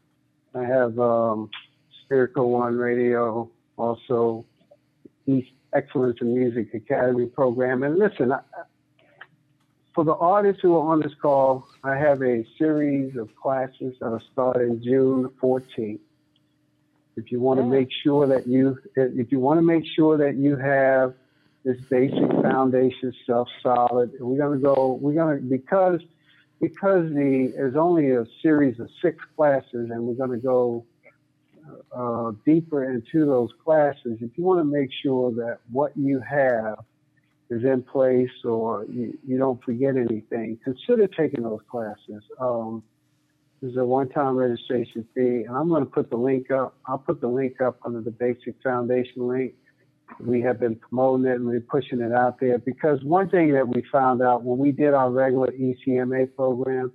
I 0.54 0.62
have 0.62 0.98
um, 0.98 1.48
Spherical 2.04 2.50
One 2.50 2.76
Radio, 2.76 3.50
also 3.78 4.44
East 5.26 5.52
Excellence 5.72 6.18
in 6.20 6.34
Music 6.34 6.74
Academy 6.74 7.24
program. 7.24 7.82
And 7.82 7.98
listen, 7.98 8.30
I, 8.30 8.40
for 9.94 10.04
the 10.04 10.14
artists 10.16 10.60
who 10.60 10.76
are 10.76 10.92
on 10.92 11.00
this 11.00 11.14
call, 11.22 11.66
I 11.82 11.96
have 11.96 12.22
a 12.22 12.44
series 12.58 13.16
of 13.16 13.34
classes 13.36 13.94
that'll 14.00 14.20
start 14.34 14.60
in 14.60 14.82
June 14.82 15.30
14th. 15.42 15.98
If 17.16 17.32
you 17.32 17.40
want 17.40 17.58
to 17.58 17.64
make 17.64 17.88
sure 18.04 18.26
that 18.26 18.46
you, 18.46 18.78
if 18.96 19.32
you 19.32 19.40
want 19.40 19.56
to 19.56 19.62
make 19.62 19.84
sure 19.96 20.18
that 20.18 20.36
you 20.36 20.56
have 20.56 21.14
this 21.64 21.80
basic 21.88 22.30
foundation 22.42 23.14
stuff 23.24 23.48
solid, 23.62 24.12
we're 24.18 24.38
going 24.38 24.58
to 24.58 24.64
go, 24.64 24.98
we're 25.00 25.14
going 25.14 25.38
to 25.38 25.42
because 25.42 26.00
because 26.60 27.10
the 27.10 27.52
there's 27.56 27.76
only 27.76 28.12
a 28.12 28.24
series 28.40 28.78
of 28.80 28.88
six 29.00 29.22
classes, 29.36 29.90
and 29.90 30.02
we're 30.02 30.14
going 30.14 30.30
to 30.30 30.44
go 30.44 30.84
uh, 31.94 32.32
deeper 32.44 32.90
into 32.90 33.26
those 33.26 33.50
classes. 33.64 34.18
If 34.20 34.30
you 34.36 34.44
want 34.44 34.60
to 34.60 34.64
make 34.64 34.90
sure 35.02 35.32
that 35.32 35.58
what 35.70 35.92
you 35.96 36.20
have 36.20 36.78
is 37.50 37.64
in 37.64 37.82
place 37.82 38.30
or 38.44 38.86
you, 38.88 39.18
you 39.26 39.38
don't 39.38 39.62
forget 39.62 39.96
anything, 39.96 40.58
consider 40.64 41.06
taking 41.06 41.42
those 41.42 41.60
classes. 41.70 42.22
Um, 42.40 42.82
there's 43.60 43.76
a 43.76 43.84
one-time 43.84 44.34
registration 44.34 45.06
fee, 45.14 45.44
and 45.46 45.56
I'm 45.56 45.68
going 45.68 45.84
to 45.84 45.90
put 45.90 46.10
the 46.10 46.16
link 46.16 46.50
up. 46.50 46.74
I'll 46.86 46.98
put 46.98 47.20
the 47.20 47.28
link 47.28 47.60
up 47.60 47.78
under 47.84 48.00
the 48.00 48.10
Basic 48.10 48.60
Foundation 48.62 49.28
link. 49.28 49.54
We 50.20 50.40
have 50.42 50.60
been 50.60 50.76
promoting 50.76 51.26
it 51.26 51.36
and 51.36 51.46
we're 51.46 51.60
pushing 51.60 52.00
it 52.00 52.12
out 52.12 52.38
there 52.40 52.58
because 52.58 53.02
one 53.02 53.28
thing 53.28 53.52
that 53.52 53.68
we 53.68 53.82
found 53.90 54.22
out 54.22 54.44
when 54.44 54.58
we 54.58 54.72
did 54.72 54.94
our 54.94 55.10
regular 55.10 55.48
ECMA 55.48 56.34
program, 56.34 56.92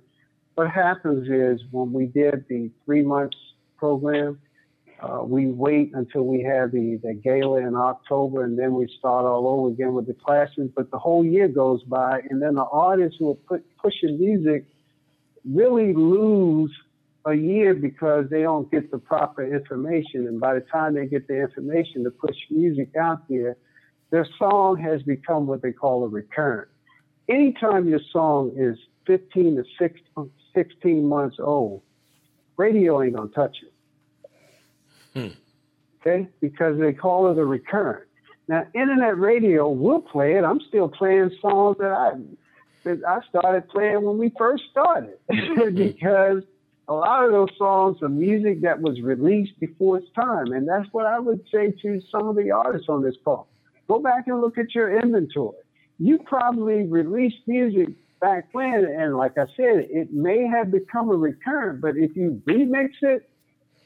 what 0.54 0.70
happens 0.70 1.28
is 1.28 1.64
when 1.70 1.92
we 1.92 2.06
did 2.06 2.44
the 2.48 2.70
three 2.84 3.02
months 3.02 3.36
program, 3.76 4.38
uh, 5.00 5.22
we 5.22 5.46
wait 5.46 5.92
until 5.94 6.22
we 6.22 6.42
have 6.42 6.72
the, 6.72 6.98
the 7.02 7.14
gala 7.14 7.58
in 7.58 7.76
October 7.76 8.44
and 8.44 8.58
then 8.58 8.74
we 8.74 8.88
start 8.98 9.24
all 9.24 9.46
over 9.46 9.68
again 9.68 9.94
with 9.94 10.06
the 10.06 10.14
classes. 10.14 10.70
But 10.74 10.90
the 10.90 10.98
whole 10.98 11.24
year 11.24 11.48
goes 11.48 11.82
by 11.84 12.20
and 12.30 12.42
then 12.42 12.54
the 12.54 12.64
artists 12.64 13.18
who 13.18 13.38
are 13.50 13.60
pushing 13.80 14.18
music 14.18 14.66
really 15.44 15.92
lose 15.92 16.72
a 17.28 17.34
year 17.34 17.74
because 17.74 18.26
they 18.30 18.42
don't 18.42 18.70
get 18.70 18.90
the 18.90 18.98
proper 18.98 19.44
information. 19.44 20.26
And 20.26 20.40
by 20.40 20.54
the 20.54 20.60
time 20.60 20.94
they 20.94 21.06
get 21.06 21.28
the 21.28 21.40
information 21.40 22.04
to 22.04 22.10
push 22.10 22.36
music 22.50 22.90
out 22.96 23.28
there, 23.28 23.56
their 24.10 24.26
song 24.38 24.78
has 24.78 25.02
become 25.02 25.46
what 25.46 25.62
they 25.62 25.72
call 25.72 26.04
a 26.04 26.08
recurrent. 26.08 26.68
Anytime 27.28 27.88
your 27.88 28.00
song 28.10 28.52
is 28.56 28.78
15 29.06 29.62
to 29.62 30.30
16 30.54 31.06
months 31.06 31.36
old, 31.38 31.82
radio 32.56 33.02
ain't 33.02 33.16
gonna 33.16 33.28
touch 33.28 33.58
it. 33.62 34.30
Hmm. 35.14 35.34
Okay? 36.00 36.28
Because 36.40 36.78
they 36.78 36.94
call 36.94 37.30
it 37.30 37.38
a 37.38 37.44
recurrent. 37.44 38.08
Now, 38.48 38.66
internet 38.74 39.18
radio 39.18 39.68
will 39.68 40.00
play 40.00 40.36
it. 40.36 40.44
I'm 40.44 40.60
still 40.68 40.88
playing 40.88 41.30
songs 41.42 41.76
that 41.80 41.90
I 41.92 42.12
that 42.84 43.04
I 43.06 43.20
started 43.28 43.68
playing 43.68 44.02
when 44.02 44.16
we 44.16 44.32
first 44.38 44.62
started 44.70 45.18
hmm. 45.30 45.74
because 45.74 46.44
a 46.88 46.94
lot 46.94 47.24
of 47.24 47.32
those 47.32 47.50
songs 47.58 48.02
are 48.02 48.08
music 48.08 48.62
that 48.62 48.80
was 48.80 49.00
released 49.02 49.58
before 49.60 49.98
its 49.98 50.10
time. 50.14 50.52
And 50.52 50.66
that's 50.66 50.88
what 50.92 51.04
I 51.04 51.18
would 51.18 51.42
say 51.52 51.70
to 51.82 52.00
some 52.10 52.28
of 52.28 52.36
the 52.36 52.50
artists 52.50 52.88
on 52.88 53.02
this 53.02 53.14
call. 53.24 53.46
Go 53.86 53.98
back 53.98 54.26
and 54.26 54.40
look 54.40 54.56
at 54.56 54.74
your 54.74 54.98
inventory. 54.98 55.56
You 55.98 56.18
probably 56.18 56.84
released 56.84 57.46
music 57.46 57.88
back 58.20 58.48
when, 58.52 58.84
and 58.84 59.16
like 59.16 59.36
I 59.36 59.46
said, 59.56 59.86
it 59.90 60.12
may 60.12 60.46
have 60.46 60.70
become 60.70 61.10
a 61.10 61.14
recurrent, 61.14 61.80
but 61.80 61.96
if 61.96 62.16
you 62.16 62.42
remix 62.46 62.90
it, 63.02 63.28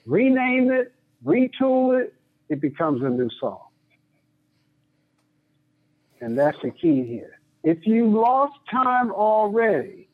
rename 0.06 0.70
it, 0.70 0.92
retool 1.24 2.00
it, 2.00 2.14
it 2.48 2.60
becomes 2.60 3.02
a 3.02 3.08
new 3.08 3.30
song. 3.40 3.60
And 6.20 6.38
that's 6.38 6.58
the 6.62 6.70
key 6.70 7.04
here. 7.04 7.40
If 7.64 7.86
you 7.86 8.08
lost 8.08 8.54
time 8.70 9.10
already, 9.10 10.08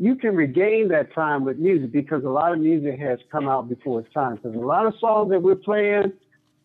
you 0.00 0.16
can 0.16 0.34
regain 0.34 0.88
that 0.88 1.12
time 1.14 1.44
with 1.44 1.58
music 1.58 1.92
because 1.92 2.24
a 2.24 2.28
lot 2.28 2.54
of 2.54 2.58
music 2.58 2.98
has 2.98 3.18
come 3.30 3.46
out 3.46 3.68
before 3.68 4.00
its 4.00 4.10
time. 4.14 4.36
Because 4.36 4.54
a 4.54 4.58
lot 4.58 4.86
of 4.86 4.94
songs 4.98 5.30
that 5.30 5.42
we're 5.42 5.54
playing 5.54 6.14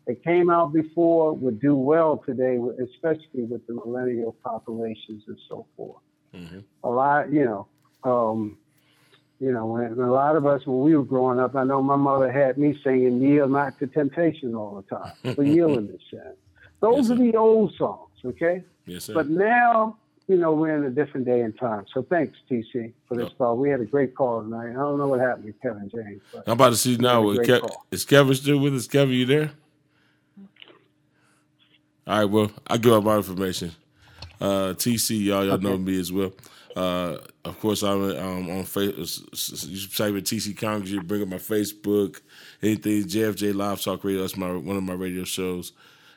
that 0.08 0.24
came 0.24 0.50
out 0.50 0.72
before 0.72 1.34
would 1.34 1.60
do 1.60 1.76
well 1.76 2.24
today, 2.26 2.58
especially 2.82 3.44
with 3.44 3.68
the 3.68 3.74
millennial 3.74 4.38
populations 4.42 5.24
and 5.28 5.38
so 5.50 5.68
forth. 5.76 6.02
Mm-hmm. 6.34 6.60
A 6.86 6.90
lot, 6.90 7.30
you 7.30 7.44
know, 7.44 7.68
um, 8.10 8.58
you 9.42 9.52
know, 9.52 9.66
when, 9.66 9.92
a 10.00 10.12
lot 10.12 10.38
of 10.38 10.46
us 10.46 10.66
when 10.66 10.80
we 10.80 10.96
were 10.96 11.04
growing 11.04 11.38
up, 11.38 11.58
I 11.58 11.66
know 11.66 11.82
my 11.82 11.98
mother 11.98 12.32
had 12.32 12.58
me 12.58 12.80
singing 12.86 13.22
"Yield 13.22 13.52
Not 13.52 13.78
to 13.80 13.88
Temptation" 13.88 14.56
all 14.56 14.82
the 14.82 14.96
time. 14.96 15.36
For 15.36 15.44
yielding 15.44 15.88
this 15.88 16.02
sense. 16.10 16.38
Those 16.80 17.10
Yes, 17.10 17.12
are 17.12 17.22
the 17.22 17.36
old 17.36 17.74
songs, 17.78 18.12
okay? 18.24 18.64
Yes, 18.86 19.06
sir. 19.06 19.14
But 19.14 19.30
now, 19.30 19.98
you 20.28 20.38
know, 20.38 20.54
we're 20.54 20.76
in 20.76 20.84
a 20.86 20.90
different 20.90 21.26
day 21.26 21.42
and 21.42 21.58
time. 21.58 21.86
So 21.94 22.02
thanks, 22.02 22.38
TC, 22.50 22.94
for 23.08 23.16
this 23.16 23.32
call. 23.38 23.58
We 23.58 23.70
had 23.70 23.80
a 23.80 23.86
great 23.86 24.16
call 24.16 24.42
tonight. 24.42 24.72
I 24.72 24.74
don't 24.74 24.98
know 24.98 25.08
what 25.08 25.20
happened 25.20 25.46
with 25.46 25.62
Kevin 25.62 25.90
James. 25.90 26.22
I'm 26.48 26.54
about 26.54 26.70
to 26.70 26.76
see 26.76 26.98
now. 26.98 27.22
What 27.22 27.26
a 27.26 27.38
With 27.38 27.48
great 27.48 27.62
Kev- 27.62 27.76
is 27.92 28.06
Kevin 28.06 28.34
still 28.34 28.58
with 28.60 28.76
us? 28.76 28.88
Kevin, 28.88 29.14
you 29.14 29.26
there? 29.26 29.52
All 32.08 32.20
right. 32.20 32.26
Well, 32.26 32.52
I 32.68 32.78
give 32.78 32.94
out 32.94 33.04
my 33.04 33.18
information. 33.18 33.72
Uh, 34.42 34.74
TC, 34.74 35.26
y'all, 35.26 35.46
y'all 35.46 35.58
know 35.60 35.78
me 35.78 36.00
as 36.00 36.12
well. 36.12 36.34
Uh, 36.76 37.18
of 37.46 37.58
course, 37.60 37.84
I'm 37.84 38.04
um, 38.04 38.50
on 38.50 38.64
Facebook. 38.64 39.70
You 39.70 39.88
type 39.88 40.10
in 40.10 40.22
TC 40.22 40.58
Congress, 40.58 40.92
you 40.92 41.02
bring 41.02 41.22
up 41.22 41.30
my 41.30 41.38
Facebook, 41.38 42.20
anything 42.62 43.04
JFJ 43.04 43.56
Live 43.56 43.82
Talk 43.82 44.04
Radio. 44.04 44.22
That's 44.22 44.36
my 44.36 44.52
one 44.52 44.76
of 44.76 44.84
my 44.84 44.94
radio 44.94 45.24
shows. 45.24 45.72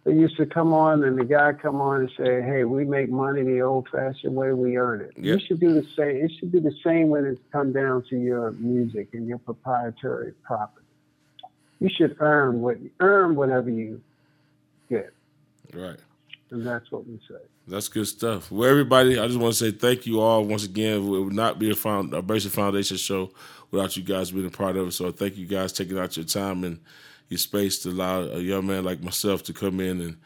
that 0.09 0.15
used 0.19 0.37
to 0.37 0.45
come 0.45 0.73
on, 0.73 1.03
and 1.03 1.17
the 1.17 1.23
guy 1.25 1.53
come 1.53 1.79
on 1.81 2.01
and 2.01 2.11
say, 2.17 2.41
"Hey, 2.41 2.63
we 2.63 2.83
make 2.85 3.09
money 3.09 3.43
the 3.43 3.61
old-fashioned 3.61 4.33
way. 4.35 4.53
We 4.53 4.77
earn 4.77 5.01
it." 5.01 5.11
Yep. 5.15 5.23
You 5.25 5.39
should 5.45 5.59
do 5.59 5.73
the 5.73 5.85
same. 5.95 6.17
It 6.25 6.31
should 6.39 6.51
be 6.51 6.59
the 6.59 6.73
same 6.83 7.09
when 7.09 7.25
it 7.25 7.39
come 7.51 7.71
down 7.71 8.03
to 8.09 8.17
your 8.17 8.51
music 8.53 9.09
and 9.13 9.27
your 9.27 9.37
proprietary 9.37 10.33
property. 10.43 10.85
You 11.79 11.89
should 11.89 12.17
earn 12.19 12.61
what 12.61 12.77
earn 12.99 13.35
whatever 13.35 13.69
you 13.69 14.01
get, 14.89 15.13
Right. 15.73 15.97
and 16.51 16.65
that's 16.65 16.91
what 16.91 17.07
we 17.07 17.19
say. 17.29 17.39
That's 17.67 17.87
good 17.87 18.07
stuff. 18.07 18.51
Well, 18.51 18.67
everybody, 18.67 19.19
I 19.19 19.27
just 19.27 19.39
want 19.39 19.53
to 19.53 19.59
say 19.65 19.71
thank 19.71 20.07
you 20.07 20.19
all 20.21 20.43
once 20.43 20.65
again. 20.65 20.97
It 20.97 21.01
would 21.01 21.33
not 21.33 21.59
be 21.59 21.69
a, 21.69 21.75
found, 21.75 22.13
a 22.15 22.21
Basic 22.23 22.51
Foundation 22.51 22.97
show 22.97 23.29
without 23.69 23.95
you 23.95 24.01
guys 24.01 24.31
being 24.31 24.47
a 24.47 24.49
part 24.49 24.75
of 24.75 24.87
it. 24.87 24.91
So 24.93 25.11
thank 25.11 25.37
you 25.37 25.45
guys 25.45 25.71
taking 25.71 25.99
out 25.99 26.17
your 26.17 26.25
time 26.25 26.63
and 26.63 26.79
your 27.29 27.37
space 27.37 27.79
to 27.79 27.89
allow 27.89 28.21
a 28.21 28.39
young 28.39 28.67
man 28.67 28.83
like 28.83 29.01
myself 29.01 29.43
to 29.43 29.53
come 29.53 29.79
in 29.79 30.01
and 30.01 30.17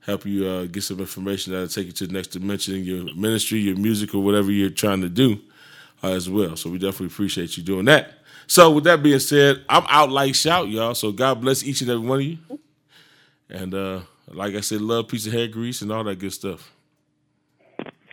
help 0.00 0.24
you 0.24 0.46
uh, 0.46 0.64
get 0.66 0.82
some 0.82 1.00
information 1.00 1.52
that'll 1.52 1.68
take 1.68 1.86
you 1.86 1.92
to 1.92 2.06
the 2.06 2.12
next 2.12 2.28
dimension 2.28 2.74
in 2.74 2.84
your 2.84 3.14
ministry, 3.14 3.58
your 3.58 3.76
music, 3.76 4.14
or 4.14 4.22
whatever 4.22 4.50
you're 4.50 4.70
trying 4.70 5.00
to 5.00 5.08
do 5.08 5.40
uh, 6.02 6.10
as 6.10 6.28
well. 6.28 6.56
So 6.56 6.70
we 6.70 6.78
definitely 6.78 7.06
appreciate 7.06 7.56
you 7.56 7.62
doing 7.62 7.84
that. 7.86 8.14
So 8.46 8.70
with 8.70 8.84
that 8.84 9.02
being 9.02 9.20
said, 9.20 9.64
I'm 9.68 9.84
out 9.88 10.10
like 10.10 10.34
shout, 10.34 10.68
y'all. 10.68 10.94
So 10.94 11.12
God 11.12 11.40
bless 11.40 11.62
each 11.62 11.80
and 11.80 11.90
every 11.90 12.06
one 12.06 12.18
of 12.18 12.24
you. 12.24 12.38
And 13.48 13.74
uh, 13.74 14.00
like 14.28 14.54
I 14.54 14.60
said, 14.60 14.80
love, 14.80 15.08
peace 15.08 15.26
of 15.26 15.32
hair 15.32 15.48
grease, 15.48 15.82
and 15.82 15.92
all 15.92 16.04
that 16.04 16.18
good 16.18 16.32
stuff. 16.32 16.71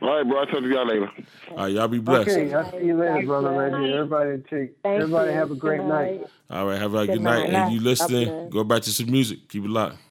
All 0.09 0.15
right, 0.15 0.27
bro. 0.27 0.39
I'll 0.39 0.47
talk 0.47 0.61
to 0.61 0.67
y'all 0.67 0.88
later. 0.88 1.11
All 1.51 1.57
right, 1.57 1.71
y'all 1.71 1.88
be 1.88 1.99
blessed. 1.99 2.29
Okay, 2.29 2.51
I'll 2.51 2.71
see 2.71 2.83
you 2.83 2.97
later, 2.97 3.27
brother 3.27 3.51
Reggie. 3.51 3.93
Everybody 3.93 4.41
take. 4.49 4.75
Thank 4.81 5.01
everybody 5.01 5.29
you. 5.29 5.38
have 5.38 5.51
a 5.51 5.55
great 5.55 5.81
night. 5.83 6.21
night. 6.21 6.29
All 6.49 6.65
right, 6.65 6.79
have 6.81 6.95
a 6.95 7.05
good, 7.05 7.13
Good 7.13 7.21
night. 7.21 7.51
night. 7.51 7.65
And 7.65 7.73
you 7.73 7.79
God 7.79 7.85
listening, 7.85 8.49
go 8.49 8.63
back 8.63 8.81
to 8.81 8.91
some 8.91 9.11
music. 9.11 9.47
Keep 9.49 9.65
it 9.65 9.69
locked. 9.69 9.99